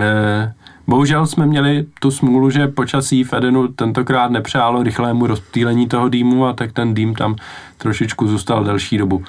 eh, 0.00 0.52
Bohužel 0.88 1.26
jsme 1.26 1.46
měli 1.46 1.86
tu 2.00 2.10
smůlu, 2.10 2.50
že 2.50 2.68
počasí 2.68 3.24
v 3.24 3.32
Edenu 3.32 3.68
tentokrát 3.68 4.30
nepřálo 4.30 4.82
rychlému 4.82 5.26
rozptýlení 5.26 5.88
toho 5.88 6.08
dýmu 6.08 6.46
a 6.46 6.52
tak 6.52 6.72
ten 6.72 6.94
dým 6.94 7.14
tam 7.14 7.36
trošičku 7.78 8.28
zůstal 8.28 8.64
delší 8.64 8.98
dobu. 8.98 9.24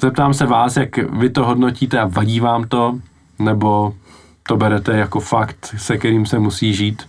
Zeptám 0.00 0.34
se 0.34 0.46
vás, 0.46 0.76
jak 0.76 0.96
vy 0.96 1.30
to 1.30 1.44
hodnotíte 1.44 2.00
a 2.00 2.06
vadí 2.06 2.40
vám 2.40 2.64
to, 2.68 2.98
nebo 3.38 3.94
to 4.42 4.56
berete 4.56 4.96
jako 4.96 5.20
fakt, 5.20 5.74
se 5.76 5.98
kterým 5.98 6.26
se 6.26 6.38
musí 6.38 6.74
žít? 6.74 7.08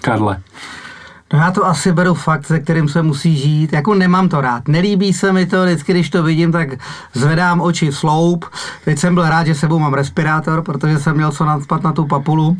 Karle. 0.00 0.42
No 1.32 1.38
já 1.38 1.50
to 1.50 1.66
asi 1.66 1.92
beru 1.92 2.14
fakt, 2.14 2.46
se 2.46 2.60
kterým 2.60 2.88
se 2.88 3.02
musí 3.02 3.36
žít. 3.36 3.72
Jako 3.72 3.94
nemám 3.94 4.28
to 4.28 4.40
rád. 4.40 4.68
Nelíbí 4.68 5.12
se 5.12 5.32
mi 5.32 5.46
to, 5.46 5.64
vždycky, 5.64 5.92
když 5.92 6.10
to 6.10 6.22
vidím, 6.22 6.52
tak 6.52 6.68
zvedám 7.14 7.60
oči 7.60 7.92
sloup. 7.92 8.44
Teď 8.84 8.98
jsem 8.98 9.14
byl 9.14 9.28
rád, 9.28 9.46
že 9.46 9.54
sebou 9.54 9.78
mám 9.78 9.94
respirátor, 9.94 10.62
protože 10.62 10.98
jsem 10.98 11.16
měl 11.16 11.32
co 11.32 11.44
nadspat 11.44 11.82
na 11.82 11.92
tu 11.92 12.04
papulu. 12.04 12.56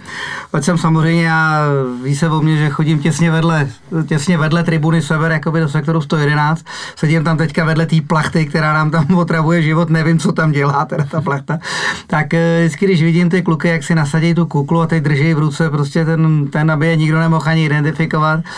Teď 0.52 0.64
jsem 0.64 0.78
samozřejmě, 0.78 1.24
já 1.24 1.60
ví 2.02 2.16
se 2.16 2.28
o 2.28 2.40
mě, 2.40 2.56
že 2.56 2.70
chodím 2.70 2.98
těsně 2.98 3.30
vedle, 3.30 3.68
těsně 4.06 4.38
vedle 4.38 4.64
tribuny 4.64 5.02
Sever, 5.02 5.32
jakoby 5.32 5.60
do 5.60 5.68
sektoru 5.68 6.00
111. 6.00 6.64
Sedím 6.96 7.24
tam 7.24 7.36
teďka 7.36 7.64
vedle 7.64 7.86
té 7.86 7.96
plachty, 8.00 8.46
která 8.46 8.72
nám 8.72 8.90
tam 8.90 9.14
otravuje 9.18 9.62
život, 9.62 9.90
nevím, 9.90 10.18
co 10.18 10.32
tam 10.32 10.52
dělá 10.52 10.84
teda 10.84 11.04
ta 11.04 11.20
plachta. 11.20 11.58
Tak 12.06 12.34
eh, 12.34 12.58
vždycky, 12.60 12.86
když 12.86 13.02
vidím 13.02 13.30
ty 13.30 13.42
kluky, 13.42 13.68
jak 13.68 13.82
si 13.82 13.94
nasadí 13.94 14.34
tu 14.34 14.46
kuklu 14.46 14.80
a 14.80 14.86
teď 14.86 15.02
drží 15.02 15.34
v 15.34 15.38
ruce 15.38 15.70
prostě 15.70 16.04
ten, 16.04 16.46
ten 16.46 16.70
aby 16.70 16.86
je 16.86 16.96
nikdo 16.96 17.18
nemohl 17.18 17.48
ani 17.48 17.64
identifikovat, 17.64 18.40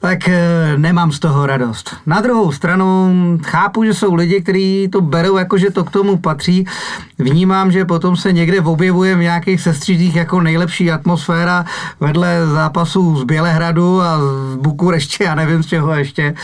tak 0.00 0.28
eh, 0.28 0.74
nemám 0.76 1.12
z 1.12 1.18
toho 1.18 1.46
radost. 1.46 1.96
Na 2.06 2.20
druhou 2.20 2.52
stranu 2.52 3.12
chápu, 3.44 3.84
že 3.84 3.94
jsou 3.94 4.14
lidi, 4.14 4.40
kteří 4.40 4.88
to 4.92 5.00
berou 5.00 5.36
jako, 5.36 5.58
že 5.58 5.70
to 5.70 5.84
k 5.84 5.90
tomu 5.90 6.16
patří. 6.16 6.66
Vnímám, 7.18 7.72
že 7.72 7.84
potom 7.84 8.16
se 8.16 8.32
někde 8.32 8.60
objevuje 8.60 9.16
v 9.16 9.18
nějakých 9.18 9.60
sestřízích 9.60 10.16
jako 10.16 10.40
nejlepší 10.40 10.90
atmosféra 10.90 11.64
vedle 12.00 12.46
zápasů 12.46 13.16
z 13.16 13.24
Bělehradu 13.24 14.00
a 14.00 14.18
z 14.18 14.56
Bukureště 14.56 15.28
a 15.28 15.34
nevím 15.34 15.62
z 15.62 15.66
čeho 15.66 15.94
ještě. 15.94 16.34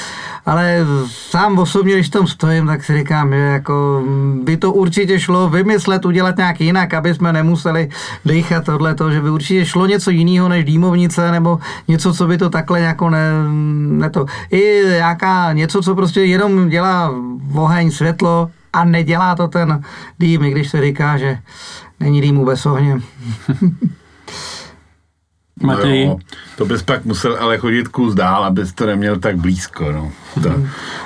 Ale 0.46 0.78
sám 1.06 1.58
osobně, 1.58 1.94
když 1.94 2.08
tam 2.08 2.26
stojím, 2.26 2.66
tak 2.66 2.84
si 2.84 2.98
říkám, 2.98 3.32
že 3.32 3.36
jako 3.36 4.02
by 4.42 4.56
to 4.56 4.72
určitě 4.72 5.20
šlo 5.20 5.48
vymyslet, 5.48 6.04
udělat 6.04 6.36
nějak 6.36 6.60
jinak, 6.60 6.94
aby 6.94 7.14
jsme 7.14 7.32
nemuseli 7.32 7.88
dýchat 8.24 8.64
tohleto, 8.64 9.10
že 9.10 9.20
by 9.20 9.30
určitě 9.30 9.66
šlo 9.66 9.86
něco 9.86 10.10
jiného 10.10 10.48
než 10.48 10.64
dýmovnice 10.64 11.30
nebo 11.30 11.58
něco, 11.88 12.14
co 12.14 12.26
by 12.26 12.38
to 12.38 12.50
takhle 12.50 12.80
jako 12.80 13.10
ne, 13.10 13.41
ne 13.98 14.10
to. 14.10 14.26
I 14.50 14.82
nějaká 14.86 15.52
něco, 15.52 15.82
co 15.82 15.94
prostě 15.94 16.20
jenom 16.20 16.68
dělá 16.68 17.14
oheň, 17.54 17.90
světlo 17.90 18.50
a 18.72 18.84
nedělá 18.84 19.34
to 19.34 19.48
ten 19.48 19.82
dým, 20.18 20.44
i 20.44 20.50
když 20.50 20.70
se 20.70 20.80
říká, 20.80 21.18
že 21.18 21.38
není 22.00 22.20
dýmu 22.20 22.44
bez 22.44 22.66
ohně. 22.66 23.00
Matěj? 25.62 26.06
No 26.06 26.12
jo, 26.12 26.18
to 26.56 26.64
bys 26.64 26.82
pak 26.82 27.04
musel 27.04 27.36
ale 27.40 27.58
chodit 27.58 27.88
kus 27.88 28.14
dál, 28.14 28.44
abys 28.44 28.72
to 28.72 28.86
neměl 28.86 29.18
tak 29.18 29.36
blízko. 29.36 29.92
No. 29.92 30.12
To, 30.42 30.54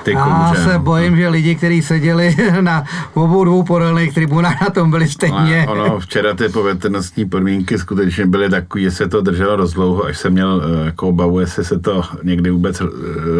ty 0.02 0.12
Já 0.12 0.24
kouře, 0.24 0.62
se 0.62 0.72
no. 0.72 0.78
bojím, 0.78 1.16
že 1.16 1.28
lidi, 1.28 1.54
kteří 1.54 1.82
seděli 1.82 2.36
na 2.60 2.84
obou 3.14 3.44
dvou 3.44 3.62
podélných 3.62 4.14
tribunách, 4.14 4.60
na 4.60 4.70
tom 4.70 4.90
byli 4.90 5.08
stejně. 5.08 5.66
Ale 5.68 5.82
ono, 5.82 6.00
včera 6.00 6.34
ty 6.34 6.48
povětrnostní 6.48 7.28
podmínky 7.28 7.78
skutečně 7.78 8.26
byly 8.26 8.50
takové, 8.50 8.82
že 8.82 8.90
se 8.90 9.08
to 9.08 9.20
drželo 9.20 9.56
dost 9.56 9.72
dlouho, 9.72 10.04
až 10.04 10.18
jsem 10.18 10.32
měl 10.32 10.62
eh, 10.64 10.86
jako 10.86 11.08
obavu, 11.08 11.40
jestli 11.40 11.64
se 11.64 11.78
to 11.78 12.02
někdy 12.22 12.50
vůbec 12.50 12.80
eh, 12.80 12.84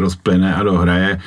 rozplyne 0.01 0.55
a 0.55 0.63
dohraje. 0.63 1.21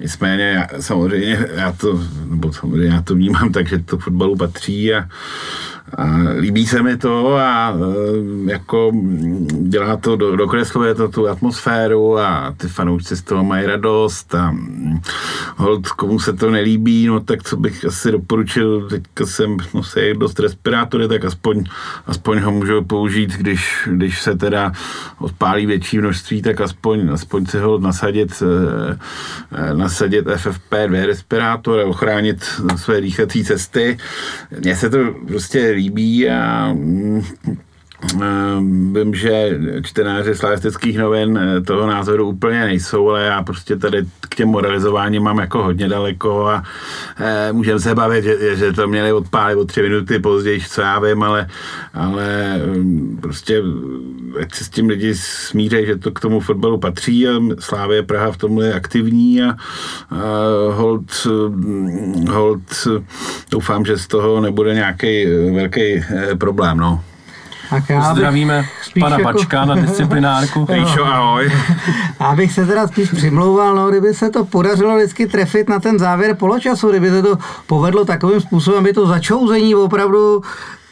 Nicméně 0.00 0.44
já, 0.44 0.66
samozřejmě 0.80 1.46
já 1.54 1.72
to, 1.72 2.00
nebo 2.30 2.52
samozřejmě 2.52 2.94
já 2.94 3.02
to 3.02 3.14
vnímám 3.14 3.52
tak, 3.52 3.68
že 3.68 3.78
to 3.78 3.98
fotbalu 3.98 4.36
patří 4.36 4.94
a, 4.94 5.04
a 5.94 6.16
líbí 6.38 6.66
se 6.66 6.82
mi 6.82 6.96
to 6.96 7.36
a 7.36 7.74
eh, 7.74 8.50
jako 8.50 8.90
mm, 8.92 9.48
dělá 9.68 9.96
to, 9.96 10.16
do, 10.16 10.36
dokresluje 10.36 10.94
to 10.94 11.08
tu 11.08 11.28
atmosféru 11.28 12.18
a 12.18 12.54
ty 12.56 12.68
fanoušci 12.68 13.16
z 13.16 13.22
toho 13.22 13.44
mají 13.44 13.66
radost 13.66 14.34
a 14.34 14.50
mm, 14.50 15.00
hold, 15.56 15.88
komu 15.88 16.20
se 16.20 16.32
to 16.32 16.50
nelíbí, 16.50 17.06
no 17.06 17.20
tak 17.20 17.42
co 17.42 17.56
bych 17.56 17.84
asi 17.84 18.12
doporučil, 18.12 18.88
teďka 18.88 19.26
jsem 19.26 19.56
nosí 19.74 20.00
dost 20.18 20.40
respirátory, 20.40 21.08
tak 21.08 21.24
aspoň, 21.24 21.64
aspoň 22.06 22.38
ho 22.38 22.50
můžu 22.50 22.84
použít, 22.84 23.30
když, 23.36 23.88
když 23.90 24.22
se 24.22 24.36
teda 24.36 24.72
odpálí 25.18 25.66
větší 25.66 25.98
množství, 25.98 26.42
tak 26.42 26.60
aspoň, 26.60 27.08
aspoň 27.12 27.46
si 27.46 27.58
ho 27.58 27.78
nasadit, 27.78 28.42
eh, 28.42 28.98
eh, 29.52 29.74
nasadit 29.74 30.26
FFP2 30.26 31.06
respirátor 31.06 31.80
a 31.80 31.86
ochránit 31.86 32.44
své 32.76 33.00
dýchací 33.00 33.44
cesty. 33.44 33.98
Mně 34.60 34.76
se 34.76 34.90
to 34.90 34.98
prostě 35.26 35.75
líbí 35.76 36.28
a 36.28 36.72
mm, 36.74 37.20
Ehm, 37.20 37.56
Vím, 38.92 39.14
že 39.14 39.58
čtenáři 39.82 40.34
slavistických 40.34 40.98
novin 40.98 41.38
eh, 41.38 41.60
toho 41.60 41.86
názoru 41.86 42.28
úplně 42.28 42.60
nejsou, 42.60 43.08
ale 43.10 43.24
já 43.24 43.42
prostě 43.42 43.76
tady 43.76 44.04
k 44.20 44.34
těm 44.34 44.48
moralizování 44.48 45.18
mám 45.20 45.38
jako 45.38 45.62
hodně 45.62 45.88
daleko 45.88 46.46
a 46.46 46.62
e, 47.20 47.52
můžeme 47.52 47.80
se 47.80 47.94
bavit, 47.94 48.24
že, 48.24 48.56
že 48.56 48.72
to 48.72 48.88
měli 48.88 49.12
odpálit 49.12 49.58
o 49.58 49.64
tři 49.64 49.82
minuty 49.82 50.18
později, 50.18 50.60
co 50.68 50.80
já 50.80 50.98
vím, 50.98 51.22
ale, 51.22 51.48
ale 51.94 52.54
em, 52.54 53.18
prostě 53.20 53.62
ať 54.42 54.54
se 54.54 54.64
s 54.64 54.68
tím 54.68 54.88
lidi 54.88 55.14
smířejí, 55.14 55.86
že 55.86 55.96
to 55.96 56.10
k 56.10 56.20
tomu 56.20 56.40
fotbalu 56.40 56.78
patří 56.78 57.28
a 57.28 57.32
Slávě 57.58 58.02
Praha 58.02 58.32
v 58.32 58.36
tomhle 58.36 58.66
je 58.66 58.74
aktivní 58.74 59.42
a, 59.42 59.50
a 59.50 59.56
hold, 60.72 61.26
mm, 61.48 62.28
hold 62.28 62.88
doufám, 63.50 63.84
že 63.84 63.98
z 63.98 64.06
toho 64.06 64.40
nebude 64.40 64.74
nějaký 64.74 65.26
velký 65.54 65.80
eh, 65.80 66.36
problém, 66.38 66.78
no. 66.78 67.04
Tak 67.70 67.88
já 67.88 68.14
Zdravíme 68.14 68.66
pana 69.00 69.18
jako- 69.18 69.32
Pačka 69.32 69.64
na 69.64 69.74
disciplinárku. 69.74 70.66
Ríšo, 70.68 71.04
ahoj. 71.14 71.52
já 72.20 72.34
bych 72.36 72.52
se 72.52 72.66
teda 72.66 72.86
spíš 72.88 73.10
přimlouval, 73.10 73.74
no, 73.74 73.88
kdyby 73.90 74.14
se 74.14 74.30
to 74.30 74.44
podařilo 74.44 74.96
vždycky 74.96 75.26
trefit 75.26 75.68
na 75.68 75.80
ten 75.80 75.98
závěr 75.98 76.34
poločasu, 76.36 76.90
kdyby 76.90 77.10
se 77.10 77.22
to 77.22 77.38
povedlo 77.66 78.04
takovým 78.04 78.40
způsobem, 78.40 78.80
aby 78.80 78.92
to 78.92 79.06
začouzení 79.06 79.74
opravdu 79.74 80.42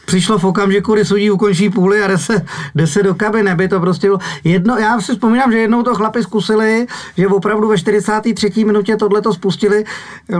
přišlo 0.06 0.38
v 0.38 0.44
okamžiku, 0.44 0.94
kdy 0.94 1.04
sudí 1.04 1.30
ukončí 1.30 1.70
půli 1.70 2.02
a 2.02 2.08
jde 2.08 2.18
se, 2.18 2.46
jde 2.74 2.86
se 2.86 3.02
do 3.02 3.14
kabiny, 3.14 3.54
by 3.54 3.68
to 3.68 3.80
prostě 3.80 4.06
bylo 4.06 4.18
jedno, 4.44 4.76
já 4.78 5.00
si 5.00 5.12
vzpomínám, 5.12 5.52
že 5.52 5.58
jednou 5.58 5.82
to 5.82 5.94
chlapi 5.94 6.22
zkusili, 6.22 6.86
že 7.16 7.28
opravdu 7.28 7.68
ve 7.68 7.78
43. 7.78 8.64
minutě 8.64 8.96
tohle 8.96 9.22
to 9.22 9.34
spustili, 9.34 9.84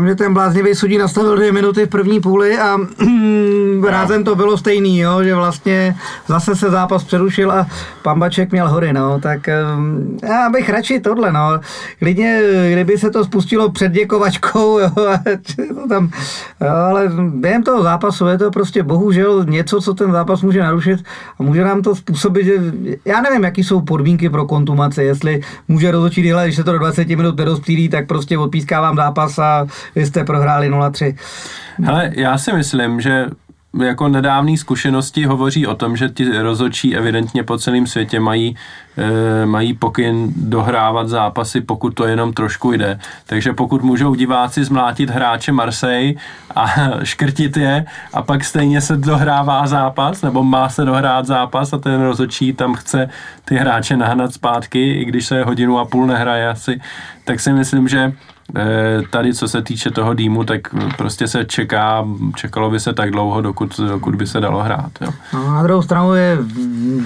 že 0.07 0.15
ten 0.15 0.35
bláznivý 0.35 0.75
sudí 0.75 0.99
nastavil 0.99 1.37
dvě 1.37 1.53
minuty 1.53 1.87
v 1.87 1.89
první 1.89 2.21
půli 2.21 2.59
a 2.59 2.79
rázem 3.89 4.25
to 4.25 4.35
bylo 4.35 4.59
stejný, 4.59 4.99
jo, 4.99 5.23
že 5.23 5.35
vlastně 5.35 5.97
zase 6.27 6.57
se 6.57 6.71
zápas 6.71 7.05
přerušil 7.05 7.53
a 7.53 7.67
Pambaček 8.03 8.53
měl 8.53 8.69
hory, 8.69 8.93
no, 8.93 9.21
tak 9.21 9.41
um, 9.77 10.19
já 10.23 10.51
bych 10.51 10.71
radši 10.71 11.01
tohle, 11.01 11.33
no, 11.33 11.61
klidně, 11.99 12.43
kdyby 12.73 12.99
se 12.99 13.11
to 13.11 13.25
spustilo 13.25 13.71
před 13.71 13.93
děkovačkou, 13.93 14.79
jo, 14.79 14.91
to 15.75 15.89
tam, 15.89 16.11
jo, 16.61 16.69
ale 16.69 17.11
během 17.19 17.63
toho 17.63 17.83
zápasu 17.83 18.27
je 18.27 18.39
to 18.39 18.51
prostě 18.51 18.83
bohužel 18.83 19.45
něco, 19.55 19.81
co 19.81 19.95
ten 19.95 20.13
zápas 20.13 20.43
může 20.43 20.61
narušit 20.61 21.05
a 21.39 21.43
může 21.43 21.65
nám 21.65 21.83
to 21.83 21.95
způsobit, 21.95 22.47
že 22.47 22.53
já 23.05 23.21
nevím, 23.21 23.45
jaký 23.45 23.65
jsou 23.65 23.81
podmínky 23.81 24.31
pro 24.31 24.47
kontumace, 24.47 25.05
jestli 25.05 25.41
může 25.69 25.91
rozhodčí 25.91 26.33
ale 26.33 26.45
když 26.45 26.57
se 26.57 26.65
to 26.65 26.73
do 26.73 26.79
20 26.79 27.09
minut 27.09 27.37
nerozptýlí, 27.37 27.89
tak 27.89 28.07
prostě 28.07 28.39
odpískávám 28.39 28.97
zápas 28.97 29.39
a 29.39 29.67
vy 29.95 30.07
jste 30.07 30.25
prohráli 30.25 30.71
0-3. 30.71 31.17
Hele, 31.83 32.13
já 32.15 32.39
si 32.39 32.53
myslím, 32.53 33.01
že 33.01 33.27
jako 33.83 34.09
nedávné 34.09 34.57
zkušenosti 34.57 35.25
hovoří 35.25 35.67
o 35.67 35.75
tom, 35.75 35.97
že 35.97 36.09
ti 36.09 36.39
rozhodčí 36.39 36.97
evidentně 36.97 37.43
po 37.43 37.59
celém 37.59 37.87
světě 37.87 38.21
mají, 38.21 38.57
e, 38.97 39.47
mají 39.47 39.75
pokyn 39.75 40.33
dohrávat 40.37 41.09
zápasy, 41.09 41.61
pokud 41.61 41.91
to 41.91 42.07
jenom 42.07 42.33
trošku 42.33 42.73
jde. 42.73 42.99
Takže 43.27 43.53
pokud 43.53 43.83
můžou 43.83 44.15
diváci 44.15 44.65
zmlátit 44.65 45.11
hráče 45.11 45.53
Marseille 45.53 46.15
a 46.55 46.67
škrtit 47.03 47.57
je 47.57 47.85
a 48.13 48.23
pak 48.23 48.45
stejně 48.45 48.81
se 48.81 48.97
dohrává 48.97 49.67
zápas, 49.67 50.23
nebo 50.23 50.43
má 50.45 50.69
se 50.69 50.85
dohrát 50.85 51.27
zápas 51.27 51.73
a 51.73 51.79
ten 51.79 52.03
rozhodčí 52.03 52.53
tam 52.53 52.75
chce 52.75 53.09
ty 53.45 53.57
hráče 53.57 53.97
nahnat 53.97 54.35
zpátky, 54.35 54.93
i 54.93 55.05
když 55.05 55.27
se 55.27 55.45
hodinu 55.45 55.79
a 55.79 55.85
půl 55.85 56.07
nehraje 56.07 56.49
asi, 56.49 56.81
tak 57.25 57.41
si 57.41 57.53
myslím, 57.53 57.89
že 57.89 58.13
tady, 59.11 59.35
co 59.35 59.49
se 59.49 59.63
týče 59.63 59.91
toho 59.91 60.15
dýmu, 60.15 60.45
tak 60.45 60.61
prostě 60.97 61.29
se 61.29 61.45
čeká, 61.45 62.05
čekalo 62.37 62.71
by 62.71 62.81
se 62.81 62.93
tak 62.93 63.11
dlouho, 63.11 63.41
dokud, 63.41 63.81
dokud 63.81 64.15
by 64.15 64.27
se 64.27 64.41
dalo 64.41 64.63
hrát. 64.63 64.91
Jo. 65.01 65.09
No, 65.33 65.55
na 65.55 65.63
druhou 65.63 65.83
stranu 65.83 66.15
je 66.15 66.39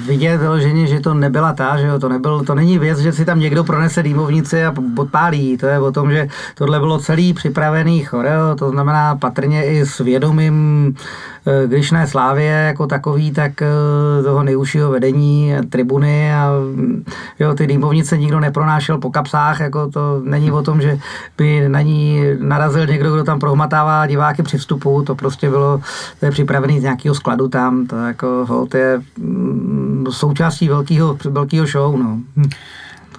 vidět 0.07 0.37
vyloženě, 0.37 0.87
že 0.87 1.01
to 1.01 1.15
nebyla 1.15 1.53
ta, 1.53 1.77
že 1.77 1.87
jo, 1.87 1.99
to, 1.99 2.09
nebyl, 2.09 2.45
to 2.45 2.55
není 2.55 2.79
věc, 2.79 2.99
že 2.99 3.13
si 3.13 3.25
tam 3.25 3.41
někdo 3.41 3.65
pronese 3.65 4.03
dýmovnici 4.03 4.65
a 4.65 4.75
podpálí, 4.97 5.57
to 5.57 5.67
je 5.67 5.79
o 5.79 5.93
tom, 5.93 6.11
že 6.11 6.29
tohle 6.55 6.79
bylo 6.79 6.99
celý 6.99 7.35
připravený 7.35 8.05
choreo, 8.05 8.55
to 8.55 8.71
znamená 8.71 9.17
patrně 9.17 9.65
i 9.65 9.87
s 9.87 9.99
vědomím 9.99 10.95
Eh, 11.38 11.38
když 11.67 11.91
ne 11.91 12.07
Slávě 12.07 12.47
jako 12.47 12.87
takový, 12.87 13.31
tak 13.31 13.63
eh, 13.63 14.23
toho 14.23 14.43
nejužšího 14.43 14.91
vedení, 14.91 15.53
tribuny 15.71 16.35
a 16.35 16.51
mm, 16.75 17.05
jo, 17.39 17.55
ty 17.55 17.67
dýmovnice 17.67 18.19
nikdo 18.19 18.41
nepronášel 18.41 18.99
po 18.99 19.11
kapsách, 19.11 19.61
jako 19.61 19.91
to 19.91 20.21
není 20.25 20.53
o 20.53 20.63
tom, 20.63 20.81
že 20.81 20.99
by 21.39 21.69
na 21.69 21.81
ní 21.81 22.23
narazil 22.39 22.87
někdo, 22.87 23.15
kdo 23.15 23.25
tam 23.25 23.41
prohmatává 23.41 24.07
diváky 24.07 24.43
při 24.43 24.59
vstupu, 24.59 25.03
to 25.03 25.15
prostě 25.15 25.51
bylo, 25.51 25.81
to 26.21 26.27
je 26.27 26.33
připravený 26.33 26.81
z 26.81 26.83
nějakého 26.83 27.15
skladu 27.15 27.49
tam, 27.49 27.87
to 27.87 27.97
jako 27.97 28.45
hold 28.49 28.75
je 28.75 29.01
mm, 29.19 30.07
součástí 30.11 30.69
velkého, 30.69 31.19
velkého 31.25 31.67
show, 31.67 31.97
no. 31.97 32.19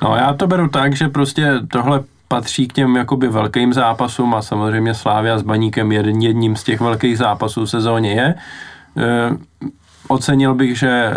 No 0.02 0.16
já 0.16 0.34
to 0.34 0.48
beru 0.48 0.68
tak, 0.68 0.96
že 0.96 1.08
prostě 1.08 1.54
tohle 1.72 2.04
patří 2.30 2.68
k 2.68 2.74
těm 2.74 2.96
jakoby 2.96 3.28
velkým 3.28 3.74
zápasům 3.74 4.36
a 4.36 4.42
samozřejmě 4.42 4.94
Slávia 4.94 5.38
s 5.38 5.42
Baníkem 5.42 5.92
jedním 5.92 6.56
z 6.56 6.64
těch 6.64 6.80
velkých 6.80 7.18
zápasů 7.18 7.68
sezóně 7.68 8.12
je. 8.12 8.26
E, 8.26 8.36
ocenil 10.08 10.54
bych, 10.56 10.78
že, 10.80 10.90
e, 10.90 11.14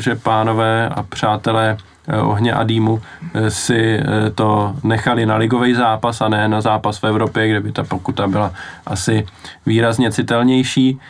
že 0.00 0.14
pánové 0.14 0.88
a 0.88 1.02
přátelé 1.02 1.76
e, 2.08 2.20
Ohně 2.20 2.52
a 2.52 2.64
Dýmu 2.64 3.02
si 3.48 4.00
to 4.34 4.74
nechali 4.84 5.26
na 5.26 5.36
ligový 5.36 5.74
zápas 5.74 6.20
a 6.20 6.28
ne 6.28 6.48
na 6.48 6.60
zápas 6.60 6.98
v 6.98 7.04
Evropě, 7.04 7.48
kde 7.48 7.60
by 7.60 7.72
ta 7.72 7.84
pokuta 7.84 8.26
byla 8.26 8.52
asi 8.86 9.26
výrazně 9.66 10.12
citelnější 10.12 11.00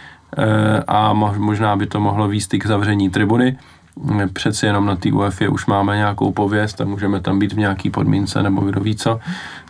a 0.89 1.13
možná 1.13 1.77
by 1.77 1.87
to 1.87 2.01
mohlo 2.01 2.29
výst 2.29 2.53
k 2.53 2.67
zavření 2.67 3.11
tribuny 3.11 3.57
přeci 4.33 4.67
jenom 4.67 4.87
na 4.87 4.97
té 4.97 5.13
UEFA 5.13 5.51
už 5.51 5.67
máme 5.67 5.97
nějakou 5.97 6.33
pověst 6.33 6.81
a 6.81 6.85
můžeme 6.85 7.21
tam 7.21 7.39
být 7.39 7.53
v 7.53 7.59
nějaký 7.59 7.91
podmínce 7.91 8.43
nebo 8.43 8.61
kdo 8.61 8.81
ví 8.81 8.97
co. 8.97 9.21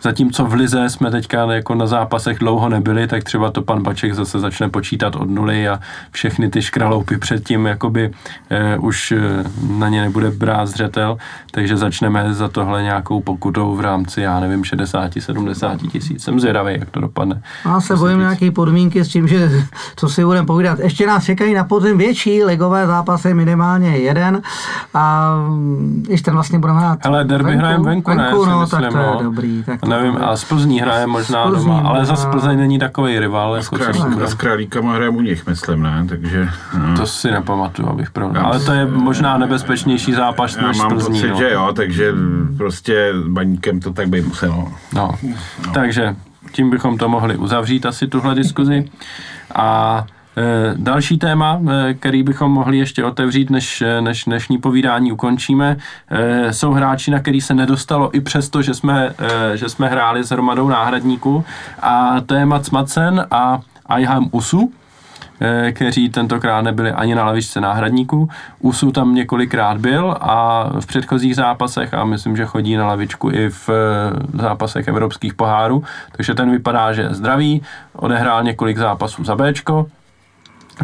Zatímco 0.03 0.45
v 0.45 0.53
Lize 0.53 0.89
jsme 0.89 1.11
teďka 1.11 1.53
jako 1.53 1.75
na 1.75 1.87
zápasech 1.87 2.39
dlouho 2.39 2.69
nebyli, 2.69 3.07
tak 3.07 3.23
třeba 3.23 3.51
to 3.51 3.61
pan 3.61 3.83
Baček 3.83 4.13
zase 4.13 4.39
začne 4.39 4.69
počítat 4.69 5.15
od 5.15 5.29
nuly 5.29 5.69
a 5.69 5.79
všechny 6.11 6.49
ty 6.49 6.61
škraloupy 6.61 7.17
předtím 7.17 7.65
jakoby 7.65 8.11
eh, 8.49 8.77
už 8.77 9.11
eh, 9.11 9.43
na 9.77 9.89
ně 9.89 10.01
nebude 10.01 10.31
brát 10.31 10.65
zřetel, 10.65 11.17
takže 11.51 11.77
začneme 11.77 12.33
za 12.33 12.47
tohle 12.47 12.83
nějakou 12.83 13.21
pokutou 13.21 13.75
v 13.75 13.81
rámci, 13.81 14.21
já 14.21 14.39
nevím, 14.39 14.61
60-70 14.61 15.91
tisíc. 15.91 16.23
Jsem 16.23 16.39
zvědavý, 16.39 16.73
jak 16.79 16.89
to 16.89 16.99
dopadne. 16.99 17.41
Já 17.65 17.81
se 17.81 17.95
bojím 17.95 18.19
nějaké 18.19 18.51
podmínky 18.51 19.03
s 19.03 19.07
tím, 19.07 19.27
že 19.27 19.49
co 19.95 20.09
si 20.09 20.25
budeme 20.25 20.45
povídat. 20.45 20.79
Ještě 20.79 21.07
nás 21.07 21.23
čekají 21.23 21.53
na 21.53 21.63
podzim 21.63 21.97
větší 21.97 22.43
ligové 22.43 22.87
zápasy, 22.87 23.33
minimálně 23.33 23.97
jeden 23.97 24.41
a 24.93 25.35
ještě 26.09 26.25
ten 26.25 26.33
vlastně 26.33 26.59
budeme 26.59 26.79
hrát 26.79 27.05
Ale 27.05 27.23
derby 27.23 27.55
hrajeme 27.55 27.83
venku, 27.83 28.11
venku, 28.11 28.45
ne, 28.45 28.51
no, 28.51 28.61
myslím, 28.61 28.81
tak 28.81 28.91
to 28.91 28.97
je 28.97 29.05
no. 29.05 29.19
dobrý. 29.23 29.63
Tak 29.63 29.88
nevím, 29.89 30.17
a 30.21 30.35
z 30.35 30.43
Plzní 30.43 30.79
hraje 30.81 31.07
možná 31.07 31.47
Plzní, 31.47 31.65
doma, 31.65 31.89
ale 31.89 32.05
za 32.05 32.29
Plzeň 32.31 32.57
není 32.57 32.79
takový 32.79 33.19
rival. 33.19 33.55
Jako 33.55 33.75
a 34.23 34.27
s 34.27 34.33
Králíkama 34.33 34.93
hraje 34.93 35.09
u 35.09 35.21
nich, 35.21 35.47
myslím, 35.47 35.83
ne? 35.83 36.05
Takže, 36.09 36.49
no. 36.77 36.97
To 36.97 37.07
si 37.07 37.31
nepamatuju, 37.31 37.89
abych 37.89 38.11
pravda. 38.11 38.41
Ale 38.41 38.59
to 38.59 38.71
je 38.71 38.85
možná 38.85 39.37
nebezpečnější 39.37 40.13
zápas 40.13 40.57
než 40.57 40.77
mám 40.77 40.89
Plzní. 40.89 41.21
Pocit, 41.21 41.29
no. 41.29 41.37
že 41.37 41.51
jo, 41.51 41.71
takže 41.75 42.13
prostě 42.57 43.13
baníkem 43.27 43.79
to 43.79 43.93
tak 43.93 44.09
by 44.09 44.21
muselo. 44.21 44.71
No. 44.93 45.15
no. 45.67 45.73
Takže 45.73 46.15
tím 46.51 46.69
bychom 46.69 46.97
to 46.97 47.09
mohli 47.09 47.37
uzavřít 47.37 47.85
asi 47.85 48.07
tuhle 48.07 48.35
diskuzi. 48.35 48.85
A 49.55 50.05
další 50.75 51.17
téma, 51.17 51.61
eh, 51.69 51.93
který 51.93 52.23
bychom 52.23 52.51
mohli 52.51 52.77
ještě 52.77 53.03
otevřít, 53.03 53.49
než, 53.49 53.81
eh, 53.81 54.01
než 54.01 54.23
dnešní 54.23 54.57
povídání 54.57 55.11
ukončíme, 55.11 55.77
jsou 56.51 56.71
hráči, 56.71 57.11
na 57.11 57.19
který 57.19 57.41
se 57.41 57.53
nedostalo 57.53 58.15
i 58.15 58.21
přesto, 58.21 58.61
že 58.61 58.73
jsme, 58.73 59.13
že 59.53 59.69
jsme 59.69 59.87
hráli 59.87 60.23
s 60.23 60.29
hromadou 60.29 60.67
náhradníků. 60.67 61.45
A 61.81 62.21
to 62.25 62.35
je 62.35 62.45
Mats 62.45 62.69
Madsen 62.69 63.25
a 63.31 63.59
Ayham 63.85 64.29
Usu, 64.31 64.71
kteří 65.71 66.09
tentokrát 66.09 66.61
nebyli 66.61 66.91
ani 66.91 67.15
na 67.15 67.25
lavičce 67.25 67.61
náhradníků. 67.61 68.29
Usu 68.59 68.91
tam 68.91 69.15
několikrát 69.15 69.77
byl 69.77 70.15
a 70.19 70.69
v 70.79 70.85
předchozích 70.85 71.35
zápasech 71.35 71.93
a 71.93 72.05
myslím, 72.05 72.37
že 72.37 72.45
chodí 72.45 72.75
na 72.75 72.87
lavičku 72.87 73.31
i 73.31 73.49
v 73.49 73.69
zápasech 74.33 74.87
evropských 74.87 75.33
pohárů, 75.33 75.83
takže 76.11 76.33
ten 76.33 76.51
vypadá, 76.51 76.93
že 76.93 77.01
je 77.01 77.13
zdravý, 77.13 77.61
odehrál 77.93 78.43
několik 78.43 78.77
zápasů 78.77 79.23
za 79.23 79.35
Bčko, 79.35 79.85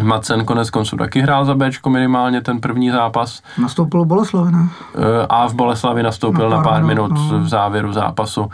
Macen 0.03 0.45
konec 0.45 0.69
konců 0.69 0.97
taky 0.97 1.21
hrál 1.21 1.45
za 1.45 1.55
Bčko 1.55 1.89
minimálně 1.89 2.41
ten 2.41 2.61
první 2.61 2.91
zápas. 2.91 3.41
Nastoupil 3.57 4.03
v 4.03 4.07
Boleslavi, 4.07 4.51
ne? 4.51 4.69
Eh, 4.95 5.25
a 5.29 5.47
v 5.47 5.53
Boleslavi 5.53 6.03
nastoupil 6.03 6.49
na 6.49 6.55
pár, 6.55 6.65
na 6.65 6.71
pár 6.71 6.83
minut 6.83 7.11
no. 7.11 7.39
v 7.39 7.47
závěru 7.47 7.93
zápasu. 7.93 8.49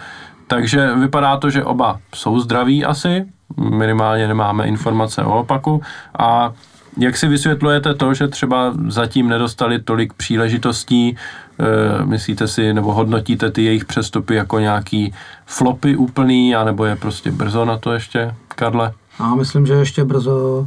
Takže 0.48 0.96
vypadá 0.96 1.38
to, 1.38 1.50
že 1.50 1.64
oba 1.64 2.00
jsou 2.16 2.40
zdraví 2.40 2.86
asi, 2.86 3.26
minimálně 3.58 4.28
nemáme 4.28 4.68
informace 4.68 5.24
o 5.24 5.40
opaku 5.40 5.82
a 6.20 6.52
jak 6.98 7.18
si 7.18 7.28
vysvětlujete 7.28 7.94
to, 7.94 8.14
že 8.14 8.28
třeba 8.28 8.74
zatím 8.88 9.30
nedostali 9.30 9.80
tolik 9.80 10.14
příležitostí, 10.14 11.10
e, 11.10 11.16
myslíte 12.06 12.48
si, 12.48 12.74
nebo 12.74 12.94
hodnotíte 12.94 13.52
ty 13.52 13.64
jejich 13.64 13.86
přestupy 13.86 14.36
jako 14.36 14.60
nějaký 14.60 15.14
flopy 15.46 15.96
úplný, 15.96 16.56
anebo 16.56 16.86
je 16.86 16.96
prostě 16.96 17.32
brzo 17.32 17.66
na 17.66 17.78
to 17.78 17.94
ještě, 17.94 18.36
Karle? 18.48 18.94
Já 19.22 19.36
myslím, 19.36 19.66
že 19.66 19.74
ještě 19.74 20.06
brzo. 20.06 20.66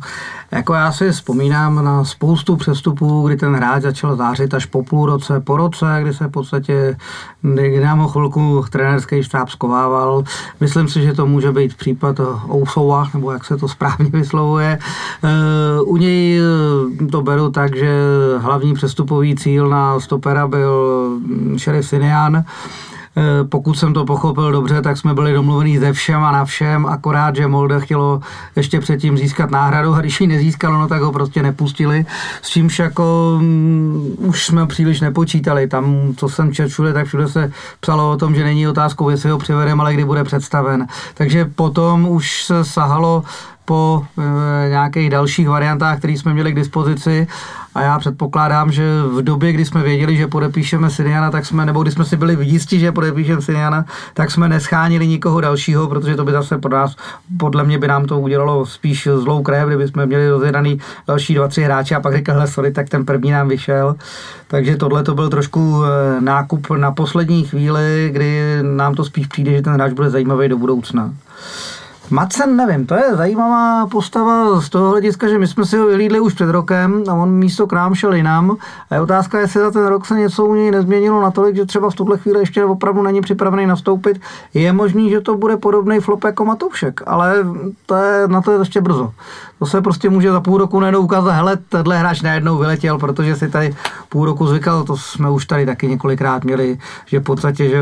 Jako 0.50 0.74
já 0.74 0.92
si 0.92 1.10
vzpomínám 1.10 1.84
na 1.84 2.04
spoustu 2.04 2.56
přestupů, 2.56 3.26
kdy 3.26 3.36
ten 3.36 3.54
hráč 3.54 3.82
začal 3.82 4.16
zářit 4.16 4.54
až 4.54 4.66
po 4.66 4.82
půl 4.82 5.06
roce, 5.06 5.40
po 5.40 5.56
roce, 5.56 5.98
kdy 6.02 6.14
se 6.14 6.26
v 6.26 6.30
podstatě, 6.30 6.96
nám 7.82 7.98
ho 7.98 8.08
chvilku 8.08 8.64
trenerský 8.70 9.22
štáb 9.22 9.48
skovával. 9.48 10.24
Myslím 10.60 10.88
si, 10.88 11.02
že 11.02 11.12
to 11.12 11.26
může 11.26 11.52
být 11.52 11.74
případ 11.74 12.20
Ousova, 12.50 13.08
nebo 13.14 13.32
jak 13.32 13.44
se 13.44 13.56
to 13.56 13.68
správně 13.68 14.10
vyslovuje. 14.10 14.78
Eh, 15.24 15.80
u 15.80 15.96
něj 15.96 16.40
eh, 16.40 17.06
to 17.06 17.22
beru 17.22 17.50
tak, 17.50 17.76
že 17.76 17.98
hlavní 18.38 18.74
přestupový 18.74 19.36
cíl 19.36 19.68
na 19.68 20.00
stopera 20.00 20.48
byl 20.48 21.08
šerif 21.56 21.86
Sinian, 21.86 22.44
pokud 23.48 23.74
jsem 23.74 23.94
to 23.94 24.04
pochopil 24.04 24.52
dobře, 24.52 24.82
tak 24.82 24.96
jsme 24.96 25.14
byli 25.14 25.32
domluvení 25.32 25.78
ze 25.78 25.92
všem 25.92 26.24
a 26.24 26.32
na 26.32 26.44
všem, 26.44 26.86
akorát, 26.86 27.36
že 27.36 27.46
Molde 27.46 27.80
chtělo 27.80 28.20
ještě 28.56 28.80
předtím 28.80 29.18
získat 29.18 29.50
náhradu 29.50 29.94
a 29.94 30.00
když 30.00 30.20
ji 30.20 30.26
nezískalo, 30.26 30.78
no 30.78 30.88
tak 30.88 31.02
ho 31.02 31.12
prostě 31.12 31.42
nepustili, 31.42 32.06
s 32.42 32.48
čímž 32.48 32.78
jako 32.78 33.34
um, 33.36 34.16
už 34.18 34.46
jsme 34.46 34.66
příliš 34.66 35.00
nepočítali. 35.00 35.66
Tam, 35.66 36.14
co 36.16 36.28
jsem 36.28 36.52
četl 36.52 36.68
všude, 36.68 36.92
tak 36.92 37.06
všude 37.06 37.28
se 37.28 37.52
psalo 37.80 38.10
o 38.10 38.16
tom, 38.16 38.34
že 38.34 38.44
není 38.44 38.68
otázkou, 38.68 39.10
jestli 39.10 39.30
ho 39.30 39.38
přivedeme, 39.38 39.82
ale 39.82 39.94
kdy 39.94 40.04
bude 40.04 40.24
představen. 40.24 40.86
Takže 41.14 41.44
potom 41.44 42.08
už 42.08 42.44
se 42.44 42.64
sahalo 42.64 43.22
po 43.64 44.06
e, 44.18 44.68
nějakých 44.68 45.10
dalších 45.10 45.48
variantách, 45.48 45.98
které 45.98 46.12
jsme 46.12 46.34
měli 46.34 46.52
k 46.52 46.56
dispozici. 46.56 47.26
A 47.74 47.82
já 47.82 47.98
předpokládám, 47.98 48.72
že 48.72 48.84
v 49.02 49.22
době, 49.22 49.52
kdy 49.52 49.64
jsme 49.64 49.82
věděli, 49.82 50.16
že 50.16 50.26
podepíšeme 50.26 50.90
Siniana, 50.90 51.30
tak 51.30 51.46
jsme, 51.46 51.66
nebo 51.66 51.82
kdy 51.82 51.90
jsme 51.90 52.04
si 52.04 52.16
byli 52.16 52.36
jistí, 52.40 52.80
že 52.80 52.92
podepíšeme 52.92 53.42
Siniana, 53.42 53.84
tak 54.14 54.30
jsme 54.30 54.48
neschánili 54.48 55.06
nikoho 55.08 55.40
dalšího, 55.40 55.88
protože 55.88 56.16
to 56.16 56.24
by 56.24 56.32
zase 56.32 56.58
pro 56.58 56.70
nás, 56.70 56.96
podle 57.38 57.64
mě 57.64 57.78
by 57.78 57.88
nám 57.88 58.06
to 58.06 58.20
udělalo 58.20 58.66
spíš 58.66 59.08
zlou 59.16 59.42
krev, 59.42 59.66
kdyby 59.66 59.88
jsme 59.88 60.06
měli 60.06 60.30
rozjedaný 60.30 60.78
další 61.06 61.34
dva, 61.34 61.48
tři 61.48 61.62
hráče 61.62 61.94
a 61.94 62.00
pak 62.00 62.12
řekl, 62.12 62.32
hele, 62.32 62.46
sorry, 62.46 62.72
tak 62.72 62.88
ten 62.88 63.04
první 63.04 63.30
nám 63.30 63.48
vyšel. 63.48 63.96
Takže 64.48 64.76
tohle 64.76 65.02
to 65.02 65.14
byl 65.14 65.28
trošku 65.28 65.82
e, 65.84 66.20
nákup 66.20 66.70
na 66.70 66.92
poslední 66.92 67.44
chvíli, 67.44 68.10
kdy 68.12 68.58
nám 68.62 68.94
to 68.94 69.04
spíš 69.04 69.26
přijde, 69.26 69.52
že 69.52 69.62
ten 69.62 69.72
hráč 69.72 69.92
bude 69.92 70.10
zajímavý 70.10 70.48
do 70.48 70.58
budoucna. 70.58 71.14
Macen, 72.10 72.56
nevím, 72.56 72.86
to 72.86 72.94
je 72.94 73.16
zajímavá 73.16 73.86
postava 73.86 74.60
z 74.60 74.68
toho 74.68 74.90
hlediska, 74.90 75.28
že 75.28 75.38
my 75.38 75.46
jsme 75.46 75.64
si 75.64 75.76
ho 75.76 75.86
vylídli 75.86 76.20
už 76.20 76.34
před 76.34 76.50
rokem 76.50 77.04
a 77.08 77.14
on 77.14 77.30
místo 77.30 77.66
k 77.66 77.72
nám 77.72 77.94
šel 77.94 78.14
jinam. 78.14 78.56
A 78.90 78.94
je 78.94 79.00
otázka, 79.00 79.40
jestli 79.40 79.60
za 79.60 79.70
ten 79.70 79.86
rok 79.86 80.06
se 80.06 80.14
něco 80.14 80.44
u 80.44 80.54
něj 80.54 80.70
nezměnilo 80.70 81.22
natolik, 81.22 81.56
že 81.56 81.66
třeba 81.66 81.90
v 81.90 81.94
tuhle 81.94 82.18
chvíli 82.18 82.38
ještě 82.38 82.64
opravdu 82.64 83.02
není 83.02 83.20
připravený 83.20 83.66
nastoupit. 83.66 84.20
Je 84.54 84.72
možný, 84.72 85.10
že 85.10 85.20
to 85.20 85.36
bude 85.36 85.56
podobný 85.56 86.00
flop 86.00 86.24
jako 86.24 86.44
Matoušek, 86.44 87.00
ale 87.06 87.34
to 87.86 87.94
je, 87.94 88.28
na 88.28 88.42
to 88.42 88.52
je 88.52 88.58
ještě 88.58 88.80
brzo. 88.80 89.12
To 89.58 89.66
se 89.66 89.80
prostě 89.80 90.10
může 90.10 90.32
za 90.32 90.40
půl 90.40 90.58
roku 90.58 90.80
najednou 90.80 91.00
ukázat, 91.00 91.30
hele, 91.30 91.56
tenhle 91.56 91.98
hráč 91.98 92.22
najednou 92.22 92.58
vyletěl, 92.58 92.98
protože 92.98 93.36
si 93.36 93.48
tady 93.48 93.74
půl 94.08 94.24
roku 94.26 94.46
zvykal, 94.46 94.84
to 94.84 94.96
jsme 94.96 95.30
už 95.30 95.46
tady 95.46 95.66
taky 95.66 95.88
několikrát 95.88 96.44
měli, 96.44 96.78
že 97.06 97.20
v 97.20 97.22
podstatě, 97.22 97.68
že 97.68 97.78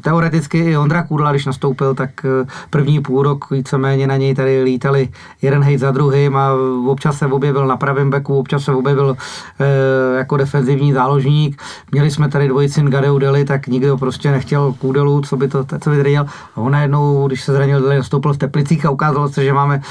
teoreticky 0.00 0.58
i 0.58 0.76
Ondra 0.76 1.02
Kudla, 1.02 1.30
když 1.30 1.46
nastoupil, 1.46 1.94
tak 1.94 2.10
eh, 2.24 2.46
první 2.70 3.00
půl 3.00 3.22
rok 3.22 3.50
víceméně 3.50 4.06
na 4.06 4.16
něj 4.16 4.34
tady 4.34 4.62
lítali 4.62 5.08
jeden 5.42 5.62
hejt 5.62 5.80
za 5.80 5.90
druhým 5.90 6.36
a 6.36 6.50
občas 6.86 7.18
se 7.18 7.26
objevil 7.26 7.66
na 7.66 7.76
pravém 7.76 8.10
beku, 8.10 8.38
občas 8.38 8.64
se 8.64 8.72
objevil 8.72 9.16
e, 9.60 10.18
jako 10.18 10.36
defenzivní 10.36 10.92
záložník. 10.92 11.62
Měli 11.92 12.10
jsme 12.10 12.28
tady 12.28 12.48
dvojici 12.48 12.82
Ngadeu 12.82 13.18
Deli, 13.18 13.44
tak 13.44 13.66
nikdo 13.66 13.96
prostě 13.98 14.30
nechtěl 14.30 14.72
Kudelu, 14.72 15.20
co 15.20 15.36
by 15.36 15.48
to, 15.48 15.64
co 15.80 15.90
by 15.90 15.96
tady 15.96 16.10
dělal. 16.10 16.26
A 16.56 16.60
on 16.60 16.72
najednou, 16.72 17.26
když 17.26 17.44
se 17.44 17.52
zranil, 17.52 17.88
nastoupil 17.88 18.32
v 18.32 18.38
Teplicích 18.38 18.86
a 18.86 18.90
ukázalo 18.90 19.28
se, 19.28 19.44
že 19.44 19.52
máme 19.52 19.82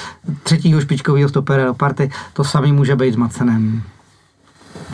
třetího 0.43 0.81
špičkového 0.81 1.22
stopera 1.29 1.65
do 1.65 1.73
party. 1.73 2.11
To 2.33 2.43
samý 2.43 2.71
může 2.71 2.95
být 2.95 3.13
s 3.13 3.17
Macenem. 3.17 3.81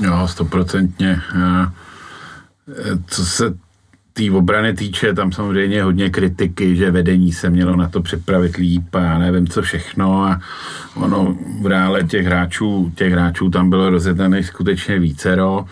Jo, 0.02 0.28
stoprocentně. 0.28 1.22
Eh, 1.36 1.72
co 3.08 3.26
se 3.26 3.54
té 4.14 4.32
obrany 4.32 4.74
týče, 4.74 5.14
tam 5.14 5.32
samozřejmě 5.32 5.84
hodně 5.84 6.10
kritiky, 6.10 6.76
že 6.76 6.92
vedení 6.92 7.32
se 7.32 7.50
mělo 7.50 7.76
na 7.76 7.88
to 7.88 8.02
připravit 8.02 8.56
líp 8.56 8.96
a 8.96 9.00
já 9.00 9.18
nevím 9.18 9.48
co 9.48 9.62
všechno 9.62 10.24
a 10.24 10.40
ono 10.96 11.38
v 11.62 11.66
reále 11.66 12.04
těch 12.04 12.26
hráčů, 12.26 12.92
těch 12.96 13.14
hráčů 13.14 13.50
tam 13.50 13.70
bylo 13.70 13.90
rozjednaných 13.90 14.46
skutečně 14.46 15.00
vícero 15.00 15.66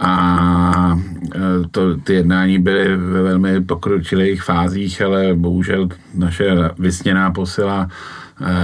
a 0.00 0.98
e, 1.34 1.38
to, 1.70 1.96
ty 1.96 2.14
jednání 2.14 2.58
byly 2.58 2.96
ve 2.96 3.22
velmi 3.22 3.60
pokročilých 3.60 4.42
fázích, 4.42 5.02
ale 5.02 5.34
bohužel 5.34 5.88
naše 6.14 6.54
vysněná 6.78 7.30
posila 7.30 7.88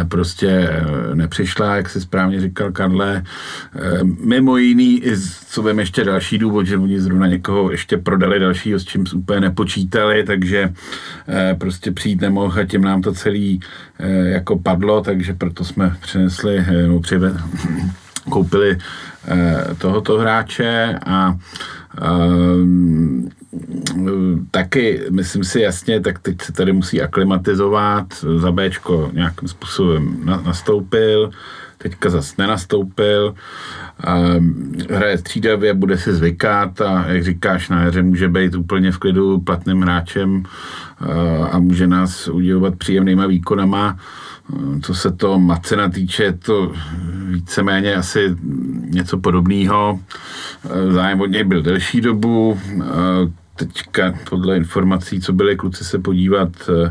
prostě 0.09 0.49
eh, 0.49 1.15
nepřišla, 1.15 1.77
jak 1.77 1.89
si 1.89 2.01
správně 2.01 2.41
říkal 2.41 2.73
Karle. 2.73 3.23
Eh, 3.77 3.99
mimo 4.25 4.57
jiný, 4.57 5.03
co 5.49 5.63
vím 5.63 5.79
ještě 5.79 6.05
další 6.05 6.39
důvod, 6.39 6.67
že 6.67 6.79
oni 6.79 7.01
zrovna 7.01 7.27
někoho 7.27 7.71
ještě 7.71 7.97
prodali 7.97 8.39
dalšího, 8.39 8.79
s 8.79 8.85
čím 8.85 9.05
úplně 9.15 9.41
nepočítali, 9.41 10.25
takže 10.25 10.73
prostě 11.59 11.93
přijít 11.93 12.21
nemohl 12.21 12.61
a 12.61 12.65
tím 12.65 12.83
nám 12.83 13.03
to 13.03 13.13
celý 13.13 13.61
jako 14.25 14.59
padlo, 14.59 15.01
takže 15.01 15.35
proto 15.35 15.65
jsme 15.65 15.97
přinesli, 16.01 16.67
no, 16.89 17.01
přive, 17.01 17.33
koupili 18.31 18.79
tohoto 19.79 20.19
hráče 20.19 20.99
a 21.07 21.39
taky, 24.51 25.03
myslím 25.11 25.45
si 25.45 25.61
jasně, 25.61 26.01
tak 26.01 26.19
teď 26.19 26.43
se 26.43 26.53
tady 26.53 26.73
musí 26.73 27.03
aklimatizovat, 27.03 28.07
za 28.37 28.53
Bčko 28.53 29.11
nějakým 29.13 29.49
způsobem 29.49 30.17
nastoupil, 30.25 31.31
teďka 31.79 32.11
zase 32.11 32.35
nenastoupil, 32.39 33.35
hraje 34.91 35.19
střídavě, 35.19 35.75
bude 35.75 35.99
si 35.99 36.15
zvykat 36.15 36.81
a 36.81 37.05
jak 37.09 37.25
říkáš, 37.25 37.69
na 37.69 37.83
jaře 37.83 38.03
může 38.03 38.29
být 38.29 38.55
úplně 38.55 38.93
v 38.93 38.99
klidu 38.99 39.41
platným 39.41 39.83
hráčem 39.83 40.43
a 41.51 41.59
může 41.59 41.87
nás 41.87 42.29
udivovat 42.29 42.77
příjemnýma 42.77 43.27
výkonama. 43.27 43.99
Co 44.83 44.95
se 44.95 45.13
to 45.13 45.39
Macena 45.39 45.89
týče, 45.89 46.33
to 46.33 46.73
víceméně 47.29 47.95
asi 47.95 48.37
něco 48.91 49.19
podobného. 49.19 50.01
Zájem 50.91 51.21
od 51.21 51.27
něj 51.27 51.45
byl 51.45 51.63
delší 51.63 52.01
dobu, 52.01 52.61
teďka 53.57 54.15
podle 54.31 54.57
informací, 54.57 55.21
co 55.21 55.33
byly 55.33 55.57
kluci 55.57 55.85
se 55.85 55.99
podívat 55.99 56.49
eh, 56.69 56.91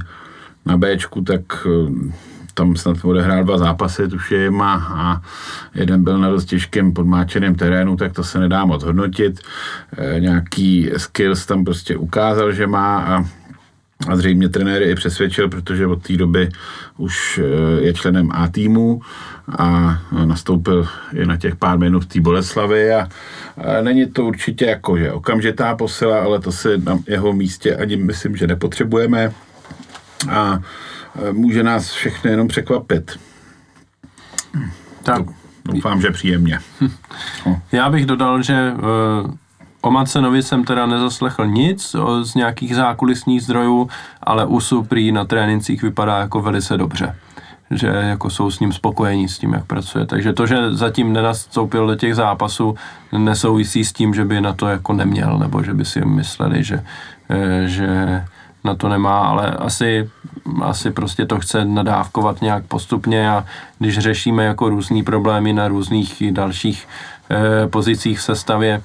na 0.65 0.77
Bčku, 0.77 1.21
tak 1.21 1.41
eh, 1.67 2.13
tam 2.53 2.75
snad 2.75 2.97
odehrál 3.05 3.43
dva 3.43 3.57
zápasy, 3.57 4.07
tuším, 4.07 4.61
a, 4.61 4.73
a 4.75 5.21
jeden 5.75 6.03
byl 6.03 6.17
na 6.17 6.29
dost 6.29 6.45
těžkém 6.45 6.93
podmáčeném 6.93 7.55
terénu, 7.55 7.97
tak 7.97 8.13
to 8.13 8.23
se 8.23 8.39
nedá 8.39 8.65
moc 8.65 8.83
hodnotit. 8.83 9.39
E, 9.97 10.19
nějaký 10.19 10.91
skills 10.97 11.45
tam 11.45 11.65
prostě 11.65 11.97
ukázal, 11.97 12.51
že 12.51 12.67
má 12.67 12.97
a, 12.97 13.25
a 14.07 14.15
zřejmě 14.15 14.49
trenér 14.49 14.81
i 14.83 14.95
přesvědčil, 14.95 15.49
protože 15.49 15.87
od 15.87 16.07
té 16.07 16.17
doby 16.17 16.49
už 16.97 17.41
je 17.79 17.93
členem 17.93 18.29
A 18.31 18.47
týmu 18.47 19.01
a 19.57 19.97
nastoupil 20.25 20.87
i 21.13 21.25
na 21.25 21.37
těch 21.37 21.55
pár 21.55 21.79
minut 21.79 22.03
v 22.03 22.07
té 22.07 22.21
Boleslavy 22.21 22.93
a, 22.93 22.99
a 22.99 23.81
není 23.81 24.05
to 24.05 24.25
určitě 24.25 24.65
jako, 24.65 24.97
že 24.97 25.11
okamžitá 25.11 25.75
posila, 25.75 26.23
ale 26.23 26.39
to 26.39 26.51
si 26.51 26.67
na 26.77 26.99
jeho 27.07 27.33
místě 27.33 27.75
ani 27.75 27.95
myslím, 27.95 28.35
že 28.35 28.47
nepotřebujeme 28.47 29.33
a 30.29 30.59
může 31.31 31.63
nás 31.63 31.91
všechny 31.91 32.31
jenom 32.31 32.47
překvapit. 32.47 33.19
Tak. 35.03 35.21
Doufám, 35.65 36.01
že 36.01 36.11
příjemně. 36.11 36.59
No. 37.45 37.61
Já 37.71 37.89
bych 37.89 38.05
dodal, 38.05 38.41
že 38.41 38.73
uh, 38.73 39.31
O 39.81 39.91
Macenovi 39.91 40.43
jsem 40.43 40.63
teda 40.63 40.85
nezaslechl 40.85 41.47
nic 41.47 41.95
z 42.23 42.35
nějakých 42.35 42.75
zákulisních 42.75 43.41
zdrojů, 43.41 43.89
ale 44.21 44.45
u 44.45 44.59
Suprý 44.59 45.11
na 45.11 45.25
trénincích 45.25 45.81
vypadá 45.81 46.19
jako 46.19 46.41
velice 46.41 46.77
dobře 46.77 47.15
že 47.73 47.87
jako 47.87 48.29
jsou 48.29 48.51
s 48.51 48.59
ním 48.59 48.73
spokojení 48.73 49.29
s 49.29 49.37
tím, 49.37 49.53
jak 49.53 49.65
pracuje. 49.65 50.05
Takže 50.05 50.33
to, 50.33 50.47
že 50.47 50.73
zatím 50.73 51.13
nenastoupil 51.13 51.87
do 51.87 51.95
těch 51.95 52.15
zápasů, 52.15 52.75
nesouvisí 53.17 53.85
s 53.85 53.93
tím, 53.93 54.13
že 54.13 54.25
by 54.25 54.41
na 54.41 54.53
to 54.53 54.67
jako 54.67 54.93
neměl, 54.93 55.37
nebo 55.37 55.63
že 55.63 55.73
by 55.73 55.85
si 55.85 56.05
mysleli, 56.05 56.63
že, 56.63 56.83
eh, 57.29 57.67
že 57.67 58.23
na 58.63 58.75
to 58.75 58.89
nemá, 58.89 59.19
ale 59.19 59.51
asi, 59.51 60.09
asi 60.61 60.91
prostě 60.91 61.25
to 61.25 61.39
chce 61.39 61.65
nadávkovat 61.65 62.41
nějak 62.41 62.65
postupně 62.65 63.29
a 63.29 63.45
když 63.79 63.99
řešíme 63.99 64.45
jako 64.45 64.69
různý 64.69 65.03
problémy 65.03 65.53
na 65.53 65.67
různých 65.67 66.23
dalších 66.31 66.87
eh, 67.31 67.67
pozicích 67.67 68.19
v 68.19 68.23
sestavě, 68.23 68.81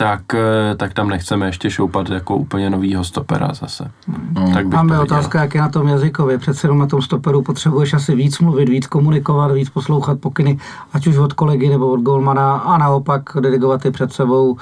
tak, 0.00 0.34
eh, 0.34 0.74
tak 0.76 0.94
tam 0.94 1.08
nechceme 1.08 1.46
ještě 1.46 1.70
šoupat 1.70 2.10
jako 2.10 2.36
úplně 2.36 2.70
novýho 2.70 3.04
stopera 3.04 3.48
zase. 3.54 3.90
No. 4.32 4.50
Tak 4.54 4.66
Máme 4.66 5.00
otázka, 5.00 5.40
jak 5.40 5.54
je 5.54 5.60
na 5.60 5.68
tom 5.68 5.88
jazykově. 5.88 6.38
Přece 6.38 6.66
jenom 6.66 6.78
na 6.78 6.86
tom 6.86 7.02
stoperu 7.02 7.42
potřebuješ 7.42 7.94
asi 7.94 8.14
víc 8.14 8.38
mluvit, 8.38 8.68
víc 8.68 8.86
komunikovat, 8.86 9.52
víc 9.52 9.70
poslouchat 9.70 10.20
pokyny, 10.20 10.58
ať 10.92 11.06
už 11.06 11.16
od 11.16 11.32
kolegy 11.32 11.68
nebo 11.68 11.88
od 11.88 12.00
golmana 12.00 12.56
a 12.56 12.78
naopak 12.78 13.22
delegovat 13.40 13.84
je 13.84 13.90
před 13.90 14.12
sebou. 14.12 14.56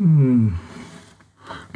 Hmm 0.00 0.56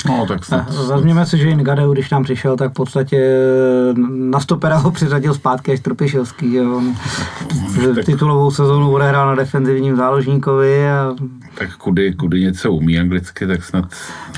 No, 0.06 0.26
tak 0.28 0.44
snad, 0.44 0.74
Vezměme 0.88 1.26
si, 1.26 1.38
že 1.38 1.48
Ingadeu, 1.48 1.92
když 1.92 2.10
nám 2.10 2.24
přišel, 2.24 2.56
tak 2.56 2.70
v 2.70 2.74
podstatě 2.74 3.16
eh, 3.16 3.94
na 4.08 4.40
stopera 4.40 4.76
ho 4.76 4.90
přiřadil 4.90 5.34
zpátky 5.34 5.72
až 5.72 5.80
Trpišovský. 5.80 6.54
Jo. 6.54 6.82
Tak... 7.94 8.04
Titulovou 8.04 8.50
sezónu 8.50 8.92
odehrál 8.92 9.26
na 9.26 9.34
defenzivním 9.34 9.96
záložníkovi. 9.96 10.90
A... 10.90 11.14
Tak 11.54 11.76
kudy, 11.76 12.12
kudy 12.12 12.40
něco 12.40 12.72
umí 12.72 12.98
anglicky, 12.98 13.46
tak 13.46 13.64
snad... 13.64 13.84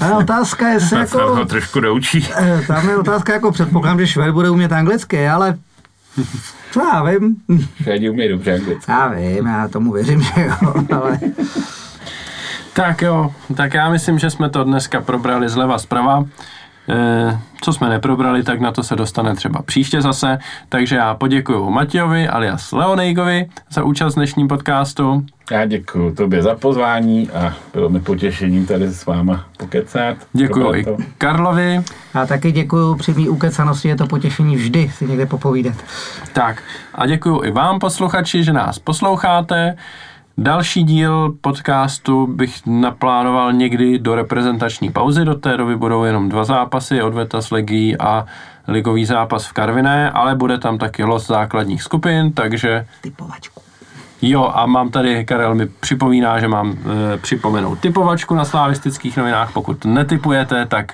A 0.00 0.16
otázka 0.16 0.68
je, 0.72 0.80
snad, 0.80 0.98
jako... 0.98 1.18
Snad 1.18 1.28
ho 1.28 1.44
trošku 1.44 1.80
doučí. 1.80 2.28
Eh, 2.36 2.62
tam 2.66 2.88
je 2.88 2.96
otázka, 2.96 3.32
jako 3.32 3.52
předpokládám, 3.52 4.00
že 4.00 4.06
Švéd 4.06 4.30
bude 4.30 4.50
umět 4.50 4.72
anglicky, 4.72 5.28
ale 5.28 5.58
co 6.72 6.80
já 6.80 7.04
vím. 7.04 7.36
Švédi 7.82 8.10
umějí 8.10 8.30
dobře 8.30 8.54
anglicky. 8.54 8.90
Já 8.90 9.08
vím, 9.08 9.46
já 9.46 9.68
tomu 9.68 9.92
věřím, 9.92 10.22
že 10.22 10.32
jo, 10.36 10.74
ale... 10.96 11.18
Tak 12.76 13.02
jo, 13.02 13.30
tak 13.56 13.74
já 13.74 13.88
myslím, 13.88 14.18
že 14.18 14.30
jsme 14.30 14.50
to 14.50 14.64
dneska 14.64 15.00
probrali 15.00 15.48
zleva 15.48 15.78
zprava. 15.78 16.24
Eh, 16.88 17.38
co 17.60 17.72
jsme 17.72 17.88
neprobrali, 17.88 18.42
tak 18.42 18.60
na 18.60 18.72
to 18.72 18.82
se 18.82 18.96
dostane 18.96 19.34
třeba 19.34 19.62
příště 19.62 20.02
zase. 20.02 20.38
Takže 20.68 20.96
já 20.96 21.14
poděkuji 21.14 21.70
Matějovi 21.70 22.28
alias 22.28 22.72
Leonejgovi 22.72 23.46
za 23.70 23.84
účast 23.84 24.12
v 24.12 24.16
dnešním 24.16 24.48
podcastu. 24.48 25.26
Já 25.50 25.66
děkuji 25.66 26.14
tobě 26.14 26.42
za 26.42 26.54
pozvání 26.54 27.30
a 27.30 27.54
bylo 27.72 27.88
mi 27.88 28.00
potěšením 28.00 28.66
tady 28.66 28.88
s 28.88 29.06
váma 29.06 29.44
pokecat. 29.56 30.16
Děkuji 30.32 30.74
i 30.74 30.86
Karlovi. 31.18 31.80
Já 32.14 32.26
taky 32.26 32.52
děkuji 32.52 32.94
při 32.94 33.14
mý 33.14 33.28
ukecanosti, 33.28 33.88
je 33.88 33.96
to 33.96 34.06
potěšení 34.06 34.56
vždy 34.56 34.90
si 34.94 35.06
někde 35.06 35.26
popovídat. 35.26 35.74
Tak 36.32 36.62
a 36.94 37.06
děkuji 37.06 37.42
i 37.44 37.50
vám 37.50 37.78
posluchači, 37.78 38.44
že 38.44 38.52
nás 38.52 38.78
posloucháte. 38.78 39.76
Další 40.38 40.82
díl 40.84 41.34
podcastu 41.40 42.26
bych 42.26 42.66
naplánoval 42.66 43.52
někdy 43.52 43.98
do 43.98 44.14
reprezentační 44.14 44.90
pauzy, 44.90 45.24
do 45.24 45.34
té 45.34 45.56
doby 45.56 45.76
budou 45.76 46.04
jenom 46.04 46.28
dva 46.28 46.44
zápasy, 46.44 47.02
Odveta 47.02 47.42
s 47.42 47.50
Legií 47.50 47.98
a 47.98 48.26
ligový 48.68 49.04
zápas 49.04 49.46
v 49.46 49.52
Karviné, 49.52 50.10
ale 50.10 50.34
bude 50.34 50.58
tam 50.58 50.78
taky 50.78 51.04
los 51.04 51.26
základních 51.26 51.82
skupin, 51.82 52.32
takže... 52.32 52.86
Typovačku. 53.00 53.62
Jo, 54.22 54.52
a 54.54 54.66
mám 54.66 54.90
tady, 54.90 55.24
Karel 55.24 55.54
mi 55.54 55.66
připomíná, 55.66 56.40
že 56.40 56.48
mám 56.48 56.78
e, 57.14 57.16
připomenout 57.16 57.78
typovačku 57.78 58.34
na 58.34 58.44
slavistických 58.44 59.16
novinách. 59.16 59.52
Pokud 59.52 59.84
netypujete, 59.84 60.66
tak 60.66 60.92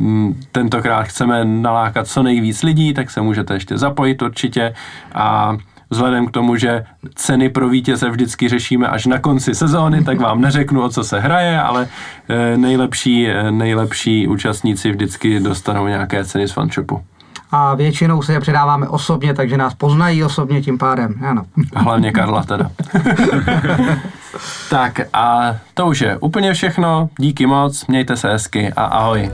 m, 0.00 0.06
mm, 0.06 0.42
tentokrát 0.52 1.02
chceme 1.02 1.44
nalákat 1.44 2.06
co 2.06 2.22
nejvíc 2.22 2.62
lidí, 2.62 2.94
tak 2.94 3.10
se 3.10 3.20
můžete 3.20 3.54
ještě 3.54 3.78
zapojit 3.78 4.22
určitě. 4.22 4.74
A 5.14 5.56
vzhledem 5.90 6.26
k 6.26 6.30
tomu, 6.30 6.56
že 6.56 6.84
ceny 7.14 7.48
pro 7.48 7.68
vítěze 7.68 8.10
vždycky 8.10 8.48
řešíme 8.48 8.88
až 8.88 9.06
na 9.06 9.18
konci 9.18 9.54
sezóny, 9.54 10.04
tak 10.04 10.20
vám 10.20 10.40
neřeknu, 10.40 10.82
o 10.82 10.88
co 10.88 11.04
se 11.04 11.20
hraje, 11.20 11.60
ale 11.60 11.88
eh, 12.28 12.56
nejlepší, 12.56 13.28
eh, 13.28 13.50
nejlepší 13.50 14.28
účastníci 14.28 14.90
vždycky 14.90 15.40
dostanou 15.40 15.86
nějaké 15.86 16.24
ceny 16.24 16.48
z 16.48 16.52
fanshopu. 16.52 17.02
A 17.50 17.74
většinou 17.74 18.22
se 18.22 18.32
je 18.32 18.40
předáváme 18.40 18.88
osobně, 18.88 19.34
takže 19.34 19.56
nás 19.56 19.74
poznají 19.74 20.24
osobně 20.24 20.62
tím 20.62 20.78
pádem. 20.78 21.14
Ano. 21.26 21.44
Hlavně 21.74 22.12
Karla 22.12 22.42
teda. 22.42 22.70
tak 24.70 25.00
a 25.12 25.56
to 25.74 25.86
už 25.86 26.00
je 26.00 26.16
úplně 26.16 26.52
všechno. 26.52 27.08
Díky 27.18 27.46
moc, 27.46 27.86
mějte 27.86 28.16
se 28.16 28.28
hezky 28.28 28.72
a 28.72 28.84
ahoj. 28.84 29.30